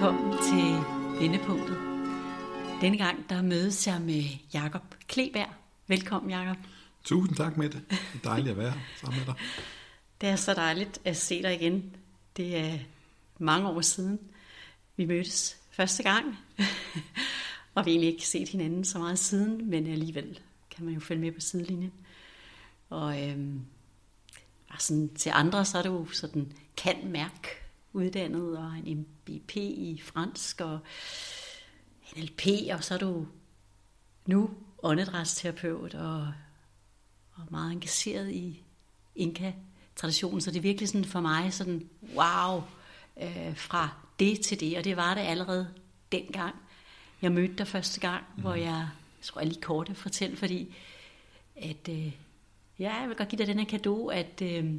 velkommen 0.00 0.32
til 0.32 0.74
Vendepunktet. 1.20 1.76
Denne 2.80 2.98
gang 2.98 3.28
der 3.30 3.42
mødes 3.42 3.86
jeg 3.86 4.00
med 4.00 4.22
Jakob 4.54 4.82
Kleberg. 5.08 5.48
Velkommen, 5.86 6.30
Jakob. 6.30 6.56
Tusind 7.04 7.36
tak, 7.36 7.56
Mette. 7.56 7.78
Det 7.90 7.98
er 8.14 8.28
dejligt 8.28 8.50
at 8.50 8.56
være 8.56 8.74
sammen 8.96 9.18
med 9.18 9.26
dig. 9.26 9.34
Det 10.20 10.28
er 10.28 10.36
så 10.36 10.54
dejligt 10.54 10.98
at 11.04 11.16
se 11.16 11.42
dig 11.42 11.54
igen. 11.54 11.96
Det 12.36 12.56
er 12.56 12.78
mange 13.38 13.68
år 13.68 13.80
siden, 13.80 14.18
vi 14.96 15.04
mødtes 15.04 15.56
første 15.70 16.02
gang. 16.02 16.38
og 17.74 17.86
vi 17.86 17.90
har 17.90 17.94
egentlig 17.94 18.12
ikke 18.12 18.26
set 18.26 18.48
hinanden 18.48 18.84
så 18.84 18.98
meget 18.98 19.18
siden, 19.18 19.70
men 19.70 19.86
alligevel 19.86 20.40
kan 20.70 20.84
man 20.84 20.94
jo 20.94 21.00
følge 21.00 21.20
med 21.20 21.32
på 21.32 21.40
sidelinjen. 21.40 21.92
Og 22.90 23.28
øhm, 23.28 23.60
sådan, 24.78 25.14
til 25.14 25.32
andre, 25.34 25.64
så 25.64 25.78
er 25.78 25.82
du 25.82 26.06
sådan 26.06 26.52
kan 26.76 26.96
mærke 27.04 27.48
uddannet 27.92 28.58
og 28.58 28.72
en 28.84 28.98
MBP 28.98 29.56
i 29.56 30.00
fransk 30.04 30.60
og 30.60 30.78
NLP, 32.16 32.46
og 32.72 32.84
så 32.84 32.94
er 32.94 32.98
du 32.98 33.26
nu 34.26 34.50
åndedrætsterapeut 34.82 35.94
og, 35.94 36.32
og 37.32 37.42
meget 37.50 37.72
engageret 37.72 38.30
i 38.30 38.62
Inka-traditionen, 39.16 40.40
så 40.40 40.50
det 40.50 40.56
er 40.56 40.62
virkelig 40.62 40.88
sådan 40.88 41.04
for 41.04 41.20
mig 41.20 41.52
sådan, 41.52 41.88
wow, 42.14 42.62
øh, 43.22 43.56
fra 43.56 43.88
det 44.18 44.40
til 44.40 44.60
det, 44.60 44.78
og 44.78 44.84
det 44.84 44.96
var 44.96 45.14
det 45.14 45.20
allerede 45.20 45.74
dengang, 46.12 46.54
jeg 47.22 47.32
mødte 47.32 47.54
dig 47.54 47.66
første 47.66 48.00
gang, 48.00 48.24
mm. 48.36 48.42
hvor 48.42 48.54
jeg, 48.54 48.88
jeg 49.18 49.22
tror 49.22 49.40
jeg 49.40 49.48
lige 49.48 49.60
kort 49.60 49.90
at 49.90 49.96
fortælle, 49.96 50.36
fordi 50.36 50.74
at, 51.56 51.88
øh, 51.88 52.12
ja, 52.78 52.94
jeg 52.94 53.08
vil 53.08 53.16
godt 53.16 53.28
give 53.28 53.38
dig 53.38 53.46
den 53.46 53.58
her 53.58 53.66
kado, 53.66 54.06
at 54.06 54.42
øh, 54.42 54.74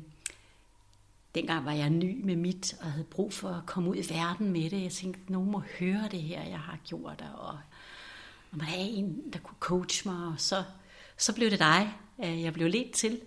dengang 1.35 1.65
var 1.65 1.71
jeg 1.71 1.89
ny 1.89 2.21
med 2.23 2.35
mit, 2.35 2.75
og 2.81 2.91
havde 2.91 3.05
brug 3.05 3.33
for 3.33 3.49
at 3.49 3.65
komme 3.65 3.89
ud 3.89 3.95
i 3.95 4.13
verden 4.13 4.51
med 4.51 4.69
det. 4.69 4.83
Jeg 4.83 4.91
tænkte, 4.91 5.31
nogen 5.31 5.51
må 5.51 5.63
høre 5.79 6.07
det 6.11 6.21
her, 6.21 6.43
jeg 6.43 6.59
har 6.59 6.79
gjort, 6.87 7.23
og, 7.33 7.47
og 7.47 7.57
man 8.51 8.67
havde 8.67 8.89
en, 8.89 9.33
der 9.33 9.39
kunne 9.39 9.57
coache 9.59 10.09
mig, 10.09 10.27
og 10.27 10.35
så, 10.37 10.63
så 11.17 11.35
blev 11.35 11.51
det 11.51 11.59
dig, 11.59 11.93
øh, 12.23 12.41
jeg 12.41 12.53
blev 12.53 12.67
ledt 12.67 12.91
til, 12.91 13.21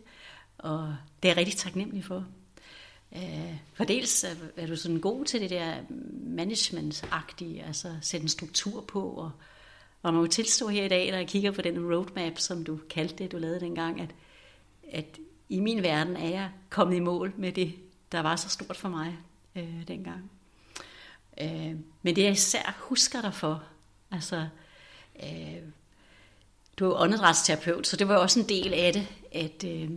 og 0.58 0.96
det 1.22 1.28
er 1.28 1.32
jeg 1.32 1.36
rigtig 1.36 1.56
taknemmelig 1.56 2.04
for. 2.04 2.26
Øh, 3.16 3.54
for 3.74 3.84
dels 3.84 4.24
er 4.56 4.66
du 4.66 4.76
sådan 4.76 5.00
god 5.00 5.24
til 5.24 5.40
det 5.40 5.50
der 5.50 5.74
management-agtige, 6.36 7.66
altså 7.66 7.96
sætte 8.00 8.24
en 8.24 8.28
struktur 8.28 8.80
på, 8.80 9.02
og, 9.02 9.30
og 10.02 10.12
man 10.12 10.14
må 10.14 10.26
tilstå 10.26 10.68
her 10.68 10.84
i 10.84 10.88
dag, 10.88 11.10
når 11.10 11.18
jeg 11.18 11.28
kigger 11.28 11.50
på 11.50 11.62
den 11.62 11.94
roadmap, 11.94 12.38
som 12.38 12.64
du 12.64 12.78
kaldte 12.90 13.16
det, 13.16 13.32
du 13.32 13.38
lavede 13.38 13.60
dengang, 13.60 14.00
at, 14.00 14.14
at 14.92 15.18
i 15.48 15.60
min 15.60 15.82
verden 15.82 16.16
er 16.16 16.28
jeg 16.28 16.50
kommet 16.70 16.96
i 16.96 17.00
mål 17.00 17.32
med 17.36 17.52
det, 17.52 17.74
der 18.14 18.22
var 18.22 18.36
så 18.36 18.48
stort 18.48 18.76
for 18.76 18.88
mig 18.88 19.18
øh, 19.56 19.88
dengang. 19.88 20.30
Øh, 21.40 21.76
men 22.02 22.16
det 22.16 22.22
jeg 22.22 22.32
især 22.32 22.76
husker 22.78 23.20
dig 23.20 23.34
for, 23.34 23.62
altså, 24.10 24.48
øh, 25.22 25.62
du 26.76 26.90
er 26.90 27.00
åndedrætsterapeut, 27.00 27.86
så 27.86 27.96
det 27.96 28.08
var 28.08 28.16
også 28.16 28.40
en 28.40 28.48
del 28.48 28.74
af 28.74 28.92
det, 28.92 29.08
at 29.32 29.64
øh, 29.64 29.90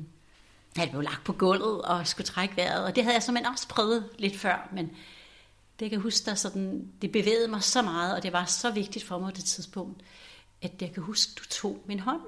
jeg 0.77 0.89
blev 0.89 1.01
lagt 1.01 1.23
på 1.23 1.33
gulvet 1.33 1.81
og 1.81 2.07
skulle 2.07 2.27
trække 2.27 2.57
vejret, 2.57 2.85
og 2.85 2.95
det 2.95 3.03
havde 3.03 3.13
jeg 3.13 3.23
simpelthen 3.23 3.53
også 3.53 3.67
prøvet 3.67 4.09
lidt 4.17 4.37
før, 4.37 4.69
men 4.73 4.85
det 5.79 5.85
jeg 5.85 5.89
kan 5.89 6.01
huske, 6.01 6.25
dig 6.25 6.37
sådan, 6.37 6.91
det 7.01 7.11
bevægede 7.11 7.47
mig 7.47 7.63
så 7.63 7.81
meget, 7.81 8.15
og 8.15 8.23
det 8.23 8.33
var 8.33 8.45
så 8.45 8.71
vigtigt 8.71 9.05
for 9.05 9.19
mig 9.19 9.33
på 9.33 9.37
det 9.37 9.45
tidspunkt, 9.45 10.01
at 10.61 10.81
jeg 10.81 10.93
kan 10.93 11.03
huske, 11.03 11.31
du 11.37 11.43
tog 11.49 11.83
min 11.85 11.99
hånd, 11.99 12.21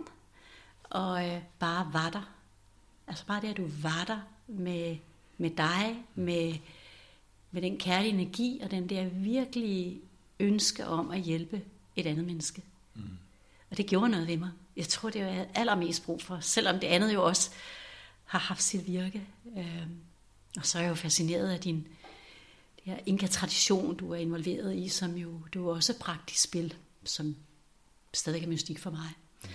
og 0.84 1.28
øh, 1.28 1.42
bare 1.60 1.90
var 1.94 2.10
der. 2.10 2.30
Altså 3.08 3.26
bare 3.26 3.42
det, 3.42 3.48
at 3.48 3.58
du 3.58 3.68
var 3.82 4.04
der 4.08 4.20
med, 4.48 4.98
med 5.40 5.50
dig, 5.50 6.04
med, 6.16 6.56
med 7.52 7.62
den 7.62 7.78
kærlige 7.78 8.14
energi, 8.14 8.60
og 8.64 8.72
den 8.72 8.90
der 8.90 9.10
virkelige 9.10 10.02
ønske 10.40 10.88
om 10.88 11.12
at 11.12 11.20
hjælpe 11.20 11.62
et 11.96 12.06
andet 12.06 12.26
menneske. 12.26 12.64
Mm. 12.96 13.02
Og 13.72 13.78
det 13.78 13.86
gjorde 13.86 14.10
noget 14.10 14.28
ved 14.28 14.38
mig. 14.38 14.52
Jeg 14.78 14.88
tror, 14.88 15.10
det 15.10 15.26
var 15.26 15.46
allermest 15.56 16.06
brug 16.06 16.22
for, 16.22 16.40
selvom 16.40 16.80
det 16.80 16.88
andet 16.88 17.14
jo 17.14 17.26
også 17.26 17.52
har 18.26 18.40
haft 18.40 18.64
sit 18.64 18.88
virke. 18.88 19.24
Øh, 19.58 19.88
og 20.58 20.66
så 20.66 20.78
er 20.78 20.82
jeg 20.82 20.90
jo 20.90 20.96
fascineret 20.96 21.50
af 21.50 21.60
din 21.60 21.88
det 22.76 22.94
her 22.94 23.00
inka-tradition, 23.06 23.96
du 23.96 24.12
er 24.12 24.18
involveret 24.18 24.76
i, 24.76 24.88
som 24.88 25.18
jo 25.18 25.40
du 25.54 25.70
er 25.70 25.76
også 25.76 26.00
praktisk 26.00 26.44
spil, 26.44 26.74
som 27.04 27.36
stadig 28.14 28.44
er 28.44 28.48
mystik 28.48 28.80
for 28.80 28.90
mig. 28.90 29.10
Mm. 29.44 29.50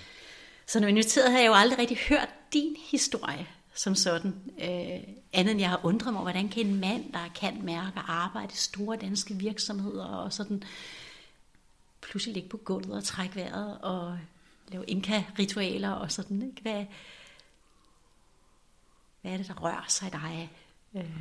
Så 0.67 0.81
når 0.81 0.87
vi 0.87 0.91
inviteret 0.91 1.33
har 1.33 1.39
jeg 1.39 1.47
jo 1.47 1.55
aldrig 1.55 1.79
rigtig 1.79 1.97
hørt 1.97 2.29
din 2.53 2.77
historie 2.91 3.47
som 3.75 3.95
sådan. 3.95 4.35
Øh, 4.59 5.15
andet 5.33 5.53
end 5.53 5.61
jeg 5.61 5.71
har 5.71 5.81
undret 5.83 6.13
mig, 6.13 6.23
hvordan 6.23 6.49
kan 6.49 6.67
en 6.67 6.81
mand, 6.81 7.13
der 7.13 7.29
kan 7.35 7.63
mærke 7.65 7.97
og 7.97 8.13
arbejde 8.13 8.53
i 8.53 8.57
store 8.57 8.97
danske 8.97 9.35
virksomheder, 9.35 10.05
og 10.05 10.33
sådan 10.33 10.63
pludselig 12.01 12.35
ligge 12.35 12.49
på 12.49 12.57
gulvet 12.57 12.97
og 12.97 13.05
trække 13.05 13.37
vejret 13.37 13.79
og 13.79 14.19
lave 14.69 14.85
inka-ritualer 14.87 15.91
og 15.91 16.13
sådan. 16.13 16.43
Ikke? 16.43 16.63
Hvad, 16.63 16.85
hvad 19.23 19.33
er 19.33 19.37
det, 19.37 19.49
der 19.49 19.55
rører 19.55 19.85
sig 19.89 20.09
i 20.09 20.11
dig? 20.11 20.51
Øh, 20.95 21.17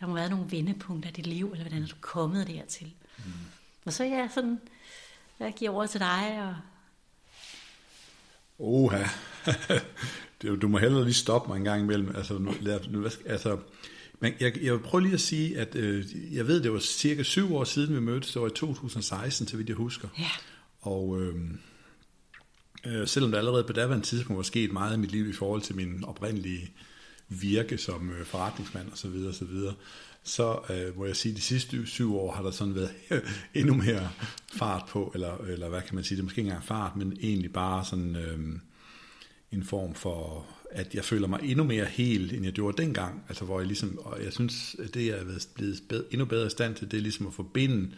der 0.00 0.06
må 0.06 0.14
være 0.14 0.30
nogle 0.30 0.50
vendepunkter 0.50 1.10
i 1.10 1.12
dit 1.12 1.26
liv, 1.26 1.50
eller 1.52 1.64
hvordan 1.64 1.82
er 1.82 1.86
du 1.86 1.96
kommet 2.00 2.46
dertil? 2.46 2.92
Mm. 3.18 3.32
Og 3.84 3.92
så 3.92 4.04
er 4.04 4.08
jeg 4.08 4.30
sådan, 4.34 4.60
jeg 5.38 5.54
giver 5.54 5.70
over 5.70 5.86
til 5.86 6.00
dig. 6.00 6.42
Og... 6.42 6.56
Oha. 8.58 9.04
du 10.42 10.68
må 10.68 10.78
hellere 10.78 11.04
lige 11.04 11.14
stoppe 11.14 11.48
mig 11.48 11.56
en 11.56 11.64
gang 11.64 11.82
imellem. 11.82 12.16
Altså, 12.16 12.38
nu, 12.38 12.54
nu, 12.90 13.08
altså, 13.26 13.58
men 14.20 14.32
jeg, 14.40 14.62
jeg 14.62 14.72
vil 14.72 14.80
prøve 14.80 15.02
lige 15.02 15.14
at 15.14 15.20
sige, 15.20 15.58
at 15.58 15.76
øh, 15.76 16.04
jeg 16.34 16.46
ved, 16.46 16.62
det 16.62 16.72
var 16.72 16.78
cirka 16.78 17.22
syv 17.22 17.54
år 17.54 17.64
siden, 17.64 17.94
vi 17.94 18.00
mødtes. 18.00 18.32
Det 18.32 18.42
var 18.42 18.48
i 18.48 18.50
2016, 18.50 19.46
til 19.46 19.58
vidt 19.58 19.68
jeg 19.68 19.76
husker. 19.76 20.08
Ja. 20.18 20.30
Og 20.80 21.22
øh, 21.22 21.34
øh, 22.86 23.08
selvom 23.08 23.30
der 23.30 23.38
allerede 23.38 23.64
på 23.64 23.72
daværende 23.72 24.06
tidspunkt 24.06 24.36
var 24.36 24.42
sket 24.42 24.72
meget 24.72 24.96
i 24.96 25.00
mit 25.00 25.12
liv 25.12 25.28
i 25.28 25.32
forhold 25.32 25.62
til 25.62 25.76
min 25.76 26.04
oprindelige 26.04 26.70
virke 27.28 27.78
som 27.78 28.10
øh, 28.10 28.26
forretningsmand 28.26 28.92
osv., 28.92 29.12
så, 29.12 29.32
så, 29.32 29.44
videre, 29.44 29.74
så 30.22 30.58
øh, 30.70 30.98
må 30.98 31.06
jeg 31.06 31.16
sige, 31.16 31.32
at 31.32 31.36
de 31.36 31.42
sidste 31.42 31.86
syv 31.86 32.16
år 32.16 32.32
har 32.32 32.42
der 32.42 32.50
sådan 32.50 32.74
været 32.74 32.90
endnu 33.54 33.74
mere 33.74 34.08
fart 34.52 34.82
på, 34.88 35.10
eller, 35.14 35.38
eller 35.38 35.68
hvad 35.68 35.82
kan 35.82 35.94
man 35.94 36.04
sige, 36.04 36.16
det 36.16 36.22
er 36.22 36.24
måske 36.24 36.38
ikke 36.38 36.48
engang 36.48 36.64
fart, 36.64 36.96
men 36.96 37.16
egentlig 37.22 37.52
bare 37.52 37.84
sådan 37.84 38.16
øh, 38.16 38.38
en 39.52 39.64
form 39.64 39.94
for, 39.94 40.46
at 40.70 40.94
jeg 40.94 41.04
føler 41.04 41.28
mig 41.28 41.40
endnu 41.42 41.64
mere 41.64 41.84
hel, 41.84 42.34
end 42.34 42.44
jeg 42.44 42.52
gjorde 42.52 42.82
dengang, 42.82 43.24
altså 43.28 43.44
hvor 43.44 43.58
jeg 43.60 43.66
ligesom, 43.66 43.98
og 43.98 44.24
jeg 44.24 44.32
synes, 44.32 44.76
at 44.78 44.94
det 44.94 45.06
jeg 45.06 45.18
er 45.18 45.46
blevet 45.54 45.82
bedre, 45.88 46.04
endnu 46.10 46.24
bedre 46.24 46.46
i 46.46 46.50
stand 46.50 46.74
til, 46.74 46.90
det 46.90 46.96
er 46.96 47.02
ligesom 47.02 47.26
at 47.26 47.34
forbinde 47.34 47.90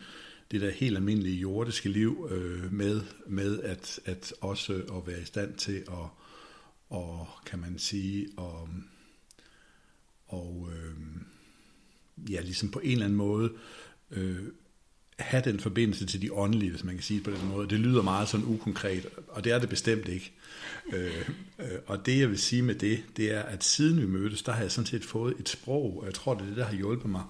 det 0.50 0.60
der 0.60 0.70
helt 0.70 0.96
almindelige 0.96 1.36
jordiske 1.36 1.88
liv 1.88 2.28
øh, 2.30 2.72
med, 2.72 3.00
med 3.26 3.60
at, 3.60 4.00
at 4.04 4.34
også 4.41 4.72
at 4.72 5.06
være 5.06 5.22
i 5.22 5.24
stand 5.24 5.54
til 5.54 5.76
at, 5.76 6.08
og 6.91 7.28
kan 7.46 7.58
man 7.58 7.78
sige, 7.78 8.28
og, 8.36 8.68
og 10.26 10.68
øh, 10.72 10.94
ja, 12.30 12.41
ligesom 12.41 12.70
på 12.70 12.78
en 12.78 12.92
eller 12.92 13.04
anden 13.04 13.18
måde 13.18 13.52
øh, 14.10 14.42
have 15.22 15.43
den 15.44 15.60
forbindelse 15.60 16.06
til 16.06 16.22
de 16.22 16.33
åndelige, 16.33 16.71
hvis 16.71 16.84
man 16.84 16.94
kan 16.94 17.03
sige 17.03 17.16
det 17.16 17.25
på 17.25 17.31
den 17.31 17.49
måde. 17.49 17.69
Det 17.69 17.81
lyder 17.81 18.03
meget 18.03 18.28
sådan 18.28 18.47
ukonkret, 18.47 19.06
og 19.28 19.44
det 19.44 19.53
er 19.53 19.59
det 19.59 19.69
bestemt 19.69 20.09
ikke. 20.09 20.33
øh, 20.93 21.31
øh, 21.59 21.78
og 21.87 22.06
det 22.06 22.19
jeg 22.19 22.31
vil 22.31 22.38
sige 22.38 22.62
med 22.62 22.75
det, 22.75 23.03
det 23.16 23.34
er, 23.34 23.43
at 23.43 23.65
siden 23.65 24.00
vi 24.00 24.06
mødtes, 24.06 24.43
der 24.43 24.53
har 24.53 24.62
jeg 24.62 24.71
sådan 24.72 24.87
set 24.87 25.05
fået 25.05 25.34
et 25.41 25.49
sprog, 25.49 25.99
og 26.00 26.06
jeg 26.06 26.15
tror, 26.15 26.34
det 26.34 26.43
er 26.43 26.47
det, 26.47 26.56
der 26.56 26.65
har 26.65 26.77
hjulpet 26.77 27.10
mig 27.10 27.22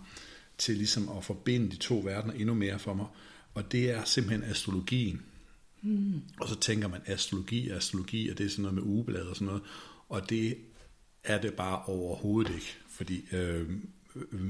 til 0.58 0.76
ligesom 0.76 1.08
at 1.16 1.24
forbinde 1.24 1.70
de 1.70 1.76
to 1.76 2.00
verdener 2.04 2.34
endnu 2.34 2.54
mere 2.54 2.78
for 2.78 2.94
mig, 2.94 3.06
og 3.54 3.72
det 3.72 3.90
er 3.90 4.04
simpelthen 4.04 4.50
astrologien. 4.50 5.22
Mm. 5.82 6.20
Og 6.40 6.48
så 6.48 6.60
tænker 6.60 6.88
man, 6.88 7.00
astrologi, 7.06 7.70
astrologi, 7.70 8.28
og 8.28 8.38
det 8.38 8.46
er 8.46 8.50
sådan 8.50 8.62
noget 8.62 8.74
med 8.74 8.82
ugeblad 8.82 9.22
og 9.22 9.36
sådan 9.36 9.46
noget, 9.46 9.62
og 10.08 10.30
det 10.30 10.56
er 11.24 11.40
det 11.40 11.54
bare 11.54 11.82
overhovedet 11.82 12.54
ikke. 12.54 12.76
Fordi, 12.88 13.24
øh, 13.32 13.70
øh, 14.32 14.40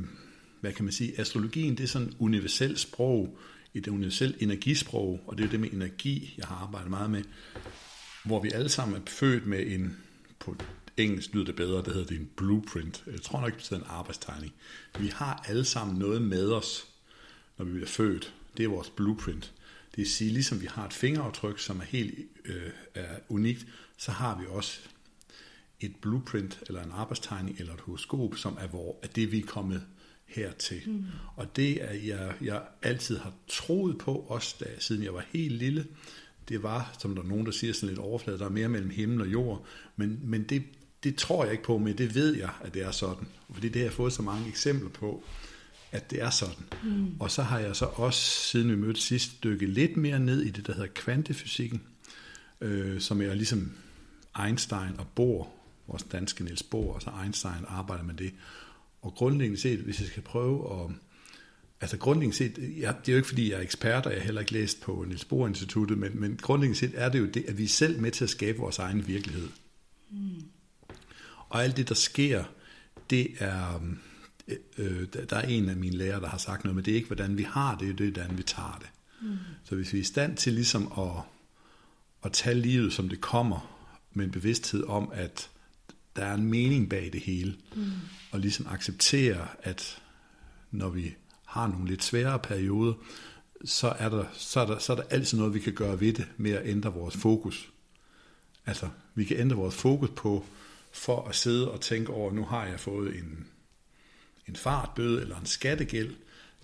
hvad 0.63 0.73
kan 0.73 0.85
man 0.85 0.93
sige, 0.93 1.21
astrologien 1.21 1.77
det 1.77 1.85
er 1.85 1.89
sådan 1.89 2.09
et 2.09 2.17
universelt 2.19 2.81
sprog, 2.81 3.39
et 3.75 3.89
universelt 3.89 4.43
energisprog, 4.43 5.21
og 5.27 5.39
det 5.39 5.45
er 5.45 5.51
det 5.51 5.61
med 5.61 5.73
energi, 5.73 6.35
jeg 6.39 6.47
har 6.47 6.57
arbejdet 6.57 6.91
meget 6.91 7.11
med, 7.11 7.23
hvor 8.25 8.43
vi 8.43 8.51
alle 8.55 8.69
sammen 8.69 8.97
er 8.97 9.01
født 9.07 9.47
med 9.47 9.67
en, 9.67 9.97
på 10.39 10.57
engelsk 10.97 11.35
lyder 11.35 11.45
det 11.45 11.57
bedre, 11.57 11.79
det 11.79 11.93
hedder 11.93 12.07
det 12.07 12.21
en 12.21 12.31
blueprint. 12.37 13.05
Jeg 13.07 13.23
tror 13.23 13.41
nok, 13.41 13.59
det 13.59 13.73
er 13.73 13.77
en 13.77 13.83
arbejdstegning. 13.87 14.53
Vi 14.99 15.07
har 15.07 15.45
alle 15.49 15.65
sammen 15.65 15.99
noget 15.99 16.23
med 16.23 16.53
os, 16.53 16.87
når 17.59 17.65
vi 17.65 17.73
bliver 17.73 17.87
født. 17.87 18.35
Det 18.57 18.65
er 18.65 18.69
vores 18.69 18.91
blueprint. 18.91 19.53
Det 19.91 19.99
vil 19.99 20.11
sige, 20.11 20.31
ligesom 20.31 20.61
vi 20.61 20.67
har 20.67 20.87
et 20.87 20.93
fingeraftryk, 20.93 21.59
som 21.59 21.81
er 21.81 21.85
helt 21.85 22.19
øh, 22.45 22.71
er 22.95 23.19
unikt, 23.29 23.67
så 23.97 24.13
har 24.13 24.41
vi 24.41 24.47
også 24.49 24.81
et 25.81 25.97
blueprint, 25.97 26.63
eller 26.67 26.83
en 26.83 26.93
arbejdstegning, 26.93 27.61
eller 27.61 27.75
et 27.75 27.81
horoskop, 27.81 28.37
som 28.37 28.59
er, 28.61 28.67
hvor, 28.67 28.99
er 29.03 29.07
det, 29.07 29.33
vi 29.33 29.39
er 29.39 29.47
kommet 29.47 29.83
hertil. 30.27 30.83
Mm. 30.87 31.05
Og 31.37 31.57
det 31.57 31.85
er, 31.85 31.93
jeg, 31.93 32.35
jeg 32.43 32.63
altid 32.83 33.19
har 33.19 33.33
troet 33.49 33.99
på, 33.99 34.15
også 34.15 34.57
da, 34.61 34.67
siden 34.79 35.05
jeg 35.05 35.15
var 35.15 35.25
helt 35.33 35.55
lille, 35.55 35.87
det 36.49 36.63
var, 36.63 36.97
som 36.99 37.15
der 37.15 37.23
er 37.23 37.27
nogen, 37.27 37.47
der 37.47 37.53
siger 37.53 37.73
sådan 37.73 37.89
lidt 37.89 37.99
overflade, 37.99 38.39
der 38.39 38.45
er 38.45 38.51
mere 38.51 38.69
mellem 38.69 38.91
himmel 38.91 39.21
og 39.21 39.27
jord, 39.27 39.67
men, 39.97 40.21
men 40.23 40.43
det, 40.43 40.63
det 41.05 41.17
tror 41.17 41.45
jeg 41.45 41.53
ikke 41.53 41.65
på, 41.65 41.79
men 41.79 41.99
det 41.99 42.15
ved 42.15 42.37
jeg, 42.37 42.51
at 42.61 42.75
det 42.75 42.83
er 42.83 42.91
sådan. 42.91 43.27
Fordi 43.51 43.69
det 43.69 43.77
har 43.77 43.87
jeg 43.87 43.93
fået 43.93 44.13
så 44.13 44.23
mange 44.23 44.49
eksempler 44.49 44.91
på, 44.91 45.25
at 45.93 46.11
det 46.11 46.23
er 46.23 46.31
sådan. 46.31 46.65
Mm. 46.85 47.21
Og 47.21 47.31
så 47.31 47.43
har 47.43 47.59
jeg 47.59 47.77
så 47.77 47.85
også, 47.85 48.21
siden 48.21 48.71
vi 48.71 48.77
mødte 48.77 49.01
sidst, 49.01 49.45
dykket 49.45 49.69
lidt 49.69 49.97
mere 49.97 50.19
ned 50.19 50.43
i 50.43 50.51
det, 50.51 50.67
der 50.67 50.73
hedder 50.73 50.89
kvantefysikken, 50.95 51.83
øh, 52.61 53.01
som 53.01 53.23
er 53.23 53.35
ligesom 53.35 53.73
Einstein 54.45 54.99
og 54.99 55.07
Bohr, 55.15 55.49
vores 55.87 56.03
danske 56.03 56.45
Niels 56.45 56.63
Bohr, 56.63 56.95
og 56.95 57.03
så 57.03 57.11
Einstein 57.23 57.65
arbejder 57.69 58.05
med 58.05 58.15
det. 58.15 58.33
Og 59.03 59.15
grundlæggende 59.15 59.61
set, 59.61 59.79
hvis 59.79 60.01
jeg 60.01 60.09
skal 60.09 60.23
prøve 60.23 60.85
at... 60.85 60.91
Altså 61.81 61.97
grundlæggende 61.97 62.37
set, 62.37 62.59
ja, 62.59 62.93
det 63.01 63.09
er 63.09 63.13
jo 63.13 63.17
ikke 63.17 63.29
fordi, 63.29 63.51
jeg 63.51 63.59
er 63.59 63.63
ekspert, 63.63 64.07
og 64.07 64.13
jeg 64.13 64.21
har 64.21 64.25
heller 64.25 64.41
ikke 64.41 64.53
læst 64.53 64.81
på 64.81 65.05
Niels 65.09 65.25
Bohr 65.25 65.49
Instituttet, 65.49 65.99
men, 65.99 66.21
men 66.21 66.37
grundlæggende 66.37 66.79
set 66.79 66.93
er 66.95 67.09
det 67.09 67.19
jo 67.19 67.27
det, 67.27 67.45
at 67.49 67.59
vi 67.59 67.65
er 67.65 67.69
selv 67.69 68.01
med 68.01 68.11
til 68.11 68.25
at 68.25 68.31
skabe 68.31 68.59
vores 68.59 68.79
egen 68.79 69.07
virkelighed. 69.09 69.49
Mm. 70.11 70.43
Og 71.49 71.65
alt 71.65 71.77
det, 71.77 71.89
der 71.89 71.95
sker, 71.95 72.45
det 73.11 73.29
er... 73.39 73.75
Øhm, 73.75 73.99
øh, 74.49 74.57
øh 74.79 75.07
der 75.31 75.37
er 75.37 75.49
en 75.49 75.69
af 75.69 75.77
mine 75.77 75.97
lærere, 75.97 76.21
der 76.21 76.29
har 76.29 76.39
sagt 76.39 76.65
noget, 76.65 76.77
men 76.77 76.85
det 76.85 76.91
er 76.91 76.97
ikke, 76.97 77.07
hvordan 77.07 77.39
vi 77.39 77.43
har 77.43 77.79
det, 77.79 77.99
det 77.99 78.09
er, 78.09 78.11
hvordan 78.11 78.39
vi 78.39 78.43
tager 78.43 78.79
det. 78.81 78.91
Mm. 79.23 79.37
Så 79.65 79.75
hvis 79.75 79.93
vi 79.93 79.99
er 79.99 80.03
i 80.03 80.05
stand 80.05 80.37
til 80.37 80.53
ligesom 80.53 80.93
at, 80.99 81.23
at 82.25 82.33
tage 82.33 82.55
livet, 82.55 82.93
som 82.93 83.09
det 83.09 83.21
kommer, 83.21 83.73
med 84.15 84.25
en 84.25 84.31
bevidsthed 84.31 84.85
om, 84.85 85.11
at 85.15 85.51
der 86.17 86.25
er 86.25 86.35
en 86.35 86.47
mening 86.47 86.91
bag 86.91 87.11
det 87.13 87.21
hele, 87.21 87.57
mm. 87.77 87.91
og 88.31 88.41
ligesom 88.41 88.67
acceptere, 88.71 89.49
at 89.63 90.03
når 90.71 90.89
vi 90.89 91.15
har 91.45 91.67
nogle 91.67 91.89
lidt 91.89 92.05
sværere 92.05 92.39
perioder, 92.39 92.95
så 93.65 93.89
er, 93.89 94.09
der, 94.09 94.25
så, 94.33 94.61
er 94.61 94.67
der, 94.67 94.79
så 94.79 94.93
er 94.93 94.97
der 94.97 95.05
altid 95.11 95.39
noget, 95.39 95.55
vi 95.55 95.61
kan 95.61 95.73
gøre 95.73 96.01
ved 96.01 96.13
det, 96.13 96.29
med 96.37 96.51
at 96.51 96.67
ændre 96.69 96.93
vores 96.93 97.17
fokus. 97.17 97.73
Altså, 98.67 98.89
vi 99.15 99.25
kan 99.25 99.37
ændre 99.37 99.57
vores 99.57 99.75
fokus 99.75 100.11
på, 100.17 100.47
for 100.93 101.29
at 101.29 101.35
sidde 101.35 101.71
og 101.71 101.81
tænke 101.81 102.13
over, 102.13 102.33
nu 102.33 102.45
har 102.45 102.67
jeg 102.67 102.81
fået 102.81 103.17
en, 103.17 103.47
en 104.49 104.57
fartbøde 104.57 105.21
eller 105.21 105.41
en 105.41 105.47
skattegæld, 105.47 106.15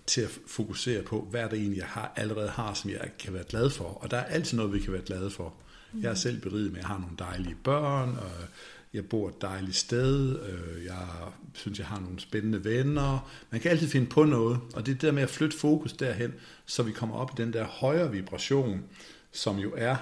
til 0.09 0.21
at 0.21 0.39
fokusere 0.47 1.03
på, 1.03 1.27
hvad 1.31 1.49
det 1.49 1.59
egentlig, 1.59 1.77
jeg 1.77 1.87
har, 1.87 2.13
allerede 2.15 2.49
har, 2.49 2.73
som 2.73 2.89
jeg 2.89 3.11
kan 3.19 3.33
være 3.33 3.43
glad 3.43 3.69
for. 3.69 3.83
Og 3.83 4.11
der 4.11 4.17
er 4.17 4.23
altid 4.23 4.57
noget, 4.57 4.73
vi 4.73 4.79
kan 4.79 4.93
være 4.93 5.01
glade 5.01 5.29
for. 5.29 5.53
Jeg 6.01 6.11
er 6.11 6.15
selv 6.15 6.41
beriget 6.41 6.71
med, 6.71 6.77
at 6.79 6.81
jeg 6.81 6.87
har 6.87 6.99
nogle 6.99 7.15
dejlige 7.19 7.55
børn, 7.63 8.09
og 8.09 8.31
jeg 8.93 9.09
bor 9.09 9.29
et 9.29 9.41
dejligt 9.41 9.75
sted, 9.75 10.39
øh, 10.39 10.85
jeg 10.85 11.07
synes, 11.53 11.79
jeg 11.79 11.87
har 11.87 11.99
nogle 11.99 12.19
spændende 12.19 12.63
venner. 12.63 13.29
Man 13.51 13.61
kan 13.61 13.71
altid 13.71 13.87
finde 13.87 14.07
på 14.07 14.23
noget, 14.23 14.59
og 14.73 14.85
det 14.85 14.93
er 14.93 14.97
der 14.97 15.11
med 15.11 15.23
at 15.23 15.29
flytte 15.29 15.57
fokus 15.57 15.93
derhen, 15.93 16.33
så 16.65 16.83
vi 16.83 16.91
kommer 16.91 17.15
op 17.15 17.31
i 17.31 17.41
den 17.41 17.53
der 17.53 17.65
højere 17.65 18.11
vibration, 18.11 18.83
som 19.31 19.57
jo 19.57 19.73
er 19.77 19.95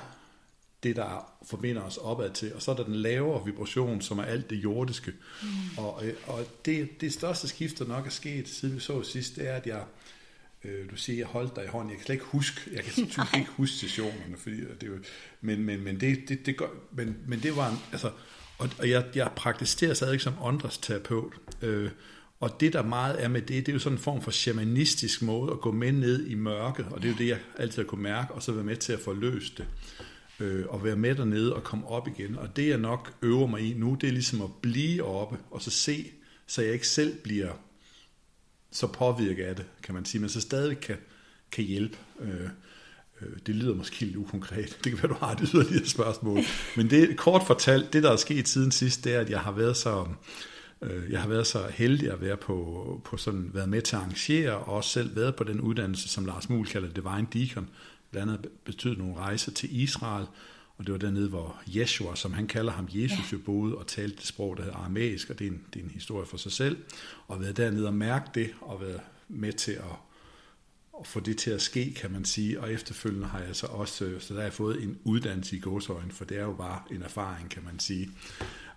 det, 0.84 0.96
der 0.96 1.34
forbinder 1.46 1.82
os 1.82 1.98
opad 1.98 2.30
til. 2.30 2.54
Og 2.54 2.62
så 2.62 2.72
er 2.72 2.76
der 2.76 2.84
den 2.84 2.96
lavere 2.96 3.46
vibration, 3.46 4.02
som 4.02 4.20
er 4.20 4.24
alt 4.24 4.50
det 4.50 4.56
jordiske. 4.56 5.14
Mm. 5.44 5.48
Og, 5.78 6.04
og 6.28 6.46
det, 6.66 7.02
det 7.02 7.14
største 7.14 7.48
skift, 7.48 7.80
der 7.80 7.88
nok 7.88 8.06
er 8.06 8.10
sket, 8.10 8.48
siden 8.48 8.76
vi 8.76 8.80
så 8.80 9.04
sidst, 9.04 9.36
det 9.36 9.50
er, 9.50 9.54
at 9.54 9.68
jeg 9.68 9.84
Øh, 10.64 10.92
du 10.92 10.96
siger, 10.96 11.18
jeg 11.18 11.28
holdt 11.28 11.56
dig 11.56 11.64
i 11.64 11.68
hånden. 11.68 11.90
Jeg 11.90 11.98
kan 11.98 12.06
slet 12.06 12.16
ikke 12.16 12.26
huske, 12.26 12.62
jeg 12.74 12.84
kan 12.84 12.94
typisk 13.08 13.38
ikke 13.38 13.50
huske 13.50 13.76
sessionerne, 13.76 14.38
fordi 14.38 14.56
det 14.56 14.84
er 14.84 14.88
jo, 14.88 14.98
men, 15.42 15.64
men, 15.64 15.84
men, 15.84 16.00
det, 16.00 16.30
det, 16.30 16.46
det 16.46 16.58
gør, 16.58 16.68
men, 16.92 17.18
men 17.28 17.40
det 17.40 17.56
var 17.56 17.70
en, 17.70 17.78
altså, 17.92 18.12
og, 18.58 18.70
og 18.80 18.90
jeg, 18.90 19.06
jeg 19.16 19.32
praktiserer 19.36 19.94
stadig 19.94 20.22
som 20.22 20.34
åndresterapeut, 20.42 21.34
øh, 21.62 21.92
og 22.40 22.60
det 22.60 22.74
der 22.74 22.84
meget 22.84 23.24
er 23.24 23.28
med 23.28 23.42
det, 23.42 23.66
det 23.66 23.70
er 23.70 23.74
jo 23.74 23.80
sådan 23.80 23.98
en 23.98 24.04
form 24.04 24.22
for 24.22 24.32
shamanistisk 24.32 25.22
måde 25.22 25.52
at 25.52 25.62
gå 25.62 25.72
med 25.72 25.92
ned 25.92 26.28
i 26.28 26.36
mørket, 26.36 26.86
og 26.92 27.02
det 27.02 27.08
er 27.08 27.12
jo 27.12 27.18
det, 27.18 27.28
jeg 27.28 27.40
altid 27.58 27.82
har 27.82 27.88
kunne 27.88 28.04
mærke, 28.04 28.34
og 28.34 28.44
så 28.44 28.52
være 28.52 28.64
med 28.64 28.76
til 28.76 28.94
at 28.94 29.00
forløse 29.00 29.54
det. 29.58 29.68
Øh, 30.40 30.66
og 30.70 30.84
være 30.84 30.96
med 30.96 31.16
dernede 31.16 31.56
og 31.56 31.64
komme 31.64 31.88
op 31.88 32.08
igen. 32.08 32.38
Og 32.38 32.56
det 32.56 32.68
jeg 32.68 32.78
nok 32.78 33.14
øver 33.22 33.48
mig 33.48 33.62
i 33.62 33.74
nu, 33.74 33.98
det 34.02 34.08
er 34.08 34.12
ligesom 34.12 34.42
at 34.42 34.50
blive 34.62 35.04
oppe, 35.04 35.38
og 35.52 35.62
så 35.62 35.70
se, 35.70 36.12
så 36.48 36.62
jeg 36.62 36.74
ikke 36.74 36.88
selv 36.88 37.18
bliver 37.24 37.52
så 38.72 38.88
påvirket 38.88 39.44
af 39.44 39.56
det, 39.56 39.66
kan 39.84 39.96
man 39.96 40.06
sige, 40.06 40.22
men 40.22 40.30
så 40.30 40.42
stadig 40.42 40.80
kan, 40.80 40.98
kan 41.52 41.64
hjælpe. 41.64 41.98
Øh, 42.20 42.50
det 43.46 43.56
lyder 43.56 43.76
måske 43.76 44.06
lidt 44.06 44.16
ukonkret. 44.16 44.78
Det 44.84 44.92
kan 44.92 45.04
være, 45.04 45.12
du 45.12 45.18
har 45.20 45.32
et 45.32 45.50
yderligere 45.54 45.86
spørgsmål. 45.86 46.40
Men 46.78 46.90
det 46.90 47.18
kort 47.18 47.44
fortalt, 47.48 47.94
det 47.94 48.04
der 48.04 48.12
er 48.12 48.16
sket 48.16 48.48
siden 48.48 48.72
sidst, 48.72 49.04
det 49.04 49.16
er, 49.16 49.20
at 49.20 49.30
jeg 49.30 49.40
har 49.40 49.52
været 49.52 49.78
så, 49.78 50.06
øh, 50.82 51.12
jeg 51.12 51.22
har 51.22 51.30
været 51.30 51.48
så 51.48 51.68
heldig 51.74 52.12
at 52.12 52.22
være 52.22 52.38
på, 52.38 53.02
på 53.06 53.18
sådan, 53.18 53.50
været 53.54 53.70
med 53.70 53.82
til 53.82 53.96
at 53.96 54.02
arrangere, 54.02 54.52
og 54.52 54.76
også 54.76 54.90
selv 54.90 55.16
været 55.16 55.36
på 55.36 55.44
den 55.44 55.62
uddannelse, 55.62 56.10
som 56.10 56.26
Lars 56.26 56.50
Muhl 56.50 56.68
kalder 56.68 56.90
Divine 56.90 57.28
Deacon. 57.34 57.70
Blandt 58.12 58.32
andet 58.32 58.52
betydet 58.66 58.98
nogle 58.98 59.16
rejser 59.16 59.52
til 59.52 59.82
Israel, 59.82 60.26
og 60.78 60.86
det 60.86 60.92
var 60.92 61.00
dernede, 61.00 61.30
hvor 61.30 61.62
Jeshua, 61.68 62.16
som 62.16 62.34
han 62.34 62.48
kalder 62.48 62.72
ham, 62.72 62.88
Jesus 62.92 63.34
jo 63.34 63.38
boede 63.46 63.76
og 63.76 63.88
talte 63.88 64.16
det 64.16 64.26
sprog, 64.26 64.58
der 64.58 64.64
hedder 64.64 64.78
aramæisk, 64.78 65.30
og 65.30 65.40
det 65.40 65.48
er, 65.48 65.52
en, 65.52 65.62
det 65.74 65.80
er 65.80 65.84
en 65.84 65.92
historie 65.92 66.26
for 66.26 66.38
sig 66.38 66.52
selv. 66.52 66.78
Og 67.28 67.42
været 67.42 67.58
dernede 67.58 67.88
og 67.88 67.94
mærke 67.94 68.30
det, 68.36 68.50
og 68.62 68.82
været 68.82 69.02
med 69.28 69.54
til 69.54 69.72
at, 69.72 69.96
at 71.00 71.08
få 71.08 71.20
det 71.20 71.38
til 71.38 71.52
at 71.52 71.62
ske, 71.62 71.94
kan 71.94 72.12
man 72.12 72.26
sige. 72.26 72.62
Og 72.62 72.74
efterfølgende 72.74 73.28
har 73.28 73.40
jeg 73.40 73.56
så 73.56 73.68
også, 73.68 74.06
øh, 74.06 74.22
så 74.22 74.34
der 74.34 74.40
har 74.40 74.46
jeg 74.46 74.54
fået 74.54 74.84
en 74.84 74.98
uddannelse 75.04 75.56
i 75.56 75.60
gåsøjne, 75.60 76.12
for 76.12 76.26
det 76.26 76.38
er 76.38 76.44
jo 76.44 76.54
bare 76.54 76.82
en 76.92 77.02
erfaring, 77.02 77.50
kan 77.50 77.64
man 77.64 77.80
sige. 77.80 78.10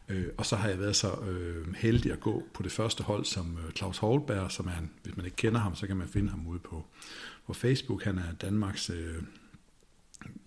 Øh, 0.08 0.26
og 0.36 0.46
så 0.46 0.56
har 0.56 0.68
jeg 0.68 0.78
været 0.78 0.96
så 0.96 1.14
øh, 1.14 1.74
heldig 1.74 2.12
at 2.12 2.20
gå 2.20 2.42
på 2.54 2.62
det 2.62 2.72
første 2.72 3.02
hold 3.02 3.24
som 3.24 3.58
Claus 3.76 3.98
Holberg, 3.98 4.50
som 4.50 4.66
er 4.66 4.78
en, 4.78 4.90
hvis 5.02 5.16
man 5.16 5.24
ikke 5.24 5.36
kender 5.36 5.60
ham, 5.60 5.74
så 5.74 5.86
kan 5.86 5.96
man 5.96 6.08
finde 6.08 6.30
ham 6.30 6.46
ude 6.46 6.58
på, 6.58 6.84
på 7.46 7.54
Facebook. 7.54 8.04
Han 8.04 8.18
er 8.18 8.32
Danmarks 8.40 8.90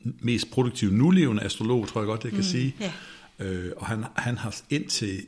mest 0.03 0.51
produktive 0.51 0.93
nulevende 0.93 1.43
astrolog, 1.43 1.87
tror 1.87 2.01
jeg 2.01 2.05
godt, 2.05 2.23
jeg 2.23 2.31
kan 2.31 2.39
mm, 2.39 2.43
sige. 2.43 2.75
Yeah. 2.81 3.65
Øh, 3.65 3.71
og 3.77 3.85
han, 3.85 4.05
han 4.15 4.37
har 4.37 4.61
indtil 4.69 5.25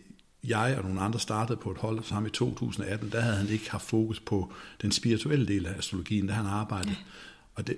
jeg 0.47 0.75
og 0.77 0.83
nogle 0.83 1.01
andre 1.01 1.19
startede 1.19 1.57
på 1.57 1.71
et 1.71 1.77
hold 1.77 2.03
sammen 2.03 2.29
i 2.29 2.33
2018, 2.33 3.11
der 3.11 3.21
havde 3.21 3.35
han 3.35 3.49
ikke 3.49 3.71
haft 3.71 3.85
fokus 3.85 4.19
på 4.19 4.53
den 4.81 4.91
spirituelle 4.91 5.47
del 5.47 5.65
af 5.65 5.77
astrologien, 5.77 6.27
der 6.27 6.33
han 6.33 6.45
arbejdet. 6.45 6.91
Yeah. 6.91 7.05
Og, 7.55 7.67
det, 7.67 7.77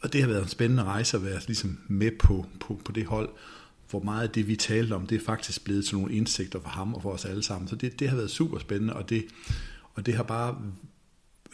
og 0.00 0.12
det 0.12 0.20
har 0.20 0.28
været 0.28 0.42
en 0.42 0.48
spændende 0.48 0.84
rejse 0.84 1.16
at 1.16 1.24
være 1.24 1.40
ligesom 1.46 1.78
med 1.88 2.10
på, 2.18 2.46
på, 2.60 2.80
på 2.84 2.92
det 2.92 3.06
hold, 3.06 3.28
hvor 3.90 4.00
meget 4.00 4.22
af 4.22 4.30
det, 4.30 4.48
vi 4.48 4.56
talte 4.56 4.92
om, 4.92 5.06
det 5.06 5.20
er 5.20 5.24
faktisk 5.24 5.64
blevet 5.64 5.84
til 5.84 5.96
nogle 5.96 6.14
indsigter 6.14 6.60
for 6.60 6.68
ham 6.68 6.94
og 6.94 7.02
for 7.02 7.12
os 7.12 7.24
alle 7.24 7.42
sammen. 7.42 7.68
Så 7.68 7.76
det, 7.76 8.00
det 8.00 8.08
har 8.08 8.16
været 8.16 8.30
super 8.30 8.58
spændende, 8.58 8.96
og 8.96 9.10
det, 9.10 9.24
og 9.94 10.06
det 10.06 10.14
har 10.14 10.22
bare 10.22 10.56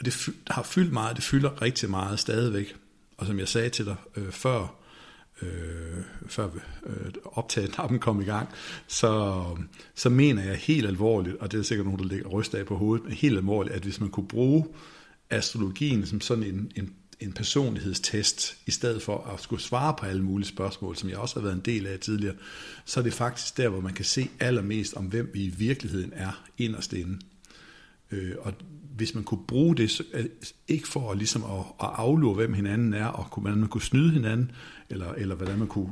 det 0.05 0.29
har 0.51 0.63
fyldt 0.63 0.93
meget, 0.93 1.17
det 1.17 1.25
fylder 1.25 1.63
rigtig 1.63 1.91
meget 1.91 2.19
stadigvæk. 2.19 2.77
Og 3.17 3.27
som 3.27 3.39
jeg 3.39 3.49
sagde 3.49 3.69
til 3.69 3.85
dig 3.85 3.97
øh, 4.17 4.31
før, 4.33 4.75
øh, 5.43 6.03
før 6.27 6.49
øh, 6.87 7.13
optaget 7.25 8.01
kom 8.01 8.21
i 8.21 8.25
gang, 8.25 8.49
så, 8.87 9.45
så 9.95 10.09
mener 10.09 10.43
jeg 10.45 10.57
helt 10.57 10.87
alvorligt, 10.87 11.37
og 11.37 11.53
det 11.53 11.61
er 11.61 11.63
sikkert 11.63 11.87
nogen, 11.87 12.01
der 12.01 12.07
ligger 12.07 12.29
ryst 12.29 12.55
af 12.55 12.67
på 12.67 12.77
hovedet, 12.77 13.05
men 13.05 13.15
helt 13.15 13.37
alvorligt, 13.37 13.75
at 13.75 13.83
hvis 13.83 14.01
man 14.01 14.11
kunne 14.11 14.29
bruge 14.29 14.67
astrologien 15.31 16.07
som 16.07 16.21
sådan 16.21 16.45
en, 16.45 16.73
en, 16.77 16.93
en 17.21 17.33
personlighedstest, 17.33 18.57
i 18.67 18.71
stedet 18.71 19.03
for 19.03 19.31
at 19.35 19.41
skulle 19.41 19.63
svare 19.63 19.95
på 19.99 20.07
alle 20.07 20.23
mulige 20.23 20.49
spørgsmål, 20.49 20.97
som 20.97 21.11
jeg 21.11 21.19
også 21.19 21.35
har 21.35 21.43
været 21.43 21.55
en 21.55 21.61
del 21.61 21.87
af 21.87 21.99
tidligere, 21.99 22.35
så 22.85 23.01
er 23.01 23.05
det 23.05 23.13
faktisk 23.13 23.57
der, 23.57 23.69
hvor 23.69 23.81
man 23.81 23.95
kan 23.95 24.05
se 24.05 24.29
allermest 24.41 24.95
om, 24.95 25.05
hvem 25.05 25.31
vi 25.35 25.45
i 25.45 25.49
virkeligheden 25.49 26.13
er 26.15 26.45
inderst 26.59 26.93
inde. 26.93 27.19
Øh, 28.11 28.35
og 28.39 28.53
hvis 28.97 29.15
man 29.15 29.25
kunne 29.25 29.47
bruge 29.49 29.77
det, 29.77 30.01
øh, 30.13 30.25
ikke 30.69 30.89
for 30.89 31.15
ligesom 31.15 31.45
at, 31.45 31.59
at 31.59 31.91
aflure, 31.95 32.35
hvem 32.35 32.55
hinanden 32.55 32.95
er, 32.95 33.07
og 33.07 33.41
hvordan 33.41 33.59
man 33.59 33.69
kunne 33.69 33.83
snyde 33.83 34.11
hinanden, 34.11 34.51
eller, 34.91 35.13
eller 35.13 35.35
hvordan 35.35 35.59
man 35.59 35.69
kunne, 35.69 35.91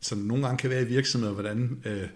som 0.00 0.18
nogle 0.18 0.44
gange 0.46 0.58
kan 0.58 0.70
være 0.70 0.82
i 0.82 0.86
virksomheder, 0.86 1.32
hvordan 1.32 1.82
øh, 1.84 2.08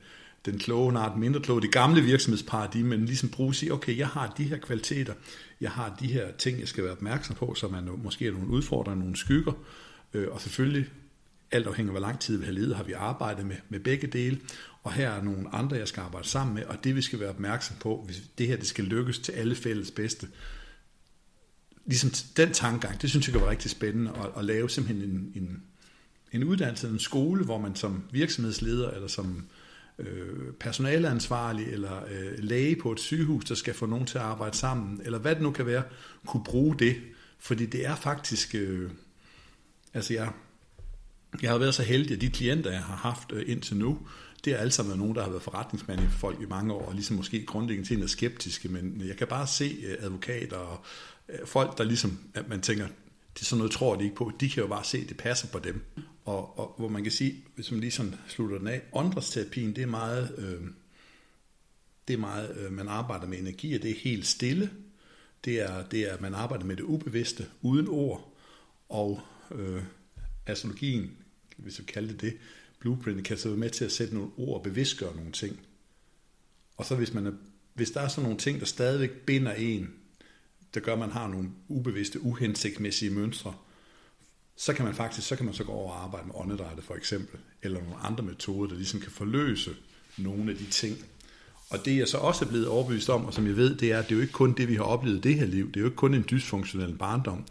den 0.45 0.59
kloge, 0.59 0.93
nej, 0.93 1.09
den 1.09 1.21
mindre 1.21 1.41
kloge, 1.41 1.63
det 1.63 1.73
gamle 1.73 2.03
virksomhedsparadigme, 2.03 2.89
men 2.89 3.07
ligesom 3.07 3.29
bruge 3.29 3.55
sig, 3.55 3.73
okay, 3.73 3.99
jeg 3.99 4.09
har 4.09 4.35
de 4.39 4.45
her 4.45 4.59
kvaliteter, 4.59 5.15
jeg 5.61 5.71
har 5.71 5.97
de 6.01 6.07
her 6.07 6.33
ting, 6.33 6.61
jeg 6.61 6.69
skal 6.69 6.85
være 6.85 6.93
opmærksom 6.93 7.37
på, 7.37 7.55
så 7.55 7.69
man 7.69 7.89
måske 8.03 8.27
er 8.27 8.33
nogle 8.33 8.49
udfordringer, 8.49 9.01
nogle 9.01 9.17
skygger, 9.17 9.53
øh, 10.15 10.29
og 10.31 10.41
selvfølgelig 10.41 10.87
alt 11.51 11.67
afhængig 11.67 11.91
af, 11.91 11.93
hvor 11.93 12.07
lang 12.07 12.21
tid 12.21 12.37
vi 12.37 12.45
har 12.45 12.53
levet, 12.53 12.77
har 12.77 12.83
vi 12.83 12.93
arbejdet 12.93 13.47
med, 13.47 13.57
med 13.69 13.81
begge 13.81 14.07
dele, 14.07 14.41
og 14.83 14.93
her 14.93 15.11
er 15.11 15.23
nogle 15.23 15.55
andre, 15.55 15.77
jeg 15.77 15.89
skal 15.89 16.01
arbejde 16.01 16.29
sammen 16.29 16.55
med, 16.55 16.65
og 16.65 16.85
det 16.85 16.97
vi 16.97 17.03
skal 17.03 17.21
være 17.21 17.29
opmærksom 17.29 17.77
på, 17.81 18.03
hvis 18.07 18.23
det 18.39 18.47
her 18.47 18.57
det 18.57 18.67
skal 18.67 18.85
lykkes 18.85 19.19
til 19.19 19.33
alle 19.33 19.55
fælles 19.55 19.91
bedste. 19.91 20.29
Ligesom 21.87 22.11
den 22.37 22.53
tankegang, 22.53 23.03
det 23.03 23.11
synes 23.11 23.29
jeg 23.29 23.41
var 23.41 23.51
rigtig 23.51 23.71
spændende, 23.71 24.11
at, 24.11 24.31
at 24.39 24.45
lave 24.45 24.71
simpelthen 24.71 25.11
en, 25.11 25.33
en, 25.35 25.63
en 26.33 26.45
uddannelse, 26.45 26.89
en 26.89 26.99
skole, 26.99 27.45
hvor 27.45 27.59
man 27.59 27.77
som 27.77 28.03
virksomhedsleder, 28.13 28.91
eller 28.91 29.09
som 29.09 29.45
øh, 29.99 30.53
personaleansvarlig, 30.61 31.67
eller 31.67 32.05
øh, 32.11 32.39
læge 32.39 32.77
på 32.77 32.93
et 32.93 33.01
sygehus, 33.01 33.45
der 33.45 33.55
skal 33.55 33.75
få 33.75 33.87
nogen 33.87 34.07
til 34.07 34.19
at 34.19 34.25
arbejde 34.25 34.57
sammen, 34.57 35.01
eller 35.05 35.19
hvad 35.19 35.35
det 35.35 35.43
nu 35.43 35.51
kan 35.51 35.67
være, 35.67 35.83
kunne 36.27 36.45
bruge 36.45 36.79
det. 36.79 36.97
Fordi 37.39 37.67
det 37.67 37.87
er 37.87 37.97
faktisk, 37.97 38.55
øh, 38.55 38.91
altså 39.95 40.15
jeg, 40.15 40.33
jeg 41.43 41.51
har 41.51 41.59
været 41.59 41.75
så 41.75 41.83
heldig, 41.83 42.15
at 42.15 42.21
de 42.21 42.31
klienter, 42.31 42.71
jeg 42.71 42.83
har 42.83 42.97
haft 42.97 43.33
øh, 43.33 43.45
indtil 43.47 43.77
nu, 43.77 43.99
det 44.45 44.53
er 44.53 44.57
alle 44.57 44.71
sammen 44.71 44.99
nogen, 44.99 45.15
der 45.15 45.23
har 45.23 45.31
været 45.31 45.43
forretningsmand 45.43 46.01
i 46.01 46.09
folk 46.09 46.41
i 46.41 46.47
mange 46.47 46.73
år, 46.73 46.87
og 46.87 46.95
ligesom 46.95 47.17
måske 47.17 47.47
grundlæggende 47.47 47.89
til 47.89 48.03
er 48.03 48.07
skeptiske, 48.07 48.69
men 48.69 49.03
jeg 49.07 49.17
kan 49.17 49.27
bare 49.27 49.47
se 49.47 49.77
øh, 49.87 49.97
advokater 50.01 50.57
og 50.57 50.85
øh, 51.29 51.47
folk, 51.47 51.79
der 51.79 51.85
ligesom, 51.85 52.19
at 52.35 52.49
man 52.49 52.61
tænker, 52.61 52.87
det 53.35 53.41
er 53.41 53.45
sådan 53.45 53.59
noget, 53.59 53.73
tror 53.73 53.97
de 53.97 54.05
ikke 54.05 54.17
på, 54.17 54.33
de 54.41 54.51
kan 54.51 54.63
jo 54.63 54.69
bare 54.69 54.85
se, 54.85 54.99
at 54.99 55.09
det 55.09 55.17
passer 55.17 55.49
på 55.49 55.59
dem. 55.59 55.85
Og, 56.29 56.59
og 56.59 56.75
hvor 56.79 56.89
man 56.89 57.03
kan 57.03 57.13
sige, 57.13 57.45
hvis 57.55 57.71
man 57.71 57.81
lige 57.81 57.91
sådan 57.91 58.15
slutter 58.29 58.59
den 58.59 58.67
af, 58.67 58.83
åndedrætsterapien, 58.93 59.77
det 59.77 59.83
er 59.83 59.87
meget, 59.87 60.35
øh, 60.39 60.71
det 62.09 62.15
er 62.15 62.19
meget, 62.19 62.57
øh, 62.57 62.73
man 62.73 62.89
arbejder 62.89 63.27
med 63.27 63.39
energi, 63.39 63.75
og 63.75 63.83
det 63.83 63.91
er 63.91 63.95
helt 63.95 64.27
stille. 64.27 64.71
det 65.45 65.61
er, 65.61 65.87
det 65.87 66.13
er, 66.13 66.21
man 66.21 66.35
arbejder 66.35 66.65
med 66.65 66.77
det 66.77 66.83
ubevidste, 66.83 67.47
uden 67.63 67.89
ord, 67.89 68.35
og 68.89 69.21
øh, 69.55 69.83
astrologien, 70.47 71.17
hvis 71.57 71.79
vi 71.79 71.85
kalder 71.85 72.13
det 72.13 72.21
det, 72.21 72.37
blueprint, 72.79 73.25
kan 73.25 73.39
så 73.39 73.49
være 73.49 73.59
med 73.59 73.71
til 73.71 73.85
at 73.85 73.93
sætte 73.93 74.15
nogle 74.15 74.31
ord 74.37 74.57
og 74.57 74.63
bevidstgøre 74.63 75.17
nogle 75.17 75.33
ting. 75.33 75.61
Og 76.77 76.85
så 76.85 76.97
hvis, 76.97 77.15
man 77.15 77.27
er, 77.27 77.33
hvis 77.75 77.91
der 77.91 78.01
er 78.01 78.09
sådan 78.09 78.23
nogle 78.23 78.39
ting, 78.39 78.61
der 78.61 78.67
stadigvæk 78.67 79.11
binder 79.11 79.53
en, 79.53 79.91
der 80.75 80.81
gør, 80.81 80.93
at 80.93 80.99
man 80.99 81.11
har 81.11 81.29
nogle 81.29 81.51
ubevidste, 81.69 82.21
uhensigtsmæssige 82.21 83.11
mønstre, 83.11 83.55
så 84.59 84.75
kan 84.75 84.85
man 84.85 84.95
faktisk 84.95 85.29
så 85.29 85.37
kan 85.37 85.45
man 85.45 85.55
så 85.55 85.65
gå 85.65 85.73
over 85.73 85.93
og 85.93 86.05
arbejde 86.05 86.27
med 86.27 86.35
åndedrættet 86.37 86.85
for 86.85 86.95
eksempel, 86.95 87.41
eller 87.63 87.81
nogle 87.81 87.97
andre 87.97 88.25
metoder, 88.25 88.69
der 88.69 88.77
ligesom 88.77 89.01
kan 89.01 89.11
forløse 89.11 89.77
nogle 90.17 90.51
af 90.51 90.57
de 90.57 90.65
ting. 90.65 90.97
Og 91.71 91.85
det 91.85 91.97
jeg 91.97 92.09
så 92.09 92.19
også 92.19 92.45
er 92.45 92.49
blevet 92.49 92.69
overbevist 92.69 93.11
om, 93.11 93.25
og 93.25 93.35
som 93.35 93.47
jeg 93.47 93.57
ved, 93.57 93.75
det 93.75 93.93
er, 93.93 93.99
at 93.99 94.05
det 94.05 94.13
er 94.13 94.17
jo 94.17 94.23
ikke 94.23 94.33
kun 94.33 94.53
det, 94.53 94.69
vi 94.69 94.75
har 94.75 94.83
oplevet 94.83 95.25
det 95.25 95.35
her 95.35 95.47
liv. 95.47 95.67
Det 95.69 95.77
er 95.77 95.81
jo 95.81 95.87
ikke 95.87 95.97
kun 95.97 96.15
en 96.15 96.25
dysfunktionel 96.31 96.97
barndom. 96.97 97.45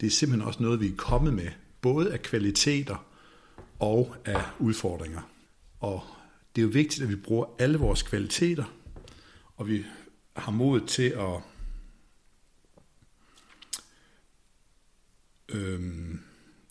Det 0.00 0.06
er 0.06 0.10
simpelthen 0.10 0.48
også 0.48 0.62
noget, 0.62 0.80
vi 0.80 0.86
er 0.86 0.96
kommet 0.96 1.34
med, 1.34 1.48
både 1.80 2.12
af 2.12 2.22
kvaliteter 2.22 3.06
og 3.78 4.16
af 4.24 4.42
udfordringer. 4.58 5.30
Og 5.80 6.02
det 6.56 6.62
er 6.62 6.66
jo 6.66 6.70
vigtigt, 6.72 7.02
at 7.02 7.08
vi 7.08 7.16
bruger 7.16 7.46
alle 7.58 7.78
vores 7.78 8.02
kvaliteter, 8.02 8.64
og 9.56 9.68
vi 9.68 9.84
har 10.36 10.52
mod 10.52 10.80
til 10.80 11.08
at 11.08 11.40
øhm, 15.48 16.20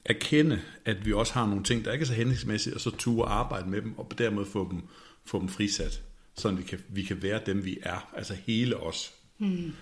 erkende, 0.06 0.62
at 0.86 1.06
vi 1.06 1.14
også 1.14 1.34
har 1.34 1.48
nogle 1.48 1.64
ting, 1.64 1.86
der 1.86 1.92
ikke 1.92 2.04
er 2.04 2.08
så 2.08 2.14
hensigtsmæssige, 2.14 2.76
og 2.76 2.82
så 2.82 2.92
ture 2.92 3.30
arbejde 3.30 3.70
med 3.70 3.82
dem, 3.82 4.00
og 4.00 4.08
på 4.10 4.16
dermed 4.16 4.46
få 4.46 4.70
dem, 4.72 4.82
få 5.26 5.40
dem 5.40 5.50
frisat, 5.50 6.02
så 6.36 6.52
vi 6.52 6.64
kan, 6.64 6.80
vi 6.90 7.04
kan 7.04 7.24
være 7.24 7.42
dem, 7.46 7.66
vi 7.66 7.78
er, 7.82 8.10
altså 8.16 8.36
hele 8.48 8.78
os. 8.78 9.14
Hmm. 9.38 9.74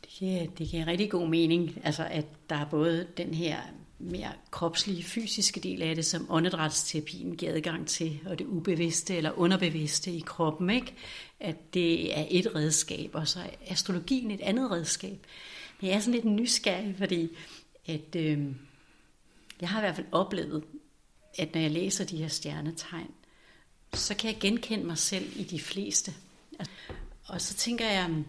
Det, 0.00 0.10
giver, 0.10 0.46
det 0.58 0.68
giver 0.68 0.86
rigtig 0.86 1.10
god 1.10 1.28
mening, 1.28 1.80
altså 1.84 2.06
at 2.10 2.24
der 2.50 2.56
er 2.56 2.64
både 2.64 3.06
den 3.16 3.34
her 3.34 3.56
mere 3.98 4.32
kropslige, 4.50 5.02
fysiske 5.02 5.60
del 5.60 5.82
af 5.82 5.94
det, 5.94 6.06
som 6.06 6.26
åndedrætsterapien 6.30 7.36
giver 7.36 7.52
adgang 7.54 7.86
til, 7.86 8.20
og 8.26 8.38
det 8.38 8.46
ubevidste 8.46 9.16
eller 9.16 9.38
underbevidste 9.38 10.12
i 10.12 10.22
kroppen, 10.26 10.70
ikke? 10.70 10.94
at 11.40 11.74
det 11.74 12.18
er 12.18 12.24
et 12.30 12.54
redskab, 12.54 13.10
og 13.12 13.28
så 13.28 13.40
er 13.40 13.72
astrologien 13.72 14.30
et 14.30 14.40
andet 14.40 14.70
redskab. 14.70 15.26
Men 15.80 15.90
jeg 15.90 15.96
er 15.96 16.00
sådan 16.00 16.14
lidt 16.14 16.24
nysgerrig, 16.24 16.94
fordi 16.98 17.28
at, 17.88 18.16
øh, 18.16 18.46
jeg 19.60 19.68
har 19.68 19.78
i 19.78 19.82
hvert 19.82 19.96
fald 19.96 20.06
oplevet, 20.12 20.64
at 21.38 21.54
når 21.54 21.60
jeg 21.60 21.70
læser 21.70 22.04
de 22.04 22.16
her 22.16 22.28
stjernetegn, 22.28 23.14
så 23.94 24.14
kan 24.14 24.32
jeg 24.32 24.40
genkende 24.40 24.84
mig 24.84 24.98
selv 24.98 25.32
i 25.36 25.44
de 25.44 25.60
fleste. 25.60 26.14
Og 27.26 27.40
så 27.40 27.54
tænker 27.54 27.86
jeg, 27.86 28.10
øhm, 28.10 28.24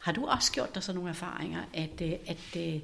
har 0.00 0.12
du 0.12 0.26
også 0.26 0.52
gjort 0.52 0.74
dig 0.74 0.82
sådan 0.82 0.96
nogle 0.96 1.10
erfaringer, 1.10 1.64
at, 1.72 2.00
øh, 2.02 2.12
at, 2.26 2.56
at, 2.56 2.80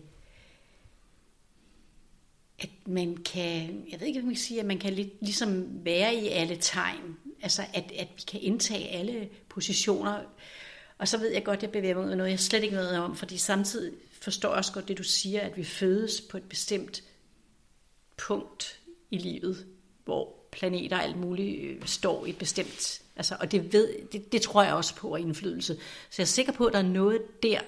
at 2.59 2.71
man 2.87 3.17
kan, 3.17 3.85
jeg 3.91 4.01
ved 4.01 4.07
ikke, 4.07 4.21
om 4.21 4.27
man 4.27 4.35
kan 4.35 4.43
sige, 4.43 4.61
at 4.61 4.67
man 4.67 4.79
kan 4.79 5.11
ligesom 5.21 5.85
være 5.85 6.15
i 6.15 6.29
alle 6.29 6.57
tegn, 6.61 7.17
altså 7.43 7.63
at, 7.75 7.93
at 7.93 8.09
vi 8.17 8.23
kan 8.29 8.41
indtage 8.41 8.89
alle 8.89 9.29
positioner, 9.49 10.23
og 10.99 11.09
så 11.09 11.19
ved 11.19 11.33
jeg 11.33 11.45
godt, 11.45 11.57
at 11.57 11.63
jeg 11.63 11.71
bevæger 11.71 11.95
mig 11.95 12.05
ud 12.05 12.11
af 12.11 12.17
noget, 12.17 12.31
jeg 12.31 12.41
slet 12.41 12.63
ikke 12.63 12.77
ved 12.77 12.97
om, 12.97 13.17
fordi 13.17 13.39
samtidig 13.39 13.93
forstår 14.21 14.49
også 14.49 14.73
godt 14.73 14.89
det, 14.89 14.99
du 14.99 15.03
siger, 15.03 15.41
at 15.41 15.57
vi 15.57 15.65
fødes 15.65 16.21
på 16.21 16.37
et 16.37 16.43
bestemt 16.43 17.03
punkt 18.17 18.81
i 19.11 19.19
livet, 19.19 19.67
hvor 20.05 20.35
planeter 20.53 20.97
og 20.97 21.05
alt 21.05 21.17
muligt 21.17 21.63
øh, 21.63 21.87
står 21.87 22.27
i 22.27 22.31
et 22.31 22.39
bestemt... 22.39 23.03
Altså, 23.17 23.37
og 23.41 23.53
det, 23.53 23.73
ved, 23.73 23.89
det, 24.13 24.33
det 24.33 24.43
tror 24.43 24.63
jeg 24.63 24.75
også 24.75 24.95
på 24.95 25.15
er 25.15 25.17
indflydelse. 25.17 25.75
Så 26.11 26.15
jeg 26.19 26.25
er 26.25 26.27
sikker 26.27 26.53
på, 26.53 26.67
at 26.67 26.73
der 26.73 26.79
er 26.79 26.83
noget 26.83 27.43
der, 27.43 27.61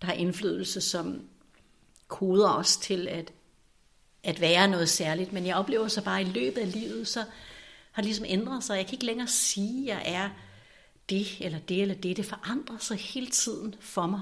der 0.00 0.06
har 0.06 0.14
indflydelse, 0.14 0.80
som 0.80 1.28
koder 2.08 2.50
os 2.50 2.76
til 2.76 3.08
at, 3.08 3.32
at 4.22 4.40
være 4.40 4.68
noget 4.68 4.88
særligt. 4.88 5.32
Men 5.32 5.46
jeg 5.46 5.56
oplever 5.56 5.88
så 5.88 6.04
bare, 6.04 6.20
at 6.20 6.26
i 6.26 6.30
løbet 6.30 6.60
af 6.60 6.72
livet, 6.72 7.08
så 7.08 7.24
har 7.92 8.02
det 8.02 8.04
ligesom 8.04 8.24
ændret 8.28 8.64
sig. 8.64 8.76
Jeg 8.76 8.86
kan 8.86 8.94
ikke 8.94 9.06
længere 9.06 9.28
sige, 9.28 9.92
at 9.92 10.12
jeg 10.12 10.14
er 10.14 10.30
det 11.10 11.26
eller 11.40 11.58
det 11.58 11.82
eller 11.82 11.94
det. 11.94 12.16
Det 12.16 12.26
forandrer 12.26 12.78
sig 12.78 12.96
hele 12.96 13.26
tiden 13.26 13.74
for 13.80 14.06
mig. 14.06 14.20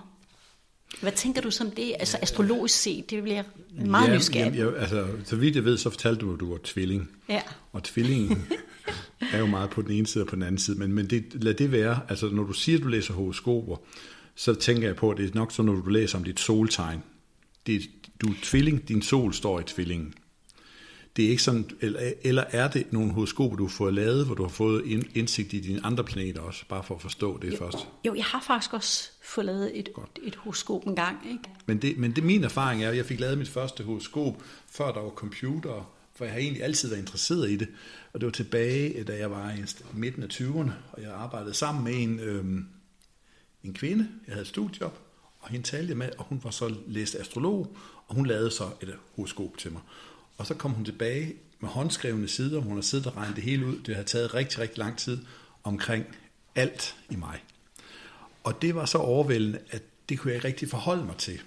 Hvad 1.00 1.12
tænker 1.12 1.40
du 1.40 1.50
som 1.50 1.70
det? 1.70 1.94
Altså 1.98 2.18
astrologisk 2.22 2.82
set, 2.82 3.10
det 3.10 3.22
bliver 3.22 3.42
meget 3.86 4.08
ja, 4.08 4.16
nysgerrig. 4.16 4.58
Ja, 4.58 4.74
altså, 4.74 5.06
så 5.24 5.36
vidt 5.36 5.56
jeg 5.56 5.64
ved, 5.64 5.76
så 5.76 5.90
fortalte 5.90 6.20
du, 6.20 6.34
at 6.34 6.40
du 6.40 6.50
var 6.50 6.58
tvilling. 6.64 7.10
Ja. 7.28 7.42
Og 7.72 7.82
tvillingen 7.82 8.48
er 9.32 9.38
jo 9.38 9.46
meget 9.46 9.70
på 9.70 9.82
den 9.82 9.90
ene 9.90 10.06
side 10.06 10.24
og 10.24 10.28
på 10.28 10.34
den 10.34 10.42
anden 10.42 10.58
side. 10.58 10.78
Men, 10.78 10.92
men 10.92 11.06
det, 11.06 11.44
lad 11.44 11.54
det 11.54 11.72
være. 11.72 12.00
Altså, 12.08 12.28
når 12.28 12.42
du 12.42 12.52
siger, 12.52 12.78
at 12.78 12.84
du 12.84 12.88
læser 12.88 13.14
horoskoper, 13.14 13.76
så 14.34 14.54
tænker 14.54 14.88
jeg 14.88 14.96
på, 14.96 15.10
at 15.10 15.16
det 15.16 15.30
er 15.30 15.34
nok 15.34 15.52
så, 15.52 15.62
når 15.62 15.72
du 15.72 15.88
læser 15.88 16.18
om 16.18 16.24
dit 16.24 16.40
soltegn. 16.40 17.02
Det, 17.66 17.82
du 18.20 18.26
er 18.26 18.34
tvilling, 18.42 18.88
din 18.88 19.02
sol 19.02 19.34
står 19.34 19.60
i 19.60 19.62
tvillingen 19.62 20.14
det 21.16 21.24
er 21.24 21.28
ikke 21.30 21.42
sådan, 21.42 21.70
eller, 21.80 22.12
eller 22.22 22.44
er 22.48 22.68
det 22.68 22.92
nogle 22.92 23.12
horoskoper, 23.12 23.56
du 23.56 23.68
får 23.68 23.90
lavet, 23.90 24.26
hvor 24.26 24.34
du 24.34 24.42
har 24.42 24.50
fået 24.50 25.06
indsigt 25.14 25.52
i 25.52 25.60
dine 25.60 25.86
andre 25.86 26.04
planeter 26.04 26.40
også, 26.40 26.64
bare 26.68 26.84
for 26.84 26.94
at 26.94 27.02
forstå 27.02 27.38
det 27.38 27.52
jo, 27.52 27.56
først? 27.56 27.88
Jo, 28.06 28.14
jeg 28.14 28.24
har 28.24 28.44
faktisk 28.46 28.72
også 28.72 29.10
fået 29.22 29.46
lavet 29.46 29.78
et, 29.78 29.88
et 30.22 30.36
horoskop 30.36 30.86
en 30.86 30.96
gang. 30.96 31.18
Ikke? 31.30 31.44
Men, 31.66 31.82
det, 31.82 31.98
men 31.98 32.16
det 32.16 32.24
min 32.24 32.44
erfaring 32.44 32.84
er, 32.84 32.88
at 32.88 32.96
jeg 32.96 33.06
fik 33.06 33.20
lavet 33.20 33.38
mit 33.38 33.48
første 33.48 33.84
horoskop, 33.84 34.42
før 34.70 34.92
der 34.92 35.00
var 35.00 35.10
computer, 35.10 35.92
for 36.16 36.24
jeg 36.24 36.32
har 36.32 36.40
egentlig 36.40 36.62
altid 36.62 36.88
været 36.88 37.00
interesseret 37.00 37.50
i 37.50 37.56
det. 37.56 37.68
Og 38.12 38.20
det 38.20 38.26
var 38.26 38.32
tilbage, 38.32 39.04
da 39.04 39.18
jeg 39.18 39.30
var 39.30 39.52
i 39.52 39.64
midten 39.92 40.22
af 40.22 40.28
20'erne, 40.28 40.70
og 40.92 41.02
jeg 41.02 41.12
arbejdede 41.12 41.54
sammen 41.54 41.84
med 41.84 42.02
en, 42.02 42.20
øhm, 42.20 42.66
en 43.64 43.74
kvinde, 43.74 44.08
jeg 44.26 44.34
havde 44.34 44.42
et 44.42 44.48
studiejob, 44.48 44.98
og 45.40 45.48
hende 45.48 45.66
talte 45.66 45.88
jeg 45.88 45.96
med, 45.96 46.08
og 46.18 46.24
hun 46.24 46.40
var 46.44 46.50
så 46.50 46.74
læst 46.86 47.14
astrolog, 47.14 47.76
og 48.06 48.14
hun 48.14 48.26
lavede 48.26 48.50
så 48.50 48.64
et 48.82 48.94
horoskop 49.16 49.58
til 49.58 49.72
mig. 49.72 49.82
Og 50.38 50.46
så 50.46 50.54
kom 50.54 50.70
hun 50.70 50.84
tilbage 50.84 51.34
med 51.60 51.68
håndskrevne 51.68 52.28
sider, 52.28 52.60
hun 52.60 52.74
har 52.74 52.82
siddet 52.82 53.06
og 53.06 53.16
regnet 53.16 53.36
det 53.36 53.44
hele 53.44 53.66
ud. 53.66 53.78
Det 53.86 53.96
har 53.96 54.02
taget 54.02 54.34
rigtig, 54.34 54.58
rigtig 54.58 54.78
lang 54.78 54.98
tid 54.98 55.18
omkring 55.64 56.04
alt 56.54 56.96
i 57.10 57.16
mig. 57.16 57.44
Og 58.44 58.62
det 58.62 58.74
var 58.74 58.84
så 58.84 58.98
overvældende, 58.98 59.58
at 59.70 59.82
det 60.08 60.18
kunne 60.18 60.30
jeg 60.30 60.36
ikke 60.36 60.48
rigtig 60.48 60.68
forholde 60.70 61.04
mig 61.04 61.16
til. 61.16 61.40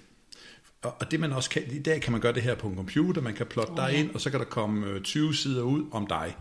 Og 0.82 1.10
det 1.10 1.20
man 1.20 1.32
også 1.32 1.50
kan, 1.50 1.62
i 1.70 1.78
dag 1.78 2.00
kan 2.00 2.12
man 2.12 2.20
gøre 2.20 2.32
det 2.32 2.42
her 2.42 2.54
på 2.54 2.68
en 2.68 2.76
computer, 2.76 3.22
man 3.22 3.34
kan 3.34 3.46
plotte 3.46 3.72
dig 3.76 3.94
ind, 3.94 4.10
og 4.14 4.20
så 4.20 4.30
kan 4.30 4.40
der 4.40 4.46
komme 4.46 5.00
20 5.00 5.34
sider 5.34 5.62
ud 5.62 5.84
om 5.92 6.06
dig, 6.06 6.36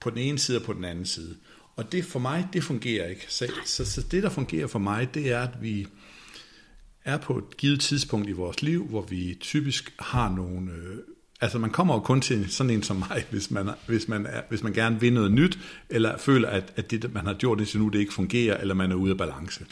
på 0.00 0.10
den 0.10 0.18
ene 0.18 0.38
side 0.38 0.58
og 0.58 0.64
på 0.64 0.72
den 0.72 0.84
anden 0.84 1.06
side. 1.06 1.36
Og 1.76 1.92
det 1.92 2.04
for 2.04 2.18
mig, 2.18 2.48
det 2.52 2.64
fungerer 2.64 3.08
ikke. 3.08 3.26
Så, 3.28 3.52
så, 3.66 3.84
så 3.84 4.02
det, 4.02 4.22
der 4.22 4.28
fungerer 4.28 4.66
for 4.66 4.78
mig, 4.78 5.14
det 5.14 5.32
er, 5.32 5.40
at 5.40 5.62
vi 5.62 5.86
er 7.04 7.16
på 7.16 7.38
et 7.38 7.56
givet 7.56 7.80
tidspunkt 7.80 8.28
i 8.28 8.32
vores 8.32 8.62
liv, 8.62 8.86
hvor 8.86 9.02
vi 9.02 9.36
typisk 9.40 9.94
har 9.98 10.28
nogle 10.28 10.72
øh, 10.72 10.98
Altså 11.40 11.58
man 11.58 11.70
kommer 11.70 11.94
jo 11.94 12.00
kun 12.00 12.20
til 12.20 12.52
sådan 12.52 12.70
en 12.70 12.82
som 12.82 12.96
mig, 12.96 13.24
hvis 13.30 13.50
man, 13.50 13.70
hvis 13.86 14.08
man, 14.08 14.26
er, 14.26 14.40
hvis 14.48 14.62
man 14.62 14.72
gerne 14.72 15.00
vil 15.00 15.12
noget 15.12 15.32
nyt, 15.32 15.58
eller 15.90 16.18
føler, 16.18 16.48
at, 16.48 16.72
at 16.76 16.90
det, 16.90 17.14
man 17.14 17.26
har 17.26 17.34
gjort 17.34 17.58
indtil 17.58 17.80
nu, 17.80 17.88
det 17.88 17.98
ikke 17.98 18.14
fungerer, 18.14 18.56
eller 18.60 18.74
man 18.74 18.92
er 18.92 18.96
ude 18.96 19.10
af 19.10 19.18
balance. 19.18 19.64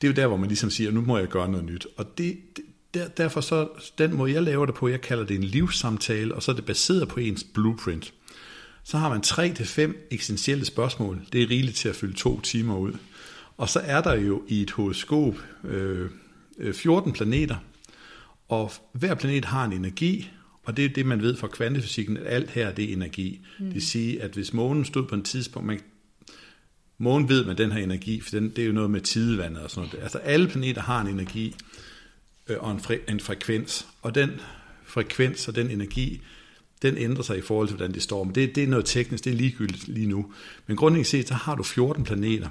Det 0.00 0.08
er 0.08 0.12
jo 0.12 0.14
der, 0.14 0.26
hvor 0.26 0.36
man 0.36 0.48
ligesom 0.48 0.70
siger, 0.70 0.90
nu 0.90 1.00
må 1.00 1.18
jeg 1.18 1.28
gøre 1.28 1.50
noget 1.50 1.66
nyt. 1.66 1.86
Og 1.96 2.18
det, 2.18 2.38
der, 2.94 3.08
derfor 3.08 3.40
så, 3.40 3.68
den 3.98 4.14
måde 4.14 4.32
jeg 4.32 4.42
laver 4.42 4.66
det 4.66 4.74
på, 4.74 4.88
jeg 4.88 5.00
kalder 5.00 5.24
det 5.24 5.36
en 5.36 5.44
livssamtale, 5.44 6.34
og 6.34 6.42
så 6.42 6.50
er 6.50 6.54
det 6.54 6.64
baseret 6.64 7.08
på 7.08 7.20
ens 7.20 7.44
blueprint. 7.54 8.14
Så 8.84 8.98
har 8.98 9.08
man 9.08 9.22
tre 9.22 9.52
til 9.52 9.66
fem 9.66 10.08
essentielle 10.10 10.64
spørgsmål. 10.64 11.20
Det 11.32 11.42
er 11.42 11.50
rigeligt 11.50 11.76
til 11.76 11.88
at 11.88 11.96
fylde 11.96 12.16
to 12.16 12.40
timer 12.40 12.76
ud. 12.76 12.92
Og 13.56 13.68
så 13.68 13.80
er 13.80 14.00
der 14.00 14.14
jo 14.14 14.42
i 14.48 14.62
et 14.62 14.70
horoskop 14.70 15.34
øh, 15.64 16.10
øh 16.58 16.74
14 16.74 17.12
planeter, 17.12 17.56
og 18.48 18.72
hver 18.92 19.14
planet 19.14 19.44
har 19.44 19.64
en 19.64 19.72
energi, 19.72 20.30
og 20.64 20.76
det 20.76 20.84
er 20.84 20.88
det, 20.88 21.06
man 21.06 21.22
ved 21.22 21.36
fra 21.36 21.48
kvantefysikken, 21.48 22.16
at 22.16 22.26
alt 22.26 22.50
her 22.50 22.72
det 22.72 22.88
er 22.88 22.92
energi. 22.92 23.40
Mm. 23.58 23.64
Det 23.64 23.74
vil 23.74 23.86
sige, 23.86 24.22
at 24.22 24.30
hvis 24.30 24.52
månen 24.52 24.84
stod 24.84 25.06
på 25.06 25.14
en 25.14 25.22
tidspunkt, 25.22 25.66
man, 25.66 25.80
månen 26.98 27.28
ved 27.28 27.44
man 27.44 27.58
den 27.58 27.72
her 27.72 27.82
energi, 27.82 28.20
for 28.20 28.30
den, 28.30 28.50
det 28.50 28.58
er 28.58 28.66
jo 28.66 28.72
noget 28.72 28.90
med 28.90 29.00
tidevandet 29.00 29.62
og 29.62 29.70
sådan 29.70 29.88
noget. 29.88 30.02
Altså 30.02 30.18
alle 30.18 30.48
planeter 30.48 30.82
har 30.82 31.00
en 31.00 31.06
energi 31.06 31.54
øh, 32.48 32.56
og 32.60 32.72
en, 32.72 32.80
fre, 32.80 32.98
en 33.08 33.20
frekvens, 33.20 33.86
og 34.02 34.14
den 34.14 34.30
frekvens 34.84 35.48
og 35.48 35.54
den 35.54 35.70
energi, 35.70 36.20
den 36.82 36.98
ændrer 36.98 37.22
sig 37.22 37.38
i 37.38 37.40
forhold 37.40 37.68
til, 37.68 37.76
hvordan 37.76 37.94
det 37.94 38.02
står. 38.02 38.24
Men 38.24 38.34
det, 38.34 38.54
det 38.54 38.62
er 38.62 38.68
noget 38.68 38.84
teknisk, 38.84 39.24
det 39.24 39.32
er 39.32 39.36
ligegyldigt 39.36 39.88
lige 39.88 40.06
nu. 40.06 40.32
Men 40.66 40.76
grundlæggende 40.76 41.08
set, 41.08 41.28
så 41.28 41.34
har 41.34 41.54
du 41.54 41.62
14 41.62 42.04
planeter. 42.04 42.48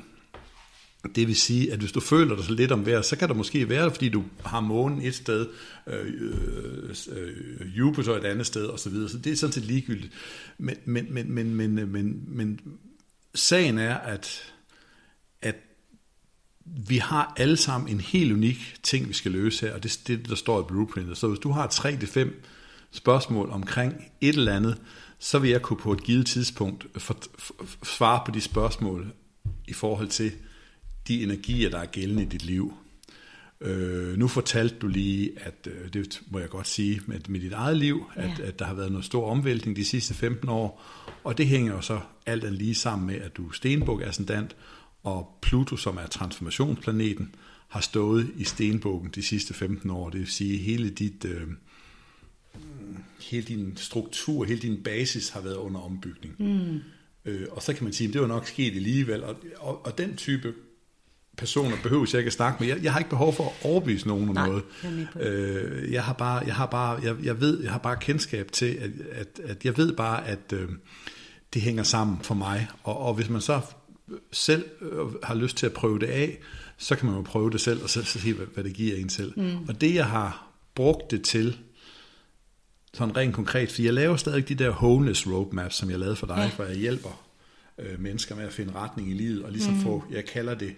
Det 1.16 1.28
vil 1.28 1.36
sige, 1.36 1.74
at 1.74 1.80
hvis 1.80 1.92
du 1.92 2.00
føler 2.00 2.36
dig 2.36 2.46
så 2.46 2.54
lidt 2.54 2.72
om 2.72 2.86
vejret, 2.86 3.06
så 3.06 3.16
kan 3.16 3.30
der 3.30 3.36
måske 3.36 3.70
være, 3.70 3.92
fordi 3.92 4.10
du 4.10 4.24
har 4.46 4.60
månen 4.60 5.02
et 5.02 5.16
sted, 5.16 5.48
øh, 5.88 6.06
øh, 6.06 6.96
øh 7.12 7.78
Jupiter 7.78 8.16
et 8.16 8.26
andet 8.26 8.46
sted 8.46 8.66
osv., 8.68 8.94
så, 8.94 9.08
så 9.08 9.18
det 9.18 9.32
er 9.32 9.36
sådan 9.36 9.54
set 9.54 9.64
ligegyldigt. 9.64 10.14
Men, 10.58 10.76
men, 10.86 11.14
men, 11.14 11.32
men, 11.32 11.56
men, 11.56 11.80
øh, 11.80 11.88
men, 11.88 12.24
men 12.28 12.60
sagen 13.36 13.78
er, 13.78 13.96
at, 13.96 14.54
at 15.42 15.56
vi 16.66 16.98
har 16.98 17.34
alle 17.38 17.58
sammen 17.58 17.90
en 17.90 18.02
helt 18.02 18.32
unik 18.32 18.76
ting, 18.84 19.08
vi 19.08 19.14
skal 19.14 19.32
løse 19.32 19.66
her, 19.66 19.74
og 19.74 19.84
det 19.84 19.96
er 19.96 20.00
det, 20.08 20.30
der 20.30 20.36
står 20.36 20.62
i 20.62 20.66
blueprintet. 20.68 21.18
Så 21.18 21.28
hvis 21.28 21.40
du 21.40 21.52
har 21.52 21.68
3-5 21.68 22.30
spørgsmål 22.92 23.50
omkring 23.50 23.94
et 24.22 24.36
eller 24.36 24.56
andet, 24.56 24.82
så 25.20 25.40
vil 25.40 25.50
jeg 25.50 25.62
kunne 25.62 25.78
på 25.78 25.94
et 25.94 26.04
givet 26.04 26.26
tidspunkt 26.26 26.88
for, 26.98 27.18
for, 27.40 27.86
svare 27.86 28.22
på 28.26 28.32
de 28.32 28.42
spørgsmål 28.42 29.14
i 29.68 29.74
forhold 29.74 30.08
til, 30.08 30.32
de 31.08 31.24
energier, 31.24 31.70
der 31.70 31.80
er 31.80 31.86
gældende 31.86 32.24
i 32.24 32.26
dit 32.26 32.46
liv. 32.46 32.74
Øh, 33.62 34.18
nu 34.18 34.28
fortalte 34.28 34.76
du 34.82 34.88
lige, 34.88 35.32
at 35.38 35.68
øh, 35.68 35.94
det 35.94 36.22
må 36.30 36.40
jeg 36.40 36.50
godt 36.50 36.68
sige, 36.68 37.02
med, 37.06 37.20
med 37.30 37.40
dit 37.40 37.54
eget 37.54 37.78
liv, 37.78 38.06
at, 38.16 38.40
ja. 38.40 38.46
at 38.46 38.60
der 38.60 38.66
har 38.66 38.74
været 38.74 38.92
noget 38.92 39.06
stor 39.06 39.30
omvæltning 39.30 39.78
de 39.78 39.86
sidste 39.86 40.14
15 40.14 40.50
år, 40.50 40.84
og 41.24 41.38
det 41.38 41.48
hænger 41.48 41.74
jo 41.74 41.82
så 41.82 42.00
alt 42.26 42.44
andet 42.44 42.58
lige 42.58 42.76
sammen 42.76 43.08
med, 43.08 43.16
at 43.16 43.38
du 43.38 43.48
er 43.48 43.52
Stenbuk 43.52 44.02
ascendant, 44.02 44.56
og 45.04 45.38
Pluto, 45.42 45.78
som 45.78 45.98
er 45.98 46.08
transformationsplaneten, 46.08 47.36
har 47.68 47.82
stået 47.82 48.32
i 48.38 48.44
stenbukken 48.44 49.12
de 49.16 49.22
sidste 49.22 49.54
15 49.54 49.90
år. 49.90 50.10
Det 50.10 50.20
vil 50.20 50.28
sige, 50.28 50.58
hele 50.58 50.90
dit... 50.90 51.26
Øh, 51.26 51.48
hele 53.20 53.46
din 53.48 53.78
struktur, 53.78 54.44
hele 54.44 54.60
din 54.60 54.84
basis 54.84 55.30
har 55.30 55.42
været 55.42 55.56
under 55.56 55.80
ombygning. 55.80 56.36
Mm. 56.40 56.80
Øh, 57.26 57.48
og 57.52 57.62
så 57.62 57.74
kan 57.74 57.84
man 57.84 57.94
sige, 57.94 58.08
at 58.08 58.14
det 58.14 58.22
var 58.22 58.28
nok 58.28 58.48
sket 58.48 58.76
alligevel, 58.76 59.24
og, 59.24 59.36
og, 59.58 59.86
og 59.86 59.98
den 59.98 60.16
type 60.16 60.54
personer 61.38 61.76
behøver 61.84 62.06
jeg 62.12 62.20
ikke 62.20 62.28
at 62.28 62.34
snakke 62.34 62.58
med. 62.60 62.68
Jeg, 62.68 62.84
jeg 62.84 62.92
har 62.92 63.00
ikke 63.00 63.10
behov 63.10 63.34
for 63.34 63.44
at 63.44 63.70
overbevise 63.70 64.08
nogen 64.08 64.30
om 64.30 64.36
Nej, 64.36 64.48
noget. 64.48 64.64
jeg, 64.84 65.22
øh, 65.22 65.92
jeg 65.92 66.04
har 66.04 66.14
bare, 66.14 66.44
jeg 66.46 66.56
har 66.56 66.66
bare, 66.66 67.00
jeg, 67.04 67.16
jeg 67.24 67.42
ved, 67.42 67.64
jeg 67.64 67.72
har 67.72 67.80
bare 67.80 67.98
kendskab 68.02 68.52
til, 68.52 68.66
at, 68.66 68.92
at, 69.12 69.40
at 69.44 69.66
jeg 69.66 69.78
ved 69.78 69.94
bare, 69.94 70.28
at 70.28 70.54
øh, 70.54 70.70
det 71.54 71.62
hænger 71.62 71.84
sammen 71.84 72.18
for 72.22 72.36
mig. 72.36 72.68
Og, 72.84 72.98
og 72.98 73.14
hvis 73.14 73.30
man 73.30 73.42
så 73.42 73.62
selv 74.32 74.66
øh, 74.82 75.08
har 75.24 75.36
lyst 75.36 75.58
til 75.58 75.66
at 75.66 75.74
prøve 75.74 76.00
det 76.00 76.08
af, 76.08 76.40
så 76.78 76.96
kan 76.96 77.06
man 77.06 77.16
jo 77.16 77.22
prøve 77.22 77.50
det 77.50 77.62
selv, 77.62 77.84
og 77.84 77.90
så, 77.90 78.04
så 78.04 78.20
se, 78.20 78.34
hvad, 78.34 78.46
hvad 78.54 78.64
det 78.64 78.74
giver 78.74 78.96
en 78.96 79.10
selv. 79.10 79.34
Mm. 79.36 79.68
Og 79.68 79.82
det, 79.82 79.96
jeg 79.96 80.06
har 80.06 80.48
brugt 80.76 81.12
det 81.12 81.24
til, 81.24 81.58
sådan 82.94 83.18
rent 83.18 83.36
konkret, 83.36 83.72
for 83.72 83.82
jeg 83.82 83.94
laver 83.94 84.16
stadig 84.16 84.50
de 84.50 84.56
der 84.56 84.70
wholeness 84.70 85.28
roadmaps, 85.28 85.76
som 85.76 85.90
jeg 85.90 86.00
lavede 86.00 86.16
for 86.16 86.28
dig, 86.28 86.38
ja. 86.38 86.48
for 86.48 86.64
jeg 86.64 86.76
hjælper 86.76 87.24
øh, 87.80 88.00
mennesker 88.00 88.36
med 88.36 88.46
at 88.46 88.54
finde 88.54 88.74
retning 88.76 89.12
i 89.12 89.14
livet, 89.14 89.44
og 89.44 89.52
ligesom 89.52 89.74
mm. 89.74 89.80
få, 89.80 90.04
jeg 90.12 90.26
kalder 90.26 90.54
det 90.54 90.76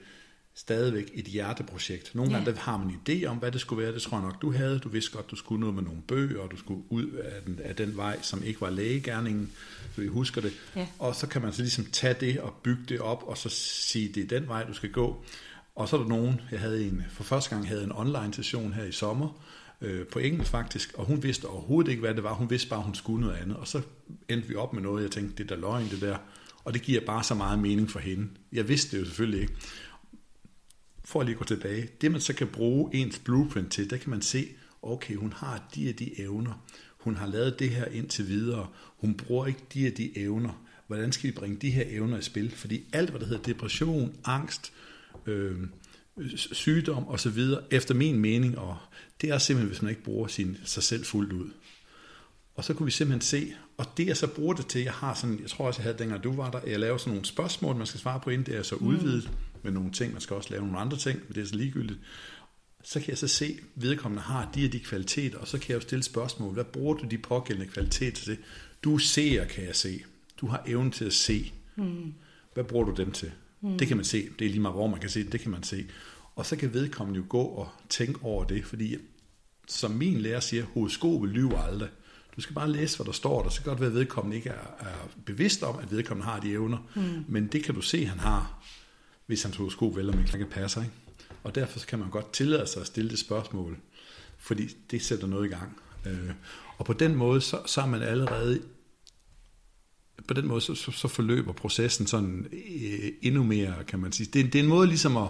stadigvæk 0.56 1.12
et 1.14 1.26
hjerteprojekt. 1.26 2.16
Nogle 2.16 2.32
ja. 2.32 2.38
gange 2.38 2.52
der 2.52 2.60
har 2.60 2.78
man 2.78 2.88
en 2.88 3.02
idé 3.10 3.26
om, 3.26 3.38
hvad 3.38 3.52
det 3.52 3.62
skulle 3.62 3.84
være, 3.84 3.94
det 3.94 4.02
tror 4.02 4.18
jeg 4.18 4.26
nok, 4.26 4.42
du 4.42 4.52
havde. 4.52 4.80
Du 4.80 4.90
vidste 4.90 5.12
godt, 5.12 5.32
du 5.32 5.36
skulle 5.36 5.60
noget 5.60 5.76
med 5.76 5.84
nogle 5.84 6.02
bøger, 6.08 6.40
og 6.42 6.52
du 6.52 6.58
skulle 6.58 6.84
ud 6.90 7.08
af 7.12 7.42
den, 7.46 7.60
af 7.64 7.76
den 7.76 7.98
vej, 7.98 8.22
som 8.22 8.44
ikke 8.44 8.62
var 8.62 8.70
lægegærningen, 8.70 9.52
så 9.96 10.02
vi 10.02 10.08
husker 10.08 10.42
det. 10.42 10.54
Ja. 10.76 10.88
Og 11.00 11.16
så 11.16 11.28
kan 11.28 11.42
man 11.42 11.54
så 11.54 11.62
ligesom 11.62 11.86
tage 11.86 12.16
det 12.20 12.40
og 12.40 12.54
bygge 12.64 12.84
det 12.90 13.00
op, 13.00 13.24
og 13.28 13.38
så 13.38 13.50
sige, 13.50 14.08
det 14.14 14.24
er 14.24 14.40
den 14.40 14.48
vej, 14.48 14.66
du 14.68 14.74
skal 14.74 14.92
gå. 14.92 15.26
Og 15.76 15.90
så 15.90 15.96
er 15.96 16.02
der 16.02 16.08
nogen, 16.08 16.42
jeg 16.52 16.60
havde 16.60 16.86
en, 16.88 17.04
for 17.12 17.24
første 17.24 17.50
gang 17.50 17.68
havde 17.68 17.84
en 17.84 17.92
online 17.92 18.34
session 18.34 18.74
her 18.74 18.84
i 18.84 18.92
sommer, 18.92 19.44
øh, 19.82 20.08
på 20.08 20.20
engelsk 20.20 20.52
faktisk, 20.52 20.94
og 20.94 21.06
hun 21.06 21.24
vidste 21.24 21.46
overhovedet 21.46 21.92
ikke, 21.92 22.02
hvad 22.02 22.16
det 22.16 22.24
var. 22.24 22.34
Hun 22.34 22.50
vidste 22.50 22.70
bare, 22.70 22.82
hun 22.82 22.96
skulle 22.96 23.22
noget 23.22 23.38
andet. 23.38 23.58
Og 23.58 23.68
så 23.68 23.82
endte 24.30 24.48
vi 24.48 24.56
op 24.56 24.74
med 24.74 24.82
noget, 24.82 25.04
jeg 25.04 25.12
tænkte, 25.12 25.44
det 25.44 25.52
er 25.52 25.56
da 25.56 25.62
løgn, 25.62 25.90
det 25.90 26.02
der. 26.02 26.18
Og 26.64 26.74
det 26.74 26.82
giver 26.82 27.02
bare 27.06 27.24
så 27.24 27.36
meget 27.36 27.60
mening 27.60 27.90
for 27.90 28.00
hende. 28.00 28.28
Jeg 28.54 28.68
vidste 28.68 28.96
det 28.96 29.02
jo 29.02 29.06
selvfølgelig 29.06 29.42
ikke. 29.42 29.54
For 31.06 31.20
at 31.20 31.26
lige 31.26 31.36
gå 31.36 31.44
tilbage, 31.44 31.90
det 32.02 32.12
man 32.12 32.22
så 32.22 32.34
kan 32.34 32.48
bruge 32.48 32.96
ens 32.96 33.20
blueprint 33.20 33.72
til, 33.72 33.90
der 33.90 33.98
kan 33.98 34.10
man 34.10 34.22
se, 34.22 34.48
okay, 34.82 35.16
hun 35.16 35.34
har 35.34 35.70
de 35.76 35.90
og 35.90 36.00
de 36.00 36.22
evner. 36.22 36.66
Hun 36.98 37.16
har 37.16 37.28
lavet 37.28 37.60
det 37.60 37.70
her 37.70 37.86
indtil 37.86 38.28
videre. 38.28 38.68
Hun 38.98 39.14
bruger 39.14 39.46
ikke 39.46 39.60
de 39.74 39.88
og 39.88 39.98
de 39.98 40.18
evner. 40.18 40.64
Hvordan 40.88 41.12
skal 41.12 41.30
vi 41.30 41.36
bringe 41.36 41.58
de 41.62 41.72
her 41.72 41.84
evner 41.88 42.18
i 42.18 42.22
spil? 42.22 42.52
Fordi 42.52 42.84
alt, 42.94 43.10
hvad 43.10 43.20
der 43.20 43.26
hedder 43.26 43.44
depression, 43.44 44.16
angst, 44.26 44.74
øh, 45.26 45.58
sygdom 46.36 47.08
osv., 47.08 47.40
efter 47.72 47.94
min 47.94 48.20
mening, 48.20 48.58
og 48.58 48.78
det 49.22 49.30
er 49.30 49.38
simpelthen, 49.38 49.68
hvis 49.68 49.82
man 49.82 49.90
ikke 49.90 50.04
bruger 50.04 50.28
sin, 50.28 50.58
sig 50.66 50.84
selv 50.84 51.06
fuldt 51.06 51.34
ud. 51.34 51.50
Og 52.56 52.64
så 52.64 52.74
kunne 52.74 52.86
vi 52.86 52.92
simpelthen 52.92 53.22
se, 53.22 53.54
og 53.78 53.86
det 53.98 54.08
jeg 54.08 54.18
så 54.18 54.28
bruger 54.28 54.54
det 54.54 54.68
til, 54.68 54.82
jeg 54.82 54.94
har 54.94 55.14
sådan, 55.14 55.40
jeg 55.42 55.50
tror 55.50 55.68
også, 55.68 55.80
jeg 55.80 55.84
havde 55.84 55.98
dengang 55.98 56.24
du 56.24 56.34
var 56.36 56.52
der, 56.52 56.60
jeg 56.68 56.80
laver 56.80 56.98
sådan 56.98 57.12
nogle 57.12 57.26
spørgsmål, 57.26 57.76
man 57.76 57.88
skal 57.88 58.00
svare 58.00 58.20
på 58.20 58.30
inden, 58.30 58.46
det 58.46 58.56
er 58.56 58.64
så 58.64 58.76
mm. 58.76 59.22
Med 59.64 59.72
nogle 59.72 59.92
ting, 59.92 60.12
man 60.12 60.22
skal 60.22 60.36
også 60.36 60.50
lave 60.52 60.64
nogle 60.64 60.80
andre 60.80 60.98
ting, 60.98 61.20
men 61.28 61.36
det 61.36 61.42
er 61.42 61.48
så 61.48 61.56
ligegyldigt. 61.56 62.00
Så 62.84 63.00
kan 63.00 63.10
jeg 63.10 63.18
så 63.18 63.28
se, 63.28 63.46
at 63.46 63.84
vedkommende 63.84 64.24
har 64.24 64.52
de 64.56 64.66
og 64.66 64.74
de 64.74 64.80
kvaliteter, 64.80 65.38
og 65.38 65.48
så 65.48 65.58
kan 65.58 65.70
jeg 65.70 65.76
jo 65.76 65.82
stille 65.82 66.04
spørgsmål, 66.04 66.54
hvad 66.54 66.64
bruger 66.64 66.94
du 66.94 67.06
de 67.06 67.18
pågældende 67.18 67.72
kvaliteter 67.72 68.24
til? 68.24 68.38
Du 68.84 68.98
ser, 68.98 69.46
kan 69.46 69.66
jeg 69.66 69.76
se. 69.76 70.04
Du 70.42 70.48
har 70.48 70.64
evnen 70.68 70.92
til 70.92 71.06
at 71.06 71.14
se. 71.14 71.54
Mm. 71.76 72.14
Hvad 72.54 72.64
bruger 72.64 72.86
du 72.86 72.94
dem 72.98 73.12
til? 73.12 73.32
Mm. 73.62 73.78
Det 73.78 73.88
kan 73.88 73.98
man 73.98 74.06
se. 74.06 74.30
Det 74.40 74.46
er 74.46 74.50
lige 74.50 74.62
meget, 74.62 74.76
hvor 74.76 74.88
man 74.88 75.00
kan 75.00 75.10
se 75.10 75.24
det. 75.24 75.32
Det 75.32 75.40
kan 75.40 75.52
man 75.52 75.64
se. 75.64 75.86
Og 76.36 76.46
så 76.46 76.56
kan 76.56 76.74
vedkommende 76.74 77.18
jo 77.18 77.26
gå 77.30 77.42
og 77.42 77.70
tænke 77.90 78.20
over 78.24 78.44
det, 78.44 78.66
fordi 78.66 78.98
som 79.68 79.92
min 79.92 80.22
lærer 80.22 80.40
siger, 80.40 80.64
horoskopet 80.64 81.30
lyver 81.30 81.58
aldrig. 81.58 81.90
Du 82.36 82.42
skal 82.42 82.56
bare 82.56 82.72
læse, 82.72 82.98
hvad 82.98 83.06
der 83.06 83.12
står 83.12 83.44
der. 83.44 83.50
Så 83.50 83.62
kan 83.62 83.70
godt 83.70 83.80
være, 83.80 83.90
at 83.90 83.96
vedkommende 83.96 84.38
ikke 84.38 84.50
er, 84.50 84.76
er 84.80 85.10
bevidst 85.26 85.64
om, 85.64 85.80
at 85.80 85.92
vedkommende 85.92 86.32
har 86.32 86.40
de 86.40 86.52
evner. 86.52 86.78
Mm. 86.96 87.26
Men 87.28 87.48
det 87.48 87.64
kan 87.64 87.76
du 87.76 87.82
se, 87.82 88.06
han 88.06 88.20
har, 88.20 88.64
hvis 89.26 89.44
hans 89.44 89.56
horoskop 89.56 89.96
vel 89.96 90.10
om 90.10 90.20
ikke 90.20 90.46
passer. 90.46 90.82
Ikke? 90.82 90.94
Og 91.44 91.56
derfor 91.56 91.80
så 91.80 91.88
kan 91.88 92.00
man 92.00 92.10
godt 92.10 92.34
tillade 92.34 92.68
sig 92.68 92.82
at 92.82 92.88
stille 92.88 93.10
det 93.10 93.20
spørgsmål, 93.20 93.78
fordi 94.38 94.68
det 94.92 95.02
sætter 95.02 95.28
noget 95.28 95.46
i 95.46 95.50
gang. 95.50 95.78
Øh, 96.06 96.32
og 96.78 96.86
på 96.86 96.94
den 96.94 97.16
måde, 97.16 97.42
så, 97.42 97.62
så 97.66 97.82
er 97.82 97.86
man 97.86 98.02
allerede 98.02 98.62
på 100.28 100.34
den 100.34 100.48
måde, 100.48 100.62
så, 100.62 100.76
så, 100.76 100.92
så 100.92 101.08
forløber 101.08 101.54
processen 101.54 102.08
sådan 102.08 102.48
øh, 102.52 103.12
endnu 103.22 103.44
mere, 103.44 103.84
kan 103.88 104.00
man 104.00 104.12
sige. 104.12 104.30
Det, 104.34 104.54
det 104.54 104.60
er 104.60 104.64
en 104.64 104.70
måde 104.70 104.88
ligesom 104.88 105.18
at, 105.18 105.28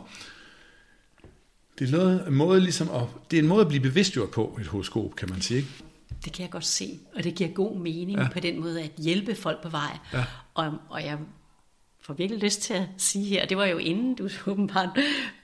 det 1.80 1.88
er 1.88 1.92
noget, 1.92 2.28
en 2.28 2.34
måde 2.34 2.60
ligesom 2.60 2.90
at, 2.90 3.04
det 3.32 3.40
er 3.40 3.44
en 3.44 3.48
måde 3.48 3.62
at 3.62 3.68
blive 3.68 3.82
bevidstgjort 3.82 4.32
på, 4.32 4.58
et 4.62 4.68
horoskop, 4.68 5.16
kan 5.16 5.30
man 5.30 5.42
sige. 5.42 5.58
Ikke? 5.58 5.70
Det 6.26 6.34
kan 6.34 6.44
jeg 6.44 6.52
godt 6.52 6.66
se, 6.66 7.00
og 7.16 7.24
det 7.24 7.36
giver 7.36 7.50
god 7.50 7.80
mening 7.80 8.20
ja. 8.20 8.30
på 8.34 8.40
den 8.40 8.60
måde 8.60 8.82
at 8.82 8.92
hjælpe 8.98 9.36
folk 9.36 9.64
på 9.64 9.70
vej. 9.70 9.98
Ja. 10.14 10.26
Og, 10.54 10.74
og 10.90 11.04
jeg 11.04 11.18
får 12.04 12.14
virkelig 12.14 12.44
lyst 12.44 12.62
til 12.62 12.74
at 12.74 12.84
sige 12.98 13.26
her, 13.26 13.46
det 13.46 13.58
var 13.58 13.66
jo 13.66 13.78
inden 13.78 14.16
du 14.16 14.30
åbenbart 14.52 14.90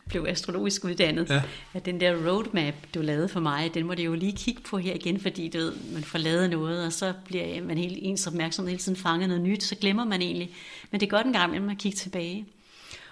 blev 0.09 0.25
astrologisk 0.27 0.83
uddannet, 0.85 1.29
ja. 1.29 1.41
at 1.73 1.85
den 1.85 1.99
der 1.99 2.29
roadmap, 2.29 2.73
du 2.93 3.01
lavede 3.01 3.29
for 3.29 3.39
mig, 3.39 3.73
den 3.73 3.85
må 3.85 3.95
det 3.95 4.05
jo 4.05 4.13
lige 4.13 4.37
kigge 4.37 4.61
på 4.61 4.77
her 4.77 4.93
igen, 4.93 5.19
fordi 5.19 5.47
du 5.49 5.57
ved, 5.57 5.73
man 5.93 6.03
får 6.03 6.19
lavet 6.19 6.49
noget, 6.49 6.85
og 6.85 6.93
så 6.93 7.13
bliver 7.25 7.63
man 7.63 7.77
helt 7.77 7.97
ens 8.01 8.27
opmærksomhed 8.27 8.69
hele 8.69 8.81
tiden 8.81 8.95
fanget 8.95 9.29
noget 9.29 9.43
nyt, 9.43 9.63
så 9.63 9.75
glemmer 9.75 10.05
man 10.05 10.21
egentlig. 10.21 10.55
Men 10.91 10.99
det 10.99 11.05
er 11.05 11.09
godt 11.09 11.25
en 11.25 11.33
gang 11.33 11.49
imellem 11.49 11.69
at 11.69 11.77
kigge 11.77 11.95
tilbage. 11.95 12.45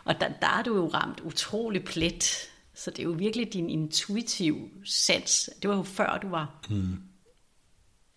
Og 0.03 0.19
der, 0.19 0.27
der 0.41 0.47
er 0.47 0.63
du 0.63 0.75
jo 0.75 0.87
ramt 0.87 1.19
utrolig 1.19 1.83
plet, 1.83 2.49
så 2.75 2.91
det 2.91 2.99
er 2.99 3.03
jo 3.03 3.11
virkelig 3.11 3.53
din 3.53 3.69
intuitiv 3.69 4.69
sans. 4.85 5.49
Det 5.61 5.69
var 5.69 5.75
jo 5.75 5.83
før 5.83 6.19
du 6.21 6.29
var 6.29 6.65
mm. 6.69 6.97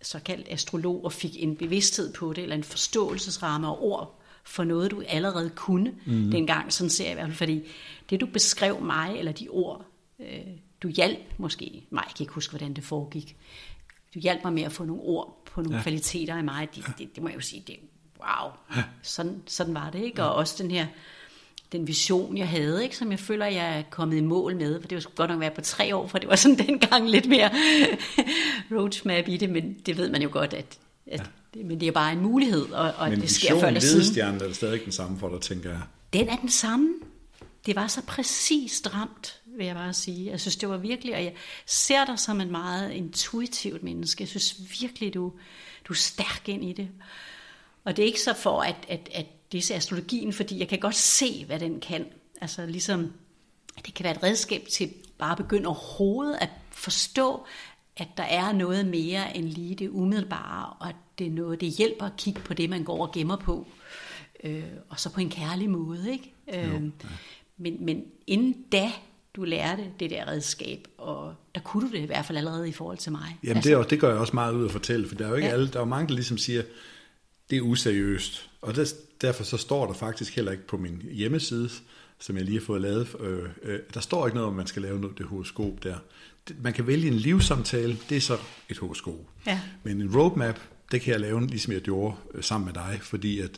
såkaldt 0.02 0.48
astrolog 0.50 1.04
og 1.04 1.12
fik 1.12 1.42
en 1.42 1.56
bevidsthed 1.56 2.12
på 2.12 2.32
det, 2.32 2.42
eller 2.42 2.56
en 2.56 2.64
forståelsesramme 2.64 3.68
og 3.68 3.84
ord 3.84 4.19
for 4.44 4.64
noget, 4.64 4.90
du 4.90 5.02
allerede 5.08 5.50
kunne 5.50 5.92
mm. 6.06 6.30
dengang. 6.30 6.72
Sådan 6.72 6.90
ser 6.90 7.04
jeg 7.04 7.12
i 7.12 7.14
hvert 7.14 7.26
fald, 7.26 7.36
fordi 7.36 7.62
det 8.10 8.20
du 8.20 8.26
beskrev 8.26 8.80
mig, 8.80 9.14
eller 9.18 9.32
de 9.32 9.48
ord, 9.48 9.84
øh, 10.20 10.26
du 10.82 10.88
hjalp 10.88 11.18
måske, 11.38 11.86
mig, 11.90 12.02
jeg 12.06 12.14
kan 12.16 12.24
ikke 12.24 12.32
huske, 12.32 12.50
hvordan 12.50 12.74
det 12.74 12.84
foregik, 12.84 13.36
du 14.14 14.18
hjalp 14.18 14.44
mig 14.44 14.52
med 14.52 14.62
at 14.62 14.72
få 14.72 14.84
nogle 14.84 15.02
ord 15.02 15.42
på 15.52 15.62
nogle 15.62 15.76
ja. 15.76 15.82
kvaliteter 15.82 16.38
i 16.38 16.42
mig, 16.42 16.68
det, 16.74 16.84
det, 16.98 17.14
det 17.14 17.22
må 17.22 17.28
jeg 17.28 17.36
jo 17.36 17.40
sige, 17.40 17.64
det, 17.66 17.76
wow, 18.18 18.50
ja. 18.76 18.82
sådan, 19.02 19.42
sådan 19.46 19.74
var 19.74 19.90
det, 19.90 20.02
ikke? 20.02 20.24
Og 20.24 20.34
også 20.34 20.62
den 20.62 20.70
her, 20.70 20.86
den 21.72 21.86
vision, 21.86 22.36
jeg 22.36 22.48
havde, 22.48 22.82
ikke, 22.82 22.96
som 22.96 23.10
jeg 23.10 23.18
føler, 23.18 23.46
jeg 23.46 23.78
er 23.78 23.82
kommet 23.90 24.16
i 24.16 24.20
mål 24.20 24.56
med, 24.56 24.80
for 24.80 24.88
det 24.88 24.96
var 24.96 25.10
godt 25.14 25.30
nok 25.30 25.40
være 25.40 25.50
på 25.50 25.60
tre 25.60 25.96
år, 25.96 26.06
for 26.06 26.18
det 26.18 26.28
var 26.28 26.36
sådan 26.36 26.58
dengang 26.66 27.10
lidt 27.10 27.28
mere 27.28 27.50
roadmap 28.76 29.28
i 29.28 29.36
det, 29.36 29.50
men 29.50 29.74
det 29.86 29.96
ved 29.96 30.10
man 30.10 30.22
jo 30.22 30.28
godt, 30.32 30.54
at, 30.54 30.78
at 31.06 31.30
det, 31.54 31.66
men 31.66 31.80
det 31.80 31.88
er 31.88 31.92
bare 31.92 32.12
en 32.12 32.20
mulighed, 32.20 32.70
og, 32.70 32.92
og 32.96 33.10
men 33.10 33.20
det 33.20 33.30
sker 33.30 33.60
før 33.60 33.66
eller 33.66 33.80
siden. 33.80 34.32
Men 34.32 34.42
er 34.42 34.52
stadig 34.52 34.84
den 34.84 34.92
samme 34.92 35.18
for 35.18 35.28
dig, 35.28 35.40
tænker 35.40 35.70
jeg. 35.70 35.80
Den 36.12 36.28
er 36.28 36.36
den 36.36 36.48
samme. 36.48 36.94
Det 37.66 37.76
var 37.76 37.86
så 37.86 38.02
præcist 38.02 38.94
ramt, 38.94 39.40
vil 39.56 39.66
jeg 39.66 39.74
bare 39.74 39.92
sige. 39.92 40.30
Jeg 40.30 40.40
synes, 40.40 40.56
det 40.56 40.68
var 40.68 40.76
virkelig, 40.76 41.14
og 41.14 41.24
jeg 41.24 41.34
ser 41.66 42.04
dig 42.04 42.18
som 42.18 42.40
en 42.40 42.50
meget 42.50 42.92
intuitivt 42.92 43.82
menneske. 43.82 44.22
Jeg 44.22 44.28
synes 44.28 44.56
virkelig, 44.80 45.14
du, 45.14 45.32
du 45.88 45.92
er 45.92 45.96
stærk 45.96 46.42
ind 46.46 46.64
i 46.64 46.72
det. 46.72 46.88
Og 47.84 47.96
det 47.96 48.02
er 48.02 48.06
ikke 48.06 48.20
så 48.20 48.34
for, 48.34 48.60
at, 48.60 48.76
at, 48.88 49.08
at 49.14 49.26
det 49.52 49.70
er 49.70 49.76
astrologien, 49.76 50.32
fordi 50.32 50.58
jeg 50.58 50.68
kan 50.68 50.78
godt 50.78 50.96
se, 50.96 51.44
hvad 51.44 51.60
den 51.60 51.80
kan. 51.80 52.06
Altså 52.40 52.66
ligesom, 52.66 53.12
det 53.86 53.94
kan 53.94 54.04
være 54.04 54.14
et 54.14 54.22
redskab 54.22 54.66
til 54.72 54.90
bare 55.18 55.30
at 55.30 55.36
begynde 55.36 55.66
overhovedet 55.66 56.38
at 56.40 56.48
forstå, 56.70 57.46
at 58.00 58.08
der 58.16 58.22
er 58.22 58.52
noget 58.52 58.86
mere 58.86 59.36
end 59.36 59.44
lige 59.44 59.74
det 59.74 59.88
umiddelbare, 59.88 60.72
og 60.80 60.88
at 60.88 60.94
det 61.18 61.26
er 61.26 61.30
noget, 61.30 61.60
det 61.60 61.68
hjælper 61.68 62.06
at 62.06 62.16
kigge 62.16 62.40
på 62.40 62.54
det, 62.54 62.70
man 62.70 62.84
går 62.84 63.06
og 63.06 63.12
gemmer 63.12 63.36
på. 63.36 63.66
Øh, 64.44 64.62
og 64.88 65.00
så 65.00 65.12
på 65.12 65.20
en 65.20 65.30
kærlig 65.30 65.70
måde, 65.70 66.12
ikke? 66.12 66.34
Øh, 66.54 66.64
jo, 66.64 66.72
ja. 66.72 66.80
men, 67.56 67.84
men 67.84 68.02
inden 68.26 68.64
da, 68.72 68.92
du 69.36 69.44
lærte 69.44 69.84
det 70.00 70.10
der 70.10 70.28
redskab, 70.28 70.88
og 70.98 71.34
der 71.54 71.60
kunne 71.60 71.88
du 71.88 71.92
det 71.92 72.02
i 72.02 72.06
hvert 72.06 72.26
fald 72.26 72.38
allerede 72.38 72.68
i 72.68 72.72
forhold 72.72 72.98
til 72.98 73.12
mig. 73.12 73.38
Jamen 73.42 73.56
altså, 73.56 73.78
det, 73.78 73.90
det 73.90 74.00
gør 74.00 74.08
jeg 74.08 74.18
også 74.18 74.34
meget 74.34 74.54
ud 74.54 74.64
at 74.64 74.70
fortælle, 74.70 75.08
for 75.08 75.14
der 75.14 75.24
er 75.24 75.28
jo 75.28 75.34
ikke 75.34 75.48
ja. 75.48 75.54
alle, 75.54 75.68
der 75.68 75.80
er 75.80 75.84
mange, 75.84 76.08
der 76.08 76.14
ligesom 76.14 76.38
siger, 76.38 76.62
det 77.50 77.58
er 77.58 77.62
useriøst. 77.62 78.50
Og 78.62 78.76
der, 78.76 78.92
derfor 79.20 79.44
så 79.44 79.56
står 79.56 79.86
der 79.86 79.92
faktisk 79.92 80.36
heller 80.36 80.52
ikke 80.52 80.66
på 80.66 80.76
min 80.76 81.02
hjemmeside, 81.12 81.70
som 82.18 82.36
jeg 82.36 82.44
lige 82.44 82.58
har 82.58 82.66
fået 82.66 82.80
lavet, 82.80 83.16
øh, 83.20 83.48
øh, 83.62 83.78
der 83.94 84.00
står 84.00 84.26
ikke 84.26 84.36
noget 84.36 84.48
om, 84.48 84.56
man 84.56 84.66
skal 84.66 84.82
lave 84.82 85.00
noget, 85.00 85.18
det 85.18 85.26
horoskop 85.26 85.82
der. 85.82 85.96
Man 86.62 86.72
kan 86.72 86.86
vælge 86.86 87.08
en 87.08 87.14
livssamtale, 87.14 87.98
det 88.08 88.16
er 88.16 88.20
så 88.20 88.38
et 88.68 88.78
horoskop. 88.78 89.14
Ja. 89.46 89.60
Men 89.82 90.00
en 90.00 90.16
roadmap, 90.16 90.60
det 90.92 91.00
kan 91.00 91.12
jeg 91.12 91.20
lave, 91.20 91.46
ligesom 91.46 91.72
jeg 91.72 91.80
gjorde 91.80 92.16
øh, 92.34 92.44
sammen 92.44 92.66
med 92.66 92.74
dig, 92.74 92.98
fordi 93.02 93.40
at 93.40 93.50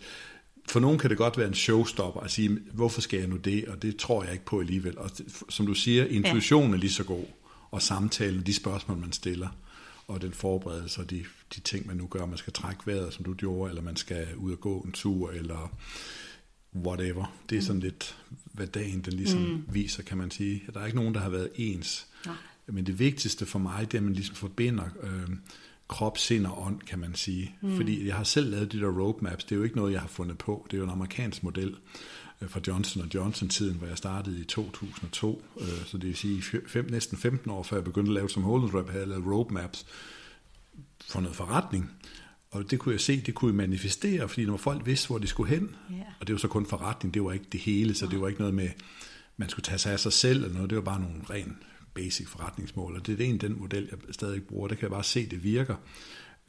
for 0.69 0.81
nogen 0.81 0.99
kan 0.99 1.11
det 1.11 1.19
godt 1.19 1.39
være 1.39 1.49
en 1.49 1.55
showstopper 1.55 2.21
at 2.21 2.31
sige, 2.31 2.59
hvorfor 2.73 3.01
skal 3.01 3.19
jeg 3.19 3.29
nu 3.29 3.37
det, 3.37 3.69
og 3.69 3.83
det 3.83 3.97
tror 3.97 4.23
jeg 4.25 4.33
ikke 4.33 4.45
på 4.45 4.61
alligevel. 4.61 4.99
Og 4.99 5.11
som 5.49 5.67
du 5.67 5.75
siger, 5.75 6.07
intuitionen 6.07 6.71
ja. 6.71 6.77
er 6.77 6.81
lige 6.81 6.93
så 6.93 7.05
god, 7.05 7.25
og 7.71 7.83
samtalen, 7.83 8.43
de 8.47 8.55
spørgsmål, 8.55 8.99
man 8.99 9.13
stiller, 9.13 9.49
og 10.07 10.23
den 10.23 10.33
forberedelse 10.33 11.01
og 11.01 11.11
de, 11.11 11.25
de 11.55 11.61
ting, 11.61 11.87
man 11.87 11.97
nu 11.97 12.07
gør, 12.07 12.27
man 12.27 12.39
skal 12.39 12.53
trække 12.53 12.83
vejret, 12.87 13.15
som 13.15 13.25
du 13.25 13.35
gjorde, 13.35 13.71
eller 13.71 13.83
man 13.83 13.97
skal 13.97 14.27
ud 14.37 14.53
og 14.53 14.61
gå 14.61 14.81
en 14.81 14.93
tur, 14.93 15.31
eller 15.31 15.77
whatever. 16.77 17.35
Det 17.51 17.59
er 17.59 17.63
sådan 17.63 17.77
mm. 17.77 17.83
lidt, 17.83 18.17
hvad 18.53 18.67
dagen 18.67 19.01
den 19.01 19.13
ligesom 19.13 19.41
mm. 19.41 19.65
viser, 19.75 20.03
kan 20.03 20.19
man 20.19 20.31
sige. 20.31 20.63
Der 20.75 20.81
er 20.81 20.87
ikke 20.87 20.99
nogen, 20.99 21.15
der 21.15 21.21
har 21.21 21.29
været 21.29 21.49
ens. 21.55 22.07
Nej. 22.27 22.35
Men 22.73 22.87
det 22.87 22.99
vigtigste 22.99 23.47
for 23.47 23.59
mig, 23.59 23.81
det 23.81 23.95
er, 23.95 23.99
at 23.99 24.05
man 24.05 24.13
ligesom 24.13 24.37
forbinder 24.37 24.85
øh, 25.03 25.37
krop, 25.89 26.19
sind 26.19 26.47
og 26.47 26.63
ånd, 26.67 26.81
kan 26.81 26.99
man 26.99 27.15
sige. 27.15 27.55
Mm. 27.61 27.77
Fordi 27.77 28.07
jeg 28.07 28.15
har 28.15 28.25
selv 28.25 28.51
lavet 28.51 28.73
de 28.73 28.81
der 28.81 29.01
roadmaps. 29.01 29.45
Det 29.45 29.53
er 29.53 29.57
jo 29.57 29.63
ikke 29.63 29.77
noget, 29.77 29.93
jeg 29.93 30.01
har 30.01 30.09
fundet 30.09 30.39
på. 30.39 30.67
Det 30.71 30.77
er 30.77 30.79
jo 30.79 30.85
en 30.85 30.91
amerikansk 30.91 31.43
model 31.43 31.77
øh, 32.41 32.49
fra 32.49 32.61
Johnson 32.67 33.11
Johnson-tiden, 33.15 33.77
hvor 33.77 33.87
jeg 33.87 33.99
startede 33.99 34.41
i 34.41 34.45
2002. 34.45 35.45
Øh, 35.61 35.67
så 35.87 35.99
det 35.99 36.07
vil 36.07 36.17
sige, 36.17 36.43
fem, 36.67 36.91
næsten 36.91 37.19
15 37.19 37.51
år 37.51 37.63
før 37.63 37.77
jeg 37.77 37.85
begyndte 37.85 38.11
at 38.11 38.15
lave 38.15 38.31
som 38.31 38.43
Holden 38.43 38.75
Rap, 38.75 38.89
havde 38.89 39.01
jeg 39.01 39.09
lavet 39.09 39.27
roadmaps 39.27 39.87
for 41.09 41.21
noget 41.21 41.37
forretning. 41.37 41.91
Og 42.51 42.71
det 42.71 42.79
kunne 42.79 42.93
jeg 42.93 43.01
se, 43.01 43.21
det 43.21 43.35
kunne 43.35 43.53
manifestere, 43.53 44.29
fordi 44.29 44.47
når 44.47 44.57
folk 44.57 44.87
vidste, 44.87 45.07
hvor 45.07 45.19
de 45.19 45.27
skulle 45.27 45.51
hen, 45.51 45.77
yeah. 45.93 46.03
og 46.21 46.27
det 46.27 46.33
var 46.33 46.39
så 46.39 46.49
kun 46.49 46.67
forretning, 46.67 47.15
det 47.15 47.25
var 47.25 47.33
ikke 47.33 47.47
det 47.53 47.61
hele, 47.61 47.95
så 47.95 48.07
det 48.07 48.21
var 48.21 48.29
ikke 48.29 48.41
noget 48.41 48.55
med, 48.55 48.69
man 49.37 49.49
skulle 49.49 49.65
tage 49.65 49.79
sig 49.79 49.93
af 49.93 50.01
sig 50.01 50.13
selv 50.13 50.45
eller 50.45 50.55
noget, 50.55 50.71
det 50.71 50.77
var 50.77 50.83
bare 50.83 51.01
nogle 51.01 51.21
ren 51.31 51.57
basic 51.95 52.29
forretningsmål, 52.29 52.97
og 52.97 53.07
det 53.07 53.21
er 53.21 53.25
egentlig 53.25 53.41
den 53.41 53.59
model, 53.59 53.89
jeg 53.91 54.15
stadig 54.15 54.45
bruger, 54.45 54.69
der 54.69 54.75
kan 54.75 54.83
jeg 54.83 54.91
bare 54.91 55.05
se, 55.05 55.27
det 55.27 55.43
virker. 55.43 55.77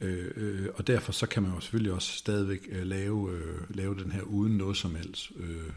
Øh, 0.00 0.30
øh, 0.36 0.68
og 0.74 0.86
derfor 0.86 1.12
så 1.12 1.26
kan 1.26 1.42
man 1.42 1.52
jo 1.52 1.60
selvfølgelig 1.60 1.92
også 1.92 2.12
stadigvæk 2.12 2.68
øh, 2.70 2.86
lave, 2.86 3.32
øh, 3.32 3.76
lave 3.76 3.94
den 3.94 4.12
her 4.12 4.22
uden 4.22 4.56
noget 4.56 4.76
som 4.76 4.94
helst, 4.94 5.32
øh, 5.36 5.70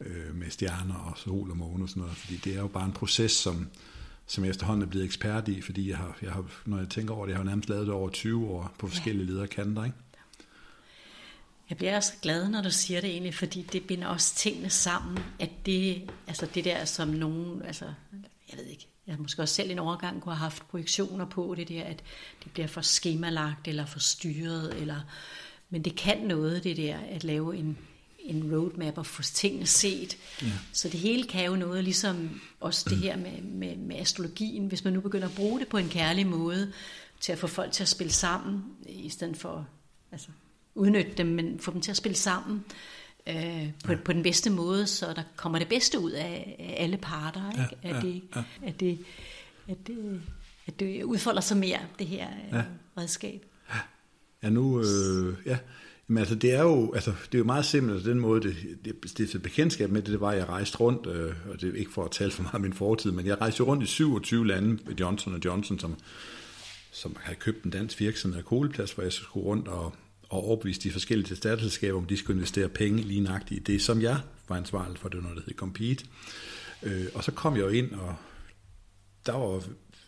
øh, 0.00 0.34
med 0.34 0.50
stjerner 0.50 0.94
og 0.94 1.18
sol 1.18 1.50
og 1.50 1.56
måne 1.56 1.84
og 1.84 1.88
sådan 1.88 2.00
noget, 2.00 2.16
fordi 2.16 2.36
det 2.36 2.56
er 2.56 2.60
jo 2.60 2.68
bare 2.68 2.84
en 2.84 2.92
proces, 2.92 3.32
som, 3.32 3.68
som 4.26 4.44
jeg 4.44 4.50
efterhånden 4.50 4.82
er 4.82 4.90
blevet 4.90 5.04
ekspert 5.04 5.48
i, 5.48 5.60
fordi 5.60 5.88
jeg 5.90 5.96
har, 5.96 6.18
jeg 6.22 6.32
har, 6.32 6.44
når 6.64 6.78
jeg 6.78 6.88
tænker 6.88 7.14
over 7.14 7.26
det, 7.26 7.32
jeg 7.32 7.38
har 7.38 7.44
nærmest 7.44 7.68
lavet 7.68 7.86
det 7.86 7.94
over 7.94 8.10
20 8.10 8.46
år 8.46 8.74
på 8.78 8.88
forskellige 8.88 9.26
ja. 9.26 9.32
lederkanter, 9.32 9.84
ikke? 9.84 9.96
Jeg 11.70 11.78
bliver 11.78 11.96
også 11.96 12.12
glad, 12.22 12.48
når 12.48 12.62
du 12.62 12.70
siger 12.70 13.00
det 13.00 13.10
egentlig, 13.10 13.34
fordi 13.34 13.62
det 13.72 13.86
binder 13.86 14.06
også 14.06 14.34
tingene 14.34 14.70
sammen, 14.70 15.18
at 15.38 15.50
det, 15.66 16.10
altså 16.26 16.46
det 16.54 16.64
der 16.64 16.84
som 16.84 17.08
nogen, 17.08 17.62
altså 17.62 17.84
jeg 18.50 18.58
ved 18.58 18.66
ikke, 18.66 18.88
jeg 19.06 19.16
måske 19.18 19.42
også 19.42 19.54
selv 19.54 19.70
en 19.70 19.78
overgang 19.78 20.22
kunne 20.22 20.34
have 20.34 20.42
haft 20.42 20.68
projektioner 20.68 21.24
på 21.24 21.54
det 21.56 21.68
der, 21.68 21.84
at 21.84 22.02
det 22.44 22.52
bliver 22.52 22.66
for 22.66 22.80
skemalagt 22.80 23.68
eller 23.68 23.86
for 23.86 23.98
styret, 23.98 24.74
eller, 24.80 25.00
men 25.70 25.84
det 25.84 25.96
kan 25.96 26.18
noget, 26.18 26.64
det 26.64 26.76
der, 26.76 26.98
at 27.10 27.24
lave 27.24 27.56
en, 27.56 27.78
en 28.18 28.56
roadmap 28.56 28.98
og 28.98 29.06
få 29.06 29.22
tingene 29.22 29.66
set. 29.66 30.16
Ja. 30.42 30.46
Så 30.72 30.88
det 30.88 31.00
hele 31.00 31.24
kan 31.24 31.46
jo 31.46 31.56
noget, 31.56 31.84
ligesom 31.84 32.40
også 32.60 32.90
det 32.90 32.98
her 32.98 33.16
med, 33.16 33.42
med, 33.42 33.76
med 33.76 33.96
astrologien, 33.96 34.66
hvis 34.66 34.84
man 34.84 34.92
nu 34.92 35.00
begynder 35.00 35.28
at 35.28 35.34
bruge 35.34 35.60
det 35.60 35.68
på 35.68 35.76
en 35.76 35.88
kærlig 35.88 36.26
måde, 36.26 36.72
til 37.20 37.32
at 37.32 37.38
få 37.38 37.46
folk 37.46 37.72
til 37.72 37.82
at 37.82 37.88
spille 37.88 38.12
sammen, 38.12 38.64
i 38.86 39.08
stedet 39.08 39.36
for 39.36 39.66
altså, 40.12 40.28
udnytte 40.74 41.12
dem, 41.16 41.26
men 41.26 41.60
få 41.60 41.72
dem 41.72 41.80
til 41.80 41.90
at 41.90 41.96
spille 41.96 42.16
sammen 42.16 42.64
øh, 42.66 43.05
på, 43.84 43.92
ja. 43.92 43.98
på 44.04 44.12
den 44.12 44.22
bedste 44.22 44.50
måde, 44.50 44.86
så 44.86 45.06
der 45.16 45.22
kommer 45.36 45.58
det 45.58 45.68
bedste 45.68 46.00
ud 46.00 46.10
af, 46.10 46.56
af 46.58 46.74
alle 46.84 46.96
parter. 46.96 47.50
Ikke? 47.50 47.76
Ja, 47.82 47.88
ja, 47.88 47.96
at, 47.96 48.02
det, 48.02 48.22
ja. 48.36 48.42
at, 48.66 48.80
det, 48.80 48.98
at, 49.68 49.86
det, 49.86 50.22
at 50.66 50.80
det 50.80 51.02
udfolder 51.02 51.40
sig 51.40 51.56
mere, 51.56 51.78
det 51.98 52.06
her 52.06 52.26
øh, 52.28 52.54
ja. 52.54 52.62
redskab. 52.98 53.44
Ja, 53.70 53.78
ja 54.42 54.50
nu... 54.50 54.80
Øh, 54.80 55.34
ja. 55.46 55.58
Men 56.08 56.18
altså, 56.18 56.34
det 56.34 56.54
er 56.54 56.62
jo, 56.62 56.92
altså, 56.92 57.10
det 57.10 57.34
er 57.34 57.38
jo 57.38 57.44
meget 57.44 57.64
simpelt, 57.64 57.94
altså, 57.94 58.10
den 58.10 58.20
måde, 58.20 58.42
det, 58.42 58.56
det, 58.84 59.18
det, 59.18 59.32
det 59.32 59.42
bekendtskab 59.42 59.90
med 59.90 60.02
det, 60.02 60.10
det 60.10 60.20
var, 60.20 60.30
at 60.30 60.38
jeg 60.38 60.48
rejste 60.48 60.78
rundt, 60.78 61.06
øh, 61.06 61.34
og 61.50 61.60
det 61.60 61.68
er 61.68 61.78
ikke 61.78 61.92
for 61.92 62.04
at 62.04 62.10
tale 62.10 62.30
for 62.30 62.42
meget 62.42 62.54
om 62.54 62.60
min 62.60 62.72
fortid, 62.72 63.10
men 63.10 63.26
jeg 63.26 63.40
rejste 63.40 63.62
rundt 63.62 63.82
i 63.82 63.86
27 63.86 64.46
lande 64.46 64.68
med 64.86 64.94
Johnson 65.00 65.40
Johnson, 65.44 65.78
som, 65.78 65.94
som 66.92 67.16
havde 67.20 67.38
købt 67.38 67.64
en 67.64 67.70
dansk 67.70 68.00
virksomhed 68.00 68.38
af 68.38 68.44
Koleplads, 68.44 68.92
hvor 68.92 69.02
jeg 69.02 69.12
skulle 69.12 69.46
rundt 69.46 69.68
og, 69.68 69.94
og 70.28 70.44
overbevise 70.44 70.80
de 70.80 70.90
forskellige 70.90 71.36
statsselskaber, 71.36 71.98
om 71.98 72.06
de 72.06 72.16
skulle 72.16 72.36
investere 72.36 72.68
penge 72.68 73.02
lige 73.02 73.20
nøjagtigt 73.20 73.68
i 73.68 73.72
det, 73.72 73.82
som 73.82 74.02
jeg 74.02 74.18
var 74.48 74.56
ansvarlig 74.56 74.98
for, 74.98 75.08
det 75.08 75.16
var 75.16 75.22
noget, 75.22 75.36
der 75.36 75.42
hed 75.46 75.54
Compete. 75.54 76.04
Øh, 76.82 77.06
og 77.14 77.24
så 77.24 77.32
kom 77.32 77.56
jeg 77.56 77.62
jo 77.62 77.68
ind, 77.68 77.92
og 77.92 78.14
der 79.26 79.32
var, 79.32 79.62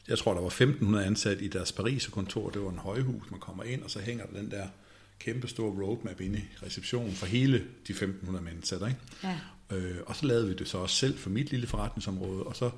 jeg 0.09 0.19
tror, 0.19 0.35
der 0.35 0.41
var 0.41 0.47
1500 0.47 1.07
ansat 1.07 1.41
i 1.41 1.49
deres 1.49 1.73
Paris-kontor, 1.73 2.51
det 2.51 2.63
var 2.63 2.71
en 2.71 2.79
højhus, 2.79 3.31
man 3.31 3.41
kommer 3.41 3.65
ind, 3.65 3.83
og 3.83 3.91
så 3.91 4.01
hænger 4.01 4.27
der 4.27 4.41
den 4.41 4.51
der 4.51 4.67
kæmpe 5.19 5.49
store 5.49 5.85
roadmap 5.85 6.21
inde 6.21 6.39
i 6.39 6.65
receptionen 6.67 7.13
for 7.13 7.27
hele 7.27 7.59
de 7.59 7.93
1500 7.93 8.45
mennesker. 8.45 8.87
Ikke? 8.87 9.01
Ja. 9.25 9.39
Øh, 9.77 9.97
og 10.07 10.17
så 10.17 10.27
lavede 10.27 10.49
vi 10.49 10.55
det 10.55 10.69
så 10.69 10.79
også 10.79 10.97
selv 10.97 11.19
for 11.19 11.31
mit 11.31 11.51
lille 11.51 11.67
forretningsområde, 11.67 12.43
og 12.43 12.57
så 12.57 12.71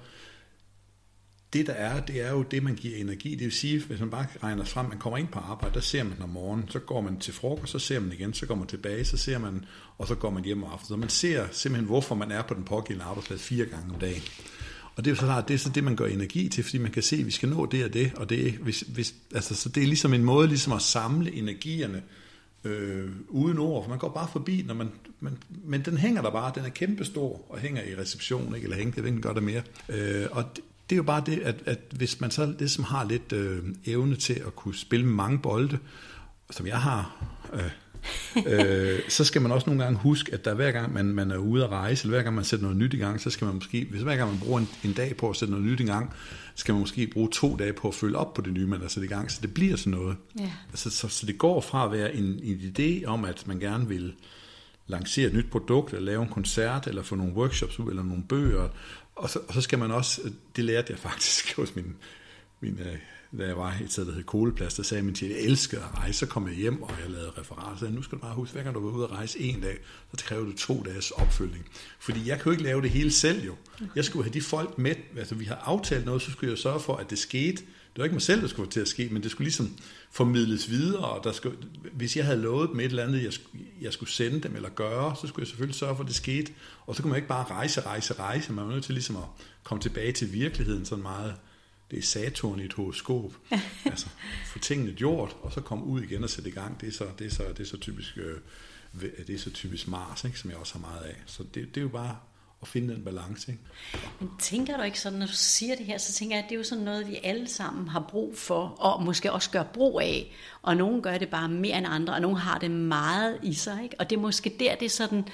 det 1.52 1.66
der 1.66 1.72
er, 1.72 2.00
det 2.00 2.20
er 2.20 2.30
jo 2.30 2.42
det, 2.42 2.62
man 2.62 2.74
giver 2.74 2.96
energi. 2.96 3.30
Det 3.30 3.40
vil 3.40 3.52
sige, 3.52 3.84
hvis 3.84 4.00
man 4.00 4.10
bare 4.10 4.26
regner 4.42 4.64
frem, 4.64 4.86
man 4.86 4.98
kommer 4.98 5.16
ind 5.16 5.28
på 5.28 5.38
arbejde, 5.38 5.74
der 5.74 5.80
ser 5.80 6.04
man 6.04 6.22
om 6.22 6.28
morgenen, 6.28 6.68
så 6.68 6.78
går 6.78 7.00
man 7.00 7.18
til 7.18 7.34
frokost, 7.34 7.72
så 7.72 7.78
ser 7.78 8.00
man 8.00 8.12
igen, 8.12 8.34
så 8.34 8.46
går 8.46 8.54
man 8.54 8.66
tilbage, 8.66 9.04
så 9.04 9.16
ser 9.16 9.38
man, 9.38 9.64
og 9.98 10.06
så 10.06 10.14
går 10.14 10.30
man 10.30 10.44
hjem 10.44 10.62
om 10.62 10.70
aftenen. 10.72 10.88
Så 10.88 10.96
man 10.96 11.08
ser 11.08 11.46
simpelthen, 11.52 11.86
hvorfor 11.86 12.14
man 12.14 12.30
er 12.30 12.42
på 12.42 12.54
den 12.54 12.64
pågældende 12.64 13.04
arbejdsplads 13.04 13.42
fire 13.42 13.66
gange 13.66 13.94
om 13.94 14.00
dagen. 14.00 14.22
Og 14.96 15.04
det 15.04 15.10
er 15.10 15.14
jo 15.14 15.16
så 15.16 15.26
klart, 15.26 15.48
det 15.48 15.54
er 15.54 15.58
så 15.58 15.68
det, 15.68 15.84
man 15.84 15.96
gør 15.96 16.06
energi 16.06 16.48
til, 16.48 16.64
fordi 16.64 16.78
man 16.78 16.90
kan 16.90 17.02
se, 17.02 17.16
at 17.16 17.26
vi 17.26 17.30
skal 17.30 17.48
nå 17.48 17.66
det 17.66 17.84
og 17.84 17.94
det, 17.94 18.12
og 18.16 18.30
det, 18.30 18.52
hvis, 18.52 18.80
hvis, 18.80 19.14
altså, 19.34 19.54
så 19.54 19.68
det 19.68 19.82
er 19.82 19.86
ligesom 19.86 20.14
en 20.14 20.24
måde 20.24 20.48
ligesom 20.48 20.72
at 20.72 20.82
samle 20.82 21.32
energierne 21.32 22.02
øh, 22.64 23.10
uden 23.28 23.58
ord, 23.58 23.84
for 23.84 23.88
man 23.88 23.98
går 23.98 24.08
bare 24.08 24.28
forbi, 24.32 24.64
når 24.66 24.74
man, 24.74 24.90
man, 25.20 25.38
men 25.64 25.84
den 25.84 25.96
hænger 25.96 26.22
der 26.22 26.30
bare, 26.30 26.52
den 26.54 26.64
er 26.64 26.68
kæmpestor 26.68 27.46
og 27.48 27.58
hænger 27.58 27.82
i 27.82 27.96
reception, 27.96 28.54
ikke? 28.54 28.64
eller 28.64 28.76
hænger, 28.76 28.94
det 28.94 29.06
ikke 29.06 29.20
gør 29.20 29.32
det 29.32 29.42
mere. 29.42 29.62
Øh, 29.88 30.26
og 30.30 30.44
det, 30.56 30.64
det 30.90 30.96
er 30.96 30.96
jo 30.96 31.02
bare 31.02 31.22
det, 31.26 31.38
at, 31.38 31.54
at 31.66 31.78
hvis 31.90 32.20
man 32.20 32.30
så 32.30 32.54
det, 32.58 32.70
som 32.70 32.84
har 32.84 33.04
lidt 33.04 33.32
øh, 33.32 33.62
evne 33.86 34.16
til 34.16 34.42
at 34.46 34.56
kunne 34.56 34.74
spille 34.74 35.06
med 35.06 35.14
mange 35.14 35.38
bolde, 35.38 35.78
som 36.50 36.66
jeg 36.66 36.78
har, 36.78 37.24
øh, 37.52 37.70
øh, 38.46 38.98
så 39.08 39.24
skal 39.24 39.42
man 39.42 39.52
også 39.52 39.66
nogle 39.66 39.84
gange 39.84 39.98
huske, 39.98 40.34
at 40.34 40.44
der 40.44 40.54
hver 40.54 40.72
gang 40.72 40.92
man, 40.92 41.06
man 41.06 41.30
er 41.30 41.36
ude 41.36 41.64
at 41.64 41.70
rejse, 41.70 42.04
eller 42.04 42.16
hver 42.16 42.22
gang 42.22 42.34
man 42.34 42.44
sætter 42.44 42.62
noget 42.62 42.78
nyt 42.78 42.94
i 42.94 42.96
gang, 42.96 43.20
så 43.20 43.30
skal 43.30 43.44
man 43.44 43.54
måske, 43.54 43.86
hvis 43.90 44.02
hver 44.02 44.16
gang 44.16 44.30
man 44.30 44.40
bruger 44.40 44.60
en, 44.60 44.68
en 44.84 44.92
dag 44.92 45.16
på 45.16 45.30
at 45.30 45.36
sætte 45.36 45.52
noget 45.52 45.66
nyt 45.66 45.80
i 45.80 45.84
gang, 45.84 46.12
skal 46.54 46.74
man 46.74 46.80
måske 46.80 47.06
bruge 47.06 47.28
to 47.32 47.56
dage 47.56 47.72
på 47.72 47.88
at 47.88 47.94
følge 47.94 48.16
op 48.16 48.34
på 48.34 48.42
det 48.42 48.52
nye, 48.52 48.66
man 48.66 48.80
har 48.80 48.88
sat 48.88 49.02
i 49.02 49.06
gang, 49.06 49.30
så 49.30 49.38
det 49.42 49.54
bliver 49.54 49.76
sådan 49.76 49.90
noget. 49.90 50.16
Ja. 50.38 50.52
Altså, 50.70 50.90
så, 50.90 51.08
så 51.08 51.26
det 51.26 51.38
går 51.38 51.60
fra 51.60 51.84
at 51.84 51.92
være 51.92 52.14
en, 52.14 52.40
en 52.42 52.74
idé 52.76 53.04
om, 53.04 53.24
at 53.24 53.46
man 53.46 53.60
gerne 53.60 53.88
vil 53.88 54.14
lancere 54.86 55.26
et 55.26 55.34
nyt 55.34 55.50
produkt, 55.50 55.92
eller 55.92 56.06
lave 56.06 56.22
en 56.22 56.28
koncert, 56.28 56.86
eller 56.86 57.02
få 57.02 57.14
nogle 57.14 57.32
workshops 57.32 57.78
ud, 57.78 57.90
eller 57.90 58.02
nogle 58.02 58.22
bøger, 58.28 58.68
og 59.20 59.30
så, 59.30 59.38
og 59.48 59.54
så 59.54 59.60
skal 59.60 59.78
man 59.78 59.90
også, 59.90 60.32
det 60.56 60.64
lærte 60.64 60.92
jeg 60.92 60.98
faktisk 60.98 61.52
hos 61.56 61.76
min, 61.76 61.96
min 62.60 62.78
øh, 62.78 62.96
da 63.38 63.46
jeg 63.46 63.56
var 63.56 63.76
et 63.84 63.92
sted, 63.92 64.06
der 64.06 64.12
hed 64.12 64.22
Koleplads, 64.22 64.74
der 64.74 64.82
sagde 64.82 65.02
min 65.02 65.14
til, 65.14 65.26
at 65.26 65.30
jeg 65.30 65.40
elskede 65.40 65.80
at 65.80 65.98
rejse, 65.98 66.18
så 66.18 66.26
kom 66.26 66.48
jeg 66.48 66.56
hjem, 66.56 66.82
og 66.82 66.90
jeg 67.02 67.10
lavede 67.10 67.32
Så 67.78 67.88
Nu 67.90 68.02
skal 68.02 68.18
du 68.18 68.22
bare 68.22 68.34
huske, 68.34 68.54
hver 68.54 68.62
gang 68.62 68.74
du 68.74 68.80
var 68.80 68.96
ude 68.96 69.04
at 69.04 69.10
rejse 69.10 69.40
en 69.40 69.60
dag, 69.60 69.78
så 70.16 70.24
kræver 70.24 70.44
du 70.44 70.56
to 70.56 70.82
dages 70.82 71.10
opfølgning. 71.10 71.66
Fordi 71.98 72.28
jeg 72.28 72.36
kan 72.36 72.44
jo 72.44 72.50
ikke 72.50 72.62
lave 72.62 72.82
det 72.82 72.90
hele 72.90 73.10
selv 73.10 73.44
jo. 73.44 73.54
Jeg 73.96 74.04
skulle 74.04 74.24
have 74.24 74.34
de 74.34 74.42
folk 74.42 74.78
med, 74.78 74.94
altså 75.16 75.34
vi 75.34 75.44
har 75.44 75.54
aftalt 75.54 76.04
noget, 76.04 76.22
så 76.22 76.30
skulle 76.30 76.50
jeg 76.50 76.58
sørge 76.58 76.80
for, 76.80 76.96
at 76.96 77.10
det 77.10 77.18
skete. 77.18 77.62
Det 77.92 77.98
var 77.98 78.04
ikke 78.04 78.14
mig 78.14 78.22
selv, 78.22 78.40
der 78.42 78.48
skulle 78.48 78.66
få 78.66 78.70
til 78.70 78.80
at 78.80 78.88
ske, 78.88 79.08
men 79.10 79.22
det 79.22 79.30
skulle 79.30 79.46
ligesom 79.46 79.76
formidles 80.10 80.70
videre, 80.70 81.04
og 81.04 81.24
der 81.24 81.32
skulle, 81.32 81.56
hvis 81.92 82.16
jeg 82.16 82.24
havde 82.24 82.40
lovet 82.40 82.70
dem 82.70 82.80
et 82.80 82.84
eller 82.84 83.04
andet, 83.04 83.24
jeg, 83.24 83.32
jeg 83.80 83.92
skulle 83.92 84.10
sende 84.10 84.40
dem 84.40 84.56
eller 84.56 84.68
gøre, 84.68 85.16
så 85.20 85.26
skulle 85.26 85.42
jeg 85.42 85.48
selvfølgelig 85.48 85.76
sørge 85.76 85.96
for, 85.96 86.02
at 86.02 86.08
det 86.08 86.16
skete. 86.16 86.52
Og 86.86 86.96
så 86.96 87.02
kunne 87.02 87.10
man 87.10 87.16
ikke 87.16 87.28
bare 87.28 87.44
rejse, 87.44 87.80
rejse, 87.80 88.14
rejse. 88.14 88.52
Man 88.52 88.66
var 88.66 88.72
nødt 88.72 88.84
til 88.84 88.94
ligesom 88.94 89.16
at 89.16 89.24
komme 89.64 89.82
tilbage 89.82 90.12
til 90.12 90.32
virkeligheden 90.32 90.84
sådan 90.84 91.02
meget 91.02 91.34
det 91.90 91.98
er 91.98 92.02
Saturn 92.02 92.60
i 92.60 92.64
et 92.64 92.72
horoskop. 92.72 93.32
altså, 93.84 94.08
få 94.46 94.58
tingene 94.58 94.92
gjort, 94.92 95.36
og 95.42 95.52
så 95.52 95.60
komme 95.60 95.84
ud 95.84 96.02
igen 96.02 96.24
og 96.24 96.30
sætte 96.30 96.50
i 96.50 96.52
gang. 96.52 96.80
Det 96.80 96.88
er 96.88 96.92
så, 96.92 97.06
det 97.18 97.26
er 97.26 97.30
så, 97.30 97.44
det 97.48 97.60
er 97.60 97.64
så 97.64 97.76
typisk, 97.76 98.18
øh, 98.18 98.38
det 99.26 99.34
er 99.34 99.38
så 99.38 99.50
typisk 99.50 99.88
Mars, 99.88 100.24
ikke, 100.24 100.38
som 100.38 100.50
jeg 100.50 100.58
også 100.58 100.74
har 100.74 100.80
meget 100.80 101.02
af. 101.02 101.16
Så 101.26 101.42
det, 101.42 101.54
det 101.54 101.76
er 101.76 101.82
jo 101.82 101.88
bare 101.88 102.16
at 102.62 102.68
finde 102.68 102.94
den 102.94 103.04
balance. 103.04 103.52
Ikke? 103.52 103.64
Men 104.20 104.30
tænker 104.38 104.76
du 104.76 104.82
ikke 104.82 105.00
sådan, 105.00 105.18
når 105.18 105.26
du 105.26 105.32
siger 105.32 105.76
det 105.76 105.86
her, 105.86 105.98
så 105.98 106.12
tænker 106.12 106.36
jeg, 106.36 106.44
at 106.44 106.48
det 106.48 106.54
er 106.54 106.58
jo 106.58 106.64
sådan 106.64 106.84
noget, 106.84 107.08
vi 107.08 107.18
alle 107.22 107.48
sammen 107.48 107.88
har 107.88 108.04
brug 108.08 108.38
for, 108.38 108.76
og 108.78 109.02
måske 109.02 109.32
også 109.32 109.50
gør 109.50 109.62
brug 109.62 110.00
af. 110.00 110.32
Og 110.62 110.76
nogen 110.76 111.02
gør 111.02 111.18
det 111.18 111.28
bare 111.28 111.48
mere 111.48 111.78
end 111.78 111.86
andre, 111.88 112.14
og 112.14 112.20
nogen 112.20 112.36
har 112.36 112.58
det 112.58 112.70
meget 112.70 113.38
i 113.42 113.54
sig. 113.54 113.82
Ikke? 113.82 113.96
Og 113.98 114.10
det 114.10 114.16
er 114.16 114.20
måske 114.20 114.56
der, 114.60 114.74
det 114.74 114.86
er 114.86 114.90
sådan, 114.90 115.24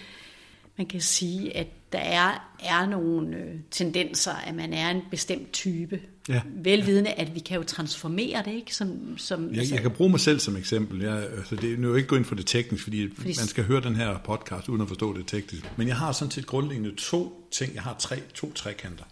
man 0.78 0.86
kan 0.86 1.00
sige, 1.00 1.56
at 1.56 1.66
der 1.92 1.98
er, 1.98 2.56
er 2.60 2.86
nogle 2.86 3.36
øh, 3.36 3.54
tendenser, 3.70 4.32
at 4.32 4.54
man 4.54 4.72
er 4.72 4.90
en 4.90 5.00
bestemt 5.10 5.52
type. 5.52 6.00
Ja. 6.28 6.42
Velvidende, 6.46 7.12
at 7.12 7.34
vi 7.34 7.40
kan 7.40 7.56
jo 7.56 7.62
transformere 7.62 8.42
det, 8.44 8.54
ikke? 8.54 8.74
Som, 8.74 9.18
som, 9.18 9.50
jeg, 9.50 9.58
altså, 9.58 9.74
jeg 9.74 9.82
kan 9.82 9.90
bruge 9.90 10.10
mig 10.10 10.20
selv 10.20 10.38
som 10.38 10.56
eksempel. 10.56 11.00
Jeg, 11.00 11.28
altså 11.36 11.56
det 11.56 11.72
er 11.72 11.76
nu 11.76 11.94
ikke 11.94 12.08
gå 12.08 12.16
ind 12.16 12.24
for 12.24 12.34
det 12.34 12.46
teknisk, 12.46 12.84
fordi, 12.84 13.14
fordi 13.14 13.28
man 13.28 13.46
skal 13.46 13.64
høre 13.64 13.80
den 13.80 13.96
her 13.96 14.18
podcast, 14.24 14.68
uden 14.68 14.82
at 14.82 14.88
forstå 14.88 15.16
det 15.16 15.26
teknisk. 15.26 15.64
Men 15.76 15.88
jeg 15.88 15.96
har 15.96 16.12
sådan 16.12 16.30
set 16.30 16.46
grundlæggende 16.46 16.94
to 16.96 17.48
ting. 17.50 17.74
Jeg 17.74 17.82
har 17.82 17.96
tre, 17.98 18.20
to 18.34 18.52
trekanter, 18.52 19.04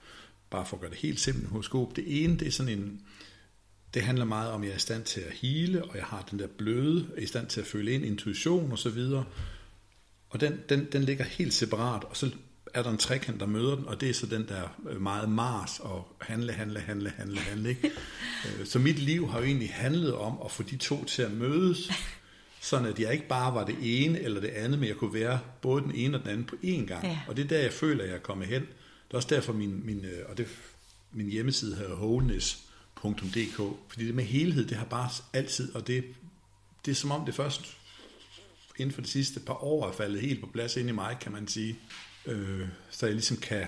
bare 0.50 0.66
for 0.66 0.76
at 0.76 0.80
gøre 0.80 0.90
det 0.90 0.98
helt 0.98 1.20
simpelt 1.20 1.48
horoskop. 1.48 1.96
Det 1.96 2.24
ene, 2.24 2.36
det 2.36 2.48
er 2.48 2.52
sådan 2.52 2.78
en, 2.78 3.00
det 3.94 4.02
handler 4.02 4.24
meget 4.24 4.50
om, 4.50 4.62
at 4.62 4.66
jeg 4.66 4.72
er 4.72 4.76
i 4.76 4.80
stand 4.80 5.04
til 5.04 5.20
at 5.20 5.32
hele, 5.32 5.84
og 5.84 5.96
jeg 5.96 6.04
har 6.04 6.26
den 6.30 6.38
der 6.38 6.46
bløde, 6.46 7.06
er 7.16 7.20
i 7.20 7.26
stand 7.26 7.46
til 7.46 7.60
at 7.60 7.66
føle 7.66 7.92
ind, 7.92 8.04
intuition 8.04 8.72
og 8.72 8.78
så 8.78 8.90
videre. 8.90 9.24
Og 10.34 10.40
den, 10.40 10.60
den, 10.68 10.88
den 10.92 11.04
ligger 11.04 11.24
helt 11.24 11.54
separat, 11.54 12.04
og 12.04 12.16
så 12.16 12.30
er 12.74 12.82
der 12.82 12.90
en 12.90 12.98
trekant, 12.98 13.40
der 13.40 13.46
møder 13.46 13.76
den, 13.76 13.88
og 13.88 14.00
det 14.00 14.10
er 14.10 14.14
så 14.14 14.26
den 14.26 14.48
der 14.48 14.62
øh, 14.88 15.00
meget 15.00 15.28
Mars 15.28 15.80
og 15.80 16.16
handle, 16.20 16.52
handle, 16.52 16.80
handle, 16.80 17.10
handle, 17.10 17.40
handle. 17.40 17.68
Ikke? 17.68 17.90
Øh, 18.60 18.66
så 18.66 18.78
mit 18.78 18.98
liv 18.98 19.28
har 19.28 19.38
jo 19.38 19.44
egentlig 19.44 19.70
handlet 19.72 20.14
om 20.14 20.38
at 20.44 20.50
få 20.50 20.62
de 20.62 20.76
to 20.76 21.04
til 21.04 21.22
at 21.22 21.30
mødes, 21.30 21.90
sådan 22.60 22.88
at 22.88 22.98
jeg 22.98 23.12
ikke 23.12 23.28
bare 23.28 23.54
var 23.54 23.64
det 23.64 23.76
ene 23.82 24.20
eller 24.20 24.40
det 24.40 24.48
andet, 24.48 24.78
men 24.78 24.88
jeg 24.88 24.96
kunne 24.96 25.14
være 25.14 25.40
både 25.62 25.82
den 25.82 25.94
ene 25.94 26.16
og 26.16 26.22
den 26.22 26.30
anden 26.30 26.44
på 26.44 26.56
én 26.64 26.86
gang. 26.86 27.04
Ja. 27.04 27.20
Og 27.28 27.36
det 27.36 27.44
er 27.44 27.48
der, 27.48 27.58
jeg 27.58 27.72
føler, 27.72 28.02
at 28.02 28.08
jeg 28.08 28.16
er 28.16 28.20
kommet 28.20 28.48
hen. 28.48 28.60
Det 28.60 29.12
er 29.12 29.16
også 29.16 29.28
derfor, 29.30 29.52
min, 29.52 29.86
min, 29.86 30.04
øh, 30.04 30.28
og 30.28 30.38
det, 30.38 30.46
min 31.12 31.28
hjemmeside 31.28 31.76
hedder 31.76 31.96
wholeness.dk, 31.96 33.56
fordi 33.88 34.06
det 34.06 34.14
med 34.14 34.24
helhed, 34.24 34.66
det 34.66 34.76
har 34.76 34.86
bare 34.86 35.10
altid, 35.32 35.74
og 35.74 35.86
det, 35.86 36.04
det 36.84 36.90
er 36.90 36.94
som 36.94 37.10
om 37.10 37.24
det 37.24 37.34
først 37.34 37.76
inden 38.78 38.94
for 38.94 39.00
de 39.00 39.08
sidste 39.08 39.40
par 39.40 39.64
år 39.64 39.88
er 39.88 39.92
faldet 39.92 40.20
helt 40.20 40.40
på 40.40 40.46
plads 40.52 40.76
ind 40.76 40.88
i 40.88 40.92
mig, 40.92 41.16
kan 41.20 41.32
man 41.32 41.48
sige. 41.48 41.78
Øh, 42.26 42.68
så 42.90 43.06
jeg 43.06 43.14
ligesom 43.14 43.36
kan, 43.36 43.66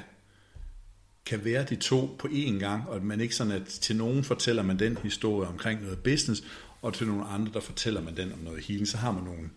kan 1.27 1.45
være 1.45 1.65
de 1.65 1.77
to 1.77 2.17
på 2.19 2.29
én 2.29 2.59
gang, 2.59 2.89
og 2.89 2.97
at 2.97 3.03
man 3.03 3.21
ikke 3.21 3.35
sådan, 3.35 3.53
at 3.53 3.67
til 3.67 3.97
nogen 3.97 4.25
fortæller 4.25 4.63
man 4.63 4.79
den 4.79 4.97
historie 4.97 5.49
omkring 5.49 5.83
noget 5.83 5.99
business, 5.99 6.43
og 6.83 6.95
til 6.95 7.07
nogle 7.07 7.25
andre, 7.25 7.53
der 7.53 7.61
fortæller 7.61 8.03
man 8.03 8.17
den 8.17 8.33
om 8.33 8.39
noget 8.39 8.65
healing. 8.65 8.89
Så 8.89 8.97
har 8.97 9.13
man 9.13 9.25
nogle 9.25 9.51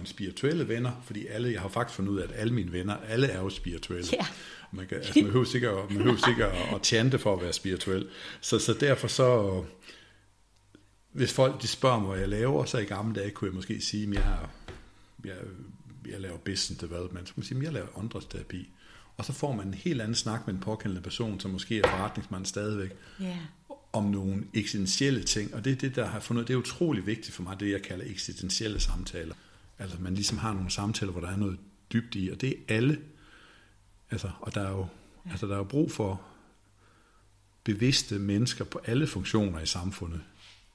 en 0.00 0.06
spirituelle 0.06 0.68
venner, 0.68 1.02
fordi 1.04 1.26
alle, 1.26 1.52
jeg 1.52 1.60
har 1.60 1.68
faktisk 1.68 1.96
fundet 1.96 2.12
ud 2.12 2.18
af, 2.18 2.24
at 2.24 2.32
alle 2.34 2.54
mine 2.54 2.72
venner, 2.72 2.96
alle 2.96 3.26
er 3.26 3.40
jo 3.40 3.50
spirituelle. 3.50 4.08
Ja. 4.12 4.26
Man, 4.72 4.86
kan, 4.86 4.96
altså, 4.96 5.12
man 5.16 5.24
behøver 5.24 5.44
sikkert, 5.44 5.90
man 5.90 5.98
behøver 5.98 6.16
sikkert 6.26 6.52
at, 6.74 6.82
tjente 6.82 7.18
for 7.18 7.36
at 7.36 7.42
være 7.42 7.52
spirituel. 7.52 8.08
Så, 8.40 8.58
så 8.58 8.72
derfor 8.80 9.08
så, 9.08 9.62
hvis 11.12 11.32
folk 11.32 11.62
de 11.62 11.66
spørger 11.66 11.98
mig, 11.98 12.08
hvad 12.08 12.18
jeg 12.18 12.28
laver, 12.28 12.64
så 12.64 12.78
i 12.78 12.84
gamle 12.84 13.20
dage 13.20 13.30
kunne 13.30 13.48
jeg 13.48 13.54
måske 13.54 13.80
sige, 13.80 14.08
at 14.08 14.14
jeg, 14.14 14.38
jeg, 15.24 15.36
jeg 16.08 16.20
laver 16.20 16.36
business 16.38 16.80
development. 16.80 17.28
Så 17.28 17.34
kunne 17.34 17.42
jeg 17.42 17.46
sige, 17.46 17.62
jeg 17.62 17.72
laver 17.72 17.98
åndedrætsterapi. 17.98 18.70
Og 19.16 19.24
så 19.24 19.32
får 19.32 19.52
man 19.52 19.66
en 19.68 19.74
helt 19.74 20.00
anden 20.00 20.14
snak 20.14 20.46
med 20.46 20.54
en 20.54 20.60
påkendende 20.60 21.02
person, 21.02 21.40
som 21.40 21.50
måske 21.50 21.78
er 21.78 21.88
forretningsmand 21.88 22.46
stadigvæk, 22.46 22.90
Ja. 23.20 23.38
om 23.92 24.04
nogle 24.04 24.44
eksistentielle 24.54 25.22
ting. 25.22 25.54
Og 25.54 25.64
det 25.64 25.72
er 25.72 25.76
det, 25.76 25.96
der 25.96 26.06
har 26.06 26.20
fundet, 26.20 26.48
det 26.48 26.54
er 26.54 26.58
utrolig 26.58 27.06
vigtigt 27.06 27.34
for 27.36 27.42
mig, 27.42 27.60
det 27.60 27.70
jeg 27.70 27.82
kalder 27.82 28.04
eksistentielle 28.08 28.80
samtaler. 28.80 29.34
Altså 29.78 29.96
man 30.00 30.14
ligesom 30.14 30.38
har 30.38 30.54
nogle 30.54 30.70
samtaler, 30.70 31.12
hvor 31.12 31.20
der 31.20 31.28
er 31.28 31.36
noget 31.36 31.58
dybt 31.92 32.14
i, 32.14 32.28
og 32.28 32.40
det 32.40 32.48
er 32.50 32.74
alle. 32.76 33.00
Altså, 34.10 34.30
og 34.40 34.54
der 34.54 34.60
er 34.60 34.70
jo, 34.70 34.86
altså, 35.30 35.46
der 35.46 35.52
er 35.52 35.58
jo 35.58 35.64
brug 35.64 35.92
for 35.92 36.20
bevidste 37.64 38.18
mennesker 38.18 38.64
på 38.64 38.80
alle 38.84 39.06
funktioner 39.06 39.60
i 39.60 39.66
samfundet. 39.66 40.20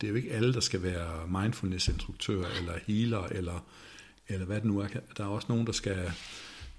Det 0.01 0.07
er 0.07 0.11
jo 0.11 0.15
ikke 0.15 0.31
alle, 0.31 0.53
der 0.53 0.59
skal 0.59 0.83
være 0.83 1.27
mindfulness-instruktører, 1.27 2.47
eller 2.59 2.73
healer, 2.87 3.23
eller, 3.23 3.65
eller 4.27 4.45
hvad 4.45 4.55
det 4.55 4.65
nu 4.65 4.79
er. 4.79 4.87
Der 5.17 5.23
er 5.23 5.27
også 5.27 5.45
nogen, 5.49 5.65
der 5.65 5.71
skal, 5.71 6.11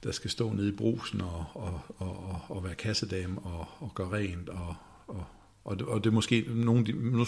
der 0.05 0.13
skal 0.13 0.31
stå 0.31 0.53
nede 0.53 0.69
i 0.69 0.73
brusen 0.73 1.21
og, 1.21 1.45
og, 1.55 1.81
og, 1.99 2.41
og 2.49 2.65
være 2.65 2.75
kassedame 2.75 3.39
og, 3.39 3.69
og 3.81 3.93
gøre 3.95 4.13
rent. 4.13 4.49
Og, 4.49 4.75
og, 5.07 5.25
og, 5.65 5.79
det, 5.79 5.87
og 5.87 6.05
det 6.05 6.13
måske, 6.13 6.45
nogen, 6.49 6.87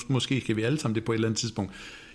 måske 0.08 0.40
kan 0.40 0.56
vi 0.56 0.62
alle 0.62 0.78
sammen 0.78 0.94
det 0.94 1.04
på 1.04 1.12
et 1.12 1.16
eller 1.16 1.28
andet 1.28 1.38
tidspunkt. 1.38 1.72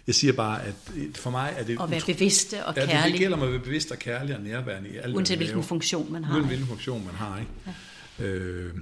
Jeg 0.08 0.16
siger 0.16 0.34
bare, 0.34 0.64
at 0.64 0.76
for 1.16 1.30
mig 1.30 1.54
er 1.58 1.64
det... 1.64 1.80
Og 1.80 1.92
være 1.92 2.02
bevidste 2.08 2.66
og 2.66 2.74
ja, 2.76 2.82
det, 2.82 3.12
det 3.12 3.20
gælder 3.20 3.38
mig 3.38 3.46
at 3.46 3.52
være 3.52 3.62
bevidst 3.62 3.92
og 3.92 4.00
kærlig 4.00 4.36
og 4.36 4.44
nærværende 4.44 4.90
i 4.90 4.98
alt, 4.98 5.16
Uanset 5.16 5.38
hvilken 5.38 5.64
funktion 5.64 6.12
man 6.12 6.24
har. 6.24 6.36
Uden 6.36 6.48
hvilken 6.48 6.68
funktion 6.68 7.06
man 7.06 7.16
har, 7.16 7.40
ikke? 7.40 7.52
Ja. 8.20 8.26
Øh, 8.26 8.74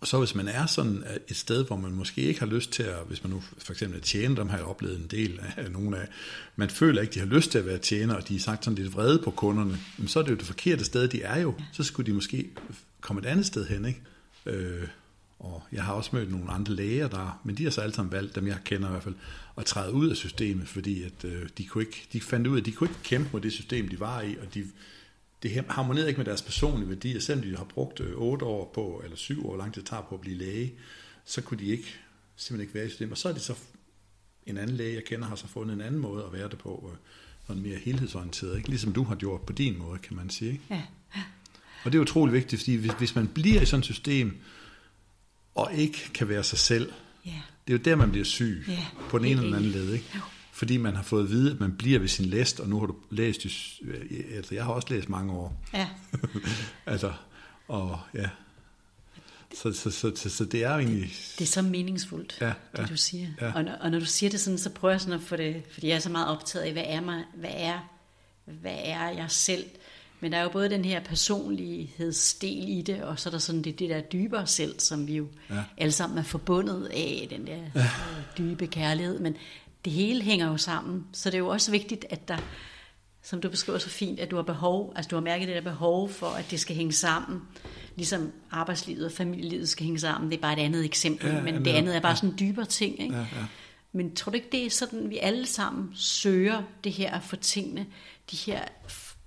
og 0.00 0.06
så 0.06 0.18
hvis 0.18 0.34
man 0.34 0.48
er 0.48 0.66
sådan 0.66 0.96
øh, 0.96 1.16
et 1.28 1.36
sted, 1.36 1.64
hvor 1.64 1.76
man 1.76 1.92
måske 1.92 2.20
ikke 2.20 2.40
har 2.40 2.46
lyst 2.46 2.70
til 2.70 2.82
at, 2.82 2.98
hvis 3.08 3.24
man 3.24 3.32
nu 3.32 3.42
for 3.58 3.72
eksempel 3.72 3.98
er 3.98 4.02
tjener, 4.02 4.34
dem 4.34 4.48
har 4.48 4.56
jeg 4.56 4.66
oplevet 4.66 4.98
en 4.98 5.06
del 5.10 5.40
af 5.56 5.70
nogle 5.70 5.98
af, 5.98 6.08
man 6.56 6.70
føler 6.70 7.02
ikke, 7.02 7.14
de 7.14 7.18
har 7.18 7.26
lyst 7.26 7.50
til 7.50 7.58
at 7.58 7.66
være 7.66 7.78
tjener, 7.78 8.14
og 8.14 8.28
de 8.28 8.36
er 8.36 8.40
sagt 8.40 8.64
sådan 8.64 8.78
lidt 8.78 8.94
vrede 8.94 9.18
på 9.24 9.30
kunderne, 9.30 9.78
men 9.98 10.08
så 10.08 10.18
er 10.18 10.22
det 10.22 10.30
jo 10.30 10.36
det 10.36 10.46
forkerte 10.46 10.84
sted, 10.84 11.08
de 11.08 11.22
er 11.22 11.40
jo. 11.40 11.54
Så 11.72 11.82
skulle 11.82 12.06
de 12.06 12.12
måske 12.12 12.50
komme 13.00 13.20
et 13.22 13.26
andet 13.26 13.46
sted 13.46 13.66
hen, 13.66 13.84
ikke? 13.84 14.00
Øh, 14.46 14.88
og 15.38 15.62
jeg 15.72 15.84
har 15.84 15.92
også 15.92 16.10
mødt 16.12 16.30
nogle 16.30 16.50
andre 16.50 16.74
læger, 16.74 17.08
der, 17.08 17.40
men 17.44 17.56
de 17.56 17.64
har 17.64 17.70
så 17.70 17.80
alle 17.80 17.94
sammen 17.94 18.12
valgt, 18.12 18.34
dem 18.34 18.46
jeg 18.46 18.58
kender 18.64 18.88
i 18.88 18.90
hvert 18.90 19.02
fald, 19.02 19.14
at 19.56 19.64
træde 19.64 19.92
ud 19.92 20.10
af 20.10 20.16
systemet, 20.16 20.68
fordi 20.68 21.02
at, 21.02 21.24
øh, 21.24 21.48
de, 21.58 21.64
kunne 21.64 21.84
ikke, 21.84 22.06
de 22.12 22.20
fandt 22.20 22.46
ud 22.46 22.56
af, 22.56 22.60
at 22.60 22.66
de 22.66 22.72
kunne 22.72 22.90
ikke 22.90 23.02
kæmpe 23.02 23.28
mod 23.32 23.40
det 23.40 23.52
system, 23.52 23.88
de 23.88 24.00
var 24.00 24.20
i, 24.20 24.36
og 24.36 24.54
de, 24.54 24.64
det 25.42 25.64
harmonerede 25.68 26.08
ikke 26.08 26.18
med 26.18 26.24
deres 26.26 26.42
personlige 26.42 26.88
værdier. 26.88 27.20
Selvom 27.20 27.44
de 27.44 27.56
har 27.56 27.64
brugt 27.64 28.00
øh, 28.00 28.12
8 28.16 28.44
år 28.46 28.70
på, 28.74 29.00
eller 29.04 29.16
7 29.16 29.44
år, 29.46 29.48
hvor 29.48 29.58
lang 29.58 29.74
tid 29.74 29.82
det 29.82 29.88
tager 29.90 30.02
på 30.02 30.14
at 30.14 30.20
blive 30.20 30.36
læge, 30.36 30.72
så 31.24 31.40
kunne 31.42 31.60
de 31.60 31.64
ikke, 31.66 31.94
simpelthen 32.36 32.60
ikke 32.60 32.74
være 32.74 32.86
i 32.86 32.88
systemet. 32.88 33.12
Og 33.12 33.18
så 33.18 33.28
er 33.28 33.32
de 33.32 33.40
så, 33.40 33.54
en 34.46 34.56
anden 34.58 34.76
læge, 34.76 34.94
jeg 34.94 35.04
kender, 35.04 35.26
har 35.26 35.36
så 35.36 35.46
fundet 35.46 35.74
en 35.74 35.80
anden 35.80 36.00
måde 36.00 36.24
at 36.24 36.32
være 36.32 36.48
det 36.48 36.58
på, 36.58 36.90
øh, 36.92 36.98
sådan 37.46 37.62
mere 37.62 37.78
helhedsorienteret, 37.78 38.56
ikke? 38.56 38.68
ligesom 38.68 38.92
du 38.92 39.04
har 39.04 39.14
gjort 39.14 39.40
på 39.42 39.52
din 39.52 39.78
måde, 39.78 39.98
kan 39.98 40.16
man 40.16 40.30
sige. 40.30 40.52
Ikke? 40.52 40.64
Ja. 40.70 40.82
Og 41.84 41.92
det 41.92 41.98
er 41.98 42.02
utrolig 42.02 42.32
vigtigt, 42.32 42.62
fordi 42.62 42.74
hvis, 42.74 42.92
hvis 42.92 43.14
man 43.14 43.28
bliver 43.28 43.60
i 43.60 43.66
sådan 43.66 43.78
et 43.78 43.84
system, 43.84 44.36
og 45.54 45.72
ikke 45.74 46.10
kan 46.14 46.28
være 46.28 46.44
sig 46.44 46.58
selv, 46.58 46.92
Ja. 47.26 47.40
det 47.66 47.74
er 47.74 47.78
jo 47.78 47.82
der, 47.84 47.96
man 47.96 48.10
bliver 48.10 48.24
syg, 48.24 48.64
Ja, 48.68 48.86
på 49.10 49.18
den 49.18 49.26
ene 49.26 49.42
eller 49.42 49.56
anden 49.56 49.70
led, 49.70 49.92
ikke? 49.92 50.04
Fordi 50.60 50.76
man 50.76 50.96
har 50.96 51.02
fået 51.02 51.22
at 51.24 51.30
vide, 51.30 51.50
at 51.50 51.60
man 51.60 51.72
bliver 51.72 51.98
ved 51.98 52.08
sin 52.08 52.24
læst, 52.24 52.60
og 52.60 52.68
nu 52.68 52.78
har 52.80 52.86
du 52.86 52.94
læst, 53.10 53.44
i- 53.44 53.50
altså 54.36 54.54
jeg 54.54 54.64
har 54.64 54.72
også 54.72 54.88
læst 54.90 55.08
mange 55.08 55.32
år, 55.32 55.62
ja. 55.74 55.88
altså, 56.86 57.12
og 57.68 57.98
ja, 58.14 58.28
så, 59.62 59.72
så, 59.72 59.90
så, 59.90 60.12
så, 60.16 60.30
så 60.30 60.44
det 60.44 60.64
er 60.64 60.72
jo 60.72 60.78
egentlig, 60.78 61.10
Det 61.38 61.44
er 61.44 61.48
så 61.48 61.62
meningsfuldt, 61.62 62.38
Ja, 62.40 62.46
ja, 62.46 62.52
ja, 62.76 62.82
det 62.82 62.90
du 62.90 62.96
siger. 62.96 63.28
ja. 63.40 63.52
Og, 63.52 63.64
når, 63.64 63.72
og 63.72 63.90
når 63.90 63.98
du 63.98 64.04
siger 64.06 64.30
det 64.30 64.40
sådan, 64.40 64.58
så 64.58 64.70
prøver 64.70 64.92
jeg 64.92 65.00
sådan 65.00 65.14
at 65.14 65.22
få 65.22 65.36
det, 65.36 65.62
fordi 65.72 65.88
jeg 65.88 65.94
er 65.94 65.98
så 66.00 66.10
meget 66.10 66.28
optaget 66.28 66.64
af, 66.64 66.72
hvad 66.72 66.84
er, 66.86 67.00
mig, 67.00 67.24
hvad 67.34 67.50
er, 67.54 67.90
hvad 68.44 68.76
er 68.84 69.08
jeg 69.08 69.26
selv? 69.30 69.64
Men 70.20 70.32
der 70.32 70.38
er 70.38 70.42
jo 70.42 70.48
både 70.48 70.70
den 70.70 70.84
her 70.84 71.00
personlighedsdel 71.04 72.68
i 72.68 72.82
det, 72.82 73.02
og 73.02 73.18
så 73.20 73.28
er 73.28 73.30
der 73.30 73.38
sådan 73.38 73.62
det, 73.62 73.78
det 73.78 73.90
der 73.90 74.00
dybere 74.00 74.46
selv, 74.46 74.80
som 74.80 75.06
vi 75.06 75.16
jo 75.16 75.26
Ja. 75.50 75.62
alle 75.78 75.92
sammen 75.92 76.18
er 76.18 76.22
forbundet 76.22 76.86
af, 76.94 77.26
den 77.30 77.46
der 77.46 77.58
ja. 77.74 77.90
dybe 78.38 78.66
kærlighed. 78.66 79.18
Men 79.18 79.36
det 79.84 79.92
hele 79.92 80.22
hænger 80.22 80.46
jo 80.50 80.56
sammen, 80.56 81.06
så 81.12 81.30
det 81.30 81.34
er 81.34 81.38
jo 81.38 81.48
også 81.48 81.70
vigtigt, 81.70 82.06
at 82.10 82.28
der, 82.28 82.36
som 83.22 83.40
du 83.40 83.48
beskriver 83.48 83.78
så 83.78 83.88
fint, 83.88 84.20
at 84.20 84.30
du 84.30 84.36
har 84.36 84.42
behov, 84.42 84.92
altså 84.96 85.08
du 85.08 85.16
har 85.16 85.20
mærket 85.22 85.48
det 85.48 85.56
der 85.56 85.70
behov 85.70 86.08
for, 86.10 86.26
at 86.26 86.50
det 86.50 86.60
skal 86.60 86.76
hænge 86.76 86.92
sammen, 86.92 87.40
ligesom 87.96 88.32
arbejdslivet 88.50 89.06
og 89.06 89.12
familielivet 89.12 89.68
skal 89.68 89.84
hænge 89.84 90.00
sammen. 90.00 90.30
Det 90.30 90.36
er 90.36 90.40
bare 90.42 90.52
et 90.52 90.64
andet 90.64 90.84
eksempel, 90.84 91.28
Ja, 91.30 91.42
men 91.42 91.54
ja, 91.54 91.60
det 91.60 91.70
andet 91.70 91.96
er 91.96 92.00
bare 92.00 92.10
Ja. 92.12 92.16
sådan 92.16 92.30
en 92.30 92.38
dybere 92.38 92.66
ting. 92.66 93.00
Ikke? 93.02 93.14
Ja, 93.14 93.20
ja. 93.20 93.26
Men 93.92 94.14
tror 94.16 94.30
du 94.30 94.36
ikke, 94.36 94.48
det 94.52 94.66
er 94.66 94.70
sådan, 94.70 95.10
vi 95.10 95.18
alle 95.18 95.46
sammen 95.46 95.90
søger 95.94 96.62
det 96.84 96.92
her 96.92 97.10
at 97.10 97.22
få 97.22 97.36
tingene, 97.36 97.86
de 98.30 98.36
her 98.36 98.64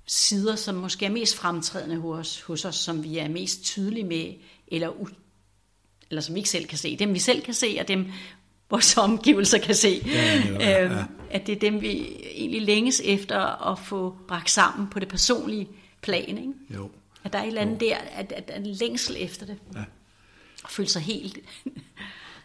sider, 0.08 0.56
som 0.56 0.76
måske 0.76 1.06
er 1.06 1.10
mest 1.10 1.36
fremtrædende 1.36 1.98
hos, 1.98 2.42
hos 2.42 2.66
os, 2.66 2.76
som 2.76 3.04
vi 3.04 3.18
er 3.18 3.28
mest 3.30 3.64
tydelige 3.64 4.04
med, 4.04 4.34
eller, 4.68 4.90
u- 4.90 5.14
eller 6.10 6.22
som 6.22 6.36
vi 6.36 6.40
ikke 6.40 6.50
selv 6.50 6.66
kan 6.68 6.78
se. 6.78 6.96
Dem 6.98 7.14
vi 7.14 7.20
selv 7.20 7.42
kan 7.42 7.54
se, 7.54 7.78
og 7.80 7.88
dem 7.88 8.12
vores 8.74 8.98
omgivelser 8.98 9.58
kan 9.58 9.76
se. 9.76 10.02
Ja, 10.06 10.44
ja, 10.60 10.84
Øhm, 10.86 10.94
ja. 10.94 11.06
At 11.32 11.48
det 11.48 11.56
er 11.56 11.60
dem, 11.60 11.82
vi 11.82 11.90
egentlig 12.32 12.62
længes 12.62 13.02
efter 13.06 13.72
at 13.72 13.80
få 13.80 14.16
bragt 14.28 14.50
sammen 14.50 14.88
på 14.90 15.00
det 15.00 15.08
personlige 15.08 15.68
plan. 16.02 16.38
Ikke? 16.38 16.54
jo, 16.76 16.92
At 17.24 17.34
der 17.34 17.40
er 17.40 17.44
et 17.44 17.48
eller 17.48 17.62
andet 17.62 17.80
der, 17.80 17.98
at, 17.98 18.32
at, 18.32 18.50
at 18.50 18.60
en 18.60 18.66
længsel 18.66 19.16
efter 19.20 19.46
det. 19.46 19.58
Ja. 19.76 19.84
At 20.64 20.70
føle 20.70 20.90
sig 20.90 21.02
helt... 21.02 21.38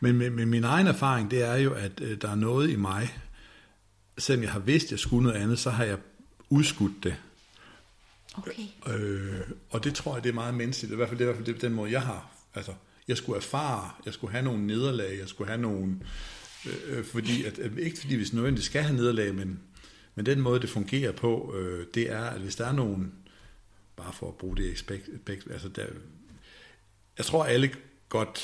Men, 0.01 0.17
men, 0.17 0.33
men 0.33 0.49
min 0.49 0.64
egen 0.64 0.87
erfaring, 0.87 1.31
det 1.31 1.43
er 1.43 1.57
jo, 1.57 1.73
at 1.73 2.01
øh, 2.01 2.21
der 2.23 2.31
er 2.31 2.35
noget 2.35 2.71
i 2.71 2.77
mig, 2.77 3.19
selvom 4.19 4.43
jeg 4.43 4.53
har 4.53 4.59
vidst, 4.59 4.87
at 4.87 4.91
jeg 4.91 4.99
skulle 4.99 5.23
noget 5.23 5.43
andet, 5.43 5.59
så 5.59 5.71
har 5.71 5.85
jeg 5.85 5.99
udskudt 6.51 7.05
det. 7.05 7.17
Okay. 8.35 8.53
Øh, 8.87 9.41
og 9.71 9.85
det 9.85 9.95
tror 9.95 10.14
jeg, 10.14 10.25
det 10.25 10.31
er 10.31 10.35
meget 10.35 10.55
menneskeligt. 10.55 10.93
I 10.93 10.97
hvert 10.97 11.09
fald, 11.09 11.19
det 11.19 11.25
er 11.25 11.31
i 11.31 11.33
hvert 11.33 11.45
fald 11.45 11.55
det, 11.55 11.62
den 11.62 11.73
måde, 11.73 11.93
jeg 11.93 12.03
har. 12.03 12.31
Altså, 12.55 12.73
jeg 13.09 13.16
skulle 13.16 13.37
erfare, 13.37 13.90
jeg 14.07 14.14
skulle 14.14 14.31
have 14.31 14.44
nogle 14.44 14.66
nederlag, 14.66 15.18
jeg 15.18 15.29
skulle 15.29 15.49
have 15.49 15.61
nogle... 15.61 15.97
Øh, 16.87 17.05
fordi 17.05 17.44
at, 17.44 17.59
øh, 17.59 17.79
ikke 17.79 17.99
fordi 18.01 18.16
vi 18.16 18.27
nødvendigvis 18.33 18.66
skal 18.66 18.83
have 18.83 18.97
nederlag, 18.97 19.35
men, 19.35 19.61
men 20.14 20.27
den 20.27 20.40
måde, 20.40 20.61
det 20.61 20.71
fungerer 20.71 21.12
på, 21.12 21.55
øh, 21.57 21.87
det 21.94 22.12
er, 22.12 22.25
at 22.25 22.40
hvis 22.40 22.57
der 22.57 22.66
er 22.66 22.73
nogen, 22.73 23.12
bare 23.97 24.12
for 24.12 24.29
at 24.29 24.35
bruge 24.35 24.57
det 24.57 24.73
expect, 24.73 25.09
altså 25.51 25.68
der, 25.68 25.87
jeg 27.18 27.27
tror, 27.27 27.44
alle 27.44 27.71
godt 28.09 28.40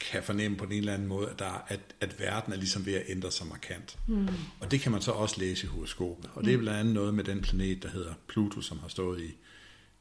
kan 0.00 0.22
fornemme 0.22 0.56
på 0.56 0.64
en 0.64 0.72
eller 0.72 0.94
anden 0.94 1.08
måde, 1.08 1.30
at, 1.30 1.38
der, 1.38 1.64
at, 1.68 1.80
at 2.00 2.20
verden 2.20 2.52
er 2.52 2.56
ligesom 2.56 2.86
ved 2.86 2.94
at 2.94 3.02
ændre 3.08 3.30
sig 3.30 3.46
markant. 3.46 3.98
Mm. 4.06 4.28
Og 4.60 4.70
det 4.70 4.80
kan 4.80 4.92
man 4.92 5.02
så 5.02 5.10
også 5.10 5.40
læse 5.40 5.66
i 5.66 5.68
horoskopet. 5.68 6.30
Og 6.34 6.44
det 6.44 6.54
er 6.54 6.58
blandt 6.58 6.78
andet 6.80 6.94
noget 6.94 7.14
med 7.14 7.24
den 7.24 7.40
planet, 7.40 7.82
der 7.82 7.88
hedder 7.88 8.14
Pluto, 8.28 8.60
som 8.60 8.78
har 8.78 8.88
stået 8.88 9.20
i 9.20 9.34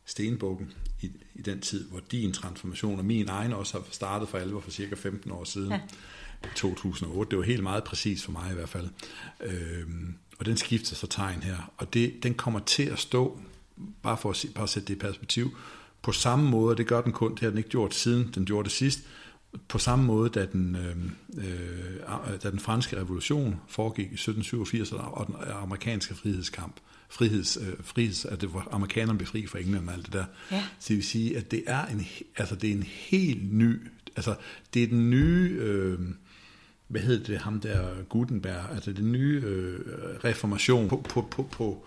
stenbukken 0.05 0.73
i, 1.01 1.11
i 1.35 1.41
den 1.41 1.61
tid, 1.61 1.89
hvor 1.89 2.01
din 2.11 2.33
transformation 2.33 2.99
og 2.99 3.05
min 3.05 3.29
egen 3.29 3.53
også 3.53 3.73
har 3.77 3.85
startet 3.91 4.29
for 4.29 4.37
alvor 4.37 4.61
for 4.61 4.71
cirka 4.71 4.95
15 4.95 5.31
år 5.31 5.43
siden. 5.43 5.71
Ja. 5.71 5.79
2008. 6.55 7.29
Det 7.29 7.37
var 7.37 7.43
helt 7.43 7.63
meget 7.63 7.83
præcis 7.83 8.23
for 8.23 8.31
mig 8.31 8.51
i 8.51 8.55
hvert 8.55 8.69
fald. 8.69 8.87
Øhm, 9.43 10.15
og 10.39 10.45
den 10.45 10.57
skifter 10.57 10.95
så 10.95 11.07
tegn 11.07 11.41
her. 11.41 11.71
Og 11.77 11.93
det, 11.93 12.23
den 12.23 12.33
kommer 12.33 12.59
til 12.59 12.83
at 12.83 12.99
stå, 12.99 13.39
bare 14.01 14.17
for 14.17 14.29
at, 14.29 14.35
se, 14.35 14.47
bare 14.47 14.63
at 14.63 14.69
sætte 14.69 14.87
det 14.87 14.95
i 14.95 14.99
perspektiv, 14.99 15.57
på 16.01 16.11
samme 16.11 16.49
måde, 16.49 16.71
og 16.71 16.77
det 16.77 16.87
gør 16.87 17.01
den 17.01 17.11
kun, 17.11 17.31
det 17.31 17.39
har 17.39 17.49
den 17.49 17.57
ikke 17.57 17.69
gjort 17.69 17.93
siden 17.93 18.31
den 18.35 18.45
gjorde 18.45 18.63
det 18.63 18.71
sidst, 18.71 18.99
på 19.67 19.77
samme 19.77 20.05
måde, 20.05 20.29
da 20.29 20.45
den, 20.45 20.75
øh, 20.75 20.95
øh, 21.37 22.39
da 22.43 22.51
den 22.51 22.59
franske 22.59 22.97
revolution 22.97 23.59
foregik 23.67 24.11
i 24.11 24.13
1787, 24.13 24.91
og 24.91 25.27
den 25.27 25.35
amerikanske 25.51 26.15
frihedskamp, 26.15 26.75
friheds, 27.13 27.57
øh, 27.57 27.73
friheds, 27.83 28.25
at 28.25 28.41
det 28.41 28.53
var 28.53 28.67
amerikanerne 28.71 29.17
blev 29.17 29.27
fri 29.27 29.47
fra 29.47 29.59
England 29.59 29.87
og 29.87 29.93
alt 29.93 30.05
det 30.05 30.13
der. 30.13 30.25
Ja. 30.51 30.63
Så 30.79 30.85
det 30.87 30.95
vil 30.95 31.05
sige, 31.05 31.37
at 31.37 31.51
det 31.51 31.63
er 31.67 31.85
en, 31.85 32.07
altså 32.37 32.55
det 32.55 32.69
er 32.69 32.73
en 32.73 32.83
helt 32.83 33.53
ny, 33.53 33.87
altså 34.15 34.35
det 34.73 34.83
er 34.83 34.87
den 34.87 35.09
nye, 35.09 35.57
øh, 35.59 35.99
hvad 36.87 37.01
hedder 37.01 37.25
det, 37.25 37.37
ham 37.37 37.59
der 37.59 38.03
Gutenberg, 38.09 38.71
altså 38.71 38.93
den 38.93 39.11
nye 39.11 39.41
øh, 39.45 39.79
reformation 40.23 40.89
på, 40.89 41.05
på, 41.09 41.27
på, 41.31 41.43
på, 41.51 41.85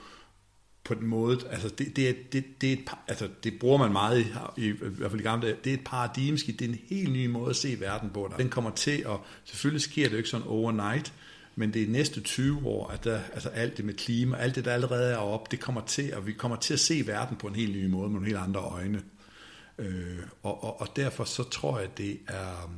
på 0.85 0.95
den 0.95 1.07
måde, 1.07 1.39
altså 1.51 1.69
det, 1.69 1.97
det, 1.97 2.09
er, 2.09 2.15
det, 2.33 2.45
det, 2.61 2.69
er 2.69 2.73
et, 2.73 2.91
altså 3.09 3.29
det 3.45 3.59
bruger 3.59 3.79
man 3.79 3.93
meget 3.93 4.21
i, 4.21 4.27
i, 4.63 4.69
i 4.69 4.73
hvert 4.73 5.11
fald 5.11 5.21
i 5.21 5.25
gamle 5.25 5.47
dage, 5.47 5.59
det 5.65 5.71
er 5.71 5.75
et 5.75 5.85
paradigmeskift, 5.85 6.59
det 6.59 6.65
er 6.65 6.69
en 6.69 6.79
helt 6.89 7.13
ny 7.13 7.27
måde 7.27 7.51
at 7.51 7.57
se 7.57 7.81
verden 7.81 8.11
på. 8.11 8.33
Den 8.39 8.49
kommer 8.49 8.71
til, 8.71 9.07
og 9.07 9.25
selvfølgelig 9.45 9.83
sker 9.83 10.05
det 10.05 10.13
jo 10.13 10.17
ikke 10.17 10.29
sådan 10.29 10.47
overnight, 10.47 11.13
men 11.59 11.75
det 11.75 11.83
er 11.83 11.89
næste 11.89 12.21
20 12.21 12.67
år, 12.67 12.89
at 12.89 13.05
der, 13.05 13.21
altså 13.33 13.49
alt 13.49 13.77
det 13.77 13.85
med 13.85 13.95
klima, 13.95 14.37
alt 14.37 14.55
det 14.55 14.65
der 14.65 14.73
allerede 14.73 15.13
er 15.13 15.17
op, 15.17 15.51
det 15.51 15.61
kommer 15.61 15.81
til, 15.81 16.15
og 16.15 16.27
vi 16.27 16.33
kommer 16.33 16.57
til 16.57 16.75
at 16.75 16.81
se 16.81 17.07
verden 17.07 17.37
på 17.37 17.47
en 17.47 17.55
helt 17.55 17.77
ny 17.77 17.87
måde, 17.87 18.09
med 18.09 18.13
nogle 18.13 18.27
helt 18.27 18.39
andre 18.39 18.61
øjne. 18.61 19.03
Øh, 19.79 20.19
og, 20.43 20.65
og, 20.65 20.81
og 20.81 20.89
derfor 20.97 21.25
så 21.25 21.43
tror 21.43 21.79
jeg, 21.79 21.99
det 21.99 22.19
er, 22.29 22.73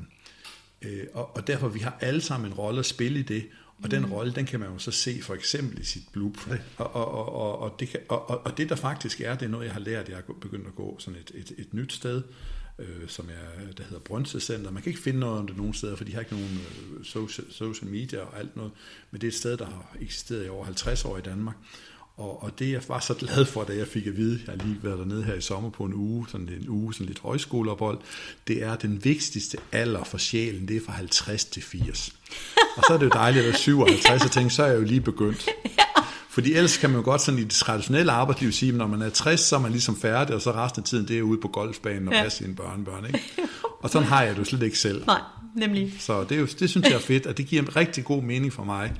øh, 0.82 1.06
og, 1.14 1.36
og 1.36 1.46
derfor 1.46 1.68
vi 1.68 1.78
har 1.78 1.98
alle 2.00 2.20
sammen 2.20 2.50
en 2.50 2.54
rolle 2.54 2.78
at 2.78 2.86
spille 2.86 3.18
i 3.18 3.22
det, 3.22 3.46
og 3.82 3.90
den 3.90 4.06
rolle, 4.06 4.34
den 4.34 4.46
kan 4.46 4.60
man 4.60 4.68
jo 4.68 4.78
så 4.78 4.90
se 4.90 5.22
for 5.22 5.34
eksempel 5.34 5.80
i 5.80 5.84
sit 5.84 6.02
blueprint. 6.12 6.62
Og, 6.76 6.94
og, 6.94 7.08
og, 7.14 7.32
og, 7.32 7.58
og, 7.58 7.80
det, 7.80 7.88
kan, 7.88 8.00
og, 8.08 8.30
og, 8.30 8.40
og 8.44 8.58
det 8.58 8.68
der 8.68 8.76
faktisk 8.76 9.20
er, 9.20 9.34
det 9.34 9.46
er 9.46 9.50
noget, 9.50 9.64
jeg 9.64 9.72
har 9.72 9.80
lært, 9.80 10.08
jeg 10.08 10.18
er 10.18 10.32
begyndt 10.40 10.66
at 10.66 10.74
gå 10.74 10.96
sådan 10.98 11.20
et, 11.20 11.30
et, 11.34 11.52
et 11.58 11.74
nyt 11.74 11.92
sted, 11.92 12.22
øh, 12.78 13.08
som 13.08 13.28
er, 13.28 13.72
der 13.72 13.84
hedder 13.84 13.98
Brønsecenter. 13.98 14.70
Man 14.70 14.82
kan 14.82 14.90
ikke 14.90 15.02
finde 15.02 15.20
noget 15.20 15.38
om 15.38 15.46
det 15.46 15.56
nogen 15.56 15.74
steder, 15.74 15.96
for 15.96 16.04
de 16.04 16.12
har 16.12 16.20
ikke 16.20 16.32
nogen 16.32 16.60
øh, 16.98 17.04
social, 17.04 17.52
social 17.52 17.90
media 17.90 18.20
og 18.20 18.38
alt 18.38 18.56
noget, 18.56 18.72
men 19.10 19.20
det 19.20 19.26
er 19.26 19.30
et 19.30 19.34
sted, 19.34 19.56
der 19.56 19.66
har 19.66 19.96
eksisteret 20.00 20.46
i 20.46 20.48
over 20.48 20.64
50 20.64 21.04
år 21.04 21.18
i 21.18 21.20
Danmark. 21.20 21.56
Og, 22.16 22.42
og 22.42 22.58
det 22.58 22.72
jeg 22.72 22.82
var 22.88 23.00
så 23.00 23.14
glad 23.14 23.44
for, 23.44 23.64
da 23.64 23.76
jeg 23.76 23.86
fik 23.86 24.06
at 24.06 24.16
vide, 24.16 24.40
jeg 24.46 24.54
har 24.58 24.66
lige 24.66 24.78
været 24.82 24.98
dernede 24.98 25.24
her 25.24 25.34
i 25.34 25.40
sommer 25.40 25.70
på 25.70 25.84
en 25.84 25.94
uge, 25.94 26.26
sådan 26.28 26.48
en 26.48 26.68
uge, 26.68 26.94
sådan 26.94 27.06
lidt 27.06 27.18
højskoleophold, 27.18 27.98
det 28.48 28.62
er 28.62 28.76
den 28.76 29.04
vigtigste 29.04 29.58
alder 29.72 30.04
for 30.04 30.18
sjælen, 30.18 30.68
det 30.68 30.76
er 30.76 30.80
fra 30.86 30.92
50 30.92 31.44
til 31.44 31.62
80. 31.62 32.14
Og 32.76 32.82
så 32.86 32.94
er 32.94 32.98
det 32.98 33.04
jo 33.04 33.10
dejligt 33.10 33.44
at 33.44 33.48
være 33.48 33.58
57 33.58 34.24
og 34.24 34.30
tænke, 34.30 34.50
så 34.50 34.62
er 34.62 34.66
jeg 34.66 34.76
jo 34.76 34.84
lige 34.84 35.00
begyndt. 35.00 35.48
Fordi 36.38 36.52
ellers 36.54 36.76
kan 36.76 36.90
man 36.90 36.98
jo 36.98 37.04
godt 37.04 37.20
sådan 37.20 37.40
i 37.40 37.42
det 37.44 37.50
traditionelle 37.52 38.12
arbejdsliv 38.12 38.52
sige, 38.52 38.72
at 38.72 38.78
når 38.78 38.86
man 38.86 39.02
er 39.02 39.10
60, 39.10 39.40
så 39.40 39.56
er 39.56 39.60
man 39.60 39.70
ligesom 39.70 39.96
færdig, 40.00 40.34
og 40.34 40.40
så 40.42 40.52
resten 40.52 40.80
af 40.82 40.84
tiden, 40.86 41.08
det 41.08 41.18
er 41.18 41.22
ude 41.22 41.40
på 41.40 41.48
golfbanen 41.48 42.08
og 42.08 42.14
Ja. 42.14 42.22
passe 42.22 42.38
sine 42.38 42.54
børnebørn. 42.54 43.06
Ikke? 43.06 43.20
Og 43.82 43.90
sådan 43.90 44.08
har 44.08 44.22
jeg 44.22 44.32
det 44.34 44.38
jo 44.38 44.44
slet 44.44 44.62
ikke 44.62 44.78
selv. 44.78 45.06
Nej, 45.06 45.20
nemlig. 45.56 45.94
Så 46.00 46.24
det, 46.24 46.32
er 46.32 46.40
jo, 46.40 46.46
det 46.60 46.70
synes 46.70 46.86
jeg 46.88 46.94
er 46.94 46.98
fedt, 47.00 47.26
og 47.26 47.38
det 47.38 47.46
giver 47.46 47.62
en 47.62 47.76
rigtig 47.76 48.04
god 48.04 48.22
mening 48.22 48.52
for 48.52 48.64
mig. 48.64 48.94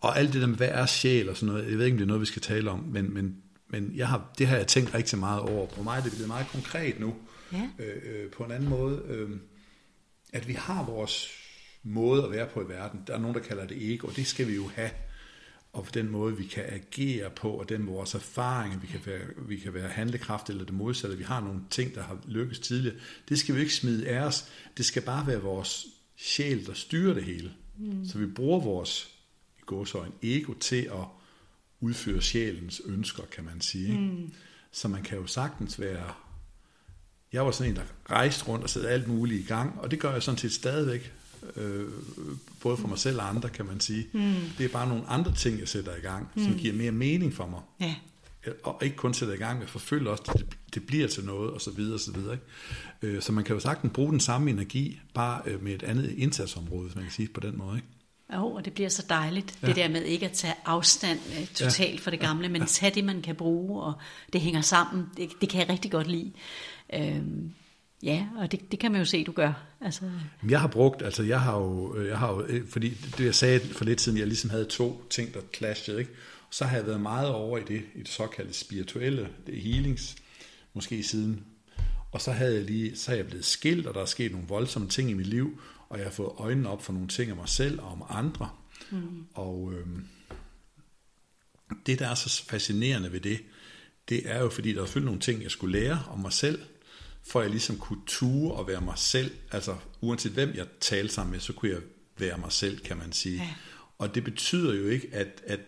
Og 0.00 0.18
alt 0.18 0.32
det 0.32 0.40
der 0.40 0.46
med, 0.46 0.56
hvad 0.56 0.68
er 0.70 0.86
sjæl 0.86 1.28
og 1.28 1.36
sådan 1.36 1.54
noget, 1.54 1.70
jeg 1.70 1.78
ved 1.78 1.84
ikke, 1.84 1.94
om 1.94 1.98
det 1.98 2.04
er 2.04 2.08
noget, 2.08 2.20
vi 2.20 2.26
skal 2.26 2.42
tale 2.42 2.70
om, 2.70 2.78
men, 2.92 3.14
men, 3.14 3.36
men 3.70 3.92
jeg 3.96 4.08
har, 4.08 4.32
det 4.38 4.46
har 4.46 4.56
jeg 4.56 4.66
tænkt 4.66 4.94
rigtig 4.94 5.18
meget 5.18 5.40
over. 5.40 5.66
På 5.66 5.82
mig 5.82 5.98
er 5.98 6.02
det 6.02 6.12
blevet 6.12 6.28
meget 6.28 6.46
konkret 6.52 7.00
nu, 7.00 7.14
Ja. 7.52 7.62
øh, 7.78 7.86
øh, 8.24 8.30
på 8.36 8.42
en 8.44 8.52
anden 8.52 8.68
måde, 8.68 9.02
øh, 9.08 9.30
at 10.32 10.48
vi 10.48 10.52
har 10.52 10.84
vores 10.84 11.28
måde 11.84 12.24
at 12.24 12.30
være 12.30 12.46
på 12.54 12.60
i 12.60 12.68
verden. 12.68 13.00
Der 13.06 13.14
er 13.14 13.18
nogen, 13.18 13.34
der 13.34 13.42
kalder 13.42 13.66
det 13.66 13.92
ego, 13.94 14.06
og 14.06 14.16
det 14.16 14.26
skal 14.26 14.48
vi 14.48 14.54
jo 14.54 14.70
have. 14.74 14.90
Og 15.72 15.84
på 15.84 15.90
den 15.94 16.10
måde, 16.10 16.36
vi 16.36 16.44
kan 16.44 16.64
agere 16.68 17.30
på, 17.30 17.50
og 17.50 17.68
den 17.68 17.86
vores 17.86 18.14
erfaringer, 18.14 18.78
vi 18.78 18.86
kan 18.86 19.00
være, 19.06 19.20
vi 19.36 19.56
kan 19.56 19.74
være 19.74 19.88
handlekraft 19.88 20.50
eller 20.50 20.64
det 20.64 20.74
modsatte, 20.74 21.18
vi 21.18 21.24
har 21.24 21.40
nogle 21.40 21.60
ting, 21.70 21.94
der 21.94 22.02
har 22.02 22.18
lykkes 22.28 22.58
tidligere, 22.58 22.96
det 23.28 23.38
skal 23.38 23.54
vi 23.54 23.60
ikke 23.60 23.74
smide 23.74 24.08
af 24.08 24.20
os. 24.20 24.48
Det 24.76 24.84
skal 24.84 25.02
bare 25.02 25.26
være 25.26 25.40
vores 25.40 25.86
sjæl, 26.16 26.66
der 26.66 26.74
styrer 26.74 27.14
det 27.14 27.24
hele. 27.24 27.52
Mm. 27.78 28.04
Så 28.04 28.18
vi 28.18 28.26
bruger 28.26 28.60
vores 28.60 29.08
i 29.58 29.62
gåsøjne, 29.66 30.12
ego 30.22 30.52
til 30.52 30.82
at 30.82 31.04
udføre 31.80 32.22
sjælens 32.22 32.82
ønsker, 32.84 33.22
kan 33.22 33.44
man 33.44 33.60
sige. 33.60 33.98
Mm. 33.98 34.32
Så 34.72 34.88
man 34.88 35.02
kan 35.02 35.18
jo 35.18 35.26
sagtens 35.26 35.80
være... 35.80 36.14
Jeg 37.32 37.44
var 37.44 37.50
sådan 37.50 37.72
en, 37.72 37.76
der 37.76 37.84
rejste 38.10 38.48
rundt 38.48 38.64
og 38.64 38.70
satte 38.70 38.88
alt 38.88 39.08
muligt 39.08 39.44
i 39.44 39.46
gang, 39.46 39.80
og 39.80 39.90
det 39.90 40.00
gør 40.00 40.12
jeg 40.12 40.22
sådan 40.22 40.38
set 40.38 40.52
stadigvæk, 40.52 41.12
øh, 41.56 41.88
både 42.60 42.76
for 42.76 42.88
mig 42.88 42.98
selv 42.98 43.18
og 43.18 43.28
andre, 43.28 43.48
kan 43.48 43.66
man 43.66 43.80
sige. 43.80 44.06
Mm. 44.12 44.34
Det 44.58 44.64
er 44.64 44.68
bare 44.68 44.88
nogle 44.88 45.06
andre 45.08 45.34
ting, 45.34 45.60
jeg 45.60 45.68
sætter 45.68 45.96
i 45.96 46.00
gang, 46.00 46.28
mm. 46.34 46.44
som 46.44 46.54
giver 46.54 46.74
mere 46.74 46.92
mening 46.92 47.34
for 47.34 47.46
mig. 47.46 47.60
Ja. 47.80 47.94
Og 48.62 48.78
ikke 48.82 48.96
kun 48.96 49.14
sætter 49.14 49.34
i 49.34 49.38
gang, 49.38 49.58
men 49.58 49.68
forfølger 49.68 50.10
også, 50.10 50.22
at 50.28 50.38
det, 50.38 50.46
det 50.74 50.86
bliver 50.86 51.08
til 51.08 51.24
noget, 51.24 51.50
og 51.50 51.60
så 51.60 51.70
videre, 51.70 51.94
og 51.94 52.00
så 52.00 52.12
videre. 52.12 52.32
Ikke? 53.02 53.16
Øh, 53.16 53.22
Så 53.22 53.32
man 53.32 53.44
kan 53.44 53.54
jo 53.54 53.60
sagtens 53.60 53.92
bruge 53.92 54.12
den 54.12 54.20
samme 54.20 54.50
energi, 54.50 55.00
bare 55.14 55.40
øh, 55.46 55.62
med 55.62 55.72
et 55.74 55.82
andet 55.82 56.10
indsatsområde, 56.16 56.82
hvis 56.82 56.94
man 56.94 57.04
kan 57.04 57.12
sige 57.12 57.28
på 57.28 57.40
den 57.40 57.58
måde. 57.58 57.76
Ikke? 57.76 57.88
Jo, 58.34 58.46
og 58.46 58.64
det 58.64 58.72
bliver 58.72 58.88
så 58.88 59.04
dejligt, 59.08 59.58
ja. 59.62 59.66
Ja. 59.66 59.72
det 59.72 59.76
der 59.76 59.88
med 59.88 60.02
ikke 60.02 60.26
at 60.26 60.32
tage 60.32 60.54
afstand 60.64 61.18
øh, 61.40 61.46
totalt 61.46 62.00
fra 62.00 62.10
det 62.10 62.20
gamle, 62.20 62.48
men 62.48 62.66
tage 62.66 62.94
det, 62.94 63.04
man 63.04 63.22
kan 63.22 63.34
bruge, 63.34 63.82
og 63.82 63.92
det 64.32 64.40
hænger 64.40 64.60
sammen. 64.60 65.04
Det, 65.16 65.28
det 65.40 65.48
kan 65.48 65.60
jeg 65.60 65.68
rigtig 65.68 65.90
godt 65.90 66.06
lide. 66.06 66.32
Øhm, 66.94 67.52
ja, 68.02 68.26
og 68.36 68.52
det, 68.52 68.72
det 68.72 68.78
kan 68.78 68.92
man 68.92 69.00
jo 69.00 69.04
se, 69.04 69.24
du 69.24 69.32
gør. 69.32 69.52
Altså, 69.80 70.10
Jeg 70.48 70.60
har 70.60 70.68
brugt, 70.68 71.02
altså 71.02 71.22
jeg 71.22 71.40
har 71.40 71.58
jo, 71.58 71.96
øh, 71.96 72.08
jeg 72.08 72.18
har 72.18 72.32
jo 72.32 72.42
øh, 72.42 72.68
fordi 72.68 72.90
det 73.18 73.24
jeg 73.24 73.34
sagde 73.34 73.60
for 73.60 73.84
lidt 73.84 74.00
siden, 74.00 74.18
jeg 74.18 74.26
ligesom 74.26 74.50
havde 74.50 74.64
to 74.64 75.04
ting, 75.10 75.34
der 75.34 75.40
clashede, 75.54 75.98
ikke? 75.98 76.10
så 76.52 76.64
har 76.64 76.76
jeg 76.76 76.86
været 76.86 77.00
meget 77.00 77.28
over 77.28 77.58
i 77.58 77.62
det, 77.64 77.82
i 77.94 77.98
det 77.98 78.08
såkaldte 78.08 78.54
spirituelle, 78.54 79.28
det 79.46 79.60
healings, 79.60 80.16
måske 80.74 81.02
siden. 81.02 81.44
Og 82.12 82.20
så 82.20 82.32
havde 82.32 82.54
jeg 82.54 82.64
lige, 82.64 82.96
så 82.96 83.12
er 83.12 83.16
jeg 83.16 83.26
blevet 83.26 83.44
skilt, 83.44 83.86
og 83.86 83.94
der 83.94 84.00
er 84.00 84.06
sket 84.06 84.32
nogle 84.32 84.46
voldsomme 84.48 84.88
ting 84.88 85.10
i 85.10 85.14
mit 85.14 85.26
liv, 85.26 85.60
og 85.88 85.98
jeg 85.98 86.06
har 86.06 86.12
fået 86.12 86.32
øjnene 86.36 86.68
op 86.68 86.82
for 86.82 86.92
nogle 86.92 87.08
ting 87.08 87.30
af 87.30 87.36
mig 87.36 87.48
selv 87.48 87.80
og 87.80 87.86
om 87.86 88.02
andre. 88.08 88.50
Mm. 88.90 89.26
Og 89.34 89.72
øhm, 89.74 90.06
det, 91.86 91.98
der 91.98 92.08
er 92.08 92.14
så 92.14 92.44
fascinerende 92.44 93.12
ved 93.12 93.20
det, 93.20 93.40
det 94.08 94.30
er 94.30 94.40
jo, 94.40 94.48
fordi 94.48 94.72
der 94.72 94.80
er 94.80 94.86
selvfølgelig 94.86 95.06
nogle 95.06 95.20
ting, 95.20 95.42
jeg 95.42 95.50
skulle 95.50 95.80
lære 95.80 96.02
om 96.10 96.18
mig 96.18 96.32
selv, 96.32 96.62
for 97.26 97.40
at 97.40 97.44
jeg 97.44 97.50
ligesom 97.50 97.78
kunne 97.78 98.00
ture 98.06 98.54
og 98.54 98.68
være 98.68 98.80
mig 98.80 98.98
selv. 98.98 99.30
Altså, 99.52 99.76
uanset 100.00 100.32
hvem 100.32 100.54
jeg 100.54 100.66
talte 100.80 101.14
sammen 101.14 101.32
med, 101.32 101.40
så 101.40 101.52
kunne 101.52 101.70
jeg 101.70 101.80
være 102.18 102.38
mig 102.38 102.52
selv, 102.52 102.78
kan 102.78 102.96
man 102.96 103.12
sige. 103.12 103.36
Ja. 103.36 103.54
Og 103.98 104.14
det 104.14 104.24
betyder 104.24 104.74
jo 104.74 104.88
ikke, 104.88 105.08
at, 105.12 105.42
at, 105.46 105.60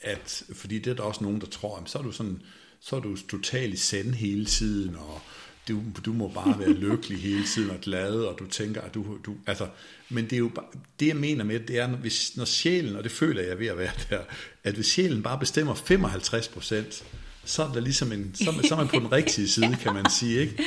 at 0.00 0.42
fordi 0.52 0.78
det 0.78 0.90
er 0.90 0.94
der 0.94 1.02
også 1.02 1.24
nogen, 1.24 1.40
der 1.40 1.46
tror, 1.46 1.78
at 1.78 1.90
så 1.90 1.98
er 1.98 2.02
du 2.02 2.12
sådan, 2.12 2.42
så 2.80 2.96
er 2.96 3.00
du 3.00 3.16
totalt 3.16 3.74
i 3.74 3.76
send 3.76 4.14
hele 4.14 4.44
tiden, 4.44 4.96
og 4.96 5.20
du, 5.68 5.82
du 6.04 6.12
må 6.12 6.28
bare 6.28 6.58
være 6.58 6.72
lykkelig 6.88 7.18
hele 7.18 7.46
tiden 7.46 7.70
og 7.70 7.80
glad, 7.80 8.14
og 8.14 8.38
du 8.38 8.46
tænker, 8.46 8.80
at 8.80 8.94
du, 8.94 9.18
du 9.26 9.36
altså, 9.46 9.68
men 10.08 10.24
det 10.24 10.32
er 10.32 10.38
jo 10.38 10.50
bare, 10.54 10.66
det 11.00 11.06
jeg 11.06 11.16
mener 11.16 11.44
med, 11.44 11.60
det 11.60 11.78
er, 11.78 11.86
når, 11.86 11.96
hvis, 11.96 12.36
når 12.36 12.44
sjælen, 12.44 12.96
og 12.96 13.04
det 13.04 13.12
føler 13.12 13.42
jeg 13.42 13.58
ved 13.58 13.66
at 13.66 13.78
være 13.78 13.92
der, 14.10 14.20
at 14.64 14.74
hvis 14.74 14.86
sjælen 14.86 15.22
bare 15.22 15.38
bestemmer 15.38 15.74
55 15.74 16.48
procent, 16.48 17.04
så 17.44 17.62
er 17.62 17.72
der 17.72 17.80
ligesom 17.80 18.12
en, 18.12 18.34
så, 18.34 18.44
så 18.68 18.74
er 18.74 18.78
man 18.78 18.88
på 18.88 18.96
den 18.96 19.12
rigtige 19.12 19.48
side, 19.48 19.76
kan 19.82 19.94
man 19.94 20.10
sige, 20.10 20.40
ikke? 20.40 20.62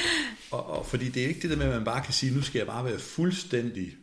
Og, 0.51 0.69
og 0.69 0.85
fordi 0.85 1.09
det 1.09 1.23
er 1.23 1.27
ikke 1.27 1.41
det 1.41 1.49
der 1.49 1.55
med, 1.55 1.65
at 1.65 1.73
man 1.73 1.85
bare 1.85 2.03
kan 2.03 2.13
sige, 2.13 2.35
nu 2.35 2.41
skal 2.41 2.59
jeg 2.59 2.67
bare 2.67 2.85
være 2.85 2.99
fuldstændig 2.99 3.95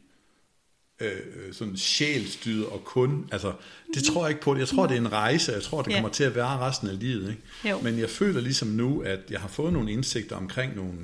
øh, 1.00 1.52
sådan 1.52 1.76
sjælstyret 1.76 2.66
og 2.66 2.84
kun, 2.84 3.28
altså 3.32 3.52
det 3.94 4.04
tror 4.04 4.24
jeg 4.24 4.30
ikke 4.30 4.42
på. 4.42 4.56
Jeg 4.56 4.68
tror, 4.68 4.86
det 4.86 4.96
er 4.96 5.00
en 5.00 5.12
rejse, 5.12 5.52
jeg 5.52 5.62
tror, 5.62 5.82
det 5.82 5.92
kommer 5.94 6.08
til 6.08 6.24
at 6.24 6.34
være 6.34 6.58
resten 6.58 6.88
af 6.88 6.98
livet. 6.98 7.30
Ikke? 7.30 7.70
Jo. 7.70 7.80
Men 7.80 7.98
jeg 7.98 8.10
føler 8.10 8.40
ligesom 8.40 8.68
nu, 8.68 9.00
at 9.00 9.20
jeg 9.30 9.40
har 9.40 9.48
fået 9.48 9.72
nogle 9.72 9.92
indsigter 9.92 10.36
omkring 10.36 10.76
nogle, 10.76 10.98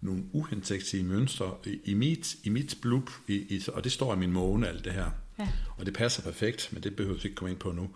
nogle 0.00 0.22
uhensigtsige 0.32 1.04
mønstre 1.04 1.54
i, 1.66 1.78
i 1.84 1.94
mit, 1.94 2.36
i 2.44 2.48
mit 2.48 2.76
blub, 2.82 3.10
i, 3.28 3.34
i, 3.34 3.64
og 3.72 3.84
det 3.84 3.92
står 3.92 4.14
i 4.14 4.16
min 4.16 4.32
måne, 4.32 4.68
alt 4.68 4.84
det 4.84 4.92
her. 4.92 5.10
Ja. 5.38 5.48
Og 5.76 5.86
det 5.86 5.94
passer 5.94 6.22
perfekt, 6.22 6.68
men 6.72 6.82
det 6.82 6.96
behøver 6.96 7.16
vi 7.16 7.24
ikke 7.24 7.34
komme 7.34 7.50
ind 7.50 7.58
på 7.58 7.72
nu. 7.72 7.90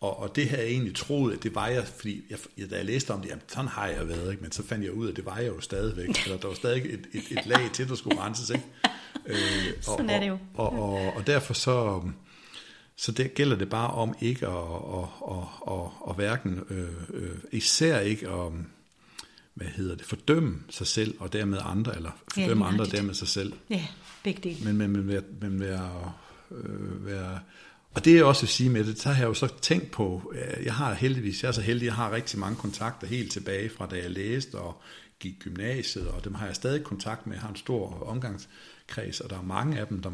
Og, 0.00 0.18
og 0.18 0.36
det 0.36 0.48
havde 0.48 0.62
jeg 0.62 0.70
egentlig 0.70 0.94
troet, 0.94 1.34
at 1.36 1.42
det 1.42 1.54
var 1.54 1.66
jeg, 1.68 1.86
fordi 1.86 2.24
jeg, 2.58 2.70
da 2.70 2.76
jeg 2.76 2.84
læste 2.84 3.10
om 3.10 3.20
det, 3.20 3.28
jamen 3.28 3.42
sådan 3.48 3.68
har 3.68 3.86
jeg 3.86 4.08
været, 4.08 4.30
ikke? 4.30 4.42
men 4.42 4.52
så 4.52 4.62
fandt 4.66 4.84
jeg 4.84 4.92
ud 4.92 5.06
af, 5.06 5.10
at 5.10 5.16
det 5.16 5.26
var 5.26 5.38
jeg 5.38 5.48
jo 5.48 5.60
stadigvæk. 5.60 6.08
Eller 6.24 6.38
der 6.38 6.48
var 6.48 6.54
stadig 6.54 6.84
et, 6.84 7.06
et, 7.12 7.38
et 7.38 7.46
lag 7.46 7.70
til, 7.72 7.88
der 7.88 7.94
skulle 7.94 8.20
renses. 8.20 8.50
Ikke? 8.50 8.64
Øh, 9.26 9.36
og, 9.76 9.82
Sådan 9.84 10.10
er 10.10 10.20
det 10.20 10.28
jo. 10.28 10.38
Og, 10.54 10.72
og, 10.72 10.92
og, 10.92 11.12
og 11.16 11.26
derfor 11.26 11.54
så, 11.54 12.02
så 12.96 13.12
det 13.12 13.34
gælder 13.34 13.56
det 13.56 13.68
bare 13.68 13.90
om 13.90 14.14
ikke 14.20 14.46
at, 14.46 14.52
at, 14.94 15.08
at, 15.30 15.74
at, 15.74 15.90
at 16.08 16.14
hverken, 16.14 16.60
øh, 16.70 16.88
øh, 17.14 17.30
især 17.52 18.00
ikke 18.00 18.28
at, 18.28 18.52
hvad 19.54 19.66
hedder 19.66 19.94
det, 19.94 20.04
fordømme 20.06 20.58
sig 20.70 20.86
selv 20.86 21.14
og 21.18 21.32
dermed 21.32 21.58
andre, 21.64 21.96
eller 21.96 22.10
Ja, 22.36 22.42
fordømme 22.42 22.64
lige 22.64 22.72
andre 22.72 22.84
og 22.84 22.92
dermed 22.92 23.14
sig 23.14 23.28
selv. 23.28 23.52
ja, 23.70 23.86
begge 24.24 24.40
dele. 24.42 24.64
Men, 24.64 24.76
men, 24.76 24.90
men, 24.92 25.08
være, 25.08 25.22
men 25.40 25.60
være, 25.60 26.12
øh, 26.50 27.06
være, 27.06 27.38
og 27.98 28.04
det 28.04 28.14
jeg 28.14 28.24
også 28.24 28.42
vil 28.42 28.48
sige 28.48 28.70
med 28.70 28.84
det, 28.84 29.00
så 29.00 29.08
har 29.08 29.22
jeg 29.22 29.28
jo 29.28 29.34
så 29.34 29.48
tænkt 29.60 29.90
på, 29.90 30.32
øh, 30.34 30.64
jeg 30.64 30.74
har 30.74 30.94
heldigvis, 30.94 31.42
jeg 31.42 31.48
er 31.48 31.52
så 31.52 31.60
heldig, 31.60 31.86
jeg 31.86 31.94
har 31.94 32.12
rigtig 32.12 32.38
mange 32.38 32.56
kontakter 32.56 33.06
helt 33.06 33.32
tilbage 33.32 33.70
fra 33.70 33.86
da 33.86 33.96
jeg 33.96 34.10
læste 34.10 34.54
og 34.54 34.82
gik 35.20 35.34
gymnasiet, 35.38 36.08
og 36.08 36.24
dem 36.24 36.34
har 36.34 36.46
jeg 36.46 36.54
stadig 36.56 36.84
kontakt 36.84 37.26
med, 37.26 37.34
jeg 37.34 37.42
har 37.42 37.48
en 37.48 37.56
stor 37.56 38.02
omgangskreds, 38.02 39.20
og 39.20 39.30
der 39.30 39.38
er 39.38 39.42
mange 39.42 39.78
af 39.78 39.86
dem, 39.86 40.02
der, 40.02 40.10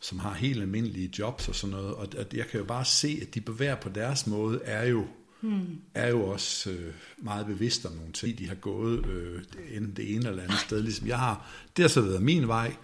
som 0.00 0.18
har 0.18 0.34
helt 0.34 0.60
almindelige 0.60 1.12
jobs 1.18 1.48
og 1.48 1.54
sådan 1.54 1.76
noget, 1.76 1.94
og 1.94 2.08
jeg 2.32 2.46
kan 2.46 2.60
jo 2.60 2.66
bare 2.66 2.84
se, 2.84 3.18
at 3.22 3.34
de 3.34 3.40
bevæger 3.40 3.76
på 3.76 3.88
deres 3.88 4.26
måde, 4.26 4.60
er 4.64 4.86
jo 4.86 5.06
hmm. 5.40 5.80
er 5.94 6.08
jo 6.08 6.26
også 6.26 6.70
øh, 6.70 6.94
meget 7.18 7.46
bevidst 7.46 7.86
om 7.86 7.92
nogle 7.92 8.12
ting. 8.12 8.38
De 8.38 8.48
har 8.48 8.54
gået 8.54 9.06
øh, 9.06 9.42
enten 9.70 9.96
det 9.96 10.14
ene 10.14 10.28
eller 10.28 10.42
andet 10.42 10.58
sted. 10.58 10.82
Ligesom 10.82 11.06
jeg 11.06 11.18
har, 11.18 11.46
det 11.76 11.82
har 11.82 11.88
så 11.88 12.00
været 12.00 12.22
min 12.22 12.48
vej, 12.48 12.74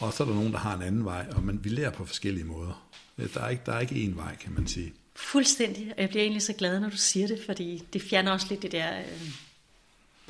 og 0.00 0.12
så 0.12 0.22
er 0.22 0.26
der 0.26 0.34
nogen, 0.34 0.52
der 0.52 0.58
har 0.58 0.76
en 0.76 0.82
anden 0.82 1.04
vej, 1.04 1.26
og 1.32 1.42
man, 1.42 1.64
vi 1.64 1.68
lærer 1.68 1.90
på 1.90 2.04
forskellige 2.04 2.44
måder. 2.44 2.90
Der 3.34 3.40
er 3.40 3.48
ikke, 3.48 3.62
der 3.66 3.72
er 3.72 3.80
ikke 3.80 3.94
én 3.94 4.16
vej, 4.16 4.36
kan 4.36 4.52
man 4.52 4.66
sige. 4.66 4.92
Fuldstændig, 5.14 5.92
og 5.96 6.00
jeg 6.00 6.08
bliver 6.08 6.22
egentlig 6.22 6.42
så 6.42 6.52
glad, 6.52 6.80
når 6.80 6.88
du 6.88 6.96
siger 6.96 7.26
det, 7.26 7.42
fordi 7.46 7.82
det 7.92 8.02
fjerner 8.02 8.32
også 8.32 8.46
lidt 8.50 8.62
det 8.62 8.72
der 8.72 8.98
øh, 8.98 9.30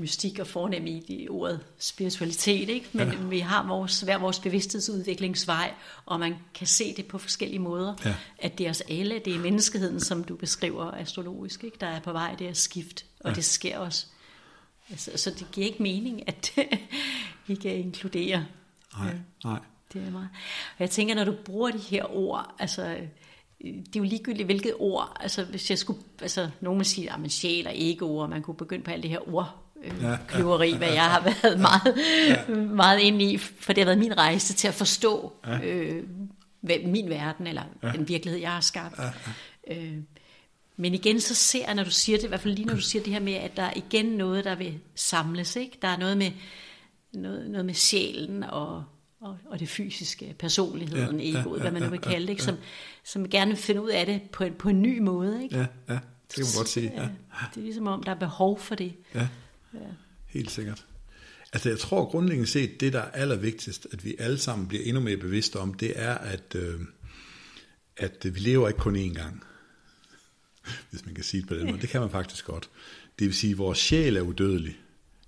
mystik 0.00 0.38
og 0.38 0.46
fornem 0.46 0.86
i 0.86 1.00
det 1.08 1.30
ordet 1.30 1.60
spiritualitet, 1.78 2.68
ikke? 2.68 2.88
men 2.92 3.08
ja. 3.08 3.16
vi 3.16 3.38
har 3.38 3.66
vores, 3.66 4.00
hver 4.00 4.18
vores 4.18 4.38
bevidsthedsudviklingsvej, 4.38 5.74
og 6.06 6.20
man 6.20 6.36
kan 6.54 6.66
se 6.66 6.94
det 6.96 7.06
på 7.06 7.18
forskellige 7.18 7.58
måder, 7.58 7.94
ja. 8.04 8.14
at 8.38 8.58
det 8.58 8.66
er 8.66 8.70
os 8.70 8.80
alle, 8.80 9.20
det 9.24 9.34
er 9.34 9.38
menneskeheden, 9.38 10.00
som 10.00 10.24
du 10.24 10.36
beskriver 10.36 10.90
astrologisk, 10.90 11.64
ikke? 11.64 11.76
der 11.80 11.86
er 11.86 12.00
på 12.00 12.12
vej, 12.12 12.34
det 12.34 12.48
er 12.48 12.52
skift, 12.52 13.04
og 13.20 13.30
ja. 13.30 13.34
det 13.34 13.44
sker 13.44 13.78
også. 13.78 14.06
Altså, 14.90 15.10
så 15.16 15.30
det 15.30 15.46
giver 15.52 15.66
ikke 15.66 15.82
mening, 15.82 16.28
at 16.28 16.52
vi 17.46 17.54
kan 17.54 17.70
inkludere. 17.70 18.46
Nej, 18.98 19.16
nej. 19.44 19.58
Det 19.92 20.06
er 20.06 20.10
meget. 20.10 20.28
Og 20.76 20.80
jeg 20.80 20.90
tænker, 20.90 21.14
når 21.14 21.24
du 21.24 21.34
bruger 21.44 21.70
de 21.70 21.78
her 21.78 22.16
ord, 22.16 22.54
altså 22.58 22.96
det 23.64 23.96
er 23.96 24.00
jo 24.00 24.02
ligegyldigt, 24.02 24.46
hvilket 24.46 24.74
ord, 24.78 25.16
altså 25.20 25.44
hvis 25.44 25.70
jeg 25.70 25.78
skulle, 25.78 26.00
altså 26.22 26.50
nogen 26.60 26.78
vil 26.78 26.86
sige, 26.86 27.12
at 27.12 27.20
man 27.20 27.30
sjæl 27.30 27.66
og 27.66 27.72
ego, 27.76 28.16
og 28.16 28.30
man 28.30 28.42
kunne 28.42 28.56
begynde 28.56 28.84
på 28.84 28.90
alt 28.90 29.02
det 29.02 29.10
her 29.10 29.34
ord, 29.34 29.56
øh, 29.84 30.04
kløveri, 30.28 30.76
hvad 30.76 30.92
jeg 30.92 31.04
har 31.04 31.20
været 31.42 31.60
meget, 31.60 31.96
meget 32.70 33.00
inde 33.00 33.24
i, 33.24 33.36
for 33.36 33.72
det 33.72 33.80
har 33.80 33.86
været 33.86 33.98
min 33.98 34.16
rejse 34.16 34.54
til 34.54 34.68
at 34.68 34.74
forstå 34.74 35.32
øh, 35.64 36.04
min 36.84 37.08
verden, 37.10 37.46
eller 37.46 37.62
den 37.92 38.08
virkelighed, 38.08 38.40
jeg 38.40 38.52
har 38.52 38.60
skabt. 38.60 39.00
Øh, 39.70 39.96
men 40.76 40.94
igen, 40.94 41.20
så 41.20 41.34
ser 41.34 41.66
jeg, 41.66 41.74
når 41.74 41.84
du 41.84 41.90
siger 41.90 42.18
det, 42.18 42.24
i 42.24 42.28
hvert 42.28 42.40
fald 42.40 42.54
lige 42.54 42.66
når 42.66 42.74
du 42.74 42.80
siger 42.80 43.02
det 43.04 43.12
her 43.12 43.20
med, 43.20 43.32
at 43.34 43.56
der 43.56 43.62
er 43.62 43.72
igen 43.76 44.06
noget, 44.06 44.44
der 44.44 44.54
vil 44.54 44.78
samles. 44.94 45.56
Ikke? 45.56 45.78
Der 45.82 45.88
er 45.88 45.96
noget 45.96 46.16
med, 46.16 46.30
noget, 47.12 47.50
noget 47.50 47.66
med 47.66 47.74
sjælen 47.74 48.42
og, 48.42 48.84
og, 49.20 49.38
og 49.44 49.60
det 49.60 49.68
fysiske, 49.68 50.34
personligheden, 50.38 51.20
ja, 51.20 51.40
egoet, 51.40 51.58
ja, 51.58 51.62
hvad 51.62 51.72
man 51.72 51.82
nu 51.82 51.88
vil 51.88 52.00
kalde 52.00 52.26
det, 52.26 52.32
ikke? 52.32 52.42
Som, 52.42 52.56
som 53.04 53.28
gerne 53.28 53.50
vil 53.50 53.58
finde 53.58 53.82
ud 53.82 53.90
af 53.90 54.06
det 54.06 54.20
på 54.32 54.44
en, 54.44 54.54
på 54.54 54.68
en 54.68 54.82
ny 54.82 54.98
måde. 54.98 55.42
Ikke? 55.42 55.56
Ja, 55.56 55.66
ja, 55.88 55.98
det 56.28 56.34
kan 56.34 56.44
man 56.44 56.56
godt 56.56 56.68
sige. 56.68 56.92
Ja. 56.96 57.08
Det 57.54 57.60
er 57.60 57.64
ligesom 57.64 57.86
om, 57.86 58.02
der 58.02 58.12
er 58.12 58.18
behov 58.18 58.60
for 58.60 58.74
det. 58.74 58.94
Ja, 59.14 59.28
ja. 59.74 59.78
helt 60.26 60.50
sikkert. 60.50 60.86
Altså 61.52 61.68
jeg 61.68 61.78
tror 61.78 62.10
grundlæggende 62.10 62.50
set, 62.50 62.80
det 62.80 62.92
der 62.92 63.00
er 63.00 63.10
allervigtigst, 63.10 63.86
at 63.92 64.04
vi 64.04 64.14
alle 64.18 64.38
sammen 64.38 64.68
bliver 64.68 64.84
endnu 64.84 65.00
mere 65.00 65.16
bevidste 65.16 65.56
om, 65.56 65.74
det 65.74 65.92
er, 65.96 66.14
at, 66.14 66.54
øh, 66.54 66.80
at 67.96 68.26
vi 68.34 68.40
lever 68.40 68.68
ikke 68.68 68.80
kun 68.80 68.96
én 68.96 69.14
gang. 69.14 69.42
Hvis 70.90 71.06
man 71.06 71.14
kan 71.14 71.24
sige 71.24 71.40
det 71.40 71.48
på 71.48 71.54
den 71.54 71.66
måde. 71.66 71.80
Det 71.80 71.88
kan 71.88 72.00
man 72.00 72.10
faktisk 72.10 72.44
godt. 72.44 72.70
Det 73.18 73.26
vil 73.26 73.34
sige, 73.34 73.50
at 73.50 73.58
vores 73.58 73.78
sjæl 73.78 74.16
er 74.16 74.20
udødelig. 74.20 74.78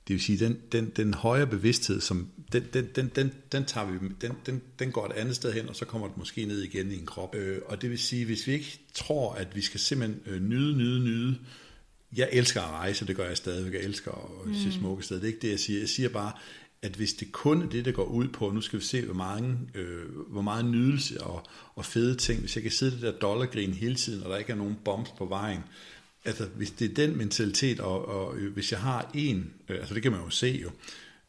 Det 0.08 0.14
vil 0.14 0.20
sige, 0.20 0.38
den, 0.38 0.60
den, 0.72 0.90
den 0.90 1.14
højere 1.14 1.46
bevidsthed, 1.46 2.00
som, 2.00 2.28
den, 2.52 2.64
den, 2.72 2.88
den, 2.96 3.10
den, 3.16 3.32
den, 3.52 3.64
tager 3.64 3.86
vi, 3.90 4.08
den, 4.20 4.32
den, 4.46 4.62
den 4.78 4.92
går 4.92 5.06
et 5.06 5.12
andet 5.12 5.36
sted 5.36 5.52
hen, 5.52 5.68
og 5.68 5.76
så 5.76 5.84
kommer 5.84 6.08
det 6.08 6.16
måske 6.16 6.44
ned 6.44 6.62
igen 6.62 6.92
i 6.92 6.98
en 6.98 7.06
krop. 7.06 7.34
Øh, 7.34 7.58
og 7.66 7.82
det 7.82 7.90
vil 7.90 7.98
sige, 7.98 8.24
hvis 8.24 8.46
vi 8.46 8.52
ikke 8.52 8.80
tror, 8.94 9.32
at 9.32 9.56
vi 9.56 9.60
skal 9.60 9.80
simpelthen 9.80 10.20
øh, 10.26 10.42
nyde, 10.42 10.76
nyde, 10.76 11.04
nyde, 11.04 11.38
jeg 12.16 12.28
elsker 12.32 12.60
at 12.62 12.70
rejse, 12.70 13.06
det 13.06 13.16
gør 13.16 13.26
jeg 13.28 13.36
stadigvæk, 13.36 13.72
jeg 13.72 13.82
elsker 13.82 14.10
at 14.10 14.56
se 14.56 14.66
mm. 14.66 14.72
smukke 14.72 15.02
steder, 15.02 15.20
det 15.20 15.28
er 15.28 15.32
ikke 15.32 15.42
det, 15.42 15.50
jeg 15.50 15.60
siger. 15.60 15.78
Jeg 15.78 15.88
siger 15.88 16.08
bare, 16.08 16.32
at 16.82 16.92
hvis 16.92 17.14
det 17.14 17.32
kun 17.32 17.62
er 17.62 17.68
det, 17.68 17.84
der 17.84 17.92
går 17.92 18.04
ud 18.04 18.28
på, 18.28 18.50
nu 18.50 18.60
skal 18.60 18.78
vi 18.78 18.84
se, 18.84 19.04
hvor, 19.04 19.14
mange, 19.14 19.58
øh, 19.74 20.04
hvor 20.28 20.42
meget 20.42 20.64
nydelse 20.64 21.22
og, 21.22 21.46
og 21.74 21.84
fede 21.84 22.14
ting, 22.14 22.40
hvis 22.40 22.56
jeg 22.56 22.62
kan 22.62 22.72
sidde 22.72 22.92
det 22.92 23.02
der 23.02 23.12
dollargrin 23.12 23.72
hele 23.72 23.94
tiden, 23.94 24.22
og 24.22 24.30
der 24.30 24.36
ikke 24.36 24.52
er 24.52 24.56
nogen 24.56 24.76
bombs 24.84 25.10
på 25.18 25.26
vejen, 25.26 25.60
altså 26.24 26.46
hvis 26.46 26.70
det 26.70 26.90
er 26.90 26.94
den 26.94 27.16
mentalitet, 27.16 27.80
og, 27.80 28.08
og 28.08 28.36
øh, 28.36 28.52
hvis 28.52 28.72
jeg 28.72 28.80
har 28.80 29.10
en, 29.14 29.50
øh, 29.68 29.78
altså 29.78 29.94
det 29.94 30.02
kan 30.02 30.12
man 30.12 30.20
jo 30.20 30.30
se 30.30 30.60
jo, 30.62 30.70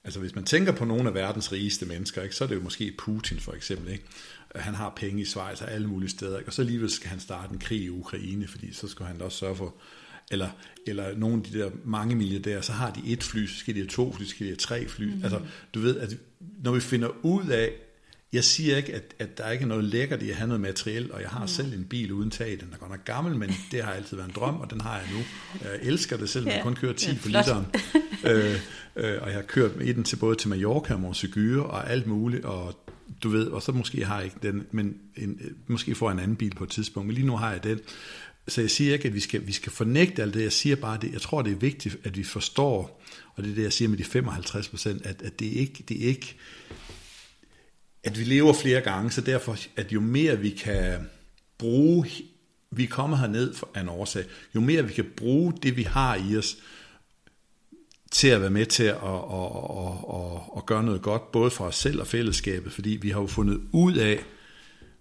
altså 0.03 0.19
hvis 0.19 0.35
man 0.35 0.43
tænker 0.43 0.71
på 0.71 0.85
nogle 0.85 1.09
af 1.09 1.13
verdens 1.13 1.51
rigeste 1.51 1.85
mennesker, 1.85 2.21
ikke, 2.21 2.35
så 2.35 2.43
er 2.43 2.47
det 2.47 2.55
jo 2.55 2.61
måske 2.61 2.95
Putin 2.97 3.39
for 3.39 3.53
eksempel, 3.53 3.91
ikke? 3.91 4.03
han 4.55 4.73
har 4.73 4.93
penge 4.95 5.21
i 5.21 5.25
Schweiz 5.25 5.61
og 5.61 5.71
alle 5.71 5.87
mulige 5.87 6.09
steder, 6.09 6.37
ikke? 6.37 6.49
og 6.49 6.53
så 6.53 6.61
alligevel 6.61 6.89
skal 6.89 7.09
han 7.09 7.19
starte 7.19 7.53
en 7.53 7.59
krig 7.59 7.81
i 7.81 7.89
Ukraine, 7.89 8.47
fordi 8.47 8.73
så 8.73 8.87
skal 8.87 9.05
han 9.05 9.21
også 9.21 9.37
sørge 9.37 9.55
for, 9.55 9.75
eller, 10.31 10.49
eller 10.87 11.17
nogle 11.17 11.37
af 11.37 11.43
de 11.43 11.59
der 11.59 11.69
mange 11.85 12.15
milliardærer, 12.15 12.61
så 12.61 12.71
har 12.71 12.91
de 12.91 13.01
et 13.05 13.23
fly, 13.23 13.47
så 13.47 13.57
skal 13.57 13.75
de 13.75 13.79
have 13.79 13.89
to 13.89 14.13
fly, 14.13 14.23
så 14.23 14.29
skal 14.29 14.45
de 14.45 14.49
have 14.49 14.57
tre 14.57 14.87
fly. 14.87 15.05
Mm. 15.05 15.23
Altså, 15.23 15.39
du 15.73 15.79
ved, 15.79 15.97
at 15.97 16.17
når 16.63 16.71
vi 16.71 16.79
finder 16.79 17.25
ud 17.25 17.47
af, 17.47 17.71
jeg 18.33 18.43
siger 18.43 18.77
ikke, 18.77 18.93
at, 18.93 19.15
at 19.19 19.37
der 19.37 19.49
ikke 19.49 19.63
er 19.63 19.67
noget 19.67 19.83
lækkert 19.83 20.21
i 20.21 20.29
at 20.29 20.35
have 20.35 20.47
noget 20.47 20.61
materiel, 20.61 21.11
og 21.11 21.21
jeg 21.21 21.29
har 21.29 21.41
mm. 21.41 21.47
selv 21.47 21.73
en 21.73 21.85
bil 21.85 22.11
uden 22.11 22.31
tag. 22.31 22.51
Den 22.51 22.69
er 22.73 22.77
godt 22.77 22.91
nok 22.91 23.05
gammel, 23.05 23.35
men 23.35 23.51
det 23.71 23.83
har 23.83 23.91
altid 23.91 24.17
været 24.17 24.29
en 24.29 24.35
drøm, 24.35 24.55
og 24.55 24.71
den 24.71 24.81
har 24.81 24.97
jeg 24.97 25.07
nu. 25.13 25.19
Jeg 25.63 25.79
elsker 25.81 26.17
det, 26.17 26.29
selvom 26.29 26.49
ja, 26.49 26.55
jeg 26.55 26.63
kun 26.63 26.75
kører 26.75 26.93
10 26.93 27.15
på 27.15 27.27
literen. 27.27 27.65
øh, 28.29 28.59
øh, 28.95 29.21
og 29.21 29.27
jeg 29.27 29.35
har 29.35 29.41
kørt 29.41 29.71
i 29.81 29.93
den 29.93 30.03
til 30.03 30.15
både 30.15 30.35
til 30.35 30.49
Mallorca 30.49 30.93
og 30.93 31.15
og 31.69 31.89
alt 31.91 32.07
muligt, 32.07 32.45
og 32.45 32.83
du 33.23 33.29
ved, 33.29 33.47
og 33.47 33.61
så 33.61 33.71
måske 33.71 34.05
har 34.05 34.15
jeg 34.15 34.25
ikke 34.25 34.37
den, 34.43 34.67
men 34.71 34.97
en, 35.15 35.39
øh, 35.41 35.51
måske 35.67 35.95
får 35.95 36.09
jeg 36.09 36.13
en 36.13 36.23
anden 36.23 36.37
bil 36.37 36.55
på 36.55 36.63
et 36.63 36.69
tidspunkt, 36.69 37.07
men 37.07 37.15
lige 37.15 37.27
nu 37.27 37.37
har 37.37 37.51
jeg 37.51 37.63
den. 37.63 37.79
Så 38.47 38.61
jeg 38.61 38.69
siger 38.69 38.93
ikke, 38.93 39.07
at 39.07 39.13
vi 39.13 39.19
skal, 39.19 39.47
vi 39.47 39.51
skal 39.51 39.71
fornægte 39.71 40.21
alt 40.21 40.33
det, 40.33 40.43
jeg 40.43 40.51
siger 40.51 40.75
bare, 40.75 40.97
det, 41.01 41.13
jeg 41.13 41.21
tror, 41.21 41.41
det 41.41 41.51
er 41.51 41.55
vigtigt, 41.55 41.97
at 42.03 42.17
vi 42.17 42.23
forstår, 42.23 43.03
og 43.35 43.43
det 43.43 43.51
er 43.51 43.55
det, 43.55 43.63
jeg 43.63 43.73
siger 43.73 43.89
med 43.89 43.97
de 43.97 44.03
55 44.03 44.69
procent, 44.69 45.05
at, 45.05 45.21
at 45.21 45.39
det 45.39 45.45
ikke, 45.45 45.83
det 45.87 46.03
er 46.03 46.07
ikke, 46.07 46.35
at 48.03 48.19
vi 48.19 48.23
lever 48.23 48.53
flere 48.53 48.81
gange, 48.81 49.11
så 49.11 49.21
derfor, 49.21 49.57
at 49.75 49.93
jo 49.93 50.01
mere 50.01 50.39
vi 50.39 50.49
kan 50.49 51.07
bruge, 51.57 52.07
vi 52.71 52.85
kommer 52.85 53.17
herned 53.17 53.53
for 53.53 53.79
en 53.81 53.89
årsag, 53.89 54.25
jo 54.55 54.59
mere 54.59 54.87
vi 54.87 54.93
kan 54.93 55.05
bruge 55.17 55.53
det, 55.63 55.77
vi 55.77 55.83
har 55.83 56.15
i 56.15 56.37
os, 56.37 56.57
til 58.13 58.27
at 58.27 58.41
være 58.41 58.49
med 58.49 58.65
til 58.65 58.83
at, 58.83 58.95
at, 58.95 58.99
at, 59.03 60.15
at, 60.15 60.41
at 60.57 60.65
gøre 60.65 60.83
noget 60.83 61.01
godt, 61.01 61.31
både 61.31 61.51
for 61.51 61.65
os 61.65 61.75
selv 61.75 62.01
og 62.01 62.07
fællesskabet, 62.07 62.71
fordi 62.71 62.89
vi 62.89 63.09
har 63.09 63.21
jo 63.21 63.27
fundet 63.27 63.61
ud 63.71 63.93
af, 63.93 64.19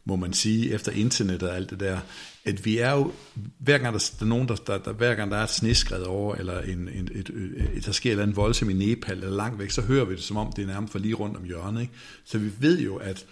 må 0.04 0.16
man 0.16 0.32
sige, 0.32 0.72
efter 0.72 0.92
internet 0.92 1.42
og 1.42 1.56
alt 1.56 1.70
det 1.70 1.80
der, 1.80 1.98
at 2.44 2.64
vi 2.64 2.78
er 2.78 2.92
jo, 2.92 3.12
hver 3.58 3.78
gang 3.78 3.94
der, 3.94 4.10
der 4.18 4.24
er 4.24 4.28
nogen, 4.28 4.48
der, 4.48 4.54
der, 4.54 4.78
der, 4.78 4.92
hver 4.92 5.14
gang 5.14 5.30
der 5.30 5.36
er 5.36 5.42
et 5.42 5.50
sneskred 5.50 6.02
over, 6.02 6.34
eller 6.34 6.60
en, 6.60 6.88
en, 6.94 7.08
et, 7.14 7.30
et, 7.30 7.68
et, 7.74 7.86
der 7.86 7.92
sker 7.92 8.10
et 8.10 8.12
eller 8.12 8.22
andet 8.22 8.36
voldsomt 8.36 8.70
i 8.70 8.74
Nepal, 8.74 9.16
eller 9.16 9.36
langt 9.36 9.58
væk, 9.58 9.70
så 9.70 9.82
hører 9.82 10.04
vi 10.04 10.14
det, 10.14 10.22
som 10.22 10.36
om 10.36 10.52
det 10.56 10.62
er 10.62 10.66
nærmest 10.66 10.92
for 10.92 10.98
lige 10.98 11.14
rundt 11.14 11.36
om 11.36 11.44
hjørnet. 11.44 11.80
Ikke? 11.80 11.92
Så 12.24 12.38
vi 12.38 12.50
ved 12.60 12.80
jo, 12.80 12.96
at, 12.96 13.26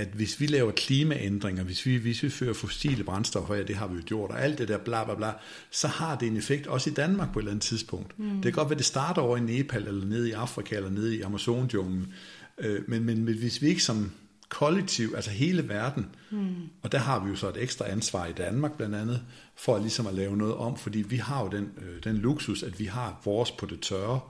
at 0.00 0.08
hvis 0.08 0.40
vi 0.40 0.46
laver 0.46 0.72
klimaændringer, 0.72 1.62
hvis 1.62 1.86
vi, 1.86 1.96
hvis 1.96 2.22
vi 2.22 2.30
fører 2.30 2.54
fossile 2.54 3.04
brændstoffer, 3.04 3.54
ja, 3.54 3.62
det 3.62 3.76
har 3.76 3.86
vi 3.86 3.96
jo 3.96 4.02
gjort, 4.06 4.30
og 4.30 4.42
alt 4.42 4.58
det 4.58 4.68
der 4.68 4.78
bla 4.78 5.04
bla 5.04 5.14
bla, 5.14 5.32
så 5.70 5.88
har 5.88 6.16
det 6.16 6.28
en 6.28 6.36
effekt 6.36 6.66
også 6.66 6.90
i 6.90 6.92
Danmark 6.92 7.32
på 7.32 7.38
et 7.38 7.42
eller 7.42 7.50
andet 7.50 7.62
tidspunkt. 7.62 8.18
Mm. 8.18 8.34
Det 8.34 8.42
kan 8.42 8.52
godt 8.52 8.70
være, 8.70 8.78
det 8.78 8.86
starter 8.86 9.22
over 9.22 9.36
i 9.36 9.40
Nepal, 9.40 9.86
eller 9.86 10.06
nede 10.06 10.28
i 10.28 10.32
Afrika, 10.32 10.76
eller 10.76 10.90
nede 10.90 11.16
i 11.16 11.20
Amazonjunglen, 11.20 12.12
øh, 12.58 12.80
men, 12.88 13.04
men 13.04 13.18
hvis 13.18 13.62
vi 13.62 13.68
ikke 13.68 13.82
som 13.82 14.10
kollektiv, 14.50 15.12
altså 15.16 15.30
hele 15.30 15.68
verden. 15.68 16.06
Mm. 16.30 16.54
Og 16.82 16.92
der 16.92 16.98
har 16.98 17.24
vi 17.24 17.30
jo 17.30 17.36
så 17.36 17.48
et 17.48 17.62
ekstra 17.62 17.90
ansvar 17.90 18.26
i 18.26 18.32
Danmark 18.32 18.76
blandt 18.76 18.94
andet, 18.94 19.22
for 19.56 19.78
ligesom 19.78 20.06
at 20.06 20.14
lave 20.14 20.36
noget 20.36 20.54
om, 20.54 20.76
fordi 20.76 20.98
vi 20.98 21.16
har 21.16 21.42
jo 21.44 21.48
den, 21.48 21.70
øh, 21.78 22.04
den 22.04 22.16
luksus, 22.16 22.62
at 22.62 22.80
vi 22.80 22.84
har 22.84 23.20
vores 23.24 23.50
på 23.50 23.66
det 23.66 23.80
tørre, 23.80 24.20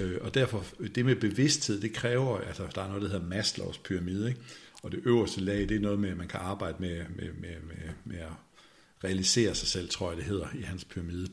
øh, 0.00 0.18
og 0.20 0.34
derfor 0.34 0.64
det 0.94 1.04
med 1.04 1.16
bevidsthed, 1.16 1.80
det 1.80 1.92
kræver, 1.92 2.38
altså 2.38 2.62
der 2.74 2.82
er 2.82 2.88
noget, 2.88 3.02
der 3.02 3.08
hedder 3.08 3.26
Maslows 3.26 3.78
pyramide, 3.78 4.28
ikke? 4.28 4.40
Og 4.82 4.92
det 4.92 5.00
øverste 5.04 5.40
lag, 5.40 5.58
det 5.58 5.76
er 5.76 5.80
noget 5.80 5.98
med, 5.98 6.10
at 6.10 6.16
man 6.16 6.28
kan 6.28 6.40
arbejde 6.40 6.76
med, 6.80 7.04
med, 7.16 7.32
med, 7.40 7.56
med, 7.66 7.92
med 8.04 8.18
at 8.18 8.32
realisere 9.04 9.54
sig 9.54 9.68
selv, 9.68 9.88
tror 9.88 10.10
jeg 10.10 10.16
det 10.16 10.24
hedder 10.24 10.46
i 10.54 10.62
hans 10.62 10.84
pyramide. 10.84 11.28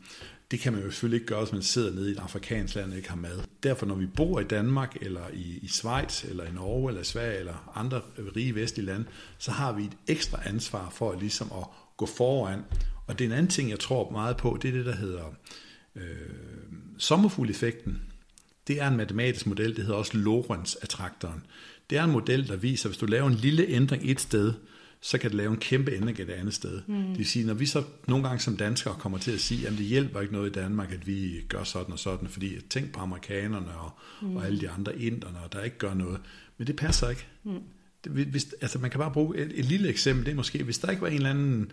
Det 0.52 0.60
kan 0.60 0.74
man 0.74 0.82
jo 0.82 0.92
selvfølgelig 0.92 1.16
ikke 1.16 1.28
gøre, 1.28 1.44
hvis 1.44 1.54
man 1.54 1.62
sidder 1.62 1.94
nede 1.94 2.10
i 2.10 2.12
et 2.12 2.20
afrikansk 2.20 2.76
land 2.76 2.92
og 2.92 2.98
ikke 2.98 3.10
har 3.10 3.16
mad. 3.16 3.40
Derfor 3.64 3.86
når 3.86 3.96
vi 3.96 4.06
bor 4.06 4.40
i 4.40 4.44
Danmark, 4.44 4.96
eller 5.02 5.30
i, 5.34 5.60
i 5.62 5.68
Schweiz, 5.68 6.24
eller 6.24 6.44
i 6.44 6.52
Norge, 6.52 6.90
eller 6.90 7.04
Sverige, 7.04 7.40
eller 7.40 7.74
andre 7.76 8.02
rige 8.36 8.56
vestlige 8.56 8.86
lande, 8.86 9.06
så 9.38 9.52
har 9.52 9.72
vi 9.72 9.84
et 9.84 9.98
ekstra 10.08 10.40
ansvar 10.46 10.90
for 10.90 11.20
ligesom 11.20 11.52
at 11.58 11.64
gå 11.98 12.06
foran. 12.06 12.60
Og 13.08 13.20
det 13.20 13.26
er 13.26 13.30
en 13.30 13.38
anden 13.38 13.52
ting, 13.52 13.70
jeg 13.70 13.80
tror 13.80 14.12
meget 14.12 14.38
på, 14.38 14.58
det 14.62 14.68
er 14.68 14.74
det, 14.74 14.86
der 14.86 14.96
hedder 14.96 15.36
øh, 15.96 16.04
sommerfugleffekten. 16.98 18.02
Det 18.68 18.82
er 18.82 18.88
en 18.88 18.98
matematisk 18.98 19.46
model, 19.46 19.76
det 19.76 19.84
hedder 19.84 19.98
også 20.00 20.18
Lorentz-attraktoren. 20.18 21.46
Det 21.94 22.00
er 22.00 22.04
en 22.04 22.12
model, 22.12 22.48
der 22.48 22.56
viser, 22.56 22.90
at 22.90 22.92
hvis 22.92 23.00
du 23.00 23.06
laver 23.06 23.28
en 23.28 23.34
lille 23.34 23.68
ændring 23.68 24.12
et 24.12 24.22
sted, 24.22 24.54
så 25.02 25.18
kan 25.18 25.30
det 25.30 25.38
lave 25.38 25.52
en 25.52 25.58
kæmpe 25.58 25.92
ændring 25.92 26.20
et 26.20 26.30
andet 26.30 26.54
sted. 26.54 26.82
Mm. 26.88 27.08
Det 27.08 27.18
vil 27.18 27.26
sige, 27.26 27.46
når 27.46 27.54
vi 27.54 27.66
så 27.66 27.84
nogle 28.08 28.24
gange 28.24 28.40
som 28.40 28.58
danskere 28.58 28.96
kommer 29.00 29.18
til 29.18 29.32
at 29.32 29.40
sige, 29.40 29.68
at 29.68 29.74
det 29.74 29.86
hjælper 29.86 30.22
ikke 30.22 30.34
noget 30.34 30.50
i 30.50 30.54
Danmark, 30.54 30.92
at 30.92 31.08
vi 31.08 31.46
gør 31.50 31.64
sådan 31.64 31.94
og 31.94 32.00
sådan, 32.00 32.28
fordi 32.28 32.62
tænk 32.70 32.92
på 32.92 33.00
amerikanerne 33.00 33.72
og, 33.72 33.92
mm. 34.22 34.36
og 34.36 34.46
alle 34.46 34.62
de 34.62 34.70
andre 34.70 35.00
inderne, 35.00 35.38
der 35.54 35.64
ikke 35.64 35.78
gør 35.78 35.94
noget. 35.94 36.20
Men 36.58 36.68
det 36.68 36.76
passer 36.76 37.10
ikke. 37.10 37.28
Mm. 37.44 37.60
Hvis, 38.10 38.56
altså 38.62 38.80
man 38.80 38.90
kan 38.90 39.00
bare 39.00 39.12
bruge 39.12 39.38
et, 39.38 39.52
et 39.56 39.66
lille 39.66 39.90
eksempel, 39.90 40.26
det 40.26 40.32
er 40.32 40.36
måske, 40.36 40.64
hvis 40.64 40.78
der 40.78 40.90
ikke 40.90 41.02
var 41.02 41.08
en 41.08 41.14
eller 41.14 41.30
anden 41.30 41.72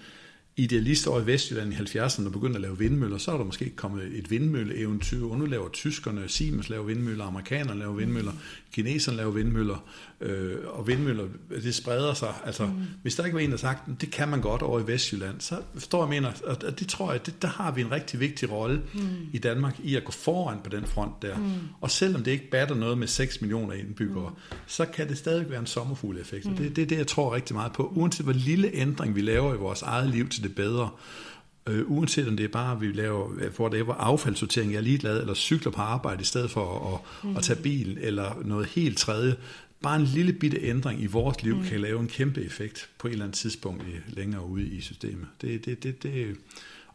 idealist 0.57 1.07
over 1.07 1.21
i 1.21 1.27
Vestjylland 1.27 1.73
i 1.73 1.77
70'erne 1.77 2.27
og 2.27 2.33
begyndte 2.33 2.57
at 2.57 2.61
lave 2.61 2.79
vindmøller, 2.79 3.19
så 3.19 3.33
er 3.33 3.37
der 3.37 3.45
måske 3.45 3.71
kommet 3.77 4.19
et 4.19 4.31
vindmølleeventyr, 4.31 5.25
og 5.25 5.39
nu 5.39 5.45
laver 5.45 5.69
tyskerne, 5.69 6.29
Siemens 6.29 6.69
laver 6.69 6.85
vindmøller, 6.85 7.25
amerikanerne 7.25 7.79
laver 7.81 7.95
vindmøller, 7.95 8.33
kineserne 8.73 9.17
laver 9.17 9.31
vindmøller, 9.31 9.85
øh, 10.21 10.57
og 10.67 10.87
vindmøller, 10.87 11.25
det 11.51 11.75
spreder 11.75 12.15
sig. 12.15 12.35
Altså, 12.45 12.67
mm. 12.67 12.73
hvis 13.03 13.15
der 13.15 13.25
ikke 13.25 13.35
var 13.35 13.41
en, 13.41 13.51
der 13.51 13.57
sagt, 13.57 14.01
det 14.01 14.11
kan 14.11 14.29
man 14.29 14.41
godt 14.41 14.63
over 14.63 14.81
i 14.81 14.87
Vestjylland, 14.87 15.41
så 15.41 15.61
står 15.79 16.03
jeg 16.03 16.09
mener, 16.09 16.33
at 16.47 16.81
det 16.81 16.89
tror 16.89 17.13
jeg, 17.13 17.27
det, 17.27 17.43
der 17.43 17.49
har 17.49 17.73
vi 17.73 17.81
en 17.81 17.91
rigtig 17.91 18.21
vigtig 18.21 18.51
rolle 18.51 18.83
mm. 18.95 19.01
i 19.33 19.39
Danmark 19.39 19.81
i 19.85 19.97
at 19.97 20.05
gå 20.05 20.13
foran 20.13 20.59
på 20.65 20.71
den 20.71 20.87
front 20.87 21.23
der. 21.23 21.39
Mm. 21.39 21.45
Og 21.81 21.91
selvom 21.91 22.23
det 22.23 22.31
ikke 22.31 22.51
batter 22.51 22.75
noget 22.75 22.99
med 22.99 23.07
6 23.07 23.41
millioner 23.41 23.75
indbyggere, 23.75 24.31
mm. 24.31 24.57
så 24.67 24.85
kan 24.85 25.09
det 25.09 25.19
stadig 25.19 25.51
være 25.51 25.61
en 25.61 25.67
sommerfugl 25.67 26.19
effekt. 26.19 26.47
Mm. 26.47 26.57
Det, 26.57 26.77
det 26.77 26.83
er 26.83 26.87
det, 26.87 26.99
jeg 26.99 27.07
tror 27.07 27.35
rigtig 27.35 27.57
meget 27.57 27.73
på. 27.73 27.93
Uanset 27.97 28.27
hvor 28.27 28.33
lille 28.33 28.71
ændring 28.75 29.15
vi 29.15 29.21
laver 29.21 29.55
i 29.55 29.57
vores 29.57 29.83
eget 29.83 30.11
liv 30.11 30.29
til 30.41 30.49
det 30.49 30.57
bedre, 30.57 30.91
øh, 31.67 31.91
uanset 31.91 32.29
om 32.29 32.37
det 32.37 32.45
er 32.45 32.49
bare, 32.49 32.73
at 32.73 32.81
vi 32.81 32.93
laver 32.93 33.49
hvor 33.49 33.69
det 33.69 33.81
er 33.81 33.93
affaldssortering, 33.93 34.73
jeg 34.73 34.79
er 34.79 34.83
ligeglad, 34.83 35.21
eller 35.21 35.35
cykler 35.35 35.73
på 35.73 35.81
arbejde 35.81 36.23
i 36.23 36.25
stedet 36.25 36.51
for 36.51 36.95
at, 36.95 37.29
mm. 37.29 37.37
at 37.37 37.43
tage 37.43 37.63
bil, 37.63 37.99
eller 38.01 38.43
noget 38.45 38.67
helt 38.67 38.99
tredje, 38.99 39.37
bare 39.83 39.97
en 39.97 40.05
lille 40.05 40.33
bitte 40.33 40.59
ændring 40.63 41.03
i 41.03 41.07
vores 41.07 41.43
liv 41.43 41.57
mm. 41.57 41.65
kan 41.65 41.81
lave 41.81 42.01
en 42.01 42.09
kæmpe 42.09 42.43
effekt 42.43 42.89
på 42.99 43.09
et 43.09 43.13
eller 43.13 43.25
andet 43.25 43.39
tidspunkt 43.39 43.85
længere 44.09 44.45
ude 44.45 44.67
i 44.67 44.81
systemet. 44.81 45.29
Det, 45.41 45.65
det, 45.65 45.83
det, 45.83 46.03
det, 46.03 46.37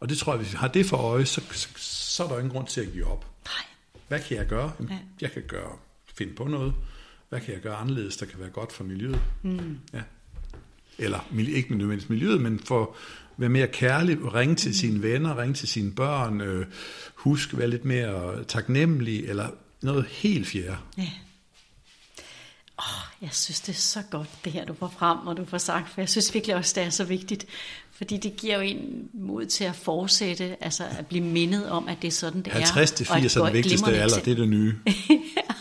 og 0.00 0.08
det 0.08 0.18
tror 0.18 0.32
jeg, 0.32 0.42
hvis 0.42 0.52
vi 0.52 0.56
har 0.56 0.68
det 0.68 0.86
for 0.86 0.96
øje, 0.96 1.26
så, 1.26 1.42
så, 1.52 1.68
så 1.76 2.24
er 2.24 2.28
der 2.28 2.38
ingen 2.38 2.52
grund 2.52 2.66
til 2.66 2.80
at 2.80 2.92
give 2.92 3.06
op. 3.06 3.26
Nej. 3.44 3.64
Hvad 4.08 4.20
kan 4.20 4.36
jeg 4.36 4.46
gøre? 4.46 4.72
Ja. 4.90 4.98
Jeg 5.20 5.32
kan 5.32 5.42
gøre, 5.48 5.72
finde 6.14 6.34
på 6.34 6.44
noget. 6.44 6.74
Hvad 7.28 7.40
kan 7.40 7.54
jeg 7.54 7.62
gøre 7.62 7.76
anderledes, 7.76 8.16
der 8.16 8.26
kan 8.26 8.40
være 8.40 8.50
godt 8.50 8.72
for 8.72 8.84
miljøet? 8.84 9.20
Mm. 9.42 9.78
Ja. 9.92 10.02
Eller 10.98 11.20
ikke 11.38 11.76
nødvendigvis 11.76 12.08
miljøet, 12.08 12.40
men 12.40 12.58
for 12.58 12.96
være 13.36 13.48
mere 13.48 13.66
kærlig, 13.66 14.34
ringe 14.34 14.54
til 14.54 14.68
mm. 14.68 14.74
sine 14.74 15.02
venner, 15.02 15.38
ringe 15.38 15.54
til 15.54 15.68
sine 15.68 15.92
børn, 15.92 16.40
øh, 16.40 16.66
husk 17.14 17.56
være 17.58 17.70
lidt 17.70 17.84
mere 17.84 18.44
taknemmelig, 18.44 19.24
eller 19.24 19.48
noget 19.82 20.06
helt 20.10 20.46
fjerde. 20.46 20.76
Ja. 20.98 21.10
Oh, 22.78 23.22
jeg 23.22 23.30
synes, 23.32 23.60
det 23.60 23.72
er 23.72 23.76
så 23.76 24.02
godt, 24.10 24.28
det 24.44 24.52
her, 24.52 24.64
du 24.64 24.74
får 24.74 24.94
frem, 24.98 25.18
og 25.26 25.36
du 25.36 25.44
får 25.44 25.58
sagt, 25.58 25.90
for 25.90 26.00
jeg 26.00 26.08
synes 26.08 26.34
virkelig 26.34 26.56
også, 26.56 26.72
det 26.76 26.86
er 26.86 26.90
så 26.90 27.04
vigtigt, 27.04 27.46
fordi 27.92 28.16
det 28.16 28.36
giver 28.36 28.54
jo 28.54 28.60
en 28.60 29.08
mod 29.12 29.46
til 29.46 29.64
at 29.64 29.76
fortsætte, 29.76 30.64
altså 30.64 30.84
at 30.98 31.06
blive 31.06 31.24
mindet 31.24 31.68
om, 31.68 31.88
at 31.88 31.96
det 32.02 32.08
er 32.08 32.12
sådan, 32.12 32.42
det 32.42 32.52
50 32.52 33.00
er. 33.00 33.04
50 33.04 33.08
80 33.08 33.36
er 33.36 33.44
den 33.44 33.54
vigtigste 33.54 33.92
alder, 33.92 34.20
det 34.20 34.30
er 34.30 34.36
det 34.36 34.48
nye. 34.48 34.74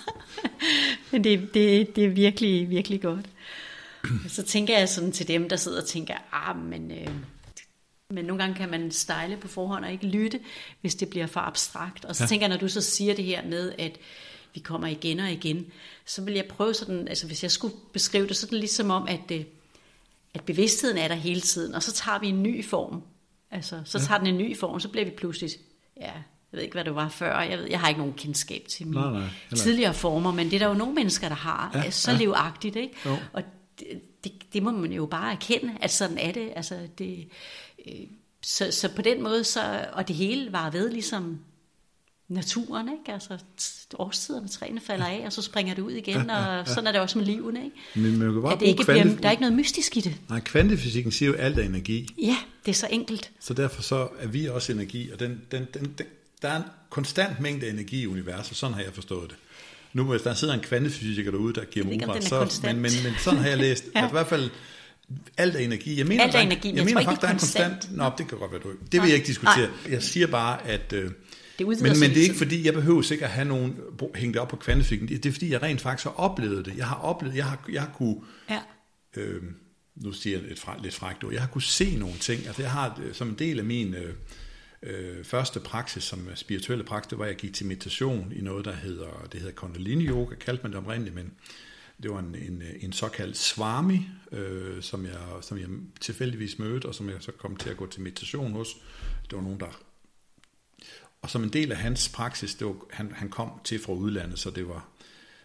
Men 1.12 1.24
det, 1.24 1.54
det, 1.54 1.96
det 1.96 2.06
er 2.06 2.10
virkelig, 2.10 2.70
virkelig 2.70 3.02
godt. 3.02 3.26
Så 4.28 4.44
tænker 4.44 4.78
jeg 4.78 4.90
sådan 4.90 5.12
til 5.12 5.28
dem, 5.28 5.50
der 5.50 5.56
sidder 5.56 5.82
og 5.82 5.88
tænker, 5.88 6.14
ah, 6.32 6.58
men, 6.58 6.92
øh, 6.92 7.08
men 8.16 8.26
nogle 8.26 8.44
gange 8.44 8.56
kan 8.56 8.70
man 8.70 8.92
stejle 8.92 9.38
på 9.38 9.48
forhånd 9.48 9.86
og 9.86 9.92
ikke 9.92 10.08
lytte, 10.08 10.40
hvis 10.82 10.96
det 10.96 11.10
bliver 11.10 11.28
for 11.28 11.40
abstrakt. 11.40 12.06
Og 12.06 12.16
så 12.16 12.24
ja. 12.24 12.28
tænker 12.28 12.48
jeg, 12.48 12.50
når 12.56 12.60
du 12.60 12.68
så 12.68 12.82
siger 12.82 13.16
det 13.16 13.26
her 13.26 13.46
med, 13.46 13.74
at 13.78 13.98
vi 14.54 14.60
kommer 14.60 14.88
igen 14.88 15.20
og 15.20 15.32
igen, 15.32 15.66
så 16.06 16.22
vil 16.22 16.34
jeg 16.34 16.46
prøve 16.46 16.74
sådan, 16.74 17.08
altså 17.08 17.28
hvis 17.28 17.44
jeg 17.44 17.52
skulle 17.52 17.76
beskrive 17.94 18.28
det 18.28 18.38
sådan 18.38 18.58
ligesom 18.58 18.90
om, 18.90 19.08
at, 19.08 19.32
øh, 19.32 19.44
at 20.34 20.44
bevidstheden 20.44 20.98
er 20.98 21.08
der 21.08 21.16
hele 21.16 21.42
tiden, 21.42 21.76
og 21.76 21.84
så 21.84 21.94
tager 21.94 22.20
vi 22.20 22.28
en 22.28 22.44
ny 22.44 22.66
form. 22.66 23.04
Altså, 23.52 23.82
så 23.86 24.00
tager 24.00 24.20
ja. 24.20 24.26
den 24.26 24.28
en 24.28 24.38
ny 24.38 24.58
form, 24.58 24.80
så 24.80 24.90
bliver 24.90 25.06
vi 25.06 25.12
pludselig, 25.12 25.52
ja, 25.98 26.12
jeg 26.52 26.58
ved 26.58 26.62
ikke, 26.62 26.74
hvad 26.74 26.84
det 26.84 26.96
var 26.96 27.10
før, 27.10 27.42
jeg, 27.42 27.60
ved, 27.60 27.68
jeg 27.70 27.80
har 27.80 27.88
ikke 27.88 28.00
nogen 28.00 28.14
kendskab 28.14 28.66
til 28.70 28.88
mine 28.88 29.02
nej, 29.02 29.12
nej, 29.12 29.30
tidligere 29.56 29.94
former, 29.94 30.32
men 30.32 30.46
det 30.46 30.54
er 30.54 30.60
der 30.60 30.68
jo 30.68 30.74
nogle 30.74 30.94
mennesker, 30.94 31.28
der 31.28 31.36
har, 31.36 31.72
ja, 31.74 31.92
så 31.92 32.12
ja. 32.12 32.18
livagtigt, 32.18 32.76
ikke? 32.76 32.96
Jo. 33.06 33.18
Og 33.34 33.44
det, 33.80 34.02
det, 34.24 34.32
det 34.54 34.64
må 34.64 34.72
man 34.72 34.92
jo 34.92 35.06
bare 35.06 35.32
erkende, 35.32 35.74
at 35.82 35.92
sådan 35.92 36.18
er 36.18 36.32
det. 36.32 36.54
Altså, 36.56 36.80
det 36.98 37.28
så, 38.44 38.72
så 38.72 38.90
på 38.96 39.02
den 39.02 39.24
måde, 39.24 39.44
så, 39.44 39.86
og 39.94 40.08
det 40.08 40.16
hele 40.16 40.52
var 40.52 40.70
ved 40.70 40.90
ligesom 40.90 41.40
naturen, 42.28 42.90
ikke? 42.90 43.14
Altså 43.14 43.38
årstiderne, 43.94 44.48
træerne 44.48 44.82
falder 44.82 45.06
af, 45.06 45.24
og 45.26 45.34
så 45.34 45.42
springer 45.42 45.74
det 45.74 45.82
ud 45.82 45.92
igen, 45.92 46.16
ja, 46.16 46.34
ja, 46.34 46.54
ja. 46.54 46.60
og 46.60 46.68
sådan 46.68 46.88
er 46.88 46.92
det 46.92 47.02
også 47.02 47.18
med 47.18 47.26
livene, 47.26 47.66
ikke? 47.66 47.78
Men 47.96 48.18
man 48.18 48.34
kan 48.34 48.42
bare 48.42 48.54
at 48.54 48.60
det 48.60 48.68
ikke 48.68 48.84
kvante... 48.84 49.04
bliver, 49.04 49.22
der 49.22 49.28
er 49.28 49.32
ikke 49.32 49.42
noget 49.42 49.56
mystisk 49.56 49.98
i 49.98 50.02
det. 50.02 50.16
Nej, 50.30 50.40
kvantefysikken 50.40 51.12
siger 51.12 51.30
jo 51.30 51.36
alt 51.36 51.60
er 51.60 51.64
energi. 51.64 52.08
Ja, 52.18 52.38
det 52.66 52.72
er 52.72 52.76
så 52.76 52.88
enkelt. 52.92 53.32
Så 53.40 53.54
derfor 53.54 53.82
så 53.82 54.08
er 54.20 54.28
vi 54.28 54.46
også 54.46 54.72
energi, 54.72 55.12
og 55.12 55.20
den, 55.20 55.42
den, 55.52 55.68
den, 55.74 55.94
den, 55.98 56.06
der 56.42 56.50
er 56.50 56.58
en 56.58 56.64
konstant 56.90 57.40
mængde 57.40 57.70
energi 57.70 58.02
i 58.02 58.08
universet, 58.08 58.58
sådan 58.58 58.74
har 58.74 58.82
jeg 58.82 58.94
forstået 58.94 59.30
det. 59.30 59.38
Nu 59.94 60.04
hvis 60.04 60.22
der 60.22 60.34
sidder 60.34 60.54
en 60.54 60.60
kvantefysiker 60.60 61.32
derude, 61.32 61.54
der 61.54 61.66
giver 61.66 61.86
mig 61.86 62.24
så, 62.24 62.60
men, 62.64 62.76
men, 62.76 62.92
men 63.04 63.14
sådan 63.20 63.40
har 63.40 63.50
jeg 63.50 63.58
læst, 63.58 63.86
ja. 63.96 64.04
at 64.04 64.10
i 64.10 64.12
hvert 64.12 64.28
fald 64.28 64.50
alt 65.38 65.56
er 65.56 65.60
energi. 65.60 65.98
Jeg 65.98 66.08
mener, 66.08 66.24
alt 66.24 66.36
er 66.36 66.40
energi, 66.40 66.70
jeg, 66.70 66.78
jeg 66.78 66.86
mener 66.86 67.04
faktisk, 67.04 67.22
der 67.22 67.28
er 67.28 67.32
en 67.32 67.40
konstant... 67.40 67.96
Nå, 67.96 68.12
det 68.18 68.28
kan 68.28 68.38
godt 68.38 68.52
være, 68.52 68.62
du 68.62 68.72
Det 68.92 69.02
vil 69.02 69.08
jeg 69.08 69.16
ikke 69.16 69.28
diskutere. 69.28 69.70
Nej. 69.84 69.92
Jeg 69.94 70.04
siger 70.04 70.28
bare, 70.28 70.68
at... 70.68 70.94
Øh, 70.94 71.12
det 71.60 71.68
men, 71.68 71.78
men 71.82 72.10
det 72.10 72.18
er 72.18 72.22
ikke 72.22 72.36
fordi, 72.36 72.66
jeg 72.66 72.74
behøver 72.74 73.02
sikkert 73.02 73.28
at 73.28 73.34
have 73.34 73.48
nogen 73.48 73.76
hængt 74.16 74.38
op 74.38 74.48
på 74.48 74.56
kvantefysikken. 74.56 75.08
Det 75.08 75.26
er 75.26 75.32
fordi, 75.32 75.52
jeg 75.52 75.62
rent 75.62 75.82
faktisk 75.82 76.04
har 76.04 76.12
oplevet 76.12 76.66
det. 76.66 76.78
Jeg 76.78 76.88
har 76.88 76.96
oplevet, 76.96 77.36
jeg 77.36 77.46
har, 77.46 77.66
jeg 77.72 77.82
har 77.82 77.92
kunne... 77.98 78.16
Ja. 78.50 78.60
Øh, 79.16 79.42
nu 79.96 80.12
siger 80.12 80.38
jeg 80.38 80.48
lidt, 80.48 80.60
fra, 80.60 80.78
lidt 80.84 80.94
frækt 80.94 81.24
Jeg 81.32 81.42
har 81.42 81.48
kunne 81.48 81.62
se 81.62 81.96
nogle 81.96 82.16
ting. 82.20 82.48
Altså, 82.48 82.62
jeg 82.62 82.72
har 82.72 83.00
øh, 83.04 83.14
som 83.14 83.30
en 83.30 83.36
del 83.40 83.60
af 83.60 83.66
min... 83.66 83.94
Øh, 83.94 84.14
øh, 84.84 85.24
første 85.24 85.60
praksis 85.60 86.04
som 86.04 86.30
spirituelle 86.36 86.84
praksis, 86.84 87.10
det 87.10 87.18
var, 87.18 87.26
at 87.26 87.30
jeg 87.30 87.38
gik 87.38 87.54
til 87.54 87.66
meditation 87.66 88.34
i 88.36 88.42
noget, 88.42 88.66
der 88.66 88.76
hedder, 88.76 89.28
det 89.32 89.40
hedder 89.40 89.56
Kundalini 89.56 90.08
Yoga, 90.08 90.36
kaldte 90.36 90.64
man 90.64 90.72
det 90.72 90.80
oprindeligt, 90.80 91.16
men 91.16 91.32
det 92.04 92.12
var 92.12 92.20
en, 92.20 92.36
en, 92.36 92.62
øh, 92.62 92.74
en 92.80 92.94
såkaldt 92.94 93.38
swami, 93.38 94.08
øh, 94.32 94.82
som, 94.82 95.06
jeg, 95.06 95.20
som 95.42 95.58
jeg 95.58 95.68
tilfældigvis 96.02 96.60
mødte, 96.60 96.86
og 96.86 96.96
som 96.96 97.10
jeg 97.10 97.18
så 97.20 97.32
kom 97.32 97.56
til 97.56 97.70
at 97.70 97.78
gå 97.78 97.88
til 97.88 98.02
meditation 98.02 98.52
hos. 98.52 98.76
Det 99.30 99.36
var 99.36 99.42
nogen, 99.42 99.60
der... 99.60 99.82
Og 101.22 101.30
som 101.30 101.44
en 101.44 101.50
del 101.50 101.72
af 101.72 101.78
hans 101.78 102.10
praksis, 102.10 102.56
det 102.56 102.68
var, 102.68 102.76
han, 102.90 103.12
han 103.12 103.30
kom 103.30 103.50
til 103.64 103.80
fra 103.80 103.94
udlandet, 103.94 104.40
så 104.40 104.50
det 104.50 104.68
var, 104.68 104.88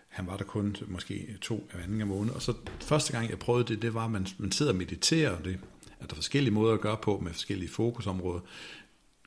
han 0.08 0.26
var 0.26 0.36
der 0.36 0.44
kun 0.44 0.76
måske 0.86 1.38
to 1.40 1.70
af 1.72 1.82
anden 1.82 2.08
måned. 2.08 2.32
Og 2.32 2.42
så 2.42 2.54
første 2.80 3.12
gang, 3.12 3.30
jeg 3.30 3.38
prøvede 3.38 3.64
det, 3.64 3.82
det 3.82 3.94
var, 3.94 4.04
at 4.04 4.10
man, 4.10 4.26
man 4.38 4.52
sidder 4.52 4.72
og 4.72 4.78
mediterer, 4.78 5.30
og 5.30 5.44
det 5.44 5.58
er 6.00 6.06
der 6.06 6.14
forskellige 6.14 6.54
måder 6.54 6.74
at 6.74 6.80
gøre 6.80 6.96
på 7.02 7.18
med 7.18 7.32
forskellige 7.32 7.70
fokusområder 7.70 8.40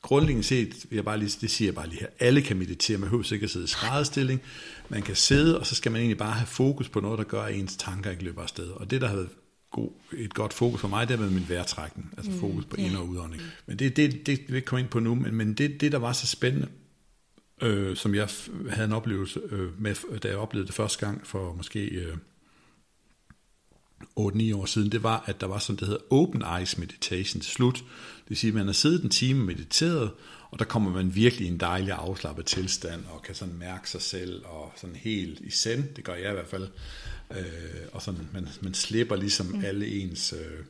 grundlæggende 0.03 0.47
set, 0.47 0.85
jeg 0.91 1.05
bare 1.05 1.19
lige, 1.19 1.37
det 1.41 1.51
siger 1.51 1.67
jeg 1.67 1.75
bare 1.75 1.89
lige 1.89 1.99
her, 1.99 2.07
alle 2.19 2.41
kan 2.41 2.57
meditere, 2.57 2.97
man 2.97 3.09
behøver 3.09 3.33
ikke 3.33 3.43
at 3.43 3.49
sidde 3.49 3.65
i 3.65 3.67
skrædderstilling, 3.67 4.41
man 4.89 5.01
kan 5.01 5.15
sidde, 5.15 5.59
og 5.59 5.65
så 5.65 5.75
skal 5.75 5.91
man 5.91 6.01
egentlig 6.01 6.17
bare 6.17 6.31
have 6.31 6.47
fokus 6.47 6.89
på 6.89 6.99
noget, 6.99 7.17
der 7.17 7.23
gør, 7.23 7.41
at 7.41 7.55
ens 7.55 7.75
tanker 7.75 8.11
ikke 8.11 8.23
løber 8.23 8.41
afsted. 8.41 8.69
Og 8.69 8.91
det, 8.91 9.01
der 9.01 9.07
har 9.07 9.15
været 9.15 9.29
god, 9.71 9.89
et 10.13 10.33
godt 10.33 10.53
fokus 10.53 10.81
for 10.81 10.87
mig, 10.87 11.07
det 11.07 11.17
har 11.17 11.23
været 11.23 11.33
min 11.33 11.49
vejrtrækning, 11.49 12.13
altså 12.17 12.31
mm, 12.31 12.39
fokus 12.39 12.65
på 12.65 12.75
yeah. 12.79 12.89
ind- 12.89 12.97
og 12.97 13.07
udånding. 13.07 13.41
Men 13.65 13.79
det, 13.79 13.95
det, 13.95 14.25
det 14.25 14.39
vil 14.47 14.53
jeg 14.53 14.65
komme 14.65 14.81
ind 14.81 14.89
på 14.89 14.99
nu, 14.99 15.15
men, 15.15 15.35
men 15.35 15.53
det, 15.53 15.81
det, 15.81 15.91
der 15.91 15.97
var 15.97 16.13
så 16.13 16.27
spændende, 16.27 16.67
øh, 17.61 17.95
som 17.95 18.15
jeg 18.15 18.29
havde 18.69 18.85
en 18.85 18.93
oplevelse 18.93 19.39
øh, 19.49 19.81
med, 19.81 20.19
da 20.19 20.27
jeg 20.27 20.37
oplevede 20.37 20.67
det 20.67 20.75
første 20.75 21.05
gang 21.05 21.27
for 21.27 21.53
måske... 21.53 21.79
Øh, 21.79 22.17
8-9 24.19 24.55
år 24.55 24.65
siden, 24.65 24.91
det 24.91 25.03
var, 25.03 25.23
at 25.25 25.41
der 25.41 25.47
var 25.47 25.59
sådan, 25.59 25.79
det 25.79 25.87
hedder 25.87 26.03
Open 26.09 26.43
Eyes 26.57 26.77
Meditation 26.77 27.41
til 27.41 27.51
slut. 27.51 27.83
Det 28.23 28.29
vil 28.29 28.37
sige, 28.37 28.49
at 28.49 28.55
man 28.55 28.65
har 28.65 28.73
siddet 28.73 29.03
en 29.03 29.09
time 29.09 29.41
og 29.41 29.45
mediteret, 29.45 30.11
og 30.51 30.59
der 30.59 30.65
kommer 30.65 30.91
man 30.91 31.15
virkelig 31.15 31.47
i 31.47 31.51
en 31.51 31.59
dejlig 31.59 31.91
afslappet 31.91 32.45
tilstand, 32.45 33.05
og 33.05 33.21
kan 33.21 33.35
sådan 33.35 33.53
mærke 33.53 33.89
sig 33.89 34.01
selv, 34.01 34.45
og 34.45 34.73
sådan 34.75 34.95
helt 34.95 35.39
i 35.39 35.49
send, 35.49 35.83
det 35.95 36.03
gør 36.03 36.15
jeg 36.15 36.29
i 36.29 36.33
hvert 36.33 36.47
fald, 36.47 36.67
øh, 37.31 37.87
og 37.91 38.01
sådan, 38.01 38.29
man, 38.33 38.47
man 38.61 38.73
slipper 38.73 39.15
ligesom 39.15 39.45
mm. 39.45 39.65
alle 39.65 39.87
ens 39.87 40.33
øh, 40.33 40.65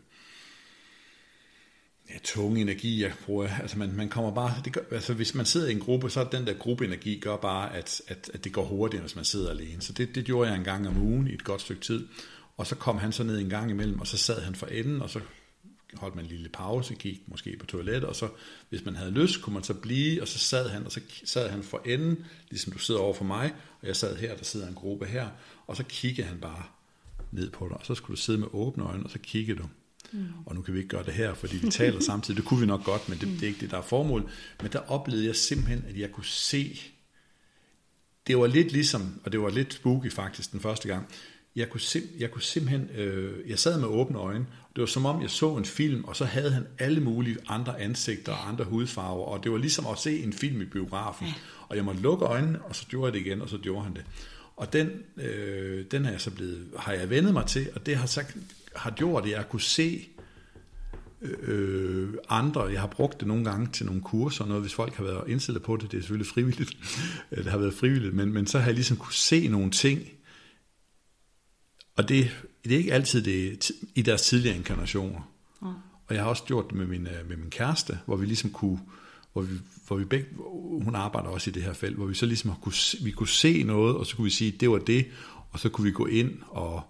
ja, 2.09 2.17
tunge 2.23 2.61
energi, 2.61 3.03
jeg 3.03 3.13
bruger, 3.25 3.49
altså 3.61 3.77
man, 3.77 3.95
man 3.95 4.09
kommer 4.09 4.33
bare, 4.35 4.53
det 4.65 4.73
gør, 4.73 4.81
altså 4.91 5.13
hvis 5.13 5.35
man 5.35 5.45
sidder 5.45 5.67
i 5.67 5.71
en 5.71 5.79
gruppe, 5.79 6.09
så 6.09 6.27
den 6.31 6.47
der 6.47 6.53
gruppeenergi 6.53 7.19
gør 7.19 7.37
bare, 7.37 7.75
at, 7.75 8.01
at, 8.07 8.31
at 8.33 8.43
det 8.43 8.53
går 8.53 8.65
hurtigere, 8.65 9.01
hvis 9.01 9.15
man 9.15 9.25
sidder 9.25 9.49
alene. 9.49 9.81
Så 9.81 9.93
det, 9.93 10.15
det 10.15 10.25
gjorde 10.25 10.49
jeg 10.49 10.57
en 10.57 10.63
gang 10.63 10.87
om 10.87 11.01
ugen 11.01 11.27
i 11.27 11.33
et 11.33 11.43
godt 11.43 11.61
stykke 11.61 11.81
tid, 11.81 12.07
og 12.57 12.67
så 12.67 12.75
kom 12.75 12.97
han 12.97 13.11
så 13.11 13.23
ned 13.23 13.39
en 13.39 13.49
gang 13.49 13.71
imellem, 13.71 13.99
og 13.99 14.07
så 14.07 14.17
sad 14.17 14.41
han 14.41 14.55
for 14.55 14.67
enden, 14.67 15.01
og 15.01 15.09
så 15.09 15.19
holdt 15.97 16.15
man 16.15 16.25
en 16.25 16.31
lille 16.31 16.49
pause, 16.49 16.95
gik 16.95 17.21
måske 17.27 17.57
på 17.59 17.65
toilettet, 17.65 18.03
og 18.03 18.15
så, 18.15 18.29
hvis 18.69 18.85
man 18.85 18.95
havde 18.95 19.11
lyst, 19.11 19.41
kunne 19.41 19.53
man 19.53 19.63
så 19.63 19.73
blive, 19.73 20.21
og 20.21 20.27
så 20.27 20.39
sad 20.39 20.69
han, 20.69 20.85
og 20.85 20.91
så 20.91 20.99
sad 21.25 21.49
han 21.49 21.63
for 21.63 21.81
enden, 21.85 22.25
ligesom 22.49 22.73
du 22.73 22.79
sidder 22.79 23.01
over 23.01 23.13
for 23.13 23.23
mig, 23.23 23.53
og 23.81 23.87
jeg 23.87 23.95
sad 23.95 24.17
her, 24.17 24.35
der 24.35 24.43
sidder 24.43 24.67
en 24.67 24.73
gruppe 24.73 25.05
her, 25.05 25.29
og 25.67 25.77
så 25.77 25.83
kiggede 25.83 26.27
han 26.27 26.39
bare 26.39 26.63
ned 27.31 27.49
på 27.49 27.67
dig, 27.67 27.77
og 27.77 27.85
så 27.85 27.95
skulle 27.95 28.15
du 28.15 28.21
sidde 28.21 28.39
med 28.39 28.47
åbne 28.51 28.83
øjne, 28.83 29.03
og 29.03 29.11
så 29.11 29.19
kigge 29.19 29.55
du. 29.55 29.63
Mm. 30.11 30.27
Og 30.45 30.55
nu 30.55 30.61
kan 30.61 30.73
vi 30.73 30.79
ikke 30.79 30.89
gøre 30.89 31.05
det 31.05 31.13
her, 31.13 31.33
fordi 31.33 31.57
vi 31.57 31.69
taler 31.69 31.99
samtidig. 32.11 32.37
Det 32.37 32.45
kunne 32.45 32.59
vi 32.59 32.65
nok 32.65 32.83
godt, 32.83 33.09
men 33.09 33.17
det, 33.17 33.27
det 33.27 33.43
er 33.43 33.47
ikke 33.47 33.59
det, 33.59 33.71
der 33.71 33.77
er 33.77 33.81
formål. 33.81 34.29
Men 34.61 34.71
der 34.71 34.79
oplevede 34.79 35.25
jeg 35.25 35.35
simpelthen, 35.35 35.85
at 35.87 35.99
jeg 35.99 36.11
kunne 36.11 36.25
se, 36.25 36.79
det 38.27 38.37
var 38.37 38.47
lidt 38.47 38.71
ligesom, 38.71 39.21
og 39.23 39.31
det 39.31 39.41
var 39.41 39.49
lidt 39.49 39.73
spooky 39.73 40.11
faktisk 40.11 40.51
den 40.51 40.59
første 40.59 40.87
gang, 40.87 41.07
jeg 41.55 41.69
kunne, 41.69 41.81
sim, 41.81 42.03
jeg 42.19 42.31
kunne 42.31 42.41
simpelthen, 42.41 42.89
øh, 42.95 43.49
jeg 43.49 43.59
sad 43.59 43.79
med 43.79 43.87
åbne 43.87 44.17
øjne, 44.17 44.45
det 44.75 44.81
var 44.81 44.85
som 44.85 45.05
om 45.05 45.21
jeg 45.21 45.29
så 45.29 45.57
en 45.57 45.65
film, 45.65 46.03
og 46.03 46.15
så 46.15 46.25
havde 46.25 46.51
han 46.51 46.67
alle 46.79 47.01
mulige 47.01 47.37
andre 47.47 47.81
ansigter 47.81 48.31
og 48.31 48.49
andre 48.49 48.65
hudfarver, 48.65 49.25
og 49.25 49.43
det 49.43 49.51
var 49.51 49.57
ligesom 49.57 49.85
at 49.91 49.99
se 49.99 50.23
en 50.23 50.33
film 50.33 50.61
i 50.61 50.65
biografen. 50.65 51.27
Ja. 51.27 51.33
Og 51.69 51.75
jeg 51.75 51.85
måtte 51.85 52.01
lukke 52.01 52.25
øjnene, 52.25 52.61
og 52.61 52.75
så 52.75 52.85
gjorde 52.85 53.05
jeg 53.05 53.13
det 53.13 53.19
igen, 53.19 53.41
og 53.41 53.49
så 53.49 53.57
gjorde 53.57 53.83
han 53.83 53.93
det. 53.93 54.05
Og 54.55 54.73
den, 54.73 54.91
øh, 55.17 55.85
den 55.91 56.05
er 56.05 56.11
jeg 56.11 56.21
så 56.21 56.31
blevet, 56.31 56.67
har 56.77 56.93
jeg 56.93 57.09
vendet 57.09 57.33
mig 57.33 57.45
til, 57.45 57.69
og 57.75 57.85
det 57.85 57.95
har, 57.95 58.05
sagt, 58.05 58.37
har 58.75 58.91
gjort, 58.91 59.23
at 59.23 59.31
jeg 59.31 59.49
kunne 59.49 59.61
se 59.61 60.07
øh, 61.21 62.13
andre, 62.29 62.63
jeg 62.63 62.79
har 62.79 62.87
brugt 62.87 63.19
det 63.19 63.27
nogle 63.27 63.45
gange 63.45 63.67
til 63.73 63.85
nogle 63.85 64.01
kurser, 64.01 64.45
noget 64.45 64.61
hvis 64.61 64.73
folk 64.73 64.93
har 64.95 65.03
været 65.03 65.29
indstillet 65.29 65.63
på 65.63 65.77
det, 65.77 65.91
det 65.91 65.97
er 65.97 66.01
selvfølgelig 66.01 66.27
frivilligt, 66.27 66.77
det 67.35 67.45
har 67.45 67.57
været 67.57 67.73
frivilligt, 67.73 68.13
men, 68.13 68.33
men 68.33 68.47
så 68.47 68.59
har 68.59 68.65
jeg 68.65 68.73
ligesom 68.73 68.97
kunne 68.97 69.13
se 69.13 69.47
nogle 69.47 69.71
ting, 69.71 70.09
og 71.95 72.09
det, 72.09 72.31
det 72.63 72.73
er 72.73 72.77
ikke 72.77 72.93
altid 72.93 73.21
det 73.21 73.71
i 73.95 74.01
deres 74.01 74.21
tidligere 74.21 74.55
inkarnationer. 74.55 75.29
Mm. 75.61 75.67
Og 76.07 76.15
jeg 76.15 76.23
har 76.23 76.29
også 76.29 76.43
gjort 76.43 76.69
det 76.69 76.77
med 76.77 76.85
min, 76.85 77.07
øh, 77.07 77.29
med 77.29 77.37
min 77.37 77.49
kæreste, 77.49 77.99
hvor 78.05 78.15
vi 78.15 78.25
ligesom 78.25 78.49
kunne, 78.49 78.79
hvor 79.33 79.41
vi, 79.41 79.55
hvor 79.87 79.95
vi 79.95 80.05
begge, 80.05 80.27
hun 80.83 80.95
arbejder 80.95 81.29
også 81.29 81.49
i 81.49 81.53
det 81.53 81.63
her 81.63 81.73
felt, 81.73 81.95
hvor 81.95 82.05
vi 82.05 82.13
så 82.13 82.25
ligesom 82.25 82.53
kunne, 82.61 82.73
vi 83.01 83.11
kunne 83.11 83.27
se 83.27 83.63
noget, 83.63 83.95
og 83.95 84.05
så 84.05 84.15
kunne 84.15 84.25
vi 84.25 84.29
sige, 84.29 84.51
det 84.51 84.69
var 84.69 84.77
det, 84.77 85.05
og 85.51 85.59
så 85.59 85.69
kunne 85.69 85.85
vi 85.85 85.91
gå 85.91 86.05
ind 86.05 86.31
og 86.47 86.81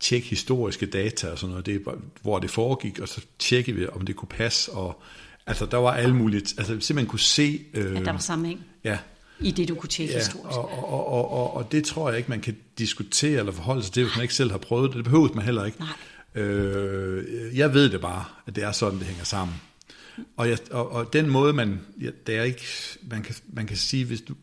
tjekke 0.00 0.28
historiske 0.28 0.86
data 0.86 1.30
og 1.30 1.38
sådan 1.38 1.50
noget, 1.50 1.66
det, 1.66 1.84
hvor 2.22 2.38
det 2.38 2.50
foregik, 2.50 2.98
og 2.98 3.08
så 3.08 3.24
tjekke 3.38 3.72
vi, 3.72 3.86
om 3.86 4.00
det 4.00 4.16
kunne 4.16 4.28
passe, 4.28 4.72
og 4.72 5.02
altså 5.46 5.66
der 5.66 5.76
var 5.76 5.92
alle 5.92 6.14
mulige, 6.14 6.40
altså 6.40 6.66
simpelthen 6.66 7.06
kunne 7.06 7.20
se... 7.20 7.64
Øh, 7.74 7.96
at 7.96 8.04
der 8.04 8.12
var 8.12 8.18
sammenhæng. 8.18 8.64
Ja, 8.84 8.98
i 9.40 9.50
det, 9.50 9.68
du 9.68 9.74
kunne 9.74 9.88
tjekke 9.88 10.12
ja, 10.12 10.18
historisk. 10.18 10.58
Og, 10.58 10.70
og, 10.70 11.06
og, 11.06 11.30
og, 11.30 11.56
og 11.56 11.72
det 11.72 11.84
tror 11.84 12.08
jeg 12.08 12.18
ikke, 12.18 12.30
man 12.30 12.40
kan 12.40 12.56
diskutere 12.78 13.38
eller 13.38 13.52
forholde 13.52 13.82
sig 13.82 13.92
til, 13.92 14.02
hvis 14.02 14.16
man 14.16 14.22
ikke 14.22 14.34
selv 14.34 14.50
har 14.50 14.58
prøvet 14.58 14.90
det. 14.90 14.96
Det 14.96 15.04
behøver 15.04 15.28
man 15.34 15.44
heller 15.44 15.64
ikke. 15.64 15.78
Nej. 15.78 16.42
Øh, 16.42 17.56
jeg 17.56 17.74
ved 17.74 17.90
det 17.90 18.00
bare, 18.00 18.24
at 18.46 18.56
det 18.56 18.64
er 18.64 18.72
sådan, 18.72 18.98
det 18.98 19.06
hænger 19.06 19.24
sammen. 19.24 19.56
Og, 20.36 20.48
jeg, 20.48 20.58
og, 20.70 20.90
og 20.90 21.12
den 21.12 21.30
måde, 21.30 21.52
man, 21.52 21.80
ja, 22.00 22.10
det 22.26 22.36
er 22.36 22.42
ikke, 22.42 22.66
man 23.02 23.22
kan, 23.22 23.34
man 23.52 23.66
kan 23.66 23.76
sige, 23.76 24.04
hvis 24.04 24.20
du, 24.20 24.34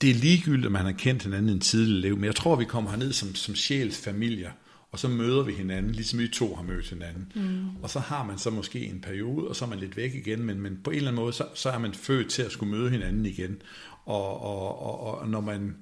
det 0.00 0.10
er 0.10 0.14
ligegyldigt, 0.14 0.66
at 0.66 0.72
man 0.72 0.84
har 0.84 0.92
kendt 0.92 1.22
hinanden 1.22 1.48
i 1.48 1.52
en 1.52 1.60
tidlig 1.60 2.00
liv, 2.00 2.16
men 2.16 2.24
jeg 2.24 2.36
tror, 2.36 2.56
vi 2.56 2.64
kommer 2.64 2.90
herned 2.90 3.12
som, 3.12 3.34
som 3.34 3.54
sjælsfamilier, 3.54 4.50
og 4.96 5.00
så 5.00 5.08
møder 5.08 5.42
vi 5.42 5.52
hinanden, 5.52 5.92
ligesom 5.92 6.18
vi 6.18 6.28
to 6.28 6.54
har 6.54 6.62
mødt 6.62 6.88
hinanden. 6.88 7.32
Mm. 7.34 7.82
Og 7.82 7.90
så 7.90 8.00
har 8.00 8.24
man 8.24 8.38
så 8.38 8.50
måske 8.50 8.86
en 8.86 9.00
periode, 9.00 9.48
og 9.48 9.56
så 9.56 9.64
er 9.64 9.68
man 9.68 9.78
lidt 9.78 9.96
væk 9.96 10.14
igen, 10.14 10.42
men, 10.42 10.60
men 10.60 10.78
på 10.84 10.90
en 10.90 10.96
eller 10.96 11.10
anden 11.10 11.22
måde, 11.22 11.32
så, 11.32 11.46
så 11.54 11.70
er 11.70 11.78
man 11.78 11.94
født 11.94 12.30
til 12.30 12.42
at 12.42 12.52
skulle 12.52 12.78
møde 12.78 12.90
hinanden 12.90 13.26
igen. 13.26 13.56
Og, 14.04 14.42
og, 14.42 14.82
og, 14.82 15.20
og 15.20 15.28
når 15.28 15.40
man 15.40 15.76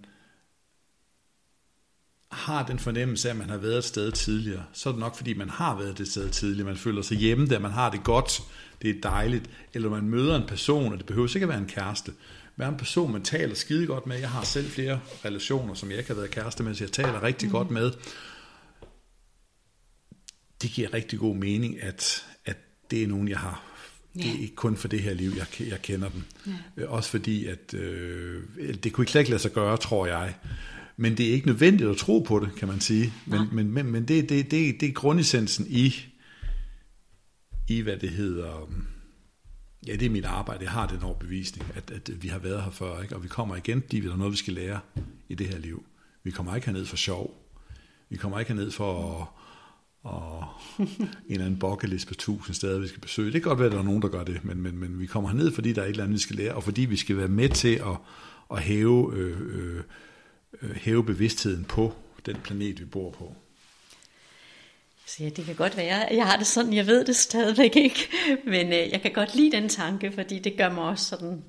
har 2.30 2.66
den 2.66 2.78
fornemmelse 2.78 3.28
af, 3.28 3.32
at 3.32 3.38
man 3.38 3.50
har 3.50 3.56
været 3.56 3.78
et 3.78 3.84
sted 3.84 4.12
tidligere, 4.12 4.64
så 4.72 4.88
er 4.88 4.92
det 4.92 5.00
nok, 5.00 5.16
fordi 5.16 5.34
man 5.34 5.50
har 5.50 5.78
været 5.78 5.98
det 5.98 6.08
sted 6.08 6.30
tidligere. 6.30 6.66
Man 6.66 6.76
føler 6.76 7.02
sig 7.02 7.16
hjemme 7.16 7.46
der, 7.46 7.58
man 7.58 7.70
har 7.70 7.90
det 7.90 8.04
godt, 8.04 8.42
det 8.82 8.90
er 8.90 9.00
dejligt. 9.02 9.50
Eller 9.74 9.90
man 9.90 10.08
møder 10.08 10.36
en 10.36 10.46
person, 10.48 10.92
og 10.92 10.98
det 10.98 11.06
behøver 11.06 11.28
ikke 11.28 11.44
at 11.44 11.48
være 11.48 11.58
en 11.58 11.66
kæreste, 11.66 12.12
være 12.56 12.68
en 12.68 12.76
person, 12.76 13.12
man 13.12 13.22
taler 13.22 13.54
skide 13.54 13.86
godt 13.86 14.06
med. 14.06 14.18
Jeg 14.18 14.30
har 14.30 14.44
selv 14.44 14.70
flere 14.70 15.00
relationer, 15.24 15.74
som 15.74 15.90
jeg 15.90 15.98
ikke 15.98 16.10
har 16.10 16.16
været 16.16 16.30
kæreste 16.30 16.62
med, 16.62 16.74
så 16.74 16.84
jeg 16.84 16.92
taler 16.92 17.22
rigtig 17.22 17.48
mm. 17.48 17.52
godt 17.52 17.70
med 17.70 17.92
det 20.64 20.72
giver 20.72 20.94
rigtig 20.94 21.18
god 21.18 21.36
mening, 21.36 21.82
at, 21.82 22.26
at 22.44 22.56
det 22.90 23.02
er 23.02 23.06
nogen, 23.06 23.28
jeg 23.28 23.38
har. 23.38 23.62
Ja. 24.16 24.22
Det 24.22 24.30
er 24.30 24.40
ikke 24.40 24.54
kun 24.54 24.76
for 24.76 24.88
det 24.88 25.02
her 25.02 25.14
liv, 25.14 25.32
jeg, 25.36 25.68
jeg 25.68 25.82
kender 25.82 26.08
dem. 26.08 26.22
Ja. 26.46 26.52
Øh, 26.82 26.92
også 26.92 27.10
fordi, 27.10 27.46
at 27.46 27.74
øh, 27.74 28.42
det 28.84 28.92
kunne 28.92 29.06
ikke 29.18 29.30
lade 29.30 29.42
sig 29.42 29.52
gøre, 29.52 29.76
tror 29.76 30.06
jeg. 30.06 30.34
Men 30.96 31.16
det 31.16 31.28
er 31.28 31.32
ikke 31.32 31.46
nødvendigt 31.46 31.90
at 31.90 31.96
tro 31.96 32.18
på 32.18 32.38
det, 32.38 32.54
kan 32.56 32.68
man 32.68 32.80
sige. 32.80 33.12
Men, 33.26 33.48
men, 33.52 33.70
men, 33.70 33.86
men 33.86 34.08
det, 34.08 34.28
det, 34.28 34.50
det, 34.50 34.80
det 34.80 34.88
er 34.88 34.92
grundessensen 34.92 35.66
i, 35.68 35.94
i, 37.68 37.80
hvad 37.80 37.96
det 37.96 38.10
hedder... 38.10 38.70
Ja, 39.86 39.96
det 39.96 40.06
er 40.06 40.10
mit 40.10 40.24
arbejde. 40.24 40.64
Jeg 40.64 40.70
har 40.70 40.86
den 40.86 41.02
overbevisning, 41.02 41.72
at, 41.74 41.90
at 41.90 42.22
vi 42.22 42.28
har 42.28 42.38
været 42.38 42.62
her 42.62 42.70
før, 42.70 43.02
ikke? 43.02 43.16
og 43.16 43.22
vi 43.22 43.28
kommer 43.28 43.56
igen, 43.56 43.82
fordi 43.82 43.98
vi 43.98 44.08
har 44.08 44.16
noget, 44.16 44.32
vi 44.32 44.36
skal 44.36 44.54
lære 44.54 44.80
i 45.28 45.34
det 45.34 45.48
her 45.48 45.58
liv. 45.58 45.84
Vi 46.22 46.30
kommer 46.30 46.54
ikke 46.54 46.66
herned 46.66 46.86
for 46.86 46.96
sjov. 46.96 47.50
Vi 48.10 48.16
kommer 48.16 48.38
ikke 48.38 48.52
herned 48.52 48.70
for 48.70 49.20
at 49.20 49.26
og 50.04 50.44
en 50.78 51.08
eller 51.28 51.44
anden 51.44 51.58
bokkelist 51.58 52.08
på 52.08 52.14
tusind 52.14 52.54
steder, 52.54 52.78
vi 52.78 52.88
skal 52.88 53.00
besøge. 53.00 53.32
Det 53.32 53.42
kan 53.42 53.48
godt 53.48 53.58
være, 53.58 53.66
at 53.66 53.72
der 53.72 53.78
er 53.78 53.82
nogen, 53.82 54.02
der 54.02 54.08
gør 54.08 54.24
det, 54.24 54.44
men, 54.44 54.62
men, 54.62 54.78
men 54.78 55.00
vi 55.00 55.06
kommer 55.06 55.32
ned, 55.32 55.52
fordi 55.52 55.72
der 55.72 55.82
er 55.82 55.86
et 55.86 55.90
eller 55.90 56.04
andet, 56.04 56.14
vi 56.14 56.20
skal 56.20 56.36
lære, 56.36 56.54
og 56.54 56.62
fordi 56.62 56.80
vi 56.80 56.96
skal 56.96 57.16
være 57.16 57.28
med 57.28 57.48
til 57.48 57.74
at, 57.74 57.96
at 58.52 58.62
hæve, 58.62 59.14
øh, 59.16 59.40
øh, 59.40 59.82
øh, 60.62 60.76
hæve 60.76 61.04
bevidstheden 61.04 61.64
på 61.64 61.92
den 62.26 62.36
planet, 62.36 62.80
vi 62.80 62.84
bor 62.84 63.10
på. 63.10 63.34
Så 65.06 65.24
ja, 65.24 65.28
det 65.28 65.44
kan 65.44 65.54
godt 65.54 65.76
være, 65.76 66.08
jeg 66.10 66.26
har 66.26 66.36
det 66.36 66.46
sådan, 66.46 66.72
jeg 66.72 66.86
ved 66.86 67.04
det 67.04 67.16
stadigvæk 67.16 67.76
ikke, 67.76 68.08
men 68.46 68.66
øh, 68.66 68.90
jeg 68.90 69.00
kan 69.02 69.12
godt 69.12 69.34
lide 69.34 69.52
den 69.52 69.68
tanke, 69.68 70.12
fordi 70.12 70.38
det 70.38 70.56
gør 70.56 70.72
mig 70.72 70.84
også 70.84 71.04
sådan 71.04 71.44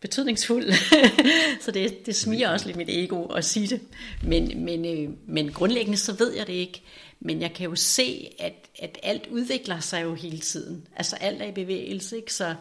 betydningsfuld. 0.00 0.72
så 1.64 1.70
det, 1.70 2.06
det 2.06 2.16
smiger 2.16 2.50
også 2.50 2.66
lidt 2.66 2.76
mit 2.76 2.88
ego 2.90 3.26
at 3.26 3.44
sige 3.44 3.66
det. 3.66 3.80
Men, 4.22 4.64
men, 4.64 4.84
øh, 4.84 5.10
men 5.26 5.52
grundlæggende 5.52 5.98
så 5.98 6.12
ved 6.12 6.32
jeg 6.32 6.46
det 6.46 6.52
ikke. 6.52 6.82
Men 7.24 7.40
jeg 7.40 7.52
kan 7.54 7.68
jo 7.68 7.76
se, 7.76 8.30
at, 8.38 8.54
at 8.78 8.98
alt 9.02 9.26
udvikler 9.30 9.80
sig 9.80 10.02
jo 10.02 10.14
hele 10.14 10.38
tiden. 10.38 10.86
Altså 10.96 11.16
alt 11.16 11.42
er 11.42 11.46
i 11.46 11.52
bevægelse, 11.52 12.16
ikke? 12.16 12.34
Så 12.34 12.54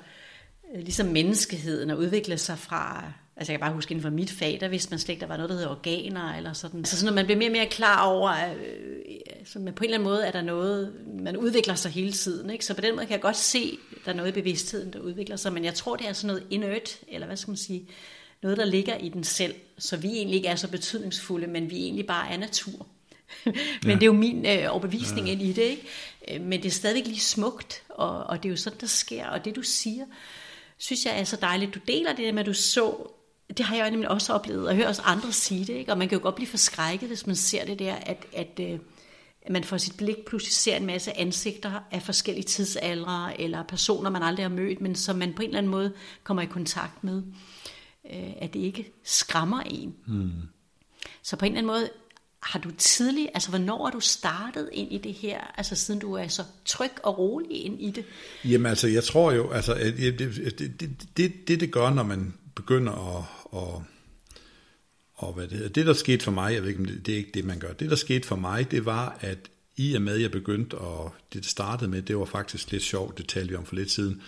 øh, 0.75 0.81
ligesom 0.81 1.07
menneskeheden 1.07 1.89
og 1.89 1.97
udviklet 1.97 2.39
sig 2.39 2.57
fra... 2.57 3.11
Altså 3.35 3.53
jeg 3.53 3.59
kan 3.59 3.65
bare 3.65 3.75
huske 3.75 3.91
inden 3.91 4.03
for 4.03 4.09
mit 4.09 4.31
fag, 4.31 4.57
der 4.61 4.67
vidste 4.67 4.91
man 4.91 4.99
slet 4.99 5.09
ikke, 5.09 5.21
der 5.21 5.27
var 5.27 5.37
noget, 5.37 5.49
der 5.49 5.55
hedder 5.55 5.69
organer 5.69 6.33
eller 6.37 6.53
sådan. 6.53 6.85
Så 6.85 6.97
sådan, 6.97 7.13
når 7.13 7.15
man 7.15 7.25
bliver 7.25 7.37
mere 7.37 7.49
og 7.49 7.51
mere 7.51 7.65
klar 7.65 8.05
over, 8.05 8.29
at 8.29 8.57
øh, 8.57 8.65
så 9.45 9.59
på 9.59 9.59
en 9.59 9.67
eller 9.67 9.97
anden 9.97 10.03
måde 10.03 10.25
er 10.25 10.31
der 10.31 10.41
noget, 10.41 10.93
man 11.23 11.37
udvikler 11.37 11.75
sig 11.75 11.91
hele 11.91 12.11
tiden. 12.11 12.49
Ikke? 12.49 12.65
Så 12.65 12.73
på 12.73 12.81
den 12.81 12.95
måde 12.95 13.05
kan 13.05 13.13
jeg 13.13 13.21
godt 13.21 13.37
se, 13.37 13.77
at 13.91 13.97
der 14.05 14.11
er 14.11 14.15
noget 14.15 14.29
i 14.29 14.33
bevidstheden, 14.33 14.93
der 14.93 14.99
udvikler 14.99 15.35
sig. 15.35 15.53
Men 15.53 15.65
jeg 15.65 15.73
tror, 15.73 15.95
det 15.95 16.07
er 16.07 16.13
sådan 16.13 16.27
noget 16.27 16.47
inert, 16.49 16.99
eller 17.07 17.27
hvad 17.27 17.37
skal 17.37 17.51
man 17.51 17.57
sige, 17.57 17.87
noget, 18.41 18.57
der 18.57 18.65
ligger 18.65 18.97
i 18.97 19.09
den 19.09 19.23
selv. 19.23 19.55
Så 19.77 19.97
vi 19.97 20.07
egentlig 20.07 20.35
ikke 20.35 20.47
er 20.47 20.55
så 20.55 20.67
betydningsfulde, 20.67 21.47
men 21.47 21.69
vi 21.69 21.83
egentlig 21.83 22.07
bare 22.07 22.31
er 22.33 22.37
natur. 22.37 22.87
men 23.45 23.55
ja. 23.85 23.93
det 23.93 24.01
er 24.03 24.05
jo 24.05 24.13
min 24.13 24.45
øh, 24.45 24.65
overbevisning 24.69 25.27
ja. 25.27 25.33
ind 25.33 25.41
i 25.41 25.53
det, 25.53 25.61
ikke? 25.61 25.87
Øh, 26.31 26.41
men 26.41 26.61
det 26.61 26.67
er 26.67 26.71
stadigvæk 26.71 27.05
lige 27.05 27.19
smukt, 27.19 27.83
og, 27.89 28.23
og 28.23 28.43
det 28.43 28.49
er 28.49 28.51
jo 28.51 28.57
sådan, 28.57 28.79
der 28.79 28.87
sker. 28.87 29.27
Og 29.27 29.45
det 29.45 29.55
du 29.55 29.61
siger, 29.61 30.05
synes 30.77 31.05
jeg 31.05 31.19
er 31.19 31.23
så 31.23 31.35
dejligt. 31.41 31.75
Du 31.75 31.79
deler 31.87 32.09
det 32.09 32.25
der 32.25 32.31
med, 32.31 32.39
at 32.39 32.45
du 32.45 32.53
så, 32.53 33.07
det 33.57 33.65
har 33.65 33.75
jeg 33.75 33.91
nemlig 33.91 34.09
også 34.09 34.33
oplevet, 34.33 34.67
og 34.67 34.75
hører 34.75 34.87
også 34.87 35.01
andre 35.01 35.31
sige 35.31 35.65
det, 35.65 35.73
ikke? 35.73 35.91
Og 35.91 35.97
man 35.97 36.09
kan 36.09 36.17
jo 36.17 36.23
godt 36.23 36.35
blive 36.35 36.47
forskrækket, 36.47 37.07
hvis 37.07 37.27
man 37.27 37.35
ser 37.35 37.65
det 37.65 37.79
der, 37.79 37.95
at, 37.95 38.25
at, 38.33 38.59
øh, 38.59 38.79
at 39.41 39.51
man 39.51 39.63
får 39.63 39.77
sit 39.77 39.97
blik 39.97 40.25
pludselig 40.25 40.53
ser 40.53 40.77
en 40.77 40.85
masse 40.85 41.17
ansigter 41.17 41.71
af 41.91 42.01
forskellige 42.01 42.45
tidsaldre, 42.45 43.41
eller 43.41 43.63
personer, 43.63 44.09
man 44.09 44.23
aldrig 44.23 44.43
har 44.43 44.49
mødt, 44.49 44.81
men 44.81 44.95
som 44.95 45.15
man 45.15 45.33
på 45.33 45.41
en 45.41 45.47
eller 45.47 45.57
anden 45.57 45.71
måde 45.71 45.93
kommer 46.23 46.43
i 46.43 46.45
kontakt 46.45 47.03
med. 47.03 47.23
At 48.41 48.53
det 48.53 48.59
ikke 48.59 48.91
skræmmer 49.03 49.61
en. 49.61 49.95
Hmm. 50.07 50.31
Så 51.23 51.35
på 51.35 51.45
en 51.45 51.51
eller 51.51 51.57
anden 51.57 51.67
måde 51.67 51.89
har 52.41 52.59
du 52.59 52.71
tidlig, 52.77 53.29
altså 53.33 53.49
hvornår 53.49 53.87
er 53.87 53.91
du 53.91 53.99
startet 53.99 54.69
ind 54.71 54.91
i 54.91 54.97
det 54.97 55.13
her, 55.13 55.39
altså 55.57 55.75
siden 55.75 55.99
du 55.99 56.13
er 56.13 56.27
så 56.27 56.43
tryg 56.65 56.91
og 57.03 57.17
rolig 57.17 57.65
ind 57.65 57.81
i 57.81 57.91
det? 57.91 58.05
Jamen 58.45 58.65
altså, 58.65 58.87
jeg 58.87 59.03
tror 59.03 59.31
jo, 59.31 59.51
altså 59.51 59.73
det, 59.73 60.19
det, 60.19 60.19
det, 60.59 60.79
det, 61.17 61.47
det, 61.47 61.59
det 61.59 61.71
gør, 61.71 61.89
når 61.89 62.03
man 62.03 62.33
begynder 62.55 63.17
at, 63.17 63.25
at 63.61 63.83
og 65.21 65.33
hvad 65.33 65.47
det, 65.47 65.75
det 65.75 65.85
der 65.85 65.93
skete 65.93 66.23
for 66.23 66.31
mig, 66.31 66.53
jeg 66.53 66.61
ved 66.61 66.69
ikke, 66.69 66.79
om 66.79 66.85
det, 66.85 67.05
det 67.05 67.13
er 67.13 67.17
ikke 67.17 67.31
det, 67.33 67.45
man 67.45 67.59
gør. 67.59 67.73
Det 67.73 67.89
der 67.89 67.95
skete 67.95 68.27
for 68.27 68.35
mig, 68.35 68.71
det 68.71 68.85
var, 68.85 69.17
at 69.21 69.37
i 69.77 69.93
og 69.93 70.01
med, 70.01 70.15
at 70.15 70.21
jeg 70.21 70.31
begyndte, 70.31 70.77
og 70.77 71.13
det 71.33 71.45
startede 71.45 71.89
med, 71.89 72.01
det 72.01 72.17
var 72.17 72.25
faktisk 72.25 72.71
lidt 72.71 72.83
sjovt, 72.83 73.17
det 73.17 73.27
talte 73.27 73.49
vi 73.49 73.55
om 73.55 73.65
for 73.65 73.75
lidt 73.75 73.91
siden, 73.91 74.21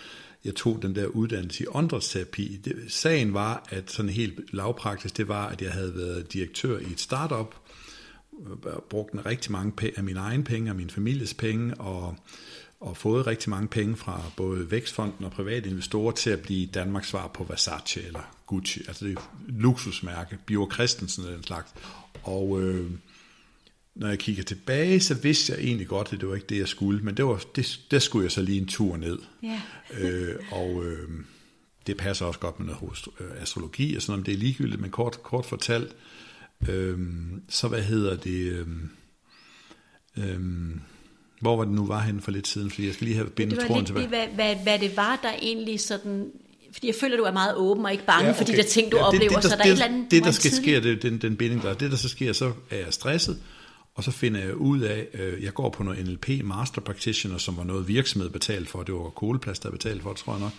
jeg 0.45 0.55
tog 0.55 0.82
den 0.82 0.95
der 0.95 1.05
uddannelse 1.05 1.64
i 1.64 1.68
åndedrætsterapi. 1.70 2.61
Sagen 2.88 3.34
var, 3.34 3.68
at 3.70 3.91
sådan 3.91 4.11
helt 4.11 4.53
lavpraktisk, 4.53 5.18
det 5.18 5.28
var, 5.28 5.47
at 5.47 5.61
jeg 5.61 5.72
havde 5.72 5.95
været 5.95 6.34
direktør 6.34 6.80
i 6.80 6.91
et 6.91 6.99
startup, 6.99 7.55
brugt 8.89 9.25
rigtig 9.25 9.51
mange 9.51 9.91
af 9.97 10.03
mine 10.03 10.19
egne 10.19 10.43
penge 10.43 10.71
og 10.71 10.75
min 10.75 10.89
families 10.89 11.33
penge, 11.33 11.75
og, 11.75 12.15
og 12.79 12.97
fået 12.97 13.27
rigtig 13.27 13.49
mange 13.49 13.67
penge 13.67 13.95
fra 13.95 14.21
både 14.37 14.71
Vækstfonden 14.71 15.25
og 15.25 15.31
private 15.31 15.69
investorer 15.69 16.11
til 16.11 16.29
at 16.29 16.39
blive 16.39 16.65
Danmarks 16.65 17.07
svar 17.07 17.27
på 17.27 17.43
Versace 17.43 18.03
eller 18.03 18.35
Gucci, 18.47 18.79
altså 18.87 19.05
det 19.05 19.17
er 19.17 19.21
luksusmærke, 19.47 20.37
Bio 20.45 20.69
Christensen 20.73 21.23
eller 21.23 21.35
den 21.35 21.43
slags. 21.43 21.73
Og 22.23 22.61
øh, 22.61 22.91
når 23.95 24.07
jeg 24.07 24.19
kigger 24.19 24.43
tilbage, 24.43 24.99
så 24.99 25.13
vidste 25.13 25.53
jeg 25.53 25.61
egentlig 25.61 25.87
godt, 25.87 26.13
at 26.13 26.21
det 26.21 26.29
var 26.29 26.35
ikke 26.35 26.47
det, 26.47 26.57
jeg 26.57 26.67
skulle, 26.67 27.01
men 27.03 27.17
det 27.17 27.25
var, 27.25 27.43
det, 27.55 27.79
der 27.91 27.99
skulle 27.99 28.23
jeg 28.23 28.31
så 28.31 28.41
lige 28.41 28.61
en 28.61 28.67
tur 28.67 28.97
ned. 28.97 29.19
Ja. 29.43 29.61
øh, 29.99 30.35
og 30.51 30.85
øh, 30.85 31.09
det 31.87 31.97
passer 31.97 32.25
også 32.25 32.39
godt 32.39 32.59
med 32.59 32.67
noget 32.67 33.07
astrologi 33.39 33.95
og 33.95 34.01
sådan 34.01 34.11
noget, 34.11 34.25
det 34.25 34.33
er 34.33 34.37
ligegyldigt, 34.37 34.81
men 34.81 34.91
kort, 34.91 35.23
kort 35.23 35.45
fortalt, 35.45 35.95
Øhm, 36.70 37.41
så 37.49 37.68
hvad 37.68 37.82
hedder 37.82 38.18
det? 38.18 38.51
Øhm, 38.51 38.89
øhm, 40.18 40.82
hvor 41.41 41.57
var 41.57 41.64
det 41.64 41.74
nu 41.74 41.86
var 41.86 41.99
hen 41.99 42.22
for 42.22 42.32
lidt 42.32 42.47
siden, 42.47 42.70
fordi 42.70 42.86
jeg 42.86 42.93
skal 42.93 43.05
lige 43.05 43.18
have 43.18 43.30
bindet 43.30 43.59
tråden 43.68 43.86
tilbage. 43.86 44.03
Det, 44.03 44.09
hvad, 44.09 44.28
hvad, 44.28 44.55
hvad 44.64 44.80
det 44.80 44.97
var, 44.97 45.20
der 45.24 45.32
egentlig 45.41 45.80
sådan 45.80 46.32
fordi 46.74 46.88
jeg 46.88 46.95
føler, 46.95 47.18
du 47.18 47.24
er 47.24 47.32
meget 47.32 47.55
åben 47.55 47.86
og 47.86 47.91
ikke 47.91 48.05
bange 48.05 48.26
ja, 48.26 48.30
okay. 48.30 48.38
for 48.38 48.45
de 48.45 48.57
der 48.57 48.64
ting, 48.64 48.91
du 48.91 48.97
ja, 48.97 49.01
det, 49.01 49.07
oplever, 49.07 49.34
det, 49.34 49.43
der, 49.43 49.49
så 49.49 49.55
der 49.55 49.55
det, 49.55 49.70
er 49.70 49.74
et 49.74 49.84
eller 49.84 49.86
andet... 49.86 50.11
Det, 50.11 50.24
der 50.24 50.32
skal 50.32 50.51
ske, 50.51 50.82
det, 50.82 51.01
den, 51.01 51.18
den 51.18 51.36
binding, 51.36 51.61
der 51.61 51.74
det, 51.74 51.91
der 51.91 51.97
så 51.97 52.09
sker, 52.09 52.34
så 52.34 52.51
er 52.70 52.78
jeg 52.78 52.93
stresset, 52.93 53.38
og 53.95 54.03
så 54.03 54.11
finder 54.11 54.39
jeg 54.39 54.55
ud 54.55 54.80
af, 54.80 55.07
øh, 55.14 55.43
jeg 55.43 55.53
går 55.53 55.70
på 55.70 55.84
noget 55.84 56.05
NLP 56.05 56.30
Master 56.43 56.82
Practitioner, 56.82 57.38
som 57.38 57.57
var 57.57 57.64
noget 57.64 57.88
virksomhed 57.88 58.30
betalt 58.30 58.70
for, 58.70 58.84
det 58.84 58.93
var 58.93 59.09
Koleplads, 59.09 59.59
der 59.59 59.72
betalt 59.72 60.01
for, 60.01 60.14
tror 60.14 60.34
jeg 60.34 60.41
nok, 60.41 60.51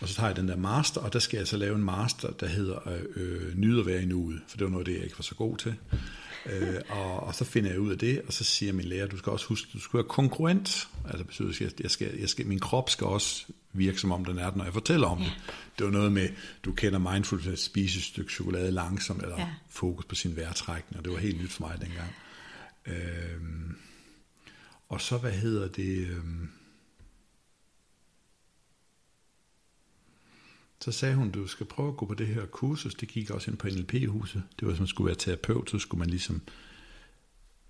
og 0.00 0.08
så 0.08 0.14
tager 0.14 0.28
jeg 0.28 0.36
den 0.36 0.48
der 0.48 0.56
master, 0.56 1.00
og 1.00 1.12
der 1.12 1.18
skal 1.18 1.38
jeg 1.38 1.48
så 1.48 1.56
lave 1.56 1.76
en 1.76 1.84
master, 1.84 2.30
der 2.30 2.46
hedder 2.46 2.78
øh, 3.16 3.54
Nyd 3.56 3.80
at 3.80 3.86
være 3.86 4.02
i 4.02 4.06
nuet, 4.06 4.40
for 4.48 4.56
det 4.56 4.64
var 4.64 4.70
noget 4.70 4.86
det, 4.86 4.94
jeg 4.94 5.04
ikke 5.04 5.18
var 5.18 5.22
så 5.22 5.34
god 5.34 5.56
til. 5.56 5.74
øh, 6.46 6.74
og, 6.88 7.20
og 7.20 7.34
så 7.34 7.44
finder 7.44 7.70
jeg 7.70 7.80
ud 7.80 7.90
af 7.90 7.98
det, 7.98 8.22
og 8.26 8.32
så 8.32 8.44
siger 8.44 8.72
min 8.72 8.84
lærer, 8.84 9.06
du 9.06 9.16
skal 9.16 9.32
også 9.32 9.46
huske, 9.46 9.68
du 9.72 9.80
skal 9.80 9.98
være 9.98 10.08
kongruent. 10.08 10.88
Altså 11.04 11.24
betyder, 11.24 11.66
at 11.66 11.80
jeg, 11.80 11.90
skal, 11.90 12.18
jeg 12.20 12.28
skal, 12.28 12.46
min 12.46 12.60
krop 12.60 12.90
skal 12.90 13.06
også 13.06 13.46
virke 13.72 13.98
som 13.98 14.12
om 14.12 14.24
den 14.24 14.38
er 14.38 14.46
det, 14.46 14.56
når 14.56 14.64
jeg 14.64 14.72
fortæller 14.72 15.06
om 15.06 15.18
ja. 15.18 15.24
det. 15.24 15.32
Det 15.78 15.86
var 15.86 15.92
noget 15.92 16.12
med, 16.12 16.28
du 16.64 16.72
kender 16.72 16.98
mindfulness, 16.98 17.48
at 17.48 17.58
spise 17.58 17.98
et 17.98 18.04
stykke 18.04 18.32
chokolade 18.32 18.70
langsomt, 18.70 19.22
eller 19.22 19.40
ja. 19.40 19.48
fokus 19.68 20.04
på 20.04 20.14
sin 20.14 20.36
vejrtrækning, 20.36 20.98
og 20.98 21.04
det 21.04 21.12
var 21.12 21.18
helt 21.18 21.42
nyt 21.42 21.52
for 21.52 21.66
mig 21.66 21.80
dengang. 21.80 22.14
Øhm, 22.86 23.76
og 24.88 25.00
så, 25.00 25.18
hvad 25.18 25.32
hedder 25.32 25.68
det... 25.68 26.06
Øhm, 26.06 26.48
Så 30.80 30.92
sagde 30.92 31.14
hun, 31.14 31.30
du 31.30 31.46
skal 31.46 31.66
prøve 31.66 31.88
at 31.88 31.96
gå 31.96 32.06
på 32.06 32.14
det 32.14 32.26
her 32.26 32.46
kursus. 32.46 32.94
Det 32.94 33.08
gik 33.08 33.30
også 33.30 33.50
ind 33.50 33.58
på 33.58 33.68
NLP-huset. 33.68 34.42
Det 34.60 34.68
var, 34.68 34.74
som 34.74 34.80
man 34.80 34.88
skulle 34.88 35.06
være 35.06 35.16
terapeut, 35.16 35.70
så 35.70 35.78
skulle 35.78 35.98
man 35.98 36.10
ligesom 36.10 36.42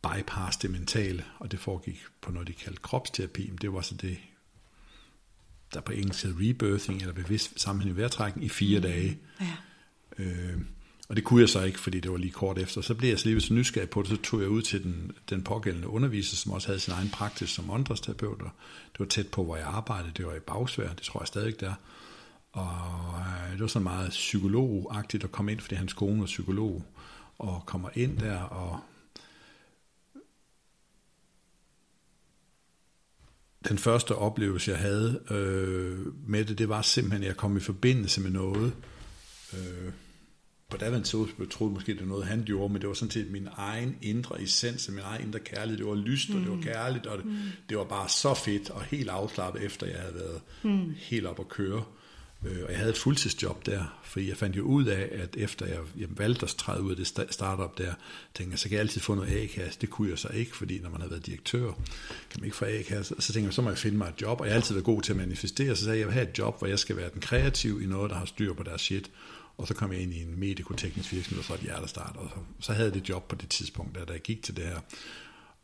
bypass 0.02 0.56
det 0.56 0.70
mentale, 0.70 1.24
og 1.38 1.50
det 1.50 1.58
foregik 1.58 2.00
på 2.20 2.32
noget, 2.32 2.48
de 2.48 2.52
kaldte 2.52 2.82
kropsterapi. 2.82 3.48
Men 3.48 3.58
det 3.58 3.72
var 3.72 3.80
så 3.80 3.94
det, 3.94 4.18
der 5.74 5.80
på 5.80 5.92
engelsk 5.92 6.22
hedder 6.24 6.50
rebirthing, 6.50 7.00
eller 7.00 7.14
bevidst 7.14 7.60
sammenhæng 7.60 7.96
i 7.96 8.00
vejrtrækning, 8.00 8.46
i 8.46 8.48
fire 8.48 8.78
mm. 8.78 8.82
dage. 8.82 9.18
Ja. 9.40 9.56
Øh, 10.18 10.60
og 11.08 11.16
det 11.16 11.24
kunne 11.24 11.40
jeg 11.40 11.48
så 11.48 11.62
ikke, 11.62 11.80
fordi 11.80 12.00
det 12.00 12.10
var 12.10 12.16
lige 12.16 12.32
kort 12.32 12.58
efter. 12.58 12.80
Så 12.80 12.94
blev 12.94 13.08
jeg 13.08 13.18
så 13.18 13.28
lige 13.28 13.40
så 13.40 13.54
nysgerrig 13.54 13.90
på 13.90 14.02
det, 14.02 14.10
så 14.10 14.16
tog 14.16 14.40
jeg 14.40 14.48
ud 14.48 14.62
til 14.62 14.82
den, 14.82 15.12
den 15.30 15.44
pågældende 15.44 15.88
underviser, 15.88 16.36
som 16.36 16.52
også 16.52 16.68
havde 16.68 16.80
sin 16.80 16.92
egen 16.92 17.10
praksis 17.10 17.50
som 17.50 17.70
åndedrætsterapeut. 17.70 18.38
Det 18.92 18.98
var 18.98 19.06
tæt 19.06 19.28
på, 19.28 19.44
hvor 19.44 19.56
jeg 19.56 19.66
arbejdede. 19.66 20.12
Det 20.16 20.26
var 20.26 20.34
i 20.34 20.40
Bagsvær, 20.40 20.88
det 20.88 21.02
tror 21.02 21.20
jeg 21.20 21.26
stadig 21.26 21.60
der. 21.60 21.74
Og 22.52 23.20
øh, 23.20 23.52
det 23.52 23.60
var 23.60 23.66
sådan 23.66 23.82
meget 23.82 24.10
psykologagtigt 24.10 25.24
at 25.24 25.32
komme 25.32 25.52
ind, 25.52 25.60
fordi 25.60 25.74
hans 25.74 25.92
kone 25.92 26.20
var 26.20 26.26
psykolog, 26.26 26.84
og 27.38 27.62
kommer 27.66 27.88
ind 27.94 28.18
der, 28.18 28.38
og 28.38 28.80
den 33.68 33.78
første 33.78 34.14
oplevelse, 34.14 34.70
jeg 34.70 34.80
havde 34.80 35.20
øh, 35.30 36.28
med 36.28 36.44
det, 36.44 36.58
det 36.58 36.68
var 36.68 36.82
simpelthen, 36.82 37.22
at 37.22 37.28
jeg 37.28 37.36
kom 37.36 37.56
i 37.56 37.60
forbindelse 37.60 38.20
med 38.20 38.30
noget. 38.30 38.72
Øh, 39.54 39.92
på 40.70 40.76
daværende 40.76 41.08
tidspunkt 41.08 41.52
troede 41.52 41.74
måske, 41.74 41.92
det 41.92 42.00
var 42.00 42.06
noget, 42.06 42.26
han 42.26 42.42
gjorde, 42.44 42.72
men 42.72 42.80
det 42.80 42.88
var 42.88 42.94
sådan 42.94 43.10
set 43.10 43.30
min 43.30 43.48
egen 43.56 43.98
indre 44.02 44.42
essens, 44.42 44.88
min 44.88 44.98
egen 44.98 45.26
indre 45.26 45.38
kærlighed. 45.38 45.78
Det 45.78 45.86
var 45.86 45.94
lyst, 45.94 46.30
og 46.30 46.40
det 46.40 46.48
var 46.48 46.56
mm. 46.56 46.62
kærligt, 46.62 47.06
og 47.06 47.18
det, 47.18 47.26
mm. 47.26 47.36
det 47.68 47.78
var 47.78 47.84
bare 47.84 48.08
så 48.08 48.34
fedt 48.34 48.70
og 48.70 48.82
helt 48.82 49.08
afslappet, 49.08 49.62
efter 49.62 49.86
jeg 49.86 50.00
havde 50.00 50.14
været 50.14 50.40
mm. 50.62 50.94
helt 50.96 51.26
op 51.26 51.40
at 51.40 51.48
køre. 51.48 51.84
Øh, 52.44 52.64
og 52.64 52.70
jeg 52.70 52.78
havde 52.78 52.90
et 52.90 52.98
fuldtidsjob 52.98 53.66
der, 53.66 54.00
fordi 54.04 54.28
jeg 54.28 54.36
fandt 54.36 54.56
jo 54.56 54.62
ud 54.62 54.84
af, 54.84 55.08
at 55.12 55.36
efter 55.36 55.66
jeg, 55.66 55.78
jeg 55.98 56.08
valgte 56.10 56.46
at 56.46 56.48
træde 56.48 56.82
ud 56.82 56.90
af 56.90 56.96
det 56.96 57.06
startup 57.30 57.78
der, 57.78 57.94
tænkte 58.34 58.52
jeg, 58.52 58.58
så 58.58 58.68
kan 58.68 58.72
jeg 58.72 58.80
altid 58.80 59.00
få 59.00 59.14
noget 59.14 59.42
A-kasse. 59.42 59.80
Det 59.80 59.90
kunne 59.90 60.10
jeg 60.10 60.18
så 60.18 60.28
ikke, 60.28 60.56
fordi 60.56 60.78
når 60.78 60.90
man 60.90 61.00
har 61.00 61.08
været 61.08 61.26
direktør, 61.26 61.72
kan 62.30 62.40
man 62.40 62.44
ikke 62.44 62.56
få 62.56 62.64
A-kasse. 62.64 63.14
Så 63.18 63.32
tænkte 63.32 63.46
jeg, 63.46 63.54
så 63.54 63.62
må 63.62 63.68
jeg 63.68 63.78
finde 63.78 63.98
mig 63.98 64.08
et 64.08 64.22
job, 64.22 64.40
og 64.40 64.46
jeg 64.46 64.52
har 64.52 64.56
altid 64.56 64.74
været 64.74 64.84
god 64.84 65.02
til 65.02 65.12
at 65.12 65.16
manifestere, 65.16 65.76
så 65.76 65.84
sagde 65.84 65.96
jeg, 65.96 66.00
jeg 66.00 66.06
vil 66.06 66.14
have 66.14 66.28
et 66.28 66.38
job, 66.38 66.58
hvor 66.58 66.66
jeg 66.66 66.78
skal 66.78 66.96
være 66.96 67.10
den 67.14 67.20
kreative 67.20 67.82
i 67.82 67.86
noget, 67.86 68.10
der 68.10 68.16
har 68.16 68.24
styr 68.24 68.54
på 68.54 68.62
deres 68.62 68.80
shit. 68.80 69.10
Og 69.56 69.68
så 69.68 69.74
kom 69.74 69.92
jeg 69.92 70.00
ind 70.00 70.14
i 70.14 70.22
en 70.22 70.40
medikoteknisk 70.40 71.12
virksomhed, 71.12 71.38
og 71.38 71.44
så 71.44 71.54
et 71.54 71.60
hjertestart, 71.60 72.16
og 72.16 72.30
så, 72.34 72.66
så 72.66 72.72
havde 72.72 72.86
jeg 72.86 72.94
det 72.94 73.08
job 73.08 73.28
på 73.28 73.36
det 73.36 73.48
tidspunkt, 73.48 73.94
der, 73.94 74.04
da 74.04 74.12
jeg 74.12 74.22
gik 74.22 74.42
til 74.42 74.56
det 74.56 74.64
her. 74.64 74.80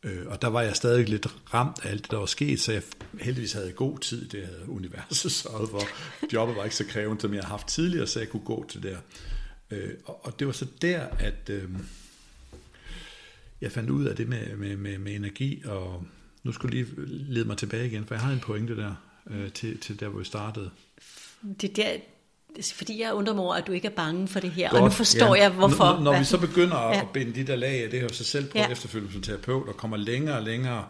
Øh, 0.07 0.27
og 0.27 0.41
der 0.41 0.47
var 0.47 0.61
jeg 0.61 0.75
stadig 0.75 1.09
lidt 1.09 1.27
ramt 1.53 1.77
af 1.83 1.89
alt 1.89 2.03
det, 2.03 2.11
der 2.11 2.17
var 2.17 2.25
sket, 2.25 2.59
så 2.59 2.71
jeg 2.71 2.81
heldigvis 3.19 3.53
havde 3.53 3.71
god 3.71 3.99
tid. 3.99 4.27
Det 4.27 4.45
havde 4.45 4.69
universet 4.69 5.31
sørget 5.41 5.69
for. 5.69 5.81
Jobbet 6.33 6.55
var 6.55 6.63
ikke 6.63 6.75
så 6.75 6.85
krævende, 6.85 7.21
som 7.21 7.33
jeg 7.33 7.41
havde 7.41 7.51
haft 7.51 7.67
tidligere, 7.67 8.07
så 8.07 8.19
jeg 8.19 8.29
kunne 8.29 8.45
gå 8.45 8.65
til 8.69 8.83
der. 8.83 8.97
Øh, 9.71 9.93
og, 10.05 10.25
og 10.25 10.39
det 10.39 10.47
var 10.47 10.53
så 10.53 10.67
der, 10.81 11.07
at 11.19 11.49
øh, 11.49 11.69
jeg 13.61 13.71
fandt 13.71 13.89
ud 13.89 14.05
af 14.05 14.15
det 14.15 14.27
med, 14.27 14.55
med, 14.55 14.77
med, 14.77 14.97
med 14.97 15.15
energi, 15.15 15.63
og 15.65 16.03
nu 16.43 16.51
skulle 16.51 16.75
lige 16.75 16.87
lede 17.07 17.45
mig 17.45 17.57
tilbage 17.57 17.87
igen, 17.87 18.05
for 18.05 18.15
jeg 18.15 18.21
har 18.21 18.33
en 18.33 18.39
pointe 18.39 18.77
der, 18.77 18.95
øh, 19.29 19.51
til, 19.51 19.77
til 19.79 19.99
der, 19.99 20.07
hvor 20.07 20.19
vi 20.19 20.25
startede. 20.25 20.69
Det 21.61 21.75
der, 21.75 21.97
fordi 22.73 23.01
jeg 23.01 23.13
undrer 23.13 23.33
mig 23.33 23.43
over, 23.43 23.55
at 23.55 23.67
du 23.67 23.71
ikke 23.71 23.87
er 23.87 23.95
bange 23.95 24.27
for 24.27 24.39
det 24.39 24.51
her, 24.51 24.69
Godt, 24.69 24.81
og 24.81 24.87
nu 24.87 24.91
forstår 24.91 25.35
ja. 25.35 25.41
jeg, 25.41 25.51
hvorfor. 25.51 25.83
Når, 25.83 25.99
når 25.99 26.19
vi 26.19 26.25
så 26.25 26.37
begynder 26.37 26.75
at 26.75 26.97
ja. 26.97 27.03
binde 27.13 27.35
de 27.35 27.47
der 27.47 27.55
lag 27.55 27.83
af 27.83 27.89
det 27.89 27.99
her, 27.99 28.07
så 28.07 28.23
selv 28.23 28.49
på 28.49 28.57
ja. 28.57 28.71
efterfølgende 28.71 29.13
som 29.13 29.21
terapeut, 29.21 29.67
og 29.67 29.77
kommer 29.77 29.97
længere 29.97 30.37
og 30.37 30.43
længere, 30.43 30.85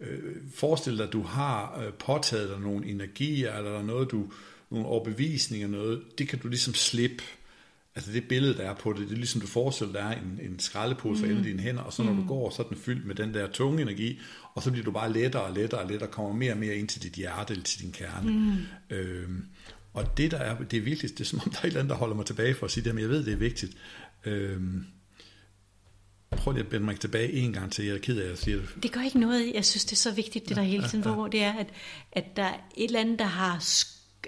øh, 0.00 0.36
forestil 0.54 0.98
dig, 0.98 1.06
at 1.06 1.12
du 1.12 1.22
har 1.22 1.82
øh, 1.84 1.92
påtaget 1.92 2.48
dig 2.48 2.60
nogle 2.60 2.86
energier, 2.86 3.56
eller 3.56 3.70
der 3.70 3.78
er 3.78 3.82
noget, 3.82 4.10
du, 4.10 4.32
nogle 4.70 4.86
overbevisninger, 4.86 5.68
noget, 5.68 6.02
det 6.18 6.28
kan 6.28 6.38
du 6.38 6.48
ligesom 6.48 6.74
slippe. 6.74 7.24
Altså 7.94 8.12
det 8.12 8.28
billede, 8.28 8.54
der 8.54 8.70
er 8.70 8.74
på 8.74 8.92
det, 8.92 9.00
det 9.00 9.10
er 9.10 9.16
ligesom 9.16 9.40
du 9.40 9.46
forestiller, 9.46 9.92
der 9.92 10.02
er 10.02 10.12
en, 10.12 10.40
en 10.42 10.58
skraldepose 10.58 11.26
mm. 11.26 11.36
for 11.36 11.42
dine 11.44 11.62
hænder, 11.62 11.82
og 11.82 11.92
så 11.92 12.02
når 12.02 12.12
mm. 12.12 12.20
du 12.20 12.28
går, 12.28 12.50
så 12.50 12.62
er 12.62 12.66
den 12.66 12.76
fyldt 12.76 13.06
med 13.06 13.14
den 13.14 13.34
der 13.34 13.46
tunge 13.46 13.82
energi, 13.82 14.20
og 14.54 14.62
så 14.62 14.70
bliver 14.70 14.84
du 14.84 14.90
bare 14.90 15.12
lettere 15.12 15.42
og 15.42 15.52
lettere 15.52 15.80
og 15.80 15.88
lettere, 15.88 16.08
og 16.08 16.12
kommer 16.12 16.32
mere 16.32 16.52
og 16.52 16.58
mere 16.58 16.74
ind 16.74 16.88
til 16.88 17.02
dit 17.02 17.12
hjerte 17.12 17.52
eller 17.52 17.64
til 17.64 17.82
din 17.82 17.92
kerne. 17.92 18.32
Mm. 18.32 18.96
Øhm, 18.96 19.46
og 19.92 20.16
det, 20.16 20.30
der 20.30 20.38
er, 20.38 20.58
det 20.58 20.76
er 20.76 20.80
virkelig, 20.80 21.10
det 21.10 21.20
er 21.20 21.24
som 21.24 21.40
om, 21.46 21.50
der 21.50 21.58
er 21.58 21.62
et 21.62 21.66
eller 21.66 21.80
andet, 21.80 21.90
der 21.90 21.96
holder 21.96 22.16
mig 22.16 22.26
tilbage 22.26 22.54
for 22.54 22.66
at 22.66 22.72
sige 22.72 22.84
det, 22.84 22.94
men 22.94 23.02
jeg 23.02 23.10
ved, 23.10 23.24
det 23.24 23.32
er 23.32 23.36
vigtigt. 23.36 23.76
Øhm, 24.24 24.86
prøv 26.30 26.52
lige 26.52 26.64
at 26.64 26.70
binde 26.70 26.86
mig 26.86 27.00
tilbage 27.00 27.32
en 27.32 27.52
gang 27.52 27.72
til, 27.72 27.84
jeg 27.84 27.94
er 27.94 27.98
ked 27.98 28.18
af 28.18 28.32
at 28.32 28.38
sige 28.38 28.56
det. 28.56 28.68
Det 28.82 28.92
gør 28.92 29.00
ikke 29.00 29.20
noget, 29.20 29.54
jeg 29.54 29.64
synes, 29.64 29.84
det 29.84 29.92
er 29.92 29.96
så 29.96 30.12
vigtigt, 30.12 30.48
det 30.48 30.56
der 30.56 30.62
hele 30.62 30.88
tiden 30.88 31.04
ja, 31.04 31.22
ja. 31.22 31.28
det 31.32 31.42
er, 31.42 31.52
at, 31.52 31.66
at 32.12 32.24
der 32.36 32.44
er 32.44 32.54
et 32.76 32.84
eller 32.84 33.00
andet, 33.00 33.18
der 33.18 33.24
har 33.24 33.64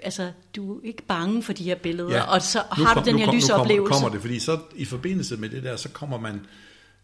altså, 0.03 0.31
du 0.55 0.77
er 0.77 0.81
ikke 0.83 1.03
bange 1.03 1.43
for 1.43 1.53
de 1.53 1.63
her 1.63 1.75
billeder, 1.75 2.15
ja, 2.15 2.21
og 2.21 2.41
så 2.41 2.63
har 2.71 2.93
kom, 2.93 3.03
du 3.03 3.09
den 3.09 3.19
her 3.19 3.33
lysoplevelse. 3.33 3.75
Nu 3.75 3.83
kommer, 3.83 3.93
kommer 3.93 4.09
det, 4.09 4.21
fordi 4.21 4.39
så 4.39 4.59
i 4.75 4.85
forbindelse 4.85 5.37
med 5.37 5.49
det 5.49 5.63
der, 5.63 5.75
så 5.75 5.89
kommer 5.89 6.19
man 6.19 6.45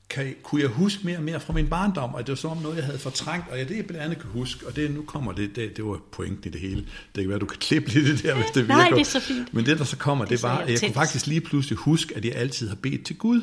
kan, 0.10 0.36
kunne 0.43 0.62
jeg 0.62 0.70
huske 0.70 1.05
mere 1.05 1.18
og 1.18 1.24
mere 1.24 1.39
fra 1.39 1.53
min 1.53 1.68
barndom, 1.68 2.14
og 2.14 2.20
det 2.20 2.30
var 2.30 2.36
som 2.36 2.51
om 2.51 2.57
noget, 2.57 2.76
jeg 2.76 2.86
havde 2.86 2.99
fortrængt, 2.99 3.45
og 3.51 3.57
ja, 3.57 3.64
det 3.64 3.76
jeg 3.78 3.86
blandt 3.86 4.05
andet 4.05 4.20
kan 4.20 4.30
huske, 4.30 4.68
og 4.68 4.76
det 4.76 4.91
nu 4.91 5.01
kommer 5.01 5.32
det, 5.32 5.55
det, 5.55 5.78
det 5.78 5.86
var 5.86 5.99
pointen 6.12 6.43
i 6.45 6.49
det 6.49 6.62
hele. 6.62 6.86
Det 7.16 7.24
kan 7.24 7.30
være, 7.30 7.39
du 7.39 7.45
kan 7.45 7.57
klippe 7.60 7.89
lidt 7.89 8.07
det 8.07 8.24
der, 8.24 8.36
hvis 8.36 8.45
det 8.45 8.64
virker. 8.68 8.76
Nej, 8.76 8.89
det 8.89 8.99
er 8.99 9.03
så 9.03 9.20
fint. 9.20 9.53
Men 9.53 9.66
det, 9.66 9.80
der 9.80 9.86
så 9.86 9.97
kommer, 9.97 10.26
det, 10.26 10.32
det 10.32 10.43
var, 10.43 10.57
at 10.57 10.70
jeg 10.70 10.80
kunne 10.80 10.93
faktisk 10.93 11.28
lige 11.28 11.41
pludselig 11.41 11.78
huske, 11.78 12.18
at 12.18 12.26
jeg 12.26 12.36
altid 12.36 12.70
har 12.70 12.76
bedt 12.76 13.05
til 13.05 13.18
Gud. 13.18 13.41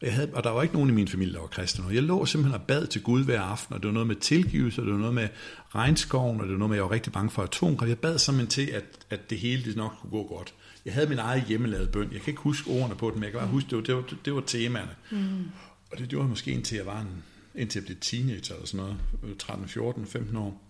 Og, 0.00 0.06
jeg 0.06 0.14
havde, 0.14 0.30
og 0.32 0.44
der 0.44 0.50
var 0.50 0.62
ikke 0.62 0.74
nogen 0.74 0.90
i 0.90 0.92
min 0.92 1.08
familie, 1.08 1.34
der 1.34 1.40
var 1.40 1.46
kristne. 1.46 1.84
Jeg 1.92 2.02
lå 2.02 2.26
simpelthen 2.26 2.60
og 2.60 2.66
bad 2.66 2.86
til 2.86 3.02
Gud 3.02 3.24
hver 3.24 3.40
aften, 3.40 3.74
og 3.74 3.80
det 3.80 3.86
var 3.86 3.92
noget 3.92 4.06
med 4.06 4.16
tilgivelse, 4.16 4.80
og 4.80 4.86
det 4.86 4.92
var 4.92 5.00
noget 5.00 5.14
med 5.14 5.28
regnskoven, 5.74 6.40
og 6.40 6.46
det 6.46 6.52
var 6.52 6.58
noget 6.58 6.70
med, 6.70 6.76
at 6.76 6.78
jeg 6.78 6.84
var 6.84 6.90
rigtig 6.90 7.12
bange 7.12 7.30
for 7.30 7.42
atomkraft. 7.42 7.88
Jeg 7.88 7.98
bad 7.98 8.18
simpelthen 8.18 8.66
til, 8.66 8.72
at, 8.72 8.84
at 9.10 9.30
det 9.30 9.38
hele 9.38 9.64
det 9.64 9.76
nok 9.76 9.92
kunne 10.00 10.10
gå 10.10 10.26
godt. 10.36 10.54
Jeg 10.84 10.94
havde 10.94 11.08
min 11.08 11.18
eget 11.18 11.44
hjemmelavede 11.44 11.88
bøn. 11.88 12.08
Jeg 12.12 12.20
kan 12.20 12.30
ikke 12.30 12.42
huske 12.42 12.70
ordene 12.70 12.94
på 12.94 13.06
det, 13.06 13.14
men 13.14 13.24
jeg 13.24 13.32
kan 13.32 13.40
bare 13.40 13.48
huske, 13.48 13.70
det 13.70 13.76
var, 13.76 13.82
det 13.82 13.94
var, 13.94 14.04
det 14.24 14.34
var 14.34 14.40
temaerne. 14.40 14.90
Mm. 15.10 15.44
Og 15.94 16.00
det 16.00 16.08
gjorde 16.08 16.22
jeg 16.22 16.28
måske 16.28 16.50
indtil 16.50 16.76
jeg 16.76 16.86
var 16.86 17.00
en, 17.00 17.22
indtil 17.54 17.78
jeg 17.78 17.86
blev 17.86 17.96
teenager 18.00 18.54
eller 18.54 18.66
sådan 18.66 18.86
noget, 19.22 19.38
13, 19.38 19.68
14, 19.68 20.06
15 20.06 20.36
år. 20.36 20.62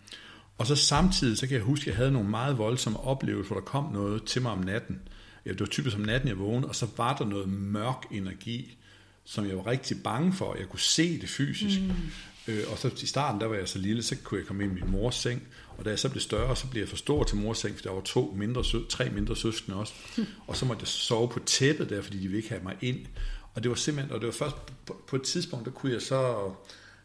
Og 0.58 0.66
så 0.66 0.76
samtidig, 0.76 1.38
så 1.38 1.46
kan 1.46 1.56
jeg 1.56 1.64
huske, 1.64 1.82
at 1.82 1.86
jeg 1.86 1.96
havde 1.96 2.12
nogle 2.12 2.28
meget 2.28 2.58
voldsomme 2.58 3.00
oplevelser, 3.00 3.52
hvor 3.52 3.60
der 3.60 3.66
kom 3.66 3.92
noget 3.92 4.24
til 4.24 4.42
mig 4.42 4.52
om 4.52 4.58
natten. 4.58 5.00
Det 5.44 5.60
var 5.60 5.66
typisk 5.66 5.96
om 5.96 6.02
natten, 6.02 6.28
jeg 6.28 6.38
vågnede, 6.38 6.68
og 6.68 6.76
så 6.76 6.86
var 6.96 7.16
der 7.16 7.24
noget 7.24 7.48
mørk 7.48 8.06
energi, 8.10 8.76
som 9.24 9.48
jeg 9.48 9.56
var 9.56 9.66
rigtig 9.66 10.02
bange 10.02 10.32
for. 10.32 10.56
Jeg 10.58 10.68
kunne 10.68 10.80
se 10.80 11.20
det 11.20 11.28
fysisk. 11.28 11.80
Mm. 11.80 11.92
Øh, 12.48 12.64
og 12.72 12.78
så 12.78 12.90
i 13.02 13.06
starten, 13.06 13.40
der 13.40 13.46
var 13.46 13.54
jeg 13.54 13.68
så 13.68 13.78
lille, 13.78 14.02
så 14.02 14.16
kunne 14.24 14.40
jeg 14.40 14.46
komme 14.46 14.64
ind 14.64 14.78
i 14.78 14.80
min 14.80 14.90
mors 14.90 15.14
seng. 15.14 15.42
Og 15.78 15.84
da 15.84 15.90
jeg 15.90 15.98
så 15.98 16.08
blev 16.08 16.20
større, 16.20 16.56
så 16.56 16.66
blev 16.66 16.82
jeg 16.82 16.88
for 16.88 16.96
stor 16.96 17.24
til 17.24 17.36
mors 17.36 17.58
seng, 17.58 17.76
for 17.76 17.82
der 17.82 17.90
var 17.90 18.00
to 18.00 18.34
mindre, 18.36 18.64
tre 18.88 19.10
mindre 19.10 19.36
søskende 19.36 19.78
også. 19.78 19.92
Mm. 20.16 20.26
Og 20.46 20.56
så 20.56 20.64
måtte 20.64 20.80
jeg 20.80 20.88
sove 20.88 21.28
på 21.28 21.40
tæppet 21.46 21.90
der, 21.90 22.02
fordi 22.02 22.16
de 22.16 22.22
ville 22.22 22.36
ikke 22.36 22.48
have 22.48 22.62
mig 22.62 22.76
ind. 22.80 22.98
Og 23.54 23.62
det 23.62 23.68
var 23.68 23.74
simpelthen, 23.74 24.14
og 24.14 24.20
det 24.20 24.26
var 24.26 24.32
først 24.32 24.56
på, 24.86 25.02
på 25.06 25.16
et 25.16 25.22
tidspunkt, 25.22 25.64
der 25.64 25.72
kunne 25.72 25.92
jeg 25.92 26.02
så, 26.02 26.50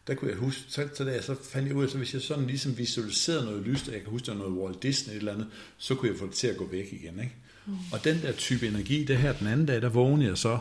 der 0.06 0.14
kunne 0.14 0.30
jeg 0.30 0.38
huske, 0.38 0.62
så, 0.68 0.88
så 0.94 1.04
da 1.04 1.12
jeg 1.12 1.24
så 1.24 1.36
fandt 1.42 1.68
jeg 1.68 1.76
ud 1.76 1.84
af, 1.84 1.90
så 1.90 1.98
hvis 1.98 2.14
jeg 2.14 2.22
sådan 2.22 2.46
ligesom 2.46 2.78
visualiserede 2.78 3.44
noget 3.44 3.62
lyst, 3.62 3.88
og 3.88 3.94
jeg 3.94 4.02
kan 4.02 4.10
huske, 4.10 4.26
der 4.26 4.34
noget 4.34 4.52
Walt 4.52 4.82
Disney 4.82 5.16
eller 5.16 5.32
andet, 5.32 5.46
så 5.78 5.94
kunne 5.94 6.10
jeg 6.10 6.18
få 6.18 6.26
det 6.26 6.34
til 6.34 6.46
at 6.46 6.56
gå 6.56 6.68
væk 6.70 6.92
igen. 6.92 7.18
Ikke? 7.20 7.34
Mm. 7.66 7.74
Og 7.92 8.04
den 8.04 8.22
der 8.22 8.32
type 8.32 8.68
energi, 8.68 9.04
det 9.04 9.16
her 9.16 9.32
den 9.32 9.46
anden 9.46 9.66
dag, 9.66 9.82
der 9.82 9.88
vågnede 9.88 10.28
jeg 10.28 10.38
så, 10.38 10.58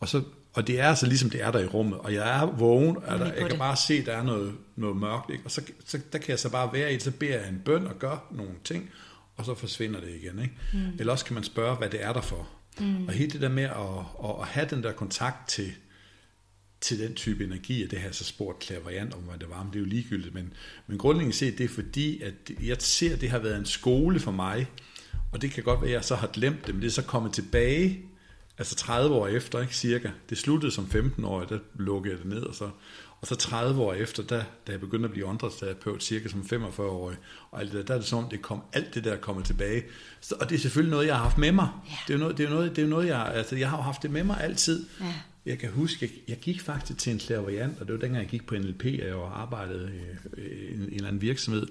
og 0.00 0.08
så 0.08 0.22
og 0.52 0.66
det 0.66 0.80
er 0.80 0.88
altså 0.88 1.06
ligesom 1.06 1.30
det 1.30 1.42
er 1.42 1.50
der 1.50 1.58
i 1.58 1.66
rummet, 1.66 1.98
og 1.98 2.14
jeg 2.14 2.42
er 2.42 2.46
vågen, 2.46 2.96
og 2.96 3.18
der, 3.18 3.32
jeg 3.32 3.50
kan 3.50 3.58
bare 3.58 3.76
se, 3.76 3.94
at 3.94 4.06
der 4.06 4.12
er 4.12 4.22
noget, 4.22 4.54
noget 4.76 4.96
mørkt, 4.96 5.30
ikke? 5.30 5.44
og 5.44 5.50
så, 5.50 5.62
så 5.86 6.00
der 6.12 6.18
kan 6.18 6.30
jeg 6.30 6.38
så 6.38 6.50
bare 6.50 6.72
være 6.72 6.94
i 6.94 6.98
så 6.98 7.10
beder 7.10 7.38
jeg 7.38 7.48
en 7.48 7.62
bøn 7.64 7.86
og 7.86 7.98
gør 7.98 8.26
nogle 8.30 8.52
ting, 8.64 8.90
og 9.36 9.44
så 9.44 9.54
forsvinder 9.54 10.00
det 10.00 10.08
igen. 10.08 10.38
Ikke? 10.38 10.54
Mm. 10.72 10.78
Eller 10.98 11.12
også 11.12 11.24
kan 11.24 11.34
man 11.34 11.44
spørge, 11.44 11.76
hvad 11.76 11.90
det 11.90 12.04
er 12.04 12.12
der 12.12 12.20
for. 12.20 12.48
Mm. 12.80 13.06
Og 13.08 13.12
hele 13.12 13.30
det 13.30 13.40
der 13.40 13.48
med 13.48 13.62
at, 13.62 13.70
at, 14.24 14.40
at 14.40 14.46
have 14.46 14.66
den 14.70 14.82
der 14.82 14.92
kontakt 14.92 15.48
til, 15.48 15.72
til 16.80 16.98
den 16.98 17.14
type 17.14 17.44
energi, 17.44 17.84
og 17.84 17.90
det 17.90 17.98
her 17.98 18.12
så 18.12 18.24
spurgt 18.24 18.58
klaverant 18.58 19.14
om, 19.14 19.20
hvad 19.20 19.38
det 19.38 19.50
var, 19.50 19.62
men 19.62 19.72
det 19.72 19.78
er 19.78 19.80
jo 19.80 19.86
ligegyldigt, 19.86 20.34
men, 20.34 20.52
men 20.86 20.98
grundlæggende 20.98 21.36
set, 21.36 21.58
det 21.58 21.64
er 21.64 21.68
fordi, 21.68 22.22
at 22.22 22.34
jeg 22.62 22.76
ser, 22.78 23.14
at 23.14 23.20
det 23.20 23.30
har 23.30 23.38
været 23.38 23.58
en 23.58 23.66
skole 23.66 24.20
for 24.20 24.30
mig, 24.30 24.66
og 25.32 25.42
det 25.42 25.50
kan 25.50 25.64
godt 25.64 25.80
være, 25.80 25.90
at 25.90 25.94
jeg 25.94 26.04
så 26.04 26.14
har 26.14 26.26
glemt 26.26 26.66
det, 26.66 26.74
men 26.74 26.82
det 26.82 26.88
er 26.88 26.92
så 26.92 27.02
kommet 27.02 27.32
tilbage, 27.32 28.00
altså 28.58 28.74
30 28.76 29.14
år 29.14 29.26
efter, 29.26 29.60
ikke, 29.60 29.76
cirka. 29.76 30.10
Det 30.30 30.38
sluttede 30.38 30.72
som 30.72 30.90
15 30.90 31.24
år, 31.24 31.44
der 31.44 31.58
lukkede 31.74 32.14
jeg 32.14 32.22
det 32.22 32.30
ned, 32.30 32.42
og 32.42 32.54
så, 32.54 32.70
og 33.20 33.26
så 33.26 33.34
30 33.34 33.82
år 33.82 33.94
efter, 33.94 34.22
da, 34.22 34.44
da 34.66 34.72
jeg 34.72 34.80
begyndte 34.80 35.04
at 35.04 35.12
blive 35.12 35.26
åndedrætsterapeut, 35.26 36.02
cirka 36.02 36.28
som 36.28 36.40
45-årig, 36.40 37.16
og 37.50 37.60
alt 37.60 37.72
det 37.72 37.78
der, 37.78 37.84
der 37.84 37.94
er 37.94 37.98
det 37.98 38.06
sådan, 38.06 38.30
det 38.30 38.42
kom, 38.42 38.62
alt 38.72 38.94
det 38.94 39.04
der 39.04 39.16
kommer 39.16 39.42
tilbage. 39.42 39.82
Så, 40.20 40.34
og 40.40 40.50
det 40.50 40.56
er 40.56 40.60
selvfølgelig 40.60 40.90
noget, 40.90 41.06
jeg 41.06 41.16
har 41.16 41.22
haft 41.22 41.38
med 41.38 41.52
mig. 41.52 41.68
Ja. 41.88 41.96
Det, 42.08 42.14
er 42.14 42.18
noget, 42.18 42.38
det, 42.38 42.46
er 42.46 42.50
noget, 42.50 42.76
det 42.76 42.84
er 42.84 42.88
noget, 42.88 43.06
jeg, 43.06 43.32
altså, 43.34 43.56
jeg 43.56 43.70
har 43.70 43.82
haft 43.82 44.02
det 44.02 44.10
med 44.10 44.24
mig 44.24 44.40
altid. 44.40 44.86
Ja. 45.00 45.14
Jeg 45.46 45.58
kan 45.58 45.70
huske, 45.70 45.98
jeg, 46.00 46.10
jeg 46.28 46.36
gik 46.36 46.60
faktisk 46.60 46.98
til 46.98 47.12
en 47.12 47.20
clairvoyant, 47.20 47.80
og 47.80 47.86
det 47.86 47.94
var 47.94 48.00
dengang, 48.00 48.22
jeg 48.22 48.30
gik 48.30 48.46
på 48.46 48.54
NLP, 48.54 48.84
og 48.84 49.06
jeg 49.06 49.14
arbejdede 49.32 49.92
i 50.38 50.74
en, 50.74 50.80
en 50.80 50.92
eller 50.92 51.08
anden 51.08 51.22
virksomhed. 51.22 51.66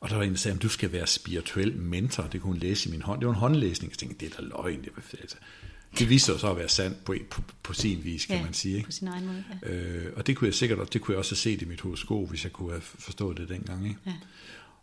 Og 0.00 0.10
der 0.10 0.16
var 0.16 0.22
en, 0.22 0.30
der 0.30 0.36
sagde, 0.36 0.56
at 0.56 0.62
du 0.62 0.68
skal 0.68 0.92
være 0.92 1.06
spirituel 1.06 1.76
mentor. 1.76 2.22
Det 2.22 2.40
kunne 2.40 2.52
hun 2.52 2.60
læse 2.60 2.88
i 2.88 2.92
min 2.92 3.02
hånd. 3.02 3.20
Det 3.20 3.26
var 3.26 3.32
en 3.34 3.40
håndlæsning. 3.40 3.92
Jeg 3.92 3.98
tænkte, 3.98 4.26
det 4.26 4.32
er 4.32 4.36
da 4.36 4.46
løgn. 4.46 4.82
Det, 4.82 4.90
var, 4.96 5.02
altså, 5.20 5.36
det 5.98 6.08
viste 6.10 6.32
sig 6.32 6.40
så 6.40 6.50
at 6.50 6.56
være 6.56 6.68
sandt 6.68 7.04
på, 7.04 7.14
på, 7.30 7.42
på 7.62 7.72
sin 7.72 8.04
vis, 8.04 8.26
kan 8.26 8.36
Ja, 8.36 8.42
man 8.42 8.54
sige. 8.54 8.74
Ikke? 8.76 8.86
på 8.86 8.92
sin 8.92 9.08
egen 9.08 9.26
måde, 9.26 9.44
ja. 9.62 9.70
Øh, 9.70 10.12
og 10.16 10.26
det 10.26 10.36
kunne 10.36 10.46
jeg 10.46 10.54
sikkert, 10.54 10.92
det 10.92 11.00
kunne 11.00 11.12
jeg 11.12 11.18
også 11.18 11.30
have 11.30 11.36
set 11.36 11.62
i 11.62 11.64
mit 11.64 11.80
horoskop, 11.80 12.28
hvis 12.30 12.44
jeg 12.44 12.52
kunne 12.52 12.70
have 12.70 12.82
forstået 12.82 13.36
det 13.36 13.48
dengang. 13.48 13.84
Ikke? 13.88 14.00
Ja. 14.06 14.12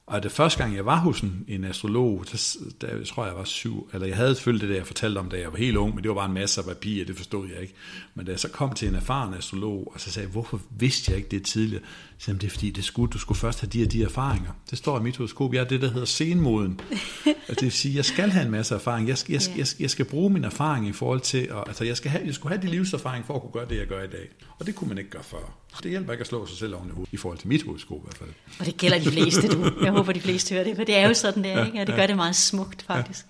Og 0.05 0.23
det 0.23 0.31
første 0.31 0.63
gang, 0.63 0.75
jeg 0.75 0.85
var 0.85 0.95
hos 0.95 1.21
en, 1.21 1.45
en 1.47 1.63
astrolog, 1.63 2.25
der, 2.31 2.57
der 2.81 2.97
jeg 2.97 3.07
tror 3.07 3.25
jeg 3.25 3.35
var 3.35 3.43
syv, 3.43 3.89
eller 3.93 4.07
jeg 4.07 4.15
havde 4.15 4.35
selvfølgelig 4.35 4.61
det 4.61 4.69
der, 4.69 4.79
jeg 4.79 4.87
fortalte 4.87 5.19
om, 5.19 5.29
da 5.29 5.39
jeg 5.39 5.51
var 5.51 5.57
helt 5.57 5.77
ung, 5.77 5.95
men 5.95 6.03
det 6.03 6.09
var 6.09 6.15
bare 6.15 6.25
en 6.25 6.33
masse 6.33 6.61
af 6.61 6.67
papir, 6.67 7.05
det 7.05 7.15
forstod 7.17 7.49
jeg 7.49 7.61
ikke. 7.61 7.73
Men 8.15 8.25
da 8.25 8.31
jeg 8.31 8.39
så 8.39 8.49
kom 8.49 8.73
til 8.73 8.87
en 8.87 8.95
erfaren 8.95 9.33
astrolog, 9.33 9.91
og 9.93 10.01
så 10.01 10.11
sagde 10.11 10.25
jeg, 10.25 10.31
hvorfor 10.31 10.61
vidste 10.69 11.11
jeg 11.11 11.17
ikke 11.17 11.29
det 11.29 11.45
tidligere? 11.45 11.83
Så 12.21 12.33
det 12.33 12.43
er 12.43 12.49
fordi, 12.49 12.69
det 12.69 12.83
skulle, 12.83 13.11
du 13.11 13.19
skulle 13.19 13.37
først 13.37 13.61
have 13.61 13.69
de 13.69 13.83
og 13.83 13.91
de 13.91 14.03
erfaringer. 14.03 14.51
Det 14.69 14.77
står 14.77 14.99
i 14.99 15.03
mit 15.03 15.17
horoskop, 15.17 15.53
jeg 15.53 15.59
er 15.59 15.67
det, 15.67 15.81
der 15.81 15.91
hedder 15.91 16.05
senmoden. 16.05 16.79
og 17.49 17.55
det 17.55 17.61
vil 17.61 17.71
sige, 17.71 17.95
jeg 17.95 18.05
skal 18.05 18.29
have 18.29 18.45
en 18.45 18.51
masse 18.51 18.75
erfaring. 18.75 19.07
Jeg 19.07 19.17
skal, 19.17 19.33
jeg, 19.33 19.41
skal, 19.41 19.57
jeg, 19.57 19.67
skal, 19.67 19.83
jeg 19.83 19.89
skal 19.89 20.05
bruge 20.05 20.29
min 20.29 20.43
erfaring 20.43 20.87
i 20.87 20.91
forhold 20.91 21.19
til, 21.19 21.37
at, 21.37 21.63
altså 21.67 21.83
jeg, 21.83 21.97
skal 21.97 22.11
have, 22.11 22.25
jeg 22.25 22.33
skulle 22.33 22.57
have 22.57 22.67
de 22.67 22.71
livserfaring 22.71 23.25
for 23.25 23.35
at 23.35 23.41
kunne 23.41 23.51
gøre 23.51 23.65
det, 23.69 23.77
jeg 23.77 23.87
gør 23.87 24.03
i 24.03 24.07
dag. 24.07 24.27
Og 24.59 24.65
det 24.65 24.75
kunne 24.75 24.87
man 24.87 24.97
ikke 24.97 25.09
gøre 25.09 25.23
før. 25.23 25.37
Det 25.83 25.91
hjælper 25.91 26.11
ikke 26.11 26.21
at 26.21 26.27
slå 26.27 26.45
sig 26.45 26.57
selv 26.57 26.75
oven 26.75 26.87
i 26.87 26.91
hovedet, 26.91 27.13
i 27.13 27.17
forhold 27.17 27.37
til 27.39 27.47
mit 27.47 27.63
horoskop 27.63 27.97
i 27.97 28.01
hvert 28.03 28.17
fald. 28.17 28.29
Og 28.59 28.65
det 28.65 28.77
gælder 28.77 28.99
de 28.99 29.11
fleste, 29.11 29.47
du. 29.47 29.71
Jeg 29.83 29.91
håber, 29.91 30.13
de 30.13 30.21
fleste 30.21 30.53
hører 30.53 30.63
det, 30.63 30.75
for 30.75 30.83
det 30.83 30.97
er 30.97 31.07
jo 31.07 31.13
sådan, 31.13 31.43
det 31.43 31.51
er, 31.51 31.65
ikke? 31.65 31.81
Og 31.81 31.87
det 31.87 31.95
gør 31.95 32.07
det 32.07 32.15
meget 32.15 32.35
smukt, 32.35 32.81
faktisk. 32.81 33.25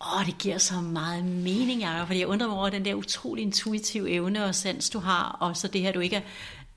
Åh, 0.00 0.26
det 0.26 0.38
giver 0.38 0.58
så 0.58 0.74
meget 0.74 1.24
mening, 1.24 1.80
Jacob, 1.82 2.06
fordi 2.06 2.20
jeg 2.20 2.28
undrer 2.28 2.48
mig 2.48 2.56
over 2.56 2.70
den 2.70 2.84
der 2.84 2.94
utrolig 2.94 3.42
intuitive 3.42 4.10
evne 4.10 4.44
og 4.44 4.54
sans, 4.54 4.90
du 4.90 4.98
har, 4.98 5.36
og 5.40 5.56
så 5.56 5.68
det 5.68 5.80
her, 5.80 5.92
du 5.92 6.00
ikke 6.00 6.16
er, 6.16 6.20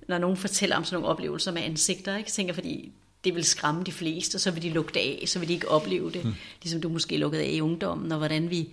når 0.07 0.17
nogen 0.17 0.37
fortæller 0.37 0.75
om 0.75 0.83
sådan 0.83 0.95
nogle 1.01 1.07
oplevelser 1.07 1.51
med 1.51 1.61
ansigter, 1.61 2.17
ikke? 2.17 2.27
Jeg 2.27 2.33
tænker, 2.33 2.53
fordi 2.53 2.91
det 3.23 3.35
vil 3.35 3.43
skræmme 3.43 3.83
de 3.83 3.91
fleste, 3.91 4.35
og 4.35 4.39
så 4.39 4.51
vil 4.51 4.63
de 4.63 4.69
lukke 4.69 4.93
det 4.93 4.99
af, 4.99 5.23
så 5.25 5.39
vil 5.39 5.47
de 5.47 5.53
ikke 5.53 5.67
opleve 5.67 6.11
det, 6.11 6.25
mm. 6.25 6.33
ligesom 6.61 6.81
du 6.81 6.89
måske 6.89 7.17
lukkede 7.17 7.43
af 7.43 7.49
i 7.49 7.61
ungdommen, 7.61 8.11
og 8.11 8.17
hvordan 8.17 8.49
vi 8.49 8.69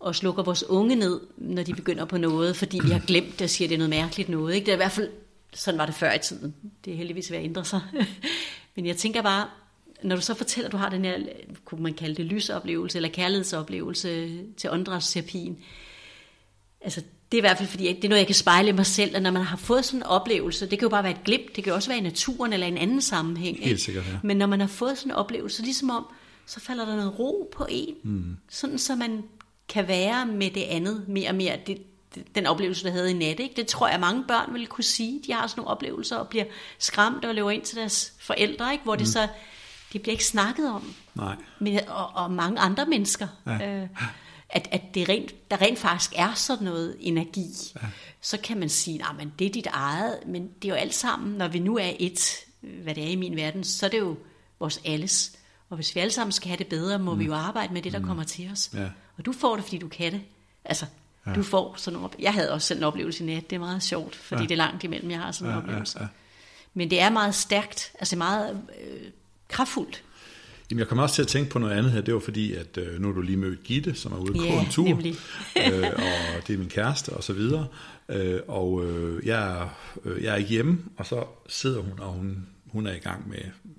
også 0.00 0.22
lukker 0.22 0.42
vores 0.42 0.64
unge 0.64 0.96
ned, 0.96 1.20
når 1.36 1.62
de 1.62 1.74
begynder 1.74 2.04
på 2.04 2.18
noget, 2.18 2.56
fordi 2.56 2.80
vi 2.82 2.90
har 2.90 3.02
glemt 3.06 3.32
det 3.32 3.42
og 3.42 3.50
siger, 3.50 3.68
det 3.68 3.74
er 3.74 3.78
noget 3.78 3.90
mærkeligt 3.90 4.28
noget. 4.28 4.54
Ikke? 4.54 4.64
Det 4.64 4.72
er 4.72 4.76
i 4.76 4.76
hvert 4.76 4.92
fald, 4.92 5.10
sådan 5.54 5.78
var 5.78 5.86
det 5.86 5.94
før 5.94 6.12
i 6.12 6.18
tiden. 6.18 6.54
Det 6.84 6.92
er 6.92 6.96
heldigvis 6.96 7.30
ved 7.30 7.38
at 7.38 7.44
ændre 7.44 7.64
sig. 7.64 7.80
Men 8.76 8.86
jeg 8.86 8.96
tænker 8.96 9.22
bare, 9.22 9.48
når 10.02 10.16
du 10.16 10.22
så 10.22 10.34
fortæller, 10.34 10.68
at 10.68 10.72
du 10.72 10.76
har 10.76 10.88
den 10.88 11.04
her, 11.04 11.18
kunne 11.64 11.82
man 11.82 11.94
kalde 11.94 12.14
det 12.14 12.24
lysoplevelse, 12.24 12.98
eller 12.98 13.08
kærlighedsoplevelse 13.08 14.38
til 14.56 14.70
åndedrætsterapien, 14.70 15.58
altså 16.80 17.02
det 17.32 17.38
er 17.38 17.40
i 17.40 17.46
hvert 17.46 17.58
fald, 17.58 17.68
fordi 17.68 17.92
det 17.92 18.04
er 18.04 18.08
noget, 18.08 18.18
jeg 18.18 18.26
kan 18.26 18.34
spejle 18.34 18.68
i 18.68 18.72
mig 18.72 18.86
selv, 18.86 19.16
at 19.16 19.22
når 19.22 19.30
man 19.30 19.42
har 19.42 19.56
fået 19.56 19.84
sådan 19.84 20.00
en 20.00 20.02
oplevelse, 20.02 20.70
det 20.70 20.78
kan 20.78 20.86
jo 20.86 20.88
bare 20.88 21.02
være 21.02 21.12
et 21.12 21.24
glimt, 21.24 21.56
det 21.56 21.64
kan 21.64 21.70
jo 21.70 21.74
også 21.74 21.88
være 21.88 21.98
i 21.98 22.02
naturen 22.02 22.52
eller 22.52 22.66
i 22.66 22.70
en 22.70 22.78
anden 22.78 23.00
sammenhæng. 23.00 23.56
Helt 23.56 23.70
ikke? 23.70 23.82
sikkert, 23.82 24.04
ja. 24.06 24.18
Men 24.22 24.36
når 24.36 24.46
man 24.46 24.60
har 24.60 24.66
fået 24.66 24.98
sådan 24.98 25.12
en 25.12 25.16
oplevelse, 25.16 25.62
ligesom 25.62 25.90
om, 25.90 26.06
så 26.46 26.60
falder 26.60 26.84
der 26.84 26.96
noget 26.96 27.18
ro 27.18 27.50
på 27.56 27.66
en, 27.68 27.94
mm. 28.04 28.36
sådan 28.48 28.78
så 28.78 28.96
man 28.96 29.22
kan 29.68 29.88
være 29.88 30.26
med 30.26 30.50
det 30.50 30.62
andet 30.62 31.04
mere 31.08 31.28
og 31.28 31.34
mere. 31.34 31.58
Det, 31.66 31.78
det, 32.14 32.34
den 32.34 32.46
oplevelse, 32.46 32.88
du 32.88 32.92
havde 32.92 33.10
i 33.10 33.14
nat, 33.14 33.40
ikke? 33.40 33.54
det 33.56 33.66
tror 33.66 33.88
jeg, 33.88 34.00
mange 34.00 34.24
børn 34.28 34.54
vil 34.54 34.66
kunne 34.66 34.84
sige. 34.84 35.22
De 35.26 35.32
har 35.32 35.46
sådan 35.46 35.60
nogle 35.60 35.70
oplevelser 35.70 36.16
og 36.16 36.28
bliver 36.28 36.44
skræmt 36.78 37.24
og 37.24 37.34
løber 37.34 37.50
ind 37.50 37.62
til 37.62 37.76
deres 37.76 38.12
forældre, 38.20 38.72
ikke? 38.72 38.84
hvor 38.84 38.94
mm. 38.94 38.98
det 38.98 39.08
så, 39.08 39.28
det 39.92 40.02
bliver 40.02 40.12
ikke 40.12 40.24
snakket 40.24 40.70
om. 40.70 40.94
Nej. 41.14 41.36
Men, 41.58 41.80
og, 41.88 42.10
og 42.14 42.30
mange 42.30 42.60
andre 42.60 42.86
mennesker. 42.86 43.28
Ja. 43.46 43.80
Øh, 43.80 43.88
at, 44.48 44.68
at 44.70 44.82
det 44.94 45.08
rent, 45.08 45.50
der 45.50 45.60
rent 45.60 45.78
faktisk 45.78 46.12
er 46.16 46.34
sådan 46.34 46.64
noget 46.64 46.96
energi, 47.00 47.50
ja. 47.82 47.86
så 48.20 48.38
kan 48.42 48.58
man 48.58 48.68
sige, 48.68 49.02
at 49.20 49.26
det 49.38 49.46
er 49.46 49.50
dit 49.50 49.66
eget, 49.66 50.18
men 50.26 50.50
det 50.62 50.68
er 50.68 50.72
jo 50.72 50.74
alt 50.74 50.94
sammen, 50.94 51.38
når 51.38 51.48
vi 51.48 51.58
nu 51.58 51.78
er 51.78 51.92
et, 51.98 52.36
hvad 52.60 52.94
det 52.94 53.04
er 53.04 53.08
i 53.08 53.16
min 53.16 53.36
verden, 53.36 53.64
så 53.64 53.86
er 53.86 53.90
det 53.90 53.98
jo 53.98 54.16
vores 54.60 54.80
alles. 54.84 55.32
Og 55.70 55.76
hvis 55.76 55.94
vi 55.94 56.00
alle 56.00 56.12
sammen 56.12 56.32
skal 56.32 56.48
have 56.48 56.58
det 56.58 56.66
bedre, 56.66 56.98
må 56.98 57.14
mm. 57.14 57.20
vi 57.20 57.24
jo 57.24 57.34
arbejde 57.34 57.72
med 57.72 57.82
det, 57.82 57.92
der 57.92 57.98
mm. 57.98 58.04
kommer 58.04 58.24
til 58.24 58.50
os. 58.52 58.70
Ja. 58.74 58.88
Og 59.16 59.26
du 59.26 59.32
får 59.32 59.56
det, 59.56 59.64
fordi 59.64 59.78
du 59.78 59.88
kan 59.88 60.12
det. 60.12 60.20
Altså, 60.64 60.86
ja. 61.26 61.32
du 61.32 61.42
får 61.42 61.74
sådan 61.76 62.00
nogle 62.00 62.10
Jeg 62.18 62.32
havde 62.32 62.52
også 62.52 62.66
selv 62.66 62.78
en 62.78 62.84
oplevelse 62.84 63.24
i 63.24 63.26
nat. 63.26 63.50
Det 63.50 63.56
er 63.56 63.60
meget 63.60 63.82
sjovt, 63.82 64.16
fordi 64.16 64.42
ja. 64.42 64.46
det 64.46 64.52
er 64.54 64.56
langt 64.56 64.84
imellem, 64.84 65.10
jeg 65.10 65.18
har 65.18 65.32
sådan 65.32 65.48
en 65.48 65.58
Ja, 65.58 65.62
oplevelse. 65.62 65.98
ja, 65.98 66.04
ja. 66.04 66.08
Men 66.74 66.90
det 66.90 67.00
er 67.00 67.10
meget 67.10 67.34
stærkt, 67.34 67.92
altså 67.98 68.16
meget 68.16 68.62
øh, 68.80 69.10
kraftfuldt. 69.48 70.02
Jamen, 70.70 70.78
jeg 70.78 70.88
kommer 70.88 71.02
også 71.02 71.14
til 71.14 71.22
at 71.22 71.28
tænke 71.28 71.50
på 71.50 71.58
noget 71.58 71.72
andet 71.72 71.92
her. 71.92 72.00
Det 72.00 72.14
var 72.14 72.20
fordi, 72.20 72.52
at 72.52 72.78
øh, 72.78 73.00
nu 73.00 73.08
har 73.08 73.14
du 73.14 73.20
lige 73.20 73.36
mødt 73.36 73.62
Gitte, 73.62 73.94
som 73.94 74.12
er 74.12 74.16
ude 74.16 74.32
på 74.32 74.44
Ja, 74.44 74.60
en 74.60 74.70
tur. 74.70 74.88
øh, 74.88 75.82
og 76.36 76.46
det 76.46 76.54
er 76.54 76.58
min 76.58 76.68
kæreste, 76.68 77.10
og 77.10 77.24
så 77.24 77.32
videre. 77.32 77.66
Øh, 78.08 78.40
og 78.48 78.84
øh, 78.84 79.26
jeg, 79.26 79.58
er, 79.60 79.68
øh, 80.04 80.22
jeg 80.24 80.34
er 80.34 80.38
hjemme, 80.38 80.78
og 80.96 81.06
så 81.06 81.24
sidder 81.48 81.80
hun, 81.80 81.98
og 82.00 82.12
hun, 82.12 82.46
hun 82.66 82.86
er 82.86 82.92
i 82.94 82.98
gang 82.98 83.28
med 83.28 83.38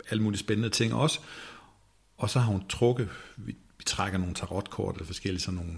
alle 0.10 0.24
mulige 0.24 0.40
spændende 0.40 0.70
ting 0.70 0.94
også. 0.94 1.20
Og 2.18 2.30
så 2.30 2.40
har 2.40 2.52
hun 2.52 2.64
trukket, 2.70 3.10
vi, 3.38 3.56
vi 3.78 3.84
trækker 3.86 4.18
nogle 4.20 4.34
tarotkort, 4.36 4.96
eller 4.96 5.06
forskellige 5.06 5.42
sådan 5.42 5.56
nogle 5.60 5.74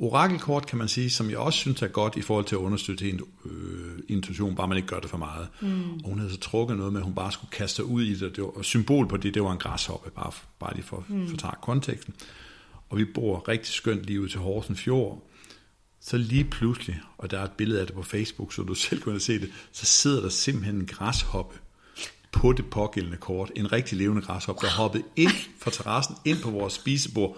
orakelkort, 0.00 0.66
kan 0.66 0.78
man 0.78 0.88
sige, 0.88 1.10
som 1.10 1.30
jeg 1.30 1.38
også 1.38 1.58
synes 1.58 1.82
er 1.82 1.88
godt 1.88 2.16
i 2.16 2.22
forhold 2.22 2.44
til 2.44 2.54
at 2.54 2.58
understøtte 2.58 3.10
en 3.10 3.20
øh, 3.44 3.98
intuition, 4.08 4.56
bare 4.56 4.68
man 4.68 4.76
ikke 4.76 4.88
gør 4.88 5.00
det 5.00 5.10
for 5.10 5.18
meget. 5.18 5.48
Mm. 5.60 5.94
Og 5.94 6.08
hun 6.08 6.18
havde 6.18 6.32
så 6.32 6.38
trukket 6.38 6.76
noget 6.76 6.92
med, 6.92 7.00
at 7.00 7.04
hun 7.04 7.14
bare 7.14 7.32
skulle 7.32 7.50
kaste 7.50 7.76
sig 7.76 7.84
ud 7.84 8.02
i 8.02 8.14
det, 8.14 8.36
det 8.36 8.44
var, 8.44 8.50
og 8.50 8.64
symbol 8.64 9.08
på 9.08 9.16
det, 9.16 9.34
det 9.34 9.42
var 9.42 9.52
en 9.52 9.58
græshoppe, 9.58 10.10
bare, 10.10 10.32
bare 10.58 10.74
lige 10.74 10.84
for 10.84 11.04
mm. 11.08 11.28
fortage 11.28 11.54
konteksten. 11.62 12.14
Og 12.88 12.98
vi 12.98 13.04
bor 13.04 13.48
rigtig 13.48 13.74
skønt 13.74 14.02
lige 14.02 14.20
ud 14.20 14.28
til 14.28 14.40
Horsen 14.40 14.76
Fjord, 14.76 15.26
så 16.00 16.16
lige 16.16 16.44
pludselig, 16.44 17.00
og 17.18 17.30
der 17.30 17.38
er 17.38 17.44
et 17.44 17.52
billede 17.52 17.80
af 17.80 17.86
det 17.86 17.94
på 17.96 18.02
Facebook, 18.02 18.52
så 18.52 18.62
du 18.62 18.74
selv 18.84 19.02
kunne 19.02 19.20
se 19.20 19.40
det, 19.40 19.52
så 19.72 19.86
sidder 19.86 20.20
der 20.20 20.28
simpelthen 20.28 20.76
en 20.76 20.86
græshoppe 20.86 21.58
på 22.32 22.52
det 22.52 22.64
pågældende 22.70 23.16
kort. 23.16 23.50
En 23.56 23.72
rigtig 23.72 23.98
levende 23.98 24.22
græshoppe, 24.22 24.66
der 24.66 24.72
hoppede 24.72 25.02
ind 25.16 25.30
fra 25.58 25.70
terrassen, 25.70 26.14
ind 26.24 26.38
på 26.42 26.50
vores 26.50 26.72
spisebord. 26.72 27.36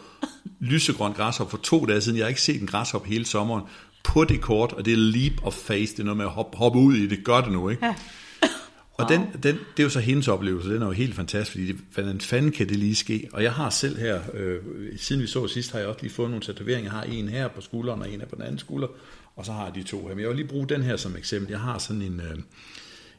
Lysegrøn 0.61 1.13
græshoppe 1.13 1.51
for 1.51 1.59
to 1.59 1.87
dage 1.87 2.01
siden. 2.01 2.19
Jeg 2.19 2.25
har 2.25 2.29
ikke 2.29 2.43
set 2.43 2.61
en 2.61 2.67
græshoppe 2.67 3.09
hele 3.09 3.27
sommeren 3.27 3.65
på 4.05 4.25
det 4.25 4.41
kort, 4.41 4.73
og 4.73 4.85
det 4.85 4.93
er 4.93 4.97
leap 4.97 5.33
of 5.43 5.55
faith. 5.55 5.93
Det 5.93 6.01
er 6.01 6.05
noget 6.05 6.17
med 6.17 6.25
at 6.25 6.31
hoppe, 6.31 6.57
hoppe 6.59 6.79
ud 6.79 6.95
i 6.95 7.07
det. 7.07 7.25
Gør 7.25 7.41
det 7.41 7.53
nu, 7.53 7.69
ikke? 7.69 7.87
Ja. 7.87 7.95
Og 8.95 9.09
den, 9.09 9.21
den, 9.43 9.55
det 9.77 9.79
er 9.79 9.83
jo 9.83 9.89
så 9.91 10.01
hendes 10.01 10.29
oplevelse, 10.29 10.75
den 10.75 10.83
er 10.83 10.87
jo 10.87 10.93
helt 10.93 11.15
fantastisk, 11.15 11.51
fordi 11.51 11.67
det, 11.67 11.77
hvordan 11.95 12.21
fanden 12.21 12.53
kan 12.53 12.69
det 12.69 12.77
lige 12.77 12.95
ske? 12.95 13.29
Og 13.33 13.43
jeg 13.43 13.53
har 13.53 13.71
selv 13.71 13.99
her, 13.99 14.21
øh, 14.35 14.59
siden 14.97 15.23
vi 15.23 15.27
så 15.27 15.49
sidst, 15.49 15.73
har 15.73 15.79
jeg 15.79 15.89
også 15.89 16.01
lige 16.03 16.13
fået 16.13 16.31
nogle 16.31 16.45
tatoveringer. 16.45 16.93
Jeg 16.93 16.99
har 16.99 17.03
en 17.03 17.29
her 17.29 17.49
på 17.49 17.61
skulderen, 17.61 18.03
og 18.03 18.11
en 18.11 18.21
her 18.21 18.27
på 18.27 18.35
den 18.35 18.45
anden 18.45 18.59
skulder, 18.59 18.89
og 19.37 19.47
så 19.47 19.53
har 19.53 19.65
jeg 19.65 19.75
de 19.75 19.83
to 19.83 20.07
her. 20.07 20.15
Men 20.15 20.21
jeg 20.21 20.29
vil 20.29 20.37
lige 20.37 20.49
bruge 20.49 20.69
den 20.69 20.83
her 20.83 20.97
som 20.97 21.17
eksempel. 21.17 21.51
Jeg 21.51 21.61
har 21.61 21.79
sådan 21.79 22.03
en, 22.03 22.21
øh, 22.21 22.39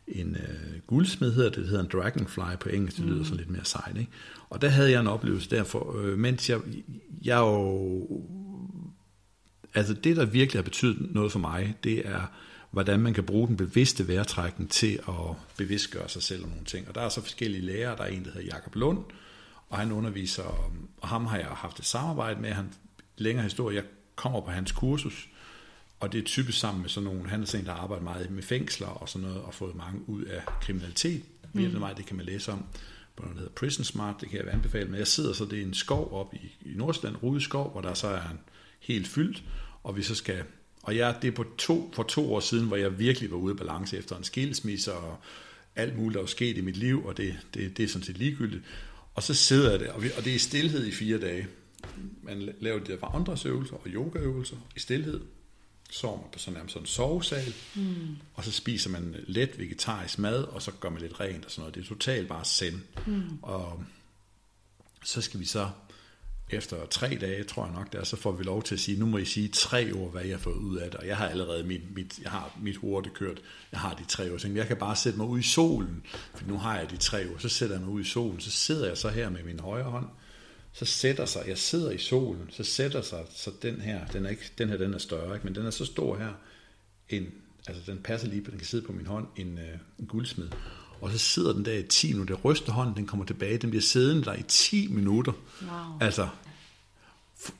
en 0.07 0.35
øh, 0.35 0.79
guldsmed, 0.87 1.33
hedder 1.33 1.49
det, 1.49 1.57
det 1.57 1.67
hedder 1.67 1.83
en 1.83 1.89
dragonfly 1.93 2.57
på 2.59 2.69
engelsk, 2.69 2.97
det 2.97 3.05
lyder 3.05 3.17
mm. 3.17 3.23
sådan 3.23 3.37
lidt 3.37 3.49
mere 3.49 3.65
sejt, 3.65 3.97
ikke? 3.97 4.11
Og 4.49 4.61
der 4.61 4.69
havde 4.69 4.91
jeg 4.91 4.99
en 4.99 5.07
oplevelse 5.07 5.49
derfor, 5.49 5.97
øh, 5.99 6.17
mens 6.17 6.49
jeg, 6.49 6.59
jeg 7.23 7.39
jo, 7.39 8.21
altså 9.73 9.93
det, 9.93 10.17
der 10.17 10.25
virkelig 10.25 10.57
har 10.59 10.63
betydet 10.63 11.13
noget 11.13 11.31
for 11.31 11.39
mig, 11.39 11.75
det 11.83 12.07
er, 12.07 12.31
hvordan 12.71 12.99
man 12.99 13.13
kan 13.13 13.23
bruge 13.23 13.47
den 13.47 13.57
bevidste 13.57 14.07
vejrtrækning 14.07 14.71
til 14.71 14.99
at 15.07 15.35
bevidstgøre 15.57 16.09
sig 16.09 16.23
selv 16.23 16.43
om 16.43 16.49
nogle 16.49 16.65
ting. 16.65 16.87
Og 16.87 16.95
der 16.95 17.01
er 17.01 17.09
så 17.09 17.21
forskellige 17.21 17.61
lærere. 17.61 17.97
Der 17.97 18.03
er 18.03 18.07
en, 18.07 18.25
der 18.25 18.31
hedder 18.31 18.47
Jakob 18.47 18.75
Lund, 18.75 19.03
og 19.69 19.77
han 19.77 19.91
underviser, 19.91 20.43
og 21.01 21.07
ham 21.07 21.25
har 21.25 21.37
jeg 21.37 21.47
haft 21.47 21.79
et 21.79 21.85
samarbejde 21.85 22.41
med. 22.41 22.49
Han 22.49 22.69
længere 23.17 23.43
historie, 23.43 23.75
jeg 23.75 23.83
kommer 24.15 24.41
på 24.41 24.51
hans 24.51 24.71
kursus, 24.71 25.29
og 26.03 26.13
det 26.13 26.19
er 26.19 26.23
typisk 26.23 26.59
sammen 26.59 26.81
med 26.81 26.89
sådan 26.89 27.09
nogle, 27.09 27.29
han 27.29 27.41
er 27.41 27.45
sådan 27.45 27.65
der 27.65 27.71
arbejder 27.71 28.03
meget 28.03 28.31
med 28.31 28.43
fængsler 28.43 28.87
og 28.87 29.09
sådan 29.09 29.27
noget, 29.27 29.41
og 29.41 29.53
fået 29.53 29.75
mange 29.75 30.09
ud 30.09 30.23
af 30.23 30.41
kriminalitet. 30.61 31.23
Mm. 31.53 31.79
mig, 31.79 31.97
det 31.97 32.05
kan 32.05 32.15
man 32.15 32.25
læse 32.25 32.51
om 32.51 32.65
på 33.15 33.23
noget, 33.23 33.35
der 33.35 33.39
hedder 33.39 33.53
Prison 33.55 33.83
Smart, 33.83 34.15
det 34.21 34.29
kan 34.29 34.39
jeg 34.39 34.53
anbefale. 34.53 34.89
Men 34.89 34.99
jeg 34.99 35.07
sidder 35.07 35.33
så, 35.33 35.45
det 35.45 35.59
er 35.59 35.63
en 35.63 35.73
skov 35.73 36.13
op 36.13 36.33
i, 36.33 36.55
i 36.61 36.73
Nordsjælland, 36.75 37.23
Rude 37.23 37.41
skov, 37.41 37.71
hvor 37.71 37.81
der 37.81 37.93
så 37.93 38.07
er 38.07 38.29
en 38.29 38.39
helt 38.79 39.07
fyldt, 39.07 39.43
og 39.83 39.97
vi 39.97 40.03
så 40.03 40.15
skal 40.15 40.43
og 40.83 40.97
jeg, 40.97 41.15
det 41.21 41.27
er 41.27 41.31
på 41.31 41.45
to, 41.57 41.91
for 41.95 42.03
to 42.03 42.33
år 42.33 42.39
siden, 42.39 42.67
hvor 42.67 42.77
jeg 42.77 42.99
virkelig 42.99 43.31
var 43.31 43.37
ude 43.37 43.51
af 43.51 43.57
balance 43.57 43.97
efter 43.97 44.17
en 44.17 44.23
skilsmisse 44.23 44.93
og 44.93 45.17
alt 45.75 45.97
muligt, 45.97 46.13
der 46.13 46.19
var 46.19 46.27
sket 46.27 46.57
i 46.57 46.61
mit 46.61 46.77
liv, 46.77 47.05
og 47.05 47.17
det, 47.17 47.35
det, 47.53 47.77
det 47.77 47.83
er 47.83 47.87
sådan 47.87 48.05
set 48.05 48.17
ligegyldigt. 48.17 48.63
Og 49.15 49.23
så 49.23 49.33
sidder 49.33 49.71
jeg 49.71 49.79
der, 49.79 49.91
og, 49.91 50.03
vi, 50.03 50.09
og 50.17 50.23
det 50.23 50.31
er 50.31 50.35
i 50.35 50.39
stillhed 50.39 50.85
i 50.85 50.91
fire 50.91 51.19
dage. 51.19 51.47
Man 52.23 52.53
laver 52.59 52.79
de 52.79 52.91
der 52.91 53.09
vandresøvelser 53.11 53.75
og 53.75 53.87
yogaøvelser 53.87 54.55
i 54.75 54.79
stillhed. 54.79 55.21
Sover 55.93 56.17
man 56.17 56.29
på 56.31 56.39
sådan, 56.39 56.61
en, 56.61 56.69
sådan 56.69 56.81
en 56.81 56.87
sovesal, 56.87 57.53
mm. 57.75 58.17
og 58.33 58.43
så 58.43 58.51
spiser 58.51 58.89
man 58.89 59.15
let 59.27 59.59
vegetarisk 59.59 60.19
mad, 60.19 60.43
og 60.43 60.61
så 60.61 60.71
gør 60.71 60.89
man 60.89 61.01
lidt 61.01 61.19
rent 61.19 61.45
og 61.45 61.51
sådan 61.51 61.61
noget. 61.61 61.75
Det 61.75 61.83
er 61.83 61.87
totalt 61.87 62.27
bare 62.27 62.45
send. 62.45 62.81
Mm. 63.07 63.39
Og 63.41 63.83
så 65.03 65.21
skal 65.21 65.39
vi 65.39 65.45
så 65.45 65.69
efter 66.49 66.85
tre 66.85 67.17
dage, 67.21 67.43
tror 67.43 67.65
jeg 67.65 67.73
nok, 67.73 67.93
der, 67.93 68.03
så 68.03 68.15
får 68.15 68.31
vi 68.31 68.43
lov 68.43 68.63
til 68.63 68.75
at 68.75 68.79
sige, 68.79 68.99
nu 68.99 69.05
må 69.05 69.17
I 69.17 69.25
sige 69.25 69.47
tre 69.47 69.91
ord, 69.91 70.11
hvad 70.11 70.21
jeg 70.21 70.35
har 70.35 70.39
fået 70.39 70.55
ud 70.55 70.77
af 70.77 70.91
det, 70.91 70.99
og 70.99 71.07
jeg 71.07 71.17
har 71.17 71.27
allerede 71.27 71.63
mit, 71.63 71.95
mit, 71.95 72.19
jeg 72.19 72.31
har 72.31 72.57
mit 72.61 72.75
hurtigt 72.75 73.15
kørt, 73.15 73.41
jeg 73.71 73.79
har 73.79 73.93
de 73.93 74.05
tre 74.05 74.31
ord, 74.31 74.39
så 74.39 74.47
jeg 74.47 74.67
kan 74.67 74.77
bare 74.77 74.95
sætte 74.95 75.17
mig 75.17 75.27
ud 75.27 75.39
i 75.39 75.43
solen, 75.43 76.03
for 76.35 76.45
nu 76.47 76.57
har 76.57 76.77
jeg 76.77 76.91
de 76.91 76.97
tre 76.97 77.29
ord, 77.29 77.39
så 77.39 77.49
sætter 77.49 77.75
jeg 77.75 77.85
mig 77.85 77.93
ud 77.93 78.01
i 78.01 78.03
solen, 78.03 78.39
så 78.39 78.51
sidder 78.51 78.87
jeg 78.87 78.97
så 78.97 79.09
her 79.09 79.29
med 79.29 79.43
min 79.43 79.59
højre 79.59 79.91
hånd, 79.91 80.07
så 80.73 80.85
sætter 80.85 81.25
sig, 81.25 81.43
jeg 81.47 81.57
sidder 81.57 81.91
i 81.91 81.97
solen, 81.97 82.49
så 82.51 82.63
sætter 82.63 83.01
sig, 83.01 83.19
så 83.35 83.51
den 83.61 83.81
her, 83.81 84.05
den, 84.05 84.25
er 84.25 84.29
ikke, 84.29 84.51
den 84.57 84.69
her 84.69 84.77
den 84.77 84.93
er 84.93 84.97
større, 84.97 85.33
ikke? 85.35 85.45
men 85.45 85.55
den 85.55 85.65
er 85.65 85.69
så 85.71 85.85
stor 85.85 86.17
her, 86.17 86.29
en, 87.09 87.27
altså 87.67 87.91
den 87.91 87.97
passer 88.03 88.27
lige 88.27 88.41
på, 88.41 88.51
den 88.51 88.57
kan 88.59 88.67
sidde 88.67 88.85
på 88.85 88.91
min 88.91 89.05
hånd, 89.05 89.27
en, 89.35 89.57
øh, 89.57 89.77
en 89.99 90.05
guldsmed. 90.05 90.47
Og 91.01 91.11
så 91.11 91.17
sidder 91.17 91.53
den 91.53 91.65
der 91.65 91.73
i 91.73 91.83
10 91.83 92.11
minutter, 92.13 92.35
ryster 92.35 92.71
hånden, 92.71 92.95
den 92.95 93.05
kommer 93.07 93.25
tilbage, 93.25 93.57
den 93.57 93.69
bliver 93.69 93.81
siddende 93.81 94.23
der 94.23 94.33
i 94.33 94.43
10 94.47 94.87
minutter. 94.87 95.31
Wow. 95.61 95.69
Altså, 96.01 96.27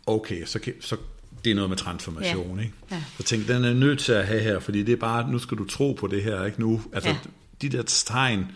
okay, 0.06 0.46
så, 0.46 0.60
kan, 0.60 0.74
så 0.82 0.98
det 1.46 1.52
er 1.52 1.56
noget 1.56 1.70
med 1.70 1.78
transformation, 1.78 2.58
Ja. 2.58 2.64
ikke? 2.64 2.74
Ja. 2.92 3.04
Så 3.18 3.24
tænk, 3.24 3.48
den 3.48 3.64
er 3.64 3.74
nødt 3.74 4.00
til 4.00 4.12
at 4.12 4.28
have 4.28 4.42
her, 4.42 4.60
fordi 4.60 4.84
det 4.84 4.92
er 4.92 4.98
bare, 4.98 5.32
nu 5.32 5.40
skal 5.40 5.58
du 5.58 5.66
tro 5.66 5.94
på 5.94 6.08
det 6.08 6.24
her, 6.24 6.46
ikke 6.46 6.60
nu? 6.60 6.82
Altså, 6.94 7.10
Ja. 7.10 7.18
de 7.62 7.70
der 7.70 7.82
tegn, 7.84 8.52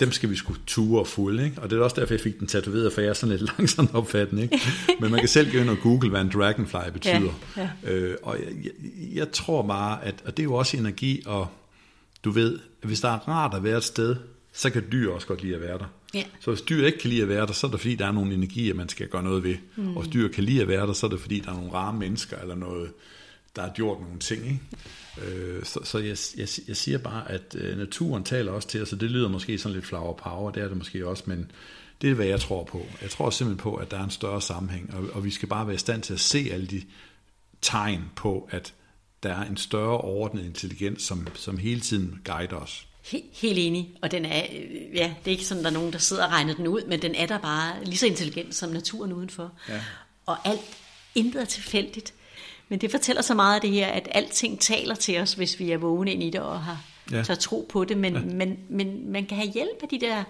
dem 0.00 0.12
skal 0.12 0.30
vi 0.30 0.36
skulle 0.36 0.60
ture 0.66 1.00
og 1.00 1.06
fulde, 1.06 1.44
ikke? 1.44 1.62
Og 1.62 1.70
det 1.70 1.78
er 1.78 1.82
også 1.82 2.00
derfor, 2.00 2.14
jeg 2.14 2.20
fik 2.20 2.38
den 2.38 2.46
tatoveret, 2.46 2.92
for 2.92 3.00
jeg 3.00 3.10
er 3.10 3.14
sådan 3.14 3.36
lidt 3.36 3.50
langsomt 3.58 3.94
opfattende, 3.94 4.42
ikke? 4.42 4.60
Men 5.00 5.10
man 5.10 5.20
kan 5.20 5.28
selv 5.28 5.52
gå 5.52 5.58
ind 5.58 5.70
og 5.70 5.78
google, 5.82 6.10
hvad 6.10 6.20
en 6.20 6.30
dragonfly 6.34 6.90
betyder. 6.92 7.32
Ja, 7.56 7.68
Øh, 7.82 8.16
og 8.22 8.38
jeg, 8.38 8.52
jeg, 8.64 8.72
jeg 9.14 9.32
tror 9.32 9.62
bare, 9.62 10.04
at, 10.04 10.14
og 10.24 10.36
det 10.36 10.42
er 10.42 10.44
jo 10.44 10.54
også 10.54 10.76
energi, 10.76 11.22
og 11.26 11.48
du 12.24 12.30
ved, 12.30 12.58
hvis 12.82 13.00
der 13.00 13.08
er 13.08 13.28
rart 13.28 13.54
at 13.54 13.64
være 13.64 13.76
et 13.76 13.84
sted, 13.84 14.16
så 14.52 14.70
kan 14.70 14.84
dyr 14.92 15.10
også 15.10 15.26
godt 15.26 15.42
lide 15.42 15.54
at 15.54 15.60
være 15.60 15.78
der. 15.78 15.84
Ja. 16.14 16.22
Så 16.40 16.50
hvis 16.50 16.62
dyr 16.62 16.86
ikke 16.86 16.98
kan 16.98 17.10
lide 17.10 17.22
at 17.22 17.28
være 17.28 17.46
der, 17.46 17.52
så 17.52 17.66
er 17.66 17.70
det 17.70 17.80
fordi, 17.80 17.94
der 17.94 18.06
er 18.06 18.12
nogle 18.12 18.34
energier, 18.34 18.74
man 18.74 18.88
skal 18.88 19.08
gøre 19.08 19.22
noget 19.22 19.44
ved. 19.44 19.56
Mm. 19.76 19.96
Og 19.96 20.02
hvis 20.02 20.12
dyr 20.12 20.28
kan 20.28 20.44
lide 20.44 20.62
at 20.62 20.68
være 20.68 20.86
der, 20.86 20.92
så 20.92 21.06
er 21.06 21.10
det 21.10 21.20
fordi, 21.20 21.40
der 21.40 21.50
er 21.50 21.54
nogle 21.54 21.72
rare 21.72 21.92
mennesker, 21.92 22.38
eller 22.38 22.54
noget, 22.54 22.90
der 23.56 23.62
har 23.62 23.70
gjort 23.74 24.00
nogle 24.00 24.18
ting. 24.18 24.44
Ikke? 24.44 24.60
Øh, 25.24 25.64
så 25.64 25.80
så 25.84 25.98
jeg, 25.98 26.16
jeg, 26.36 26.48
jeg 26.68 26.76
siger 26.76 26.98
bare, 26.98 27.30
at 27.30 27.56
øh, 27.58 27.78
naturen 27.78 28.24
taler 28.24 28.52
også 28.52 28.68
til 28.68 28.82
os, 28.82 28.92
og 28.92 29.00
det 29.00 29.10
lyder 29.10 29.28
måske 29.28 29.58
sådan 29.58 29.74
lidt 29.74 29.86
flower 29.86 30.12
power, 30.16 30.50
det 30.50 30.62
er 30.62 30.68
det 30.68 30.76
måske 30.76 31.06
også, 31.06 31.22
men 31.26 31.50
det 32.02 32.10
er, 32.10 32.14
hvad 32.14 32.26
jeg 32.26 32.40
tror 32.40 32.64
på. 32.64 32.86
Jeg 33.02 33.10
tror 33.10 33.30
simpelthen 33.30 33.62
på, 33.62 33.74
at 33.74 33.90
der 33.90 33.98
er 33.98 34.04
en 34.04 34.10
større 34.10 34.42
sammenhæng, 34.42 34.94
og, 34.94 35.04
og 35.12 35.24
vi 35.24 35.30
skal 35.30 35.48
bare 35.48 35.66
være 35.66 35.74
i 35.74 35.78
stand 35.78 36.02
til 36.02 36.12
at 36.14 36.20
se 36.20 36.48
alle 36.52 36.66
de 36.66 36.82
tegn 37.62 38.04
på, 38.16 38.48
at 38.50 38.74
der 39.22 39.34
er 39.34 39.44
en 39.44 39.56
større 39.56 39.98
ordnet 39.98 40.44
intelligens, 40.44 41.02
som, 41.02 41.28
som 41.34 41.58
hele 41.58 41.80
tiden 41.80 42.20
guider 42.24 42.56
os. 42.56 42.86
He- 43.04 43.24
helt 43.40 43.58
enig, 43.58 43.90
og 44.02 44.10
den 44.10 44.24
er, 44.24 44.42
øh, 44.52 44.94
ja, 44.94 45.14
det 45.24 45.30
er 45.30 45.32
ikke 45.32 45.44
sådan, 45.46 45.64
der 45.64 45.70
er 45.70 45.74
nogen, 45.74 45.92
der 45.92 45.98
sidder 45.98 46.24
og 46.24 46.30
regner 46.30 46.54
den 46.54 46.66
ud, 46.66 46.82
men 46.88 47.02
den 47.02 47.14
er 47.14 47.26
der 47.26 47.38
bare 47.38 47.84
lige 47.84 47.98
så 47.98 48.06
intelligent 48.06 48.54
som 48.54 48.70
naturen 48.70 49.12
udenfor. 49.12 49.52
Ja. 49.68 49.80
Og 50.26 50.48
alt, 50.48 50.60
intet 51.14 51.42
er 51.42 51.46
tilfældigt. 51.46 52.14
Men 52.68 52.80
det 52.80 52.90
fortæller 52.90 53.22
så 53.22 53.34
meget 53.34 53.54
af 53.54 53.60
det 53.60 53.70
her, 53.70 53.86
at 53.86 54.08
alting 54.12 54.60
taler 54.60 54.94
til 54.94 55.18
os, 55.20 55.34
hvis 55.34 55.58
vi 55.58 55.70
er 55.70 55.76
vågne 55.78 56.12
ind 56.12 56.22
i 56.22 56.30
det 56.30 56.40
og 56.40 56.60
har 56.60 56.84
Ja. 57.12 57.22
tør 57.22 57.34
tro 57.34 57.66
på 57.68 57.84
det, 57.84 57.98
men, 57.98 58.14
ja. 58.14 58.20
men, 58.20 58.58
men 58.68 59.12
man 59.12 59.26
kan 59.26 59.36
have 59.36 59.50
hjælp 59.50 59.82
af 59.82 59.88
de 59.88 60.00
der 60.00 60.24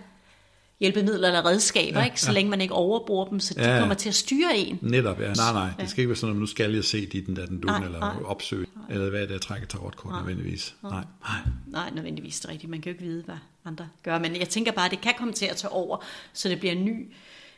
hjælpemidler 0.80 1.28
eller 1.28 1.46
redskaber, 1.46 1.98
ja, 2.00 2.04
ikke? 2.04 2.20
så 2.20 2.26
ja. 2.30 2.34
længe 2.34 2.50
man 2.50 2.60
ikke 2.60 2.74
overbruger 2.74 3.24
dem, 3.28 3.40
så 3.40 3.54
de 3.54 3.72
Ja, 3.72 3.78
kommer 3.78 3.94
til 3.94 4.08
at 4.08 4.14
styre 4.14 4.56
en. 4.56 4.78
Netop, 4.82 5.20
ja. 5.20 5.32
Nej, 5.32 5.52
nej. 5.52 5.68
Det 5.80 5.90
skal 5.90 6.00
ikke 6.00 6.08
være 6.08 6.16
sådan, 6.16 6.34
at 6.34 6.40
nu 6.40 6.46
skal 6.46 6.74
jeg 6.74 6.84
se 6.84 7.06
dit, 7.06 7.26
den 7.26 7.36
der, 7.36 7.46
den 7.46 7.60
dun, 7.60 7.70
Nej, 7.70 7.84
eller 7.84 7.98
nej. 7.98 8.14
opsøge, 8.24 8.66
eller 8.90 9.10
hvad 9.10 9.20
er 9.22 9.26
det, 9.26 9.32
jeg 9.32 9.40
trækker 9.40 9.66
tarotkort 9.68 10.14
nødvendigvis. 10.14 10.74
Nej, 10.82 10.92
nej. 10.92 11.38
Nej, 11.66 11.90
nødvendigvis 11.94 12.40
det 12.40 12.48
er 12.48 12.52
rigtigt. 12.52 12.70
Man 12.70 12.80
kan 12.80 12.90
jo 12.92 12.94
ikke 12.94 13.04
vide, 13.04 13.22
hvad 13.22 13.36
andre 13.64 13.88
gør. 14.02 14.18
Men 14.18 14.36
jeg 14.36 14.48
tænker 14.48 14.72
bare, 14.72 14.84
at 14.84 14.90
det 14.90 15.00
kan 15.00 15.12
komme 15.18 15.32
til 15.34 15.46
at 15.46 15.56
tage 15.56 15.72
over, 15.72 16.04
så 16.32 16.48
det 16.48 16.58
bliver 16.60 16.72
en 16.72 16.84
ny 16.84 17.12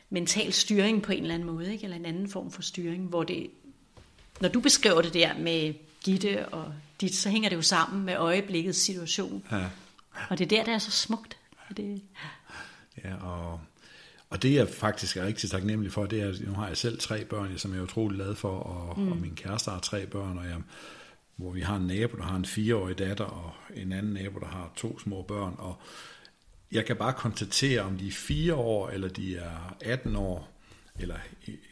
mental 0.09 0.53
styring 0.53 1.01
på 1.01 1.11
en 1.11 1.21
eller 1.21 1.33
anden 1.35 1.47
måde, 1.49 1.71
ikke? 1.71 1.83
eller 1.83 1.97
en 1.97 2.05
anden 2.05 2.27
form 2.29 2.51
for 2.51 2.61
styring, 2.61 3.07
hvor 3.07 3.23
det, 3.23 3.47
når 4.41 4.49
du 4.49 4.59
beskriver 4.59 5.01
det 5.01 5.13
der 5.13 5.37
med 5.37 5.73
Gitte 6.03 6.47
og 6.47 6.73
dit, 7.01 7.15
så 7.15 7.29
hænger 7.29 7.49
det 7.49 7.55
jo 7.55 7.61
sammen 7.61 8.05
med 8.05 8.15
øjeblikkets 8.17 8.79
situation. 8.79 9.43
Ja. 9.51 9.65
Og 10.29 10.37
det 10.37 10.45
er 10.45 10.57
der, 10.57 10.63
der 10.63 10.73
er 10.73 10.79
så 10.79 10.91
smukt. 10.91 11.37
Og 11.69 11.77
Det, 11.77 12.01
Ja, 13.03 13.15
og, 13.15 13.59
og 14.29 14.41
det 14.41 14.53
jeg 14.53 14.69
faktisk 14.69 15.17
er 15.17 15.25
rigtig 15.25 15.49
taknemmelig 15.49 15.91
for, 15.91 16.05
det 16.05 16.21
er, 16.21 16.29
at 16.29 16.41
nu 16.47 16.53
har 16.53 16.67
jeg 16.67 16.77
selv 16.77 16.99
tre 16.99 17.25
børn, 17.25 17.57
som 17.57 17.71
jeg 17.71 17.79
er 17.79 17.83
utrolig 17.83 18.15
glad 18.15 18.35
for, 18.35 18.59
og, 18.59 18.99
mm. 18.99 19.11
og 19.11 19.17
min 19.17 19.35
kæreste 19.35 19.71
har 19.71 19.79
tre 19.79 20.05
børn, 20.05 20.37
og 20.37 20.45
jeg, 20.45 20.57
hvor 21.35 21.51
vi 21.51 21.61
har 21.61 21.75
en 21.75 21.87
nabo, 21.87 22.17
der 22.17 22.23
har 22.23 22.35
en 22.35 22.45
fireårig 22.45 22.97
datter, 22.97 23.25
og 23.25 23.51
en 23.75 23.91
anden 23.91 24.13
nabo, 24.13 24.39
der 24.39 24.47
har 24.47 24.71
to 24.75 24.99
små 24.99 25.21
børn, 25.21 25.55
og 25.57 25.75
jeg 26.71 26.85
kan 26.85 26.95
bare 26.95 27.13
konstatere, 27.13 27.81
om 27.81 27.97
de 27.97 28.07
er 28.07 28.11
fire 28.11 28.55
år, 28.55 28.89
eller 28.89 29.07
de 29.07 29.37
er 29.37 29.75
18 29.81 30.15
år, 30.15 30.51
eller 30.99 31.15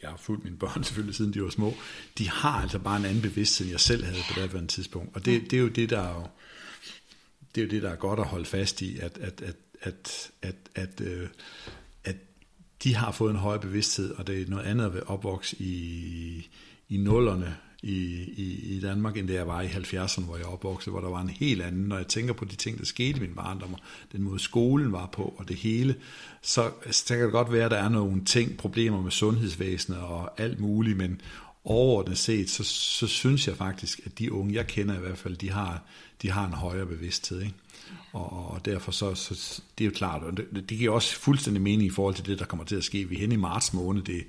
jeg 0.02 0.10
har 0.10 0.16
fulgt 0.16 0.44
mine 0.44 0.56
børn 0.56 0.84
selvfølgelig, 0.84 1.14
siden 1.14 1.34
de 1.34 1.42
var 1.42 1.50
små, 1.50 1.74
de 2.18 2.28
har 2.28 2.62
altså 2.62 2.78
bare 2.78 2.96
en 2.96 3.04
anden 3.04 3.22
bevidsthed, 3.22 3.66
end 3.66 3.72
jeg 3.72 3.80
selv 3.80 4.04
havde 4.04 4.50
på 4.50 4.58
det 4.58 4.68
tidspunkt. 4.68 5.16
Og 5.16 5.24
det, 5.24 5.50
det 5.50 5.52
er 5.52 5.60
jo 5.60 5.68
det, 5.68 5.90
der 5.90 6.00
er 6.00 6.14
jo, 6.14 6.26
det 7.54 7.60
er 7.60 7.64
jo 7.64 7.70
det, 7.70 7.82
der 7.82 7.90
er 7.90 7.96
godt 7.96 8.20
at 8.20 8.26
holde 8.26 8.44
fast 8.44 8.82
i, 8.82 8.98
at, 8.98 9.18
at, 9.18 9.42
at, 9.42 9.56
at, 9.80 10.30
at, 10.42 10.56
at, 10.74 11.00
øh, 11.00 11.28
at 12.04 12.16
de 12.82 12.94
har 12.94 13.12
fået 13.12 13.30
en 13.30 13.36
høj 13.36 13.58
bevidsthed, 13.58 14.10
og 14.14 14.26
det 14.26 14.42
er 14.42 14.46
noget 14.46 14.64
andet 14.64 14.84
at 14.84 15.06
opvokse 15.06 15.56
i, 15.58 16.48
i 16.88 16.96
nullerne 16.96 17.56
i, 17.82 17.94
i, 18.36 18.76
i 18.76 18.80
Danmark, 18.80 19.16
end 19.16 19.28
det 19.28 19.34
jeg 19.34 19.46
var 19.46 19.60
i 19.60 19.66
70'erne, 19.66 20.24
hvor 20.24 20.36
jeg 20.36 20.46
opvoksede, 20.46 20.90
hvor 20.90 21.00
der 21.00 21.08
var 21.08 21.20
en 21.20 21.28
helt 21.28 21.62
anden. 21.62 21.82
Når 21.82 21.96
jeg 21.96 22.06
tænker 22.06 22.32
på 22.32 22.44
de 22.44 22.56
ting, 22.56 22.78
der 22.78 22.84
skete 22.84 23.18
i 23.18 23.20
min 23.20 23.34
barndom, 23.34 23.74
og 23.74 23.80
den 24.12 24.22
måde 24.22 24.38
skolen 24.38 24.92
var 24.92 25.06
på, 25.06 25.34
og 25.38 25.48
det 25.48 25.56
hele, 25.56 25.94
så, 26.42 26.70
så 26.90 27.14
kan 27.14 27.24
det 27.24 27.32
godt 27.32 27.52
være, 27.52 27.64
at 27.64 27.70
der 27.70 27.76
er 27.76 27.88
nogle 27.88 28.24
ting, 28.24 28.56
problemer 28.56 29.02
med 29.02 29.10
sundhedsvæsenet 29.10 30.00
og 30.00 30.40
alt 30.40 30.60
muligt, 30.60 30.96
men 30.96 31.20
overordnet 31.64 32.18
set, 32.18 32.50
så, 32.50 32.64
så 32.64 33.06
synes 33.06 33.48
jeg 33.48 33.56
faktisk, 33.56 34.00
at 34.04 34.18
de 34.18 34.32
unge, 34.32 34.54
jeg 34.54 34.66
kender 34.66 34.96
i 34.96 35.00
hvert 35.00 35.18
fald, 35.18 35.36
de 35.36 35.50
har, 35.50 35.82
de 36.22 36.30
har 36.30 36.46
en 36.46 36.52
højere 36.52 36.86
bevidsthed, 36.86 37.40
ikke? 37.40 37.54
Og, 38.12 38.50
og 38.50 38.64
derfor 38.64 38.92
så, 38.92 39.14
så, 39.14 39.62
det 39.78 39.84
er 39.84 39.88
jo 39.88 39.94
klart, 39.94 40.22
og 40.22 40.36
det, 40.36 40.46
det 40.52 40.78
giver 40.78 40.92
også 40.94 41.16
fuldstændig 41.16 41.62
mening 41.62 41.86
i 41.86 41.90
forhold 41.90 42.14
til 42.14 42.26
det, 42.26 42.38
der 42.38 42.44
kommer 42.44 42.64
til 42.64 42.76
at 42.76 42.84
ske. 42.84 43.08
Vi 43.08 43.14
er 43.14 43.20
henne 43.20 43.34
i 43.34 43.38
marts 43.38 43.72
måned, 43.72 44.02
det, 44.02 44.24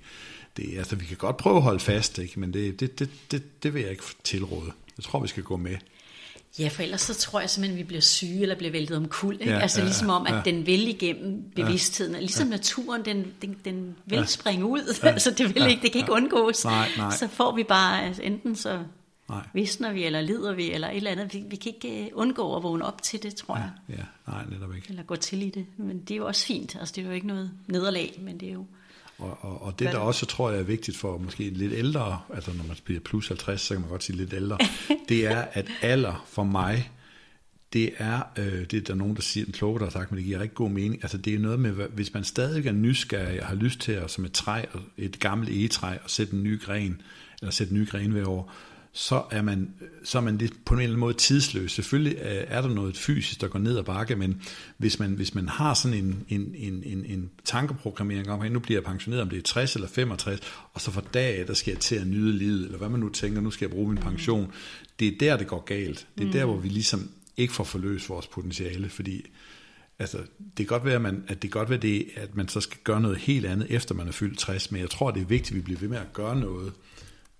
det, 0.57 0.77
altså 0.77 0.95
vi 0.95 1.05
kan 1.05 1.17
godt 1.17 1.37
prøve 1.37 1.55
at 1.55 1.61
holde 1.61 1.79
fast, 1.79 2.17
ikke? 2.17 2.39
men 2.39 2.53
det, 2.53 2.79
det, 2.79 2.99
det, 2.99 3.09
det, 3.31 3.63
det 3.63 3.73
vil 3.73 3.81
jeg 3.81 3.91
ikke 3.91 4.03
tilråde. 4.23 4.71
Jeg 4.97 5.03
tror, 5.03 5.19
vi 5.19 5.27
skal 5.27 5.43
gå 5.43 5.57
med. 5.57 5.75
ja, 6.59 6.67
for 6.67 6.83
ellers 6.83 7.01
så 7.01 7.13
tror 7.13 7.39
jeg 7.39 7.49
simpelthen, 7.49 7.77
at 7.77 7.83
vi 7.83 7.87
bliver 7.87 8.01
syge 8.01 8.41
eller 8.41 8.55
bliver 8.55 8.71
væltet 8.71 8.97
om 8.97 9.07
kul. 9.07 9.33
Ikke? 9.33 9.45
Ja, 9.45 9.51
Ja, 9.51 9.59
altså 9.59 9.79
ja, 9.79 9.85
ligesom 9.85 10.09
om, 10.09 10.27
at 10.27 10.33
ja. 10.33 10.41
den 10.45 10.65
vil 10.65 10.87
igennem 10.87 11.43
bevidstheden. 11.55 12.15
Ligesom 12.15 12.47
naturen, 12.47 13.05
den, 13.05 13.33
den, 13.41 13.55
den 13.65 13.95
vil 14.05 14.17
ja. 14.17 14.25
springe 14.25 14.65
ud. 14.65 14.95
Ja. 15.03 15.07
altså 15.13 15.31
det, 15.31 15.55
vil 15.55 15.67
ikke, 15.67 15.81
det 15.81 15.91
kan 15.91 16.01
ikke 16.01 16.11
undgås. 16.11 16.65
Nej, 16.65 16.89
nej. 16.97 17.11
Så 17.11 17.27
får 17.27 17.55
vi 17.55 17.63
bare, 17.63 18.03
altså, 18.03 18.21
enten 18.21 18.55
så 18.55 18.83
Nej. 19.29 19.47
visner 19.53 19.93
vi, 19.93 20.03
eller 20.03 20.21
lider 20.21 20.53
vi, 20.53 20.71
eller 20.71 20.89
et 20.89 20.97
eller 20.97 21.11
andet. 21.11 21.33
Vi, 21.33 21.43
vi 21.49 21.55
kan 21.55 21.73
ikke 21.75 22.05
øh, 22.05 22.09
undgå 22.13 22.55
at 22.55 22.63
vågne 22.63 22.85
op 22.85 23.01
til 23.01 23.23
det, 23.23 23.35
tror 23.35 23.57
jeg. 23.57 23.71
Ja, 23.89 24.03
nej, 24.27 24.45
netop 24.49 24.75
ikke. 24.75 24.89
Eller 24.89 25.03
gå 25.03 25.15
til 25.15 25.41
i 25.41 25.49
det. 25.49 25.65
Men 25.77 25.99
det 25.99 26.11
er 26.11 26.15
jo 26.17 26.27
også 26.27 26.45
fint. 26.45 26.75
Altså 26.75 26.93
det 26.95 27.01
er 27.01 27.05
jo 27.05 27.11
ikke 27.11 27.27
noget 27.27 27.51
nederlag, 27.67 28.19
men 28.21 28.39
det 28.39 28.49
er 28.49 28.53
jo... 28.53 28.65
Og, 29.21 29.37
og, 29.41 29.61
og 29.61 29.79
det, 29.79 29.87
der 29.87 29.97
også 29.97 30.25
tror 30.25 30.49
jeg 30.51 30.59
er 30.59 30.63
vigtigt 30.63 30.97
for 30.97 31.17
måske 31.17 31.49
lidt 31.49 31.73
ældre, 31.73 32.19
altså 32.33 32.51
når 32.57 32.63
man 32.63 32.77
bliver 32.83 32.99
plus 32.99 33.27
50, 33.27 33.61
så 33.61 33.73
kan 33.73 33.81
man 33.81 33.89
godt 33.89 34.03
sige 34.03 34.17
lidt 34.17 34.33
ældre, 34.33 34.57
det 35.09 35.27
er, 35.27 35.45
at 35.53 35.67
alder 35.81 36.25
for 36.27 36.43
mig, 36.43 36.91
det 37.73 37.93
er, 37.97 38.21
øh, 38.37 38.65
det 38.65 38.73
er 38.73 38.81
der 38.81 38.95
nogen, 38.95 39.15
der 39.15 39.21
siger, 39.21 39.45
en 39.45 39.51
kloge, 39.51 39.79
der 39.79 39.85
har 39.85 39.91
sagt, 39.91 40.11
men 40.11 40.17
det 40.17 40.25
giver 40.25 40.39
rigtig 40.39 40.55
god 40.55 40.69
mening. 40.69 41.03
Altså 41.03 41.17
det 41.17 41.33
er 41.33 41.39
noget 41.39 41.59
med, 41.59 41.71
hvis 41.71 42.13
man 42.13 42.23
stadig 42.23 42.67
er 42.67 42.71
nysgerrig 42.71 43.41
og 43.41 43.47
har 43.47 43.55
lyst 43.55 43.79
til 43.79 43.91
at, 43.91 44.11
som 44.11 44.25
et 44.25 44.31
træ, 44.31 44.65
et 44.97 45.19
gammelt 45.19 45.49
egetræ, 45.49 45.97
og 46.03 46.09
sætte 46.09 46.33
en 46.33 46.43
ny 46.43 46.61
gren, 46.61 47.01
eller 47.41 47.51
sætte 47.51 47.73
en 47.73 47.79
ny 47.79 47.89
gren 47.89 48.11
hver 48.11 48.27
år, 48.27 48.53
så 48.93 49.23
er 49.31 49.41
man, 49.41 49.73
så 50.03 50.17
er 50.17 50.21
man 50.21 50.37
lidt 50.37 50.65
på 50.65 50.73
en 50.73 50.79
eller 50.79 50.89
anden 50.89 50.99
måde 50.99 51.13
tidsløs. 51.13 51.71
Selvfølgelig 51.71 52.17
er 52.21 52.61
der 52.61 52.69
noget 52.69 52.97
fysisk, 52.97 53.41
der 53.41 53.47
går 53.47 53.59
ned 53.59 53.77
ad 53.77 53.83
bakke, 53.83 54.15
men 54.15 54.41
hvis 54.77 54.99
man, 54.99 55.11
hvis 55.11 55.35
man 55.35 55.49
har 55.49 55.73
sådan 55.73 55.97
en, 55.97 56.25
en, 56.29 56.55
en, 56.55 56.83
en, 56.85 57.05
en 57.05 57.29
tankeprogrammering 57.45 58.29
om, 58.29 58.41
at 58.41 58.51
nu 58.51 58.59
bliver 58.59 58.79
jeg 58.79 58.83
pensioneret, 58.83 59.21
om 59.21 59.29
det 59.29 59.37
er 59.37 59.43
60 59.43 59.75
eller 59.75 59.87
65, 59.87 60.39
og 60.73 60.81
så 60.81 60.91
for 60.91 61.01
dag 61.13 61.39
af, 61.39 61.45
der 61.45 61.53
skal 61.53 61.71
jeg 61.71 61.79
til 61.79 61.95
at 61.95 62.07
nyde 62.07 62.37
livet, 62.37 62.65
eller 62.65 62.77
hvad 62.77 62.89
man 62.89 62.99
nu 62.99 63.09
tænker, 63.09 63.41
nu 63.41 63.51
skal 63.51 63.65
jeg 63.65 63.71
bruge 63.71 63.87
min 63.87 63.97
pension. 63.97 64.51
Det 64.99 65.07
er 65.07 65.17
der, 65.19 65.37
det 65.37 65.47
går 65.47 65.63
galt. 65.63 66.07
Det 66.17 66.23
er 66.23 66.27
mm. 66.27 66.33
der, 66.33 66.45
hvor 66.45 66.57
vi 66.57 66.67
ligesom 66.67 67.09
ikke 67.37 67.53
får 67.53 67.63
forløst 67.63 68.09
vores 68.09 68.27
potentiale, 68.27 68.89
fordi 68.89 69.25
altså, 69.99 70.17
det 70.17 70.55
kan 70.57 70.65
godt 70.65 70.85
være, 70.85 70.95
at, 70.95 71.01
man, 71.01 71.23
at 71.27 71.41
det 71.41 71.51
godt 71.51 71.69
være 71.69 71.79
det, 71.79 72.07
at 72.15 72.35
man 72.35 72.47
så 72.47 72.61
skal 72.61 72.79
gøre 72.83 73.01
noget 73.01 73.17
helt 73.17 73.45
andet, 73.45 73.67
efter 73.69 73.95
man 73.95 74.07
er 74.07 74.11
fyldt 74.11 74.39
60, 74.39 74.71
men 74.71 74.81
jeg 74.81 74.89
tror, 74.89 75.11
det 75.11 75.21
er 75.21 75.25
vigtigt, 75.25 75.51
at 75.51 75.55
vi 75.55 75.61
bliver 75.61 75.79
ved 75.79 75.87
med 75.87 75.97
at 75.97 76.13
gøre 76.13 76.39
noget, 76.39 76.73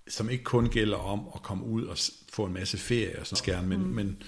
som 0.08 0.30
ikke 0.30 0.44
kun 0.44 0.68
gælder 0.68 0.96
om 0.96 1.20
at 1.34 1.42
komme 1.42 1.64
ud 1.64 1.84
og 1.84 1.96
få 2.32 2.44
en 2.44 2.52
masse 2.52 2.78
ferie 2.78 3.18
og 3.20 3.26
sådan 3.26 3.36
skærm, 3.36 3.64
men, 3.64 3.82
mm. 3.82 3.88
men 3.88 4.22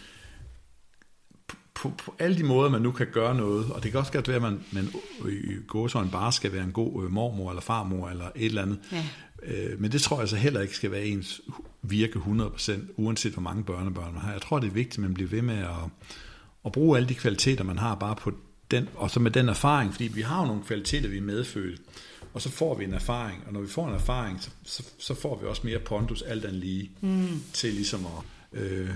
på, 1.48 1.56
på, 1.74 1.92
på 2.04 2.14
alle 2.18 2.38
de 2.38 2.44
måder, 2.44 2.70
man 2.70 2.82
nu 2.82 2.92
kan 2.92 3.06
gøre 3.12 3.34
noget, 3.34 3.72
og 3.72 3.82
det 3.82 3.90
kan 3.90 4.00
også 4.00 4.12
godt 4.12 4.28
være, 4.28 4.36
at 4.36 4.42
man, 4.42 4.64
man 4.72 4.88
i 5.28 5.54
gåsøjne 5.66 6.10
bare 6.10 6.32
skal 6.32 6.52
være 6.52 6.64
en 6.64 6.72
god 6.72 7.04
øh, 7.04 7.10
mormor 7.10 7.50
eller 7.50 7.62
farmor 7.62 8.08
eller 8.08 8.24
et 8.36 8.44
eller 8.46 8.62
andet, 8.62 8.78
Ja. 8.92 9.04
øh, 9.42 9.80
men 9.80 9.92
det 9.92 10.02
tror 10.02 10.18
jeg 10.20 10.28
så 10.28 10.36
heller 10.36 10.60
ikke 10.60 10.76
skal 10.76 10.90
være 10.90 11.06
ens 11.06 11.40
virke 11.82 12.18
100%, 12.18 12.72
uanset 12.96 13.32
hvor 13.32 13.42
mange 13.42 13.64
børnebørn 13.64 14.12
man 14.12 14.22
har. 14.22 14.32
Jeg 14.32 14.42
tror, 14.42 14.58
det 14.58 14.66
er 14.66 14.72
vigtigt, 14.72 14.98
at 14.98 15.02
man 15.02 15.14
bliver 15.14 15.30
ved 15.30 15.42
med 15.42 15.58
at, 15.58 15.68
at 16.66 16.72
bruge 16.72 16.96
alle 16.96 17.08
de 17.08 17.14
kvaliteter, 17.14 17.64
man 17.64 17.78
har, 17.78 17.94
bare 17.94 18.16
på 18.16 18.32
den, 18.70 18.88
og 18.94 19.10
så 19.10 19.20
med 19.20 19.30
den 19.30 19.48
erfaring, 19.48 19.92
fordi 19.92 20.08
vi 20.08 20.20
har 20.20 20.40
jo 20.40 20.46
nogle 20.46 20.62
kvaliteter, 20.62 21.08
vi 21.08 21.16
er 21.16 21.22
medfødt, 21.22 21.80
og 22.34 22.42
så 22.42 22.50
får 22.50 22.74
vi 22.74 22.84
en 22.84 22.94
erfaring, 22.94 23.46
og 23.46 23.52
når 23.52 23.60
vi 23.60 23.68
får 23.68 23.88
en 23.88 23.94
erfaring, 23.94 24.42
så, 24.42 24.50
så, 24.64 24.84
så 24.98 25.14
får 25.14 25.36
vi 25.36 25.46
også 25.46 25.62
mere 25.64 25.78
pondus, 25.78 26.22
alt 26.22 26.44
andet 26.44 26.60
lige, 26.60 26.90
mm. 27.00 27.42
til 27.52 27.74
ligesom 27.74 28.06
at, 28.06 28.60
øh, 28.60 28.90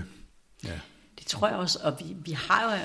ja, 0.63 0.79
Det 1.19 1.27
tror 1.27 1.47
jeg 1.47 1.57
også, 1.57 1.79
og 1.83 1.95
vi, 1.99 2.15
vi 2.25 2.31
har 2.31 2.63
jo 2.63 2.79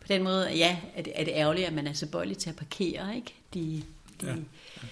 på 0.00 0.06
den 0.08 0.22
måde, 0.22 0.50
ja, 0.50 0.80
er 0.94 1.02
det, 1.02 1.12
er 1.16 1.24
det 1.24 1.32
ærgerligt, 1.36 1.66
at 1.66 1.72
man 1.72 1.86
er 1.86 1.92
tilbøjelig 1.92 2.38
til 2.38 2.50
at 2.50 2.56
parkere, 2.56 3.16
ikke? 3.16 3.34
De, 3.54 3.82
de, 4.20 4.26
Ja. 4.26 4.34
ja. 4.34 4.88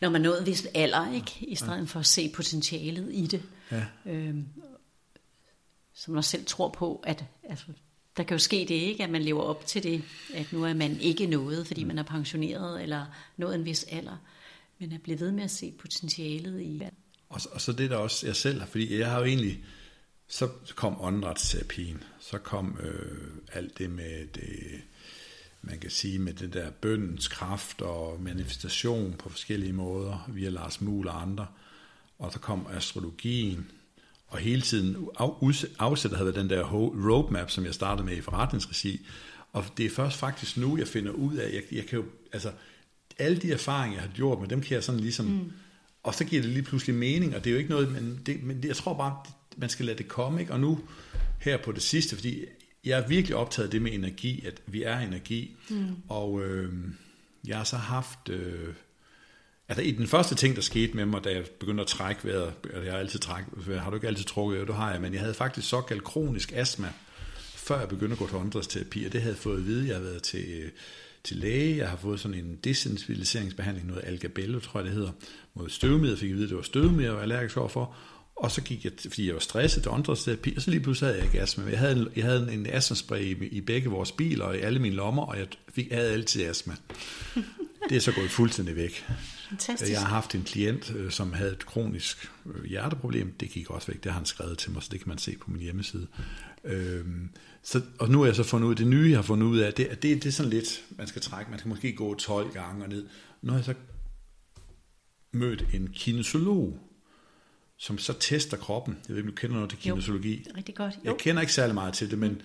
når 0.00 0.08
man 0.08 0.20
nåede 0.20 0.40
en 0.40 0.46
vis 0.46 0.66
alder, 0.74 1.12
ikke? 1.12 1.32
i 1.40 1.54
stedet 1.54 1.78
ja. 1.78 1.84
for 1.84 2.00
at 2.00 2.06
se 2.06 2.28
potentialet 2.34 3.08
i 3.12 3.26
det. 3.26 3.42
Ja. 3.72 3.84
Øhm, 4.06 4.46
som 5.94 6.14
man 6.14 6.22
selv 6.22 6.46
tror 6.46 6.68
på, 6.68 7.02
at 7.04 7.24
altså, 7.48 7.66
der 8.16 8.22
kan 8.22 8.34
jo 8.34 8.38
ske 8.38 8.56
det 8.56 8.74
ikke, 8.74 9.04
at 9.04 9.10
man 9.10 9.22
lever 9.22 9.42
op 9.42 9.66
til 9.66 9.82
det, 9.82 10.02
at 10.34 10.52
nu 10.52 10.64
er 10.64 10.74
man 10.74 11.00
ikke 11.00 11.26
noget, 11.26 11.66
fordi 11.66 11.84
man 11.84 11.98
er 11.98 12.02
pensioneret 12.02 12.82
eller 12.82 13.06
nået 13.36 13.54
en 13.54 13.64
vis 13.64 13.84
alder, 13.84 14.16
men 14.78 14.92
at 14.92 15.02
blive 15.02 15.20
ved 15.20 15.32
med 15.32 15.44
at 15.44 15.50
se 15.50 15.72
potentialet 15.78 16.60
i. 16.60 16.82
Og, 17.28 17.40
og 17.52 17.60
så 17.60 17.72
det 17.72 17.90
der 17.90 17.96
også 17.96 18.26
jeg 18.26 18.36
selv 18.36 18.60
har, 18.60 18.66
fordi 18.66 18.98
jeg 18.98 19.10
har 19.10 19.18
jo 19.18 19.24
egentlig, 19.24 19.64
så 20.28 20.48
kom 20.74 21.00
åndretsterapien, 21.00 22.02
så 22.20 22.38
kom 22.38 22.78
øh, 22.80 23.28
alt 23.52 23.78
det 23.78 23.90
med 23.90 24.26
det, 24.26 24.82
man 25.62 25.78
kan 25.78 25.90
sige 25.90 26.18
med 26.18 26.32
det 26.32 26.52
der 26.52 26.70
bøndens 26.70 27.28
kraft 27.28 27.82
og 27.82 28.22
manifestation 28.22 29.14
på 29.18 29.28
forskellige 29.28 29.72
måder 29.72 30.30
via 30.32 30.48
Lars 30.48 30.80
Muhl 30.80 31.08
og 31.08 31.22
andre. 31.22 31.46
Og 32.18 32.32
så 32.32 32.38
kom 32.38 32.66
astrologien, 32.70 33.70
og 34.28 34.38
hele 34.38 34.62
tiden 34.62 34.96
afsættet 35.78 36.18
havde 36.18 36.34
den 36.34 36.50
der 36.50 36.62
roadmap, 36.72 37.50
som 37.50 37.64
jeg 37.64 37.74
startede 37.74 38.06
med 38.06 38.16
i 38.16 38.20
forretningsregi. 38.20 39.06
Og 39.52 39.64
det 39.76 39.86
er 39.86 39.90
først 39.90 40.16
faktisk 40.16 40.56
nu, 40.56 40.78
jeg 40.78 40.88
finder 40.88 41.12
ud 41.12 41.36
af, 41.36 41.52
jeg, 41.54 41.62
jeg 41.72 41.86
kan 41.86 41.98
jo, 41.98 42.04
altså, 42.32 42.52
alle 43.18 43.36
de 43.36 43.52
erfaringer, 43.52 43.96
jeg 43.96 44.08
har 44.08 44.14
gjort 44.14 44.40
med 44.40 44.48
dem, 44.48 44.60
kan 44.60 44.74
jeg 44.74 44.84
sådan 44.84 45.00
ligesom, 45.00 45.26
mm. 45.26 45.52
og 46.02 46.14
så 46.14 46.24
giver 46.24 46.42
det 46.42 46.50
lige 46.50 46.62
pludselig 46.62 46.96
mening, 46.96 47.36
og 47.36 47.44
det 47.44 47.50
er 47.50 47.54
jo 47.54 47.58
ikke 47.58 47.70
noget, 47.70 47.92
men, 47.92 48.20
det, 48.26 48.42
men 48.42 48.64
jeg 48.64 48.76
tror 48.76 48.94
bare, 48.94 49.16
man 49.56 49.68
skal 49.68 49.86
lade 49.86 49.98
det 49.98 50.08
komme, 50.08 50.40
ikke? 50.40 50.52
og 50.52 50.60
nu 50.60 50.80
her 51.40 51.56
på 51.64 51.72
det 51.72 51.82
sidste, 51.82 52.16
fordi 52.16 52.44
jeg 52.84 52.98
er 52.98 53.08
virkelig 53.08 53.36
optaget 53.36 53.66
af 53.66 53.70
det 53.70 53.82
med 53.82 53.92
energi, 53.92 54.46
at 54.46 54.62
vi 54.66 54.82
er 54.82 54.98
energi, 54.98 55.56
mm. 55.70 55.96
og 56.08 56.44
øh, 56.44 56.72
jeg 57.46 57.56
har 57.56 57.64
så 57.64 57.76
haft, 57.76 58.28
øh, 58.28 58.74
altså 59.68 59.82
i 59.82 59.90
den 59.90 60.06
første 60.06 60.34
ting, 60.34 60.56
der 60.56 60.62
skete 60.62 60.96
med 60.96 61.06
mig, 61.06 61.24
da 61.24 61.30
jeg 61.32 61.44
begyndte 61.60 61.80
at 61.80 61.86
trække 61.86 62.24
vejret, 62.24 62.52
jeg 62.84 62.92
har 62.92 62.98
altid 62.98 63.18
træk, 63.18 63.44
har 63.78 63.90
du 63.90 63.96
ikke 63.96 64.06
altid 64.06 64.24
trukket 64.24 64.58
jo, 64.58 64.64
det 64.64 64.74
har 64.74 64.92
jeg, 64.92 65.00
men 65.00 65.12
jeg 65.12 65.20
havde 65.20 65.34
faktisk 65.34 65.68
såkaldt 65.68 66.04
kronisk 66.04 66.52
astma, 66.52 66.92
før 67.40 67.78
jeg 67.78 67.88
begyndte 67.88 68.12
at 68.12 68.18
gå 68.18 68.26
til 68.26 68.36
åndedrætsterapi, 68.36 69.04
og 69.04 69.12
det 69.12 69.20
havde 69.20 69.34
jeg 69.34 69.42
fået 69.42 69.56
at 69.56 69.66
vide, 69.66 69.88
jeg 69.88 69.96
har 69.96 70.02
været 70.02 70.22
til, 70.22 70.44
øh, 70.62 70.70
til 71.24 71.36
læge, 71.36 71.76
jeg 71.76 71.88
har 71.88 71.96
fået 71.96 72.20
sådan 72.20 72.38
en 72.38 72.58
desensibiliseringsbehandling, 72.64 73.86
noget 73.86 74.04
algabello, 74.04 74.60
tror 74.60 74.80
jeg 74.80 74.84
det 74.84 74.94
hedder, 74.94 75.12
mod 75.54 75.68
støvmiddel, 75.68 76.18
fik 76.18 76.28
jeg 76.28 76.34
at 76.34 76.36
vide, 76.36 76.44
at 76.44 76.48
det 76.48 76.56
var 76.56 76.62
støvmiddel, 76.62 77.04
jeg 77.04 77.14
var 77.14 77.20
allergisk 77.20 77.56
overfor, 77.56 77.94
og 78.36 78.50
så 78.50 78.62
gik 78.62 78.84
jeg, 78.84 78.92
fordi 79.00 79.26
jeg 79.26 79.34
var 79.34 79.40
stresset 79.40 79.82
til 79.82 79.92
åndedrætsterapi, 79.92 80.54
og 80.56 80.62
så 80.62 80.70
lige 80.70 80.80
pludselig 80.80 81.08
havde 81.08 81.18
jeg 81.18 81.26
ikke 81.26 81.40
astma. 81.40 81.70
Jeg 81.70 81.78
havde, 81.78 82.10
jeg 82.16 82.24
havde 82.24 82.52
en 82.52 82.66
astmaspray 82.66 83.20
i, 83.20 83.48
i 83.48 83.60
begge 83.60 83.90
vores 83.90 84.12
biler 84.12 84.44
og 84.44 84.56
i 84.56 84.60
alle 84.60 84.78
mine 84.78 84.94
lommer, 84.94 85.22
og 85.22 85.38
jeg, 85.38 85.46
fik, 85.74 85.88
jeg 85.90 85.98
havde 85.98 86.12
altid 86.12 86.44
astma. 86.44 86.74
Det 87.88 87.96
er 87.96 88.00
så 88.00 88.12
gået 88.12 88.30
fuldstændig 88.30 88.76
væk. 88.76 89.06
Fantastisk. 89.48 89.92
Jeg 89.92 90.00
har 90.00 90.08
haft 90.08 90.34
en 90.34 90.42
klient, 90.42 90.90
øh, 90.90 91.10
som 91.10 91.32
havde 91.32 91.52
et 91.52 91.66
kronisk 91.66 92.30
øh, 92.46 92.64
hjerteproblem. 92.64 93.32
Det 93.40 93.50
gik 93.50 93.70
også 93.70 93.86
væk. 93.86 94.04
Det 94.04 94.12
har 94.12 94.18
han 94.18 94.26
skrevet 94.26 94.58
til 94.58 94.70
mig, 94.70 94.82
så 94.82 94.88
det 94.92 95.00
kan 95.00 95.08
man 95.08 95.18
se 95.18 95.36
på 95.40 95.50
min 95.50 95.60
hjemmeside. 95.60 96.06
Øhm, 96.64 97.30
så, 97.62 97.82
og 97.98 98.08
nu 98.08 98.22
er 98.22 98.26
jeg 98.26 98.36
så 98.36 98.42
fundet 98.42 98.66
ud 98.66 98.72
af, 98.72 98.76
det 98.76 98.86
nye, 98.86 99.08
jeg 99.10 99.18
har 99.18 99.22
fundet 99.22 99.46
ud 99.46 99.58
af, 99.58 99.74
det, 99.74 99.90
det, 99.90 100.02
det 100.02 100.26
er 100.26 100.32
sådan 100.32 100.50
lidt, 100.50 100.84
man 100.90 101.06
skal 101.06 101.22
trække, 101.22 101.50
man 101.50 101.58
skal 101.58 101.68
måske 101.68 101.92
gå 101.92 102.14
12 102.14 102.52
gange 102.52 102.84
og 102.84 102.88
ned. 102.88 103.06
Nu 103.42 103.52
har 103.52 103.58
jeg 103.58 103.64
så 103.64 103.74
mødt 105.32 105.64
en 105.72 105.88
kinesolog, 105.88 106.78
som 107.78 107.98
så 107.98 108.12
tester 108.20 108.56
kroppen. 108.56 108.98
Jeg 109.08 109.16
ved 109.16 109.16
ikke, 109.16 109.30
du 109.30 109.34
kender 109.34 109.54
noget 109.54 109.70
til 109.70 109.78
kinesologi. 109.78 110.46
Jo, 110.48 110.56
rigtig 110.56 110.74
godt. 110.74 110.94
Jo. 110.94 111.10
Jeg 111.10 111.18
kender 111.18 111.40
ikke 111.40 111.52
særlig 111.52 111.74
meget 111.74 111.94
til 111.94 112.10
det, 112.10 112.18
men 112.18 112.42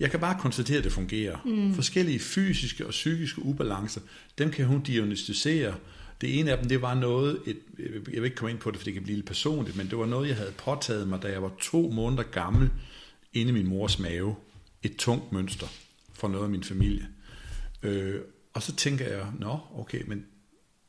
jeg 0.00 0.10
kan 0.10 0.20
bare 0.20 0.38
konstatere, 0.40 0.78
at 0.78 0.84
det 0.84 0.92
fungerer. 0.92 1.36
Mm. 1.44 1.74
Forskellige 1.74 2.18
fysiske 2.18 2.86
og 2.86 2.90
psykiske 2.90 3.42
ubalancer, 3.42 4.00
dem 4.38 4.50
kan 4.50 4.66
hun 4.66 4.80
diagnostisere. 4.80 5.74
Det 6.20 6.38
ene 6.38 6.50
af 6.52 6.58
dem, 6.58 6.68
det 6.68 6.82
var 6.82 6.94
noget, 6.94 7.42
et, 7.46 7.58
jeg 8.12 8.22
vil 8.22 8.24
ikke 8.24 8.36
komme 8.36 8.50
ind 8.50 8.58
på 8.58 8.70
det, 8.70 8.78
for 8.78 8.84
det 8.84 8.94
kan 8.94 9.02
blive 9.02 9.16
lidt 9.16 9.26
personligt, 9.26 9.76
men 9.76 9.90
det 9.90 9.98
var 9.98 10.06
noget, 10.06 10.28
jeg 10.28 10.36
havde 10.36 10.52
påtaget 10.52 11.08
mig, 11.08 11.22
da 11.22 11.28
jeg 11.28 11.42
var 11.42 11.52
to 11.60 11.90
måneder 11.90 12.22
gammel, 12.22 12.70
inde 13.32 13.50
i 13.50 13.52
min 13.52 13.66
mors 13.66 13.98
mave. 13.98 14.36
Et 14.82 14.96
tungt 14.96 15.32
mønster 15.32 15.66
for 16.12 16.28
noget 16.28 16.44
af 16.44 16.50
min 16.50 16.64
familie. 16.64 17.08
Øh, 17.82 18.20
og 18.54 18.62
så 18.62 18.76
tænker 18.76 19.08
jeg, 19.08 19.26
nå, 19.38 19.58
okay, 19.74 20.02
men 20.06 20.26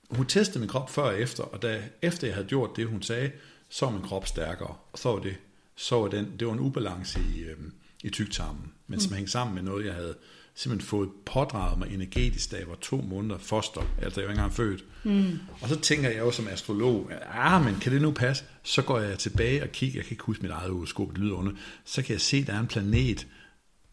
hun 0.09 0.25
testede 0.25 0.59
min 0.59 0.69
krop 0.69 0.89
før 0.89 1.03
og 1.03 1.19
efter, 1.19 1.43
og 1.43 1.61
da, 1.61 1.83
efter 2.01 2.27
jeg 2.27 2.35
havde 2.35 2.47
gjort 2.47 2.69
det, 2.75 2.87
hun 2.87 3.01
sagde, 3.01 3.31
så 3.69 3.85
var 3.85 3.93
min 3.93 4.01
krop 4.01 4.27
stærkere, 4.27 4.75
og 4.91 4.99
så 4.99 5.09
var 5.09 5.19
det, 5.19 5.35
så 5.75 5.95
var 5.99 6.07
den, 6.07 6.33
det 6.39 6.47
var 6.47 6.53
en 6.53 6.59
ubalance 6.59 7.19
i, 7.35 7.39
øh, 7.39 7.57
i 8.03 8.09
tygtarmen, 8.09 8.73
men 8.87 8.99
som 8.99 9.09
mm. 9.09 9.15
hængte 9.15 9.31
sammen 9.31 9.55
med 9.55 9.63
noget, 9.63 9.85
jeg 9.85 9.93
havde 9.93 10.15
simpelthen 10.57 10.87
fået 10.87 11.09
pådraget 11.25 11.79
mig 11.79 11.93
energetisk, 11.93 12.51
da 12.51 12.57
jeg 12.57 12.67
var 12.67 12.77
to 12.81 12.97
måneder 12.97 13.37
foster, 13.37 13.81
altså 14.01 14.21
jeg 14.21 14.27
var 14.27 14.33
ikke 14.33 14.39
engang 14.39 14.53
født. 14.53 14.85
Mm. 15.03 15.39
Og 15.61 15.69
så 15.69 15.79
tænker 15.79 16.09
jeg 16.09 16.19
jo 16.19 16.31
som 16.31 16.47
astrolog, 16.47 17.11
ah, 17.31 17.65
men 17.65 17.75
kan 17.75 17.91
det 17.91 18.01
nu 18.01 18.11
passe? 18.11 18.43
Så 18.63 18.81
går 18.81 18.99
jeg 18.99 19.19
tilbage 19.19 19.63
og 19.63 19.69
kigger, 19.69 19.99
jeg 19.99 20.05
kan 20.05 20.13
ikke 20.13 20.23
huske 20.23 20.41
mit 20.41 20.51
eget 20.51 20.71
horoskop, 20.71 21.09
det 21.09 21.17
lyder 21.17 21.35
under, 21.35 21.51
så 21.85 22.01
kan 22.01 22.13
jeg 22.13 22.21
se, 22.21 22.37
at 22.37 22.47
der 22.47 22.53
er 22.53 22.59
en 22.59 22.67
planet, 22.67 23.27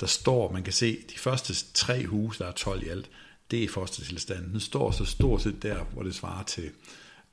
der 0.00 0.06
står, 0.06 0.52
man 0.52 0.62
kan 0.62 0.72
se 0.72 0.98
de 1.14 1.18
første 1.18 1.54
tre 1.74 2.06
huse, 2.06 2.38
der 2.38 2.48
er 2.48 2.52
12 2.52 2.82
i 2.82 2.88
alt, 2.88 3.10
det 3.50 3.64
er 3.64 3.68
fostertilstanden. 3.68 4.52
Den 4.52 4.60
står 4.60 4.90
så 4.90 5.04
stort 5.04 5.42
set 5.42 5.62
der, 5.62 5.84
hvor 5.92 6.02
det 6.02 6.14
svarer 6.14 6.44
til, 6.44 6.70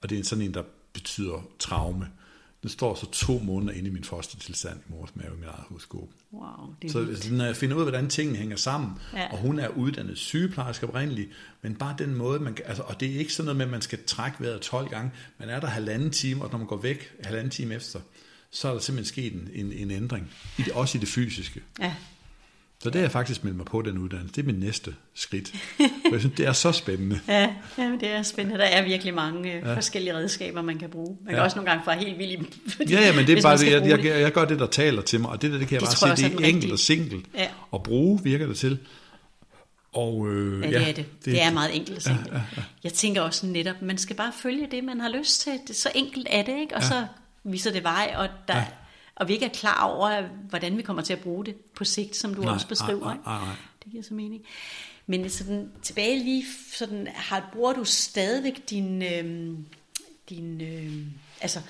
og 0.02 0.10
det 0.10 0.20
er 0.20 0.24
sådan 0.24 0.46
en, 0.46 0.54
der 0.54 0.64
betyder 0.94 1.48
traume. 1.60 2.08
Den 2.62 2.70
står 2.70 2.96
så 2.96 3.12
to 3.12 3.40
måneder 3.40 3.74
inde 3.74 3.90
i 3.90 3.94
min 3.94 4.04
fostertilstand 4.04 4.80
i 4.80 4.92
mors 4.92 5.16
mave 5.16 5.34
i 5.34 5.40
mit 5.40 5.48
eget 5.48 5.64
horoskop. 5.70 6.10
Wow, 6.34 6.76
det 6.82 6.92
så 6.92 7.00
altså, 7.00 7.34
når 7.34 7.46
jeg 7.46 7.56
finder 7.56 7.76
ud 7.76 7.82
af, 7.82 7.86
hvordan 7.86 8.10
tingene 8.10 8.38
hænger 8.38 8.56
sammen, 8.56 8.92
ja. 9.14 9.32
og 9.32 9.38
hun 9.38 9.60
er 9.60 9.68
uddannet 9.68 10.18
sygeplejerske 10.18 10.88
oprindeligt, 10.88 11.30
men 11.62 11.76
bare 11.76 11.96
den 11.98 12.16
måde, 12.16 12.40
man 12.40 12.54
kan, 12.54 12.66
altså, 12.68 12.84
og 12.84 13.00
det 13.00 13.16
er 13.16 13.20
ikke 13.20 13.34
sådan 13.34 13.46
noget 13.46 13.58
med, 13.58 13.66
at 13.66 13.72
man 13.72 13.82
skal 13.82 14.00
trække 14.08 14.38
vejret 14.40 14.62
12 14.62 14.90
gange, 14.90 15.12
man 15.40 15.50
er 15.50 15.60
der 15.60 15.68
halvanden 15.68 16.12
time, 16.12 16.44
og 16.44 16.52
når 16.52 16.58
man 16.58 16.68
går 16.68 16.78
væk 16.78 17.14
halvanden 17.24 17.52
time 17.52 17.76
efter, 17.76 18.00
så 18.52 18.68
er 18.68 18.74
der 18.74 18.80
simpelthen 18.80 19.10
sket 19.10 19.34
en, 19.34 19.50
en, 19.54 19.74
en 19.74 19.92
ændring, 19.92 20.32
i 20.58 20.62
det, 20.62 20.74
også 20.74 20.98
i 20.98 21.02
det 21.02 21.10
fysiske. 21.10 21.62
Ja, 21.80 21.96
så 22.84 22.90
det 22.90 22.96
er 22.96 23.04
jeg 23.04 23.12
faktisk 23.12 23.44
meldt 23.44 23.58
mig 23.58 23.66
på, 23.66 23.82
den 23.82 23.98
uddannelse. 23.98 24.36
Det 24.36 24.42
er 24.42 24.46
min 24.46 24.56
næste 24.56 24.96
skridt. 25.14 25.48
For 25.78 26.12
jeg 26.12 26.20
synes, 26.20 26.36
det 26.38 26.46
er 26.48 26.54
så 26.54 26.72
spændende. 26.72 27.20
ja, 27.28 27.50
ja, 27.78 27.84
det 28.00 28.10
er 28.10 28.24
spændende. 28.24 28.60
Der 28.60 28.66
er 28.66 28.84
virkelig 28.84 29.14
mange 29.14 29.54
øh, 29.54 29.62
ja. 29.68 29.76
forskellige 29.76 30.16
redskaber, 30.16 30.62
man 30.62 30.78
kan 30.78 30.90
bruge. 30.90 31.18
Man 31.22 31.30
kan 31.30 31.38
ja. 31.38 31.44
også 31.44 31.56
nogle 31.56 31.72
gange 31.72 31.84
få 31.84 31.92
helt 31.92 32.18
vildt 32.18 32.54
fordi, 32.78 32.94
Ja, 32.94 33.02
ja, 33.02 33.16
men 33.16 33.28
det 33.28 33.38
er 33.38 33.42
bare 33.42 33.58
det, 33.58 33.72
jeg, 33.72 34.04
jeg, 34.04 34.06
jeg, 34.22 34.32
gør 34.32 34.46
det, 34.46 34.60
der 34.60 34.66
taler 34.66 35.02
til 35.02 35.20
mig, 35.20 35.30
og 35.30 35.42
det 35.42 35.52
der, 35.52 35.58
det 35.58 35.68
kan 35.68 35.76
jeg 35.76 35.82
det 35.82 35.98
bare 36.02 36.18
sige, 36.18 36.30
det 36.30 36.46
er 36.46 36.48
enkelt 36.48 36.74
og 36.74 36.80
simpelt. 36.80 37.26
Ja. 37.36 37.48
Og 37.72 37.84
bruge 37.84 38.24
virker 38.24 38.48
det 38.48 38.58
til. 38.58 38.80
Og, 39.94 40.28
øh, 40.30 40.62
ja, 40.62 40.68
det 40.68 40.74
ja, 40.74 40.82
er 40.82 40.86
det. 40.86 40.96
Det, 40.96 41.26
det 41.26 41.44
er 41.44 41.52
meget 41.52 41.76
enkelt 41.76 41.98
og 41.98 42.04
simpelt. 42.04 42.28
Ja, 42.28 42.34
ja, 42.34 42.42
ja. 42.58 42.62
Jeg 42.84 42.94
tænker 42.94 43.22
også 43.22 43.46
netop, 43.46 43.82
man 43.82 43.98
skal 43.98 44.16
bare 44.16 44.32
følge 44.42 44.68
det, 44.72 44.84
man 44.84 45.00
har 45.00 45.10
lyst 45.10 45.42
til. 45.42 45.54
Det, 45.68 45.76
så 45.76 45.90
enkelt 45.96 46.28
er 46.30 46.44
det, 46.44 46.60
ikke? 46.62 46.76
Og 46.76 46.82
ja. 46.82 46.88
så 46.88 47.06
viser 47.44 47.72
det 47.72 47.84
vej, 47.84 48.14
og 48.18 48.28
der, 48.48 48.58
ja 48.58 48.66
og 49.22 49.28
vi 49.28 49.34
ikke 49.34 49.46
er 49.46 49.50
klar 49.50 49.84
over, 49.84 50.22
hvordan 50.50 50.78
vi 50.78 50.82
kommer 50.82 51.02
til 51.04 51.14
at 51.14 51.20
bruge 51.20 51.46
det 51.46 51.56
på 51.56 51.84
sigt, 51.84 52.16
som 52.16 52.34
du 52.34 52.42
nej, 52.42 52.54
også 52.54 52.68
beskriver. 52.68 53.06
Nej, 53.06 53.18
nej, 53.26 53.46
nej. 53.46 53.56
Det 53.84 53.92
giver 53.92 54.04
så 54.04 54.14
mening. 54.14 54.44
Men 55.06 55.30
sådan, 55.30 55.72
tilbage 55.82 56.24
lige, 56.24 56.46
sådan, 56.74 57.08
har, 57.08 57.50
bruger 57.54 57.74
du 57.74 57.84
stadigvæk 57.84 58.70
din, 58.70 59.02
øh, 59.02 59.58
din 60.30 60.62
øh, 60.62 60.94
altså, 61.42 61.62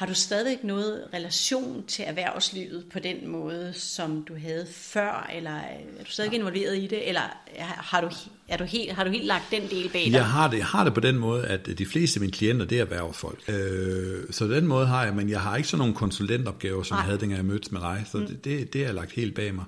har 0.00 0.06
du 0.06 0.14
stadigvæk 0.14 0.64
noget 0.64 1.04
relation 1.14 1.84
til 1.88 2.04
erhvervslivet 2.08 2.84
på 2.92 2.98
den 2.98 3.28
måde, 3.28 3.72
som 3.74 4.22
du 4.22 4.34
havde 4.38 4.66
før, 4.72 5.30
eller 5.34 5.50
er 5.50 6.04
du 6.04 6.10
stadig 6.10 6.32
ja. 6.32 6.38
involveret 6.38 6.78
i 6.78 6.86
det, 6.86 7.08
eller 7.08 7.20
har 7.60 8.00
du, 8.00 8.10
er 8.48 8.56
du 8.56 8.64
helt, 8.64 8.92
har 8.92 9.04
du 9.04 9.10
helt 9.10 9.24
lagt 9.24 9.44
den 9.50 9.62
del 9.70 9.88
bag 9.88 10.04
dig? 10.04 10.12
Jeg 10.12 10.26
har 10.26 10.50
det, 10.50 10.58
jeg 10.58 10.66
har 10.66 10.84
det 10.84 10.94
på 10.94 11.00
den 11.00 11.18
måde, 11.18 11.46
at 11.46 11.78
de 11.78 11.86
fleste 11.86 12.18
af 12.18 12.20
mine 12.20 12.32
klienter, 12.32 12.66
det 12.66 12.78
er 12.78 12.82
erhvervsfolk. 12.82 13.48
Øh, 13.48 14.18
så 14.30 14.48
den 14.48 14.66
måde 14.66 14.86
har 14.86 15.04
jeg, 15.04 15.14
men 15.14 15.30
jeg 15.30 15.40
har 15.40 15.56
ikke 15.56 15.68
sådan 15.68 15.78
nogle 15.78 15.94
konsulentopgaver, 15.94 16.82
som 16.82 16.94
Nej. 16.94 17.00
jeg 17.00 17.04
havde, 17.04 17.20
dengang 17.20 17.36
jeg 17.36 17.44
mødtes 17.44 17.72
med 17.72 17.80
dig, 17.80 18.04
så 18.12 18.18
mm. 18.18 18.26
det, 18.26 18.44
det, 18.44 18.72
det 18.72 18.86
er 18.86 18.92
lagt 18.92 19.12
helt 19.12 19.34
bag 19.34 19.54
mig. 19.54 19.64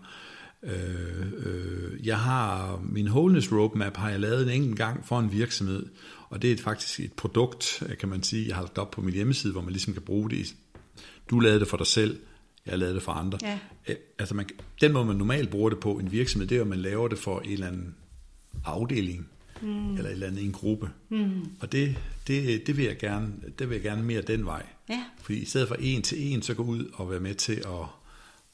Øh, 0.62 0.72
øh, 1.36 2.06
jeg 2.06 2.18
har, 2.18 2.80
min 2.82 3.08
Wholeness 3.08 3.52
Roadmap 3.52 3.96
har 3.96 4.10
jeg 4.10 4.20
lavet 4.20 4.42
en 4.42 4.48
enkelt 4.48 4.76
gang 4.76 5.06
for 5.06 5.18
en 5.18 5.32
virksomhed, 5.32 5.86
og 6.32 6.42
det 6.42 6.52
er 6.52 6.56
faktisk 6.56 7.00
et 7.00 7.12
produkt, 7.12 7.82
kan 8.00 8.08
man 8.08 8.22
sige, 8.22 8.48
jeg 8.48 8.56
har 8.56 8.62
lagt 8.62 8.78
op 8.78 8.90
på 8.90 9.00
min 9.00 9.14
hjemmeside, 9.14 9.52
hvor 9.52 9.62
man 9.62 9.72
ligesom 9.72 9.92
kan 9.92 10.02
bruge 10.02 10.30
det. 10.30 10.54
Du 11.30 11.40
lavede 11.40 11.60
det 11.60 11.68
for 11.68 11.76
dig 11.76 11.86
selv, 11.86 12.20
jeg 12.66 12.78
lavede 12.78 12.94
det 12.94 13.02
for 13.02 13.12
andre. 13.12 13.38
Ja. 13.42 13.58
Altså 14.18 14.34
man, 14.34 14.48
den 14.80 14.92
måde, 14.92 15.04
man 15.04 15.16
normalt 15.16 15.50
bruger 15.50 15.70
det 15.70 15.80
på 15.80 15.98
en 15.98 16.12
virksomhed, 16.12 16.48
det 16.48 16.56
er, 16.56 16.60
at 16.60 16.66
man 16.66 16.78
laver 16.78 17.08
det 17.08 17.18
for 17.18 17.40
en 17.40 17.52
eller 17.52 17.66
anden 17.66 17.94
afdeling, 18.64 19.28
mm. 19.62 19.94
eller 19.94 20.04
et 20.04 20.12
eller 20.12 20.26
andet 20.26 20.44
en 20.44 20.52
gruppe. 20.52 20.90
Mm. 21.08 21.46
Og 21.60 21.72
det, 21.72 21.98
det, 22.26 22.66
det, 22.66 22.76
vil 22.76 22.84
jeg 22.84 22.98
gerne, 22.98 23.32
det 23.58 23.68
vil 23.68 23.74
jeg 23.74 23.82
gerne 23.82 24.02
mere 24.02 24.22
den 24.22 24.46
vej. 24.46 24.66
Ja. 24.88 25.04
Fordi 25.22 25.38
i 25.38 25.44
stedet 25.44 25.68
for 25.68 25.76
en 25.80 26.02
til 26.02 26.32
en, 26.32 26.42
så 26.42 26.54
gå 26.54 26.62
ud 26.62 26.90
og 26.94 27.10
være 27.10 27.20
med 27.20 27.34
til 27.34 27.56
at, 27.56 27.86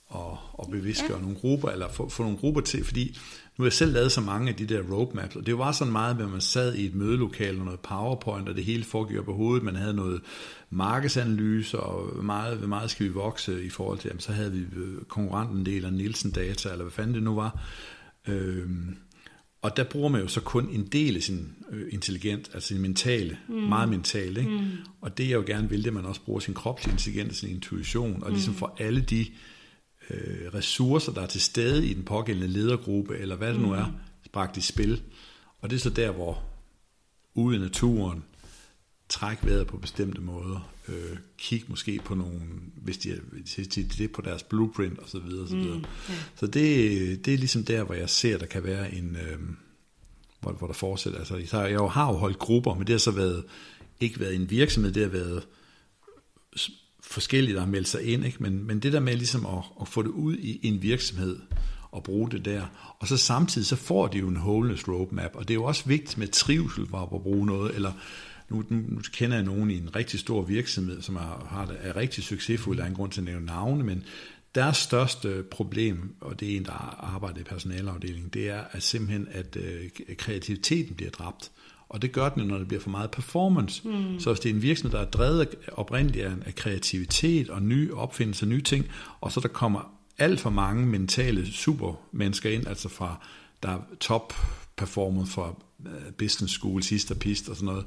og, 0.07 0.39
og 0.53 0.71
bevidstgøre 0.71 1.17
ja. 1.17 1.23
nogle 1.23 1.37
grupper, 1.37 1.69
eller 1.69 1.93
få, 1.93 2.09
få 2.09 2.23
nogle 2.23 2.39
grupper 2.39 2.61
til, 2.61 2.85
fordi 2.85 3.19
nu 3.59 3.63
har 3.63 3.67
jeg 3.67 3.73
selv 3.73 3.93
lavet 3.93 4.13
så 4.13 4.21
mange 4.21 4.49
af 4.49 4.55
de 4.55 4.67
der 4.67 4.83
roadmaps, 4.83 5.37
og 5.37 5.47
det 5.47 5.59
var 5.59 5.73
sådan 5.73 5.93
meget 5.93 6.21
at 6.21 6.31
man 6.31 6.41
sad 6.41 6.75
i 6.75 6.87
et 6.87 6.95
mødelokale 6.95 7.59
og 7.59 7.65
noget 7.65 7.81
powerpoint, 7.81 8.49
og 8.49 8.57
det 8.57 8.65
hele 8.65 8.85
foregik 8.85 9.25
på 9.25 9.35
hovedet, 9.35 9.63
man 9.63 9.77
havde 9.77 9.95
noget 9.95 10.21
markedsanalyse, 10.71 11.81
og 11.81 12.15
hvor 12.15 12.23
meget, 12.23 12.57
hvor 12.57 12.67
meget 12.67 12.91
skal 12.91 13.07
vi 13.07 13.13
vokse 13.13 13.65
i 13.65 13.69
forhold 13.69 13.99
til, 13.99 14.09
jamen, 14.09 14.21
så 14.21 14.33
havde 14.33 14.53
vi 14.53 14.59
øh, 14.59 15.05
konkurrenten 15.09 15.67
del 15.67 15.85
af 15.85 15.93
Nielsen 15.93 16.31
Data, 16.31 16.69
eller 16.69 16.85
hvad 16.85 16.93
fanden 16.93 17.15
det 17.15 17.23
nu 17.23 17.35
var. 17.35 17.63
Øhm, 18.29 18.97
og 19.63 19.77
der 19.77 19.85
bruger 19.85 20.09
man 20.09 20.21
jo 20.21 20.29
så 20.29 20.41
kun 20.41 20.69
en 20.73 20.87
del 20.87 21.17
af 21.17 21.23
sin 21.23 21.49
øh, 21.71 21.87
intelligens, 21.91 22.51
altså 22.55 22.69
sin 22.69 22.81
mentale, 22.81 23.39
mm. 23.49 23.55
meget 23.55 23.89
mentale. 23.89 24.41
Ikke? 24.41 24.53
Mm. 24.53 24.67
Og 25.01 25.19
det 25.19 25.29
jeg 25.29 25.37
jo 25.37 25.45
gerne 25.47 25.69
vil, 25.69 25.79
det 25.79 25.87
er, 25.87 25.91
at 25.91 25.95
man 25.95 26.05
også 26.05 26.21
bruger 26.21 26.41
sin 26.41 26.55
kropslige 26.55 26.93
intelligens, 26.93 27.37
sin 27.37 27.51
intuition, 27.51 28.23
og 28.23 28.31
ligesom 28.31 28.53
mm. 28.53 28.59
får 28.59 28.77
alle 28.79 29.01
de 29.01 29.21
øh, 29.21 29.27
ressourcer, 30.55 31.13
der 31.13 31.23
er 31.23 31.27
til 31.27 31.41
stede 31.41 31.87
i 31.87 31.95
den 31.95 32.05
pågældende 32.05 32.49
ledergruppe, 32.49 33.19
eller 33.19 33.37
hvad 33.37 33.53
det 33.53 33.61
nu 33.61 33.73
er, 33.73 33.93
bragt 34.33 34.57
i 34.57 34.61
spil. 34.61 35.03
Og 35.61 35.71
det 35.71 35.77
er 35.77 35.81
så 35.81 35.91
der, 35.91 36.11
hvor 36.11 36.43
ude 37.35 37.57
i 37.57 37.59
naturen, 37.59 38.25
træk 39.09 39.39
vejret 39.43 39.67
på 39.67 39.77
bestemte 39.77 40.21
måder, 40.21 40.73
øh, 40.89 41.17
kig 41.39 41.65
måske 41.69 42.01
på 42.05 42.15
nogle, 42.15 42.41
hvis 42.75 42.99
de 42.99 43.11
er 43.11 43.17
til 43.71 43.99
det 43.99 44.13
på 44.13 44.23
deres 44.23 44.43
blueprint 44.43 44.99
og 44.99 45.09
så 45.09 45.19
videre, 45.19 45.43
og 45.43 45.49
så, 45.49 45.57
videre. 45.57 45.77
Mm, 45.77 45.85
yeah. 46.11 46.21
så 46.37 46.47
det, 46.47 47.25
det 47.25 47.35
er 47.35 47.39
ligesom 47.39 47.65
der, 47.65 47.85
hvor 47.85 47.95
jeg 47.95 48.11
ser, 48.11 48.39
der 48.39 48.47
kan 48.47 48.65
være 48.65 48.95
en, 48.95 49.17
øh, 49.17 49.39
hvor, 50.41 50.53
hvor 50.53 50.67
der 50.67 50.75
fortsætter. 50.75 51.19
Altså, 51.19 51.37
jeg 51.37 51.81
har 51.81 52.13
jo 52.13 52.19
holdt 52.19 52.39
grupper, 52.39 52.75
men 52.75 52.87
det 52.87 52.93
har 52.93 52.99
så 52.99 53.11
været, 53.11 53.45
ikke 54.01 54.21
været 54.21 54.35
en 54.35 54.51
virksomhed, 54.51 54.93
det 54.93 55.03
har 55.03 55.11
været 55.11 55.47
forskellige, 57.01 57.55
der 57.55 57.61
har 57.61 57.67
meldt 57.67 57.89
sig 57.89 58.03
ind, 58.03 58.25
ikke? 58.25 58.43
Men, 58.43 58.67
men 58.67 58.81
det 58.81 58.93
der 58.93 59.01
med 59.01 59.17
ligesom 59.17 59.47
at, 59.47 59.65
at 59.81 59.89
få 59.89 60.03
det 60.03 60.09
ud 60.09 60.37
i 60.37 60.61
en 60.63 60.83
virksomhed, 60.83 61.37
og 61.91 62.03
bruge 62.03 62.31
det 62.31 62.45
der. 62.45 62.63
Og 62.99 63.09
så 63.09 63.17
samtidig 63.17 63.67
så 63.67 63.77
får 63.77 64.07
de 64.07 64.19
jo 64.19 64.29
en 64.29 64.37
wholeness 64.37 64.89
roadmap, 64.89 65.31
og 65.35 65.49
det 65.49 65.55
er 65.55 65.59
jo 65.59 65.65
også 65.65 65.85
vigtigt 65.87 66.19
med 66.19 66.29
trivsel 66.29 66.87
for 66.89 66.99
at 66.99 67.23
bruge 67.23 67.47
noget, 67.47 67.75
eller 67.75 67.93
nu, 68.49 68.65
nu, 68.71 69.01
kender 69.13 69.37
jeg 69.37 69.45
nogen 69.45 69.71
i 69.71 69.77
en 69.79 69.97
rigtig 69.97 70.21
stor 70.21 70.43
virksomhed, 70.43 71.03
som 71.03 71.17
er, 71.17 71.47
har, 71.51 71.75
er 71.81 71.97
rigtig 71.97 72.25
succesfuld, 72.25 72.77
der 72.77 72.85
er 72.85 72.89
en 72.89 72.95
grund 72.95 73.13
til 73.13 73.21
at 73.21 73.25
nævne 73.25 73.47
navne, 73.47 73.85
men 73.85 74.05
deres 74.55 74.77
største 74.77 75.45
problem, 75.51 76.15
og 76.21 76.41
det 76.41 76.53
er 76.53 76.57
en, 76.57 76.65
der 76.65 77.05
arbejder 77.05 77.41
i 77.41 77.45
personalafdelingen, 77.45 78.31
det 78.31 78.49
er 78.49 78.61
at 78.71 78.83
simpelthen, 78.83 79.29
at 79.31 79.57
øh, 79.57 79.91
kreativiteten 80.17 80.95
bliver 80.95 81.11
dræbt. 81.11 81.51
Og 81.89 82.03
det 82.03 82.13
gør 82.13 82.29
den, 82.29 82.47
når 82.47 82.59
det 82.59 82.69
bliver 82.69 82.81
for 82.81 82.91
meget 82.91 83.11
performance. 83.11 83.89
Mm. 83.89 84.21
Så 84.21 84.31
hvis 84.31 84.41
det 84.41 84.51
er 84.51 84.55
en 84.55 84.63
virksomhed, 84.63 84.99
der 84.99 85.05
er 85.05 85.11
drevet 85.11 85.49
oprindeligt 85.73 86.27
af 86.27 86.55
kreativitet 86.55 87.51
og 87.51 87.63
nye 87.63 87.95
opfindelser, 87.95 88.47
nye 88.47 88.63
ting, 88.63 88.87
og 89.21 89.33
så 89.33 89.41
der 89.41 89.49
kommer 89.49 89.95
alt 90.19 90.41
for 90.41 90.51
mange 90.51 90.87
mentale 90.87 91.53
supermennesker 91.53 92.51
ind, 92.51 92.67
altså 92.67 92.89
fra 92.89 93.21
der 93.63 93.69
er 93.69 93.79
top 94.01 94.33
performer 94.77 95.25
fra 95.25 95.55
øh, 95.87 96.13
business 96.19 96.55
school, 96.55 96.83
sidste 96.83 97.15
pist 97.15 97.49
og 97.49 97.57
sådan 97.57 97.67
noget, 97.67 97.87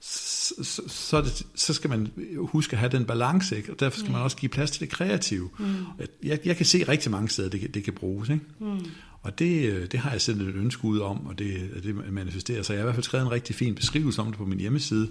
så, 0.00 0.54
så, 0.62 0.82
så, 0.86 1.20
det, 1.20 1.46
så 1.54 1.74
skal 1.74 1.90
man 1.90 2.12
huske 2.36 2.72
at 2.72 2.78
have 2.78 2.92
den 2.92 3.04
balance, 3.04 3.56
ikke? 3.56 3.72
og 3.72 3.80
derfor 3.80 3.98
skal 3.98 4.08
mm. 4.08 4.12
man 4.12 4.22
også 4.22 4.36
give 4.36 4.48
plads 4.48 4.70
til 4.70 4.80
det 4.80 4.88
kreative. 4.88 5.50
Mm. 5.58 5.74
Jeg, 6.22 6.38
jeg 6.44 6.56
kan 6.56 6.66
se 6.66 6.88
rigtig 6.88 7.10
mange 7.10 7.28
steder, 7.28 7.48
det, 7.48 7.74
det 7.74 7.84
kan 7.84 7.92
bruges. 7.92 8.28
Ikke? 8.28 8.44
Mm. 8.58 8.84
Og 9.22 9.38
det, 9.38 9.72
øh, 9.72 9.86
det 9.92 10.00
har 10.00 10.10
jeg 10.10 10.20
sendt 10.20 10.42
et 10.42 10.54
ønske 10.54 10.84
ud 10.84 10.98
om, 10.98 11.26
og 11.26 11.38
det, 11.38 11.80
det 11.82 12.12
manifesterer 12.12 12.62
sig. 12.62 12.74
Jeg 12.74 12.80
har 12.80 12.84
i 12.84 12.86
hvert 12.86 12.94
fald 12.94 13.04
skrevet 13.04 13.26
en 13.26 13.32
rigtig 13.32 13.56
fin 13.56 13.74
beskrivelse 13.74 14.20
om 14.20 14.26
det 14.26 14.36
på 14.36 14.44
min 14.44 14.60
hjemmeside, 14.60 15.08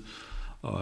og, 0.62 0.78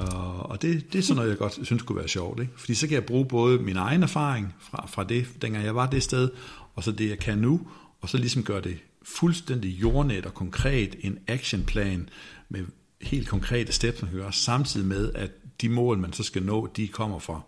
og 0.50 0.62
det, 0.62 0.94
det 0.94 1.00
er 1.00 1.04
sådan 1.04 1.16
noget, 1.16 1.30
jeg 1.30 1.38
godt 1.38 1.60
synes 1.64 1.84
kunne 1.84 1.98
være 1.98 2.08
sjovt. 2.08 2.40
Ikke? 2.40 2.54
Fordi 2.58 2.74
så 2.74 2.88
kan 2.88 2.96
jeg 2.96 3.06
bruge 3.06 3.26
både 3.26 3.60
min 3.60 3.78
egen 3.78 4.04
erfaring 4.04 4.56
fra, 4.60 4.88
fra 4.88 5.04
det, 5.04 5.28
dengang 5.42 5.66
jeg 5.66 5.76
var 5.76 5.90
det 5.90 6.04
sted, 6.04 6.30
og 6.76 6.84
så 6.84 6.92
det, 6.92 7.10
jeg 7.10 7.20
kan 7.20 7.38
nu, 7.38 7.68
og 8.02 8.10
så 8.10 8.18
ligesom 8.18 8.44
gøre 8.44 8.62
det 8.62 8.78
fuldstændig 9.04 9.70
jordnet 9.82 10.26
og 10.26 10.34
konkret 10.34 10.96
en 11.00 11.18
actionplan 11.28 12.10
med 12.50 12.66
helt 13.02 13.28
konkrete 13.28 13.72
steps, 13.72 14.02
man 14.02 14.12
kan 14.12 14.20
gøre, 14.20 14.34
samtidig 14.34 14.88
med, 14.88 15.12
at 15.16 15.32
de 15.62 15.70
mål, 15.70 15.98
man 15.98 16.14
så 16.14 16.24
skal 16.24 16.44
nå, 16.44 16.70
de 16.76 16.88
kommer 16.88 17.20
fra, 17.20 17.42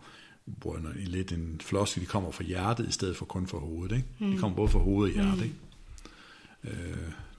bruger 0.59 0.77
jeg 0.95 1.07
lidt 1.07 1.31
en 1.31 1.61
floskel, 1.63 2.01
de 2.01 2.07
kommer 2.07 2.31
fra 2.31 2.43
hjertet 2.43 2.87
i 2.87 2.91
stedet 2.91 3.17
for 3.17 3.25
kun 3.25 3.47
fra 3.47 3.57
hovedet. 3.57 3.95
Ikke? 3.95 4.33
De 4.33 4.37
kommer 4.37 4.55
både 4.55 4.69
fra 4.69 4.79
hovedet 4.79 5.15
og 5.15 5.21
hjertet. 5.21 5.37
Mm. 5.37 5.43
Ikke? 5.43 5.55
Øh, 6.63 6.73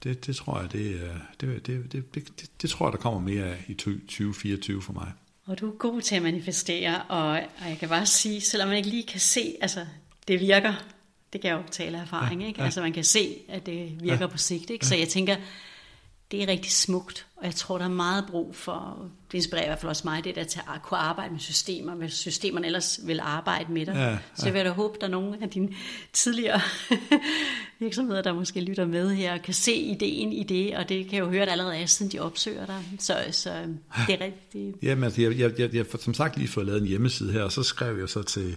det, 0.04 0.26
det 0.26 0.36
tror 0.36 0.60
jeg, 0.60 0.72
det, 0.72 1.10
det, 1.40 1.66
det, 1.66 1.92
det, 1.92 2.14
det, 2.14 2.50
det 2.62 2.70
tror 2.70 2.86
jeg, 2.86 2.92
der 2.92 2.98
kommer 2.98 3.20
mere 3.20 3.44
af 3.44 3.64
i 3.68 3.74
2024 3.74 4.82
for 4.82 4.92
mig. 4.92 5.12
Og 5.46 5.60
du 5.60 5.70
er 5.70 5.76
god 5.76 6.00
til 6.00 6.14
at 6.14 6.22
manifestere, 6.22 7.02
og, 7.02 7.28
og 7.28 7.68
jeg 7.68 7.78
kan 7.78 7.88
bare 7.88 8.06
sige, 8.06 8.40
selvom 8.40 8.68
man 8.68 8.76
ikke 8.76 8.88
lige 8.88 9.06
kan 9.06 9.20
se, 9.20 9.56
altså 9.60 9.86
det 10.28 10.40
virker, 10.40 10.74
det 11.32 11.40
kan 11.40 11.50
jeg 11.50 11.56
jo 11.56 11.62
tale 11.70 11.96
af 11.98 12.02
erfaring, 12.02 12.40
ja, 12.40 12.46
ikke? 12.46 12.60
Ja. 12.60 12.64
Altså 12.64 12.80
man 12.80 12.92
kan 12.92 13.04
se, 13.04 13.38
at 13.48 13.66
det 13.66 14.02
virker 14.02 14.24
ja, 14.24 14.26
på 14.26 14.38
sigt, 14.38 14.70
ikke? 14.70 14.86
Så 14.86 14.96
jeg 14.96 15.08
tænker, 15.08 15.36
det 16.30 16.42
er 16.42 16.48
rigtig 16.48 16.72
smukt, 16.72 17.26
og 17.42 17.46
jeg 17.46 17.54
tror, 17.54 17.78
der 17.78 17.84
er 17.84 17.88
meget 17.88 18.24
brug 18.30 18.56
for, 18.56 19.10
det 19.32 19.38
inspirerer 19.38 19.64
i 19.64 19.68
hvert 19.68 19.78
fald 19.78 19.88
også 19.88 20.02
mig, 20.04 20.24
det 20.24 20.34
der 20.34 20.44
til 20.44 20.60
at 20.74 20.82
kunne 20.82 20.98
arbejde 20.98 21.32
med 21.32 21.40
systemer, 21.40 21.94
hvis 21.94 22.12
systemerne 22.12 22.66
ellers 22.66 23.00
vil 23.06 23.20
arbejde 23.20 23.72
med 23.72 23.86
dig. 23.86 23.94
Ja, 23.94 24.10
ja. 24.10 24.18
Så 24.34 24.46
jeg 24.46 24.54
vil 24.54 24.64
da 24.64 24.70
håbe, 24.70 24.96
der 25.00 25.06
er 25.06 25.10
nogle 25.10 25.38
af 25.42 25.50
dine 25.50 25.68
tidligere 26.12 26.60
virksomheder, 27.80 28.22
der 28.22 28.32
måske 28.32 28.60
lytter 28.60 28.86
med 28.86 29.14
her, 29.14 29.32
og 29.32 29.42
kan 29.42 29.54
se 29.54 29.74
ideen 29.74 30.32
i 30.32 30.42
det, 30.42 30.76
og 30.76 30.88
det 30.88 31.04
kan 31.04 31.14
jeg 31.14 31.20
jo 31.20 31.30
høre, 31.30 31.42
at 31.42 31.48
allerede 31.48 31.76
er, 31.76 31.86
siden 31.86 32.12
de 32.12 32.18
opsøger 32.18 32.66
dig. 32.66 32.84
Så, 32.98 33.16
så 33.30 33.50
det 34.06 34.20
er 34.20 34.24
rigtigt. 34.24 34.76
Jamen, 34.82 35.04
altså, 35.04 35.22
jeg, 35.22 35.38
jeg, 35.38 35.58
jeg, 35.58 35.74
jeg, 35.74 35.86
som 36.00 36.14
sagt 36.14 36.36
lige 36.36 36.48
fået 36.48 36.66
lavet 36.66 36.80
en 36.80 36.88
hjemmeside 36.88 37.32
her, 37.32 37.42
og 37.42 37.52
så 37.52 37.62
skrev 37.62 37.98
jeg 37.98 38.08
så 38.08 38.22
til, 38.22 38.56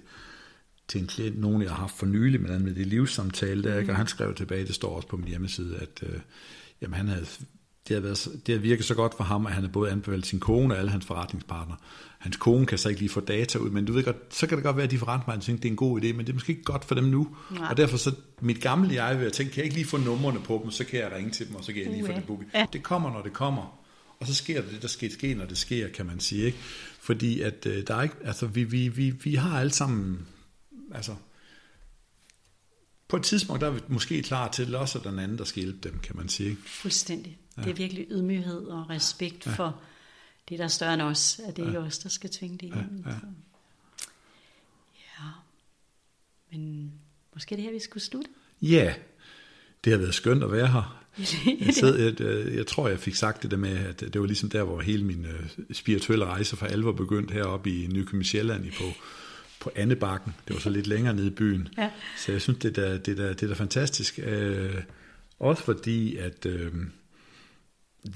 til 0.87 1.01
en 1.01 1.07
klient, 1.07 1.39
nogen 1.39 1.61
jeg 1.61 1.69
har 1.69 1.77
haft 1.77 1.97
for 1.97 2.05
nylig, 2.05 2.41
med, 2.41 2.59
med 2.59 2.75
det 2.75 2.87
livssamtale, 2.87 3.63
der, 3.63 3.81
mm. 3.81 3.89
og 3.89 3.95
han 3.95 4.07
skrev 4.07 4.35
tilbage, 4.35 4.65
det 4.65 4.75
står 4.75 4.95
også 4.95 5.07
på 5.07 5.17
min 5.17 5.27
hjemmeside, 5.27 5.77
at 5.77 6.03
øh, 6.09 6.19
jamen, 6.81 6.93
han 6.93 7.07
havde 7.07 7.25
det 7.87 7.93
har, 7.93 8.01
været, 8.01 8.27
det 8.45 8.55
har 8.55 8.59
virket 8.59 8.85
så 8.85 8.95
godt 8.95 9.13
for 9.17 9.23
ham, 9.23 9.45
at 9.45 9.53
han 9.53 9.63
har 9.63 9.69
både 9.69 9.91
anbefalet 9.91 10.25
sin 10.25 10.39
kone 10.39 10.73
og 10.73 10.79
alle 10.79 10.91
hans 10.91 11.05
forretningspartnere. 11.05 11.77
Hans 12.17 12.37
kone 12.37 12.65
kan 12.65 12.77
så 12.77 12.89
ikke 12.89 13.01
lige 13.01 13.09
få 13.09 13.19
data 13.19 13.57
ud, 13.57 13.69
men 13.69 13.85
du 13.85 13.93
ved 13.93 14.03
godt, 14.03 14.17
så 14.29 14.47
kan 14.47 14.57
det 14.57 14.63
godt 14.63 14.75
være, 14.75 14.83
at 14.83 14.91
de 14.91 14.97
forretningspartnere 14.97 15.45
tænker, 15.45 15.61
det 15.61 15.67
er 15.67 15.71
en 15.71 15.77
god 15.77 16.01
idé, 16.01 16.13
men 16.13 16.19
det 16.19 16.29
er 16.29 16.33
måske 16.33 16.51
ikke 16.51 16.63
godt 16.63 16.85
for 16.85 16.95
dem 16.95 17.03
nu. 17.03 17.35
Nej. 17.51 17.67
Og 17.69 17.77
derfor 17.77 17.97
så 17.97 18.11
mit 18.41 18.61
gamle 18.61 19.03
jeg 19.03 19.19
vil 19.19 19.31
tænke, 19.31 19.53
kan 19.53 19.57
jeg 19.57 19.65
ikke 19.65 19.75
lige 19.75 19.87
få 19.87 19.97
numrene 19.97 20.39
på 20.39 20.61
dem, 20.63 20.71
så 20.71 20.83
kan 20.83 20.99
jeg 20.99 21.11
ringe 21.11 21.31
til 21.31 21.47
dem, 21.47 21.55
og 21.55 21.63
så 21.63 21.73
kan 21.73 21.81
jeg 21.81 21.91
lige 21.91 22.03
uh, 22.03 22.09
få 22.09 22.15
det 22.15 22.23
booket. 22.23 22.47
Ja. 22.53 22.65
Det 22.73 22.83
kommer, 22.83 23.11
når 23.11 23.21
det 23.21 23.33
kommer. 23.33 23.79
Og 24.19 24.27
så 24.27 24.33
sker 24.33 24.61
det, 24.61 24.81
der 24.81 24.87
sker, 24.87 25.09
sker, 25.09 25.35
når 25.35 25.45
det 25.45 25.57
sker, 25.57 25.87
kan 25.89 26.05
man 26.05 26.19
sige. 26.19 26.45
Ikke? 26.45 26.57
Fordi 26.99 27.41
at 27.41 27.65
øh, 27.65 27.87
der 27.87 27.95
er 27.95 28.01
ikke, 28.01 28.15
altså 28.23 28.47
vi, 28.47 28.63
vi, 28.63 28.87
vi, 28.87 29.09
vi 29.09 29.35
har 29.35 29.59
alle 29.59 29.71
sammen, 29.71 30.27
altså 30.91 31.15
på 33.07 33.17
et 33.17 33.23
tidspunkt, 33.23 33.61
der 33.61 33.67
er 33.67 33.71
vi 33.71 33.79
måske 33.87 34.23
klar 34.23 34.51
til 34.51 34.75
også, 34.75 34.97
at 34.97 35.03
den 35.03 35.19
anden, 35.19 35.37
der 35.37 35.43
skal 35.43 35.63
hjælpe 35.63 35.89
dem, 35.89 35.99
kan 35.99 36.17
man 36.17 36.29
sige. 36.29 36.57
Fuldstændig. 36.65 37.37
Ja. 37.57 37.61
Det 37.61 37.69
er 37.69 37.73
virkelig 37.73 38.07
ydmyghed 38.09 38.65
og 38.65 38.89
respekt 38.89 39.45
ja. 39.45 39.51
for 39.51 39.81
det, 40.49 40.59
der 40.59 40.65
er 40.65 40.69
større 40.69 40.93
end 40.93 41.01
os, 41.01 41.39
at 41.47 41.55
det 41.55 41.61
er 41.61 41.65
ja. 41.65 41.71
ikke 41.71 41.79
os, 41.79 41.97
der 41.97 42.09
skal 42.09 42.29
tvinge 42.29 42.57
det 42.57 42.63
igennem. 42.63 43.03
Ja. 43.05 43.11
Ja. 43.11 43.17
ja. 45.19 45.29
Men 46.51 46.91
måske 47.33 47.53
er 47.53 47.57
det 47.57 47.65
her, 47.65 47.71
vi 47.71 47.79
skulle 47.79 48.03
slutte? 48.03 48.29
Ja, 48.61 48.93
det 49.83 49.91
har 49.91 49.97
været 49.97 50.13
skønt 50.13 50.43
at 50.43 50.51
være 50.51 50.67
her. 50.67 51.01
Jeg, 51.65 51.73
sad, 51.73 51.99
jeg, 51.99 52.55
jeg, 52.55 52.67
tror, 52.67 52.87
jeg 52.87 52.99
fik 52.99 53.15
sagt 53.15 53.43
det 53.43 53.51
der 53.51 53.57
med, 53.57 53.77
at 53.77 53.99
det 53.99 54.21
var 54.21 54.27
ligesom 54.27 54.49
der, 54.49 54.63
hvor 54.63 54.81
hele 54.81 55.03
min 55.03 55.25
uh, 55.25 55.75
spirituelle 55.75 56.25
rejse 56.25 56.55
for 56.55 56.65
alvor 56.65 56.91
begyndte 56.91 57.33
heroppe 57.33 57.69
i 57.69 57.87
Nykøbing 57.87 58.25
Sjælland 58.25 58.71
på, 58.77 58.83
på 59.59 59.71
Andebakken. 59.75 60.33
Det 60.47 60.53
var 60.53 60.59
så 60.59 60.69
lidt 60.69 60.87
længere 60.87 61.13
nede 61.13 61.27
i 61.27 61.29
byen. 61.29 61.67
Ja. 61.77 61.91
Så 62.17 62.31
jeg 62.31 62.41
synes, 62.41 62.59
det 62.59 62.77
er 62.77 62.97
det 62.97 63.17
der, 63.17 63.33
det 63.33 63.51
er 63.51 63.55
fantastisk. 63.55 64.19
Uh, 64.23 64.81
også 65.39 65.63
fordi, 65.63 66.17
at... 66.17 66.45
Uh, 66.45 66.71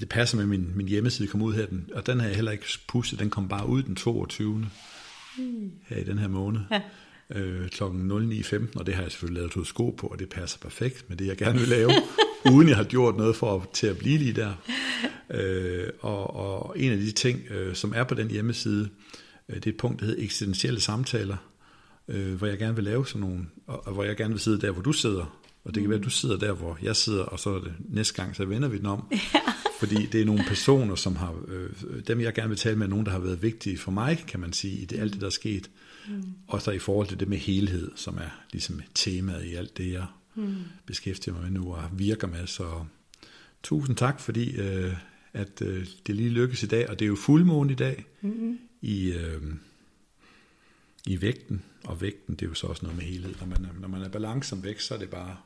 det 0.00 0.08
passer 0.08 0.36
med 0.36 0.46
min, 0.46 0.72
min 0.74 0.88
hjemmeside 0.88 1.28
kom 1.28 1.42
ud 1.42 1.54
her, 1.54 1.66
den, 1.66 1.88
og 1.94 2.06
den 2.06 2.20
har 2.20 2.26
jeg 2.26 2.34
heller 2.34 2.52
ikke 2.52 2.66
pusset, 2.88 3.18
den 3.18 3.30
kom 3.30 3.48
bare 3.48 3.68
ud 3.68 3.82
den 3.82 3.96
22. 3.96 4.66
Mm. 5.38 5.70
her 5.86 5.96
i 5.96 6.04
den 6.04 6.18
her 6.18 6.28
måned. 6.28 6.60
Ja. 6.70 6.80
Øh, 7.30 7.68
klokken 7.68 8.10
09.15, 8.10 8.78
og 8.78 8.86
det 8.86 8.94
har 8.94 9.02
jeg 9.02 9.10
selvfølgelig 9.10 9.50
lavet 9.54 9.66
sko 9.66 9.90
på, 9.90 10.06
og 10.06 10.18
det 10.18 10.28
passer 10.28 10.58
perfekt 10.58 11.08
med 11.08 11.16
det, 11.16 11.26
jeg 11.26 11.36
gerne 11.36 11.58
vil 11.58 11.68
lave, 11.68 11.90
uden 12.54 12.68
jeg 12.68 12.76
har 12.76 12.84
gjort 12.84 13.16
noget 13.16 13.36
for 13.36 13.56
at, 13.56 13.68
til 13.68 13.86
at 13.86 13.98
blive 13.98 14.18
lige 14.18 14.32
der. 14.32 14.52
Øh, 15.30 15.88
og, 16.00 16.36
og 16.36 16.78
en 16.78 16.92
af 16.92 16.98
de 16.98 17.12
ting, 17.12 17.40
øh, 17.50 17.74
som 17.74 17.92
er 17.96 18.04
på 18.04 18.14
den 18.14 18.30
hjemmeside, 18.30 18.88
øh, 19.48 19.56
det 19.56 19.66
er 19.66 19.70
et 19.70 19.76
punkt, 19.76 20.00
der 20.00 20.06
hedder 20.06 20.24
eksistentielle 20.24 20.80
samtaler, 20.80 21.36
øh, 22.08 22.34
hvor 22.34 22.46
jeg 22.46 22.58
gerne 22.58 22.74
vil 22.74 22.84
lave 22.84 23.06
sådan 23.06 23.20
nogle, 23.20 23.46
og, 23.66 23.86
og 23.86 23.92
hvor 23.92 24.04
jeg 24.04 24.16
gerne 24.16 24.34
vil 24.34 24.40
sidde 24.40 24.60
der, 24.60 24.70
hvor 24.70 24.82
du 24.82 24.92
sidder, 24.92 25.38
og 25.64 25.74
det 25.74 25.82
kan 25.82 25.90
være, 25.90 25.98
at 25.98 26.04
du 26.04 26.10
sidder 26.10 26.36
der, 26.36 26.52
hvor 26.52 26.78
jeg 26.82 26.96
sidder, 26.96 27.24
og 27.24 27.38
så 27.38 27.50
er 27.50 27.60
det 27.60 27.72
næste 27.88 28.14
gang, 28.22 28.36
så 28.36 28.44
vender 28.44 28.68
vi 28.68 28.78
den 28.78 28.86
om. 28.86 29.06
Ja. 29.34 29.40
Fordi 29.80 30.06
det 30.06 30.20
er 30.20 30.24
nogle 30.24 30.44
personer, 30.44 30.94
som 30.94 31.16
har, 31.16 31.34
øh, 31.48 31.70
dem 32.06 32.20
jeg 32.20 32.34
gerne 32.34 32.48
vil 32.48 32.58
tale 32.58 32.76
med, 32.76 32.86
er 32.86 32.90
nogen, 32.90 33.06
der 33.06 33.12
har 33.12 33.18
været 33.18 33.42
vigtige 33.42 33.78
for 33.78 33.90
mig, 33.90 34.24
kan 34.28 34.40
man 34.40 34.52
sige, 34.52 34.74
i 34.74 34.84
det, 34.84 35.00
alt 35.00 35.12
det, 35.12 35.20
der 35.20 35.26
er 35.26 35.30
sket. 35.30 35.70
Mm. 36.08 36.22
Og 36.46 36.62
så 36.62 36.70
i 36.70 36.78
forhold 36.78 37.08
til 37.08 37.20
det 37.20 37.28
med 37.28 37.38
helhed, 37.38 37.90
som 37.96 38.16
er 38.16 38.40
ligesom 38.52 38.80
temaet 38.94 39.44
i 39.44 39.54
alt 39.54 39.78
det, 39.78 39.92
jeg 39.92 40.06
mm. 40.34 40.54
beskæftiger 40.86 41.34
mig 41.34 41.42
med 41.42 41.50
nu 41.50 41.74
og 41.74 41.82
virker 41.92 42.26
med. 42.26 42.46
Så 42.46 42.84
tusind 43.62 43.96
tak, 43.96 44.20
fordi 44.20 44.56
øh, 44.56 44.92
at 45.32 45.62
øh, 45.62 45.86
det 46.06 46.16
lige 46.16 46.30
lykkes 46.30 46.62
i 46.62 46.66
dag, 46.66 46.90
og 46.90 46.98
det 46.98 47.04
er 47.04 47.08
jo 47.08 47.16
fuldmåne 47.16 47.72
i 47.72 47.76
dag 47.76 48.04
mm. 48.20 48.58
i, 48.82 49.12
øh, 49.12 49.42
i 51.06 51.22
vægten, 51.22 51.62
og 51.84 52.00
vægten, 52.00 52.34
det 52.34 52.42
er 52.42 52.48
jo 52.48 52.54
så 52.54 52.66
også 52.66 52.82
noget 52.82 52.98
med 52.98 53.06
helhed. 53.06 53.34
Når 53.40 53.46
man 53.46 53.64
er, 53.64 53.80
når 53.80 53.88
man 53.88 54.02
er 54.02 54.08
balance 54.08 54.48
som 54.48 54.64
vægt, 54.64 54.82
så 54.82 54.94
er 54.94 54.98
det 54.98 55.10
bare 55.10 55.36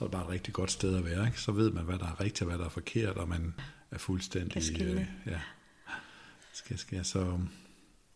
så 0.00 0.04
er 0.04 0.08
det 0.08 0.12
bare 0.12 0.24
et 0.24 0.28
rigtig 0.30 0.54
godt 0.54 0.70
sted 0.70 0.96
at 0.96 1.04
være. 1.04 1.26
Ikke? 1.26 1.40
Så 1.40 1.52
ved 1.52 1.70
man, 1.70 1.84
hvad 1.84 1.98
der 1.98 2.06
er 2.06 2.20
rigtigt 2.20 2.42
og 2.42 2.46
hvad 2.46 2.58
der 2.58 2.64
er 2.64 2.68
forkert, 2.68 3.16
og 3.16 3.28
man 3.28 3.54
er 3.90 3.98
fuldstændig... 3.98 4.82
Øh, 4.82 5.06
ja, 5.26 5.40
skal, 6.52 6.78
skal. 6.78 7.04
Så 7.04 7.38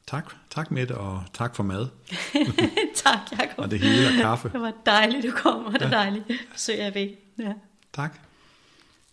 tak, 0.07 0.35
tak 0.51 0.71
med 0.71 0.91
og 0.91 1.25
tak 1.35 1.57
for 1.57 1.63
mad. 1.63 1.89
tak, 3.05 3.19
Jacob. 3.33 3.59
og 3.59 3.71
det 3.71 3.81
hele 3.81 4.07
og 4.07 4.13
kaffe. 4.21 4.49
Det 4.49 4.61
var 4.61 4.73
dejligt, 4.87 5.25
du 5.25 5.31
kom, 5.31 5.65
og 5.65 5.73
det 5.73 5.83
er 5.83 5.89
ja. 5.89 5.97
dejligt. 5.97 6.25
Så 6.57 6.73
jeg 6.73 6.95
ved. 6.95 7.11
Ja. 7.39 7.53
Tak. 7.93 8.21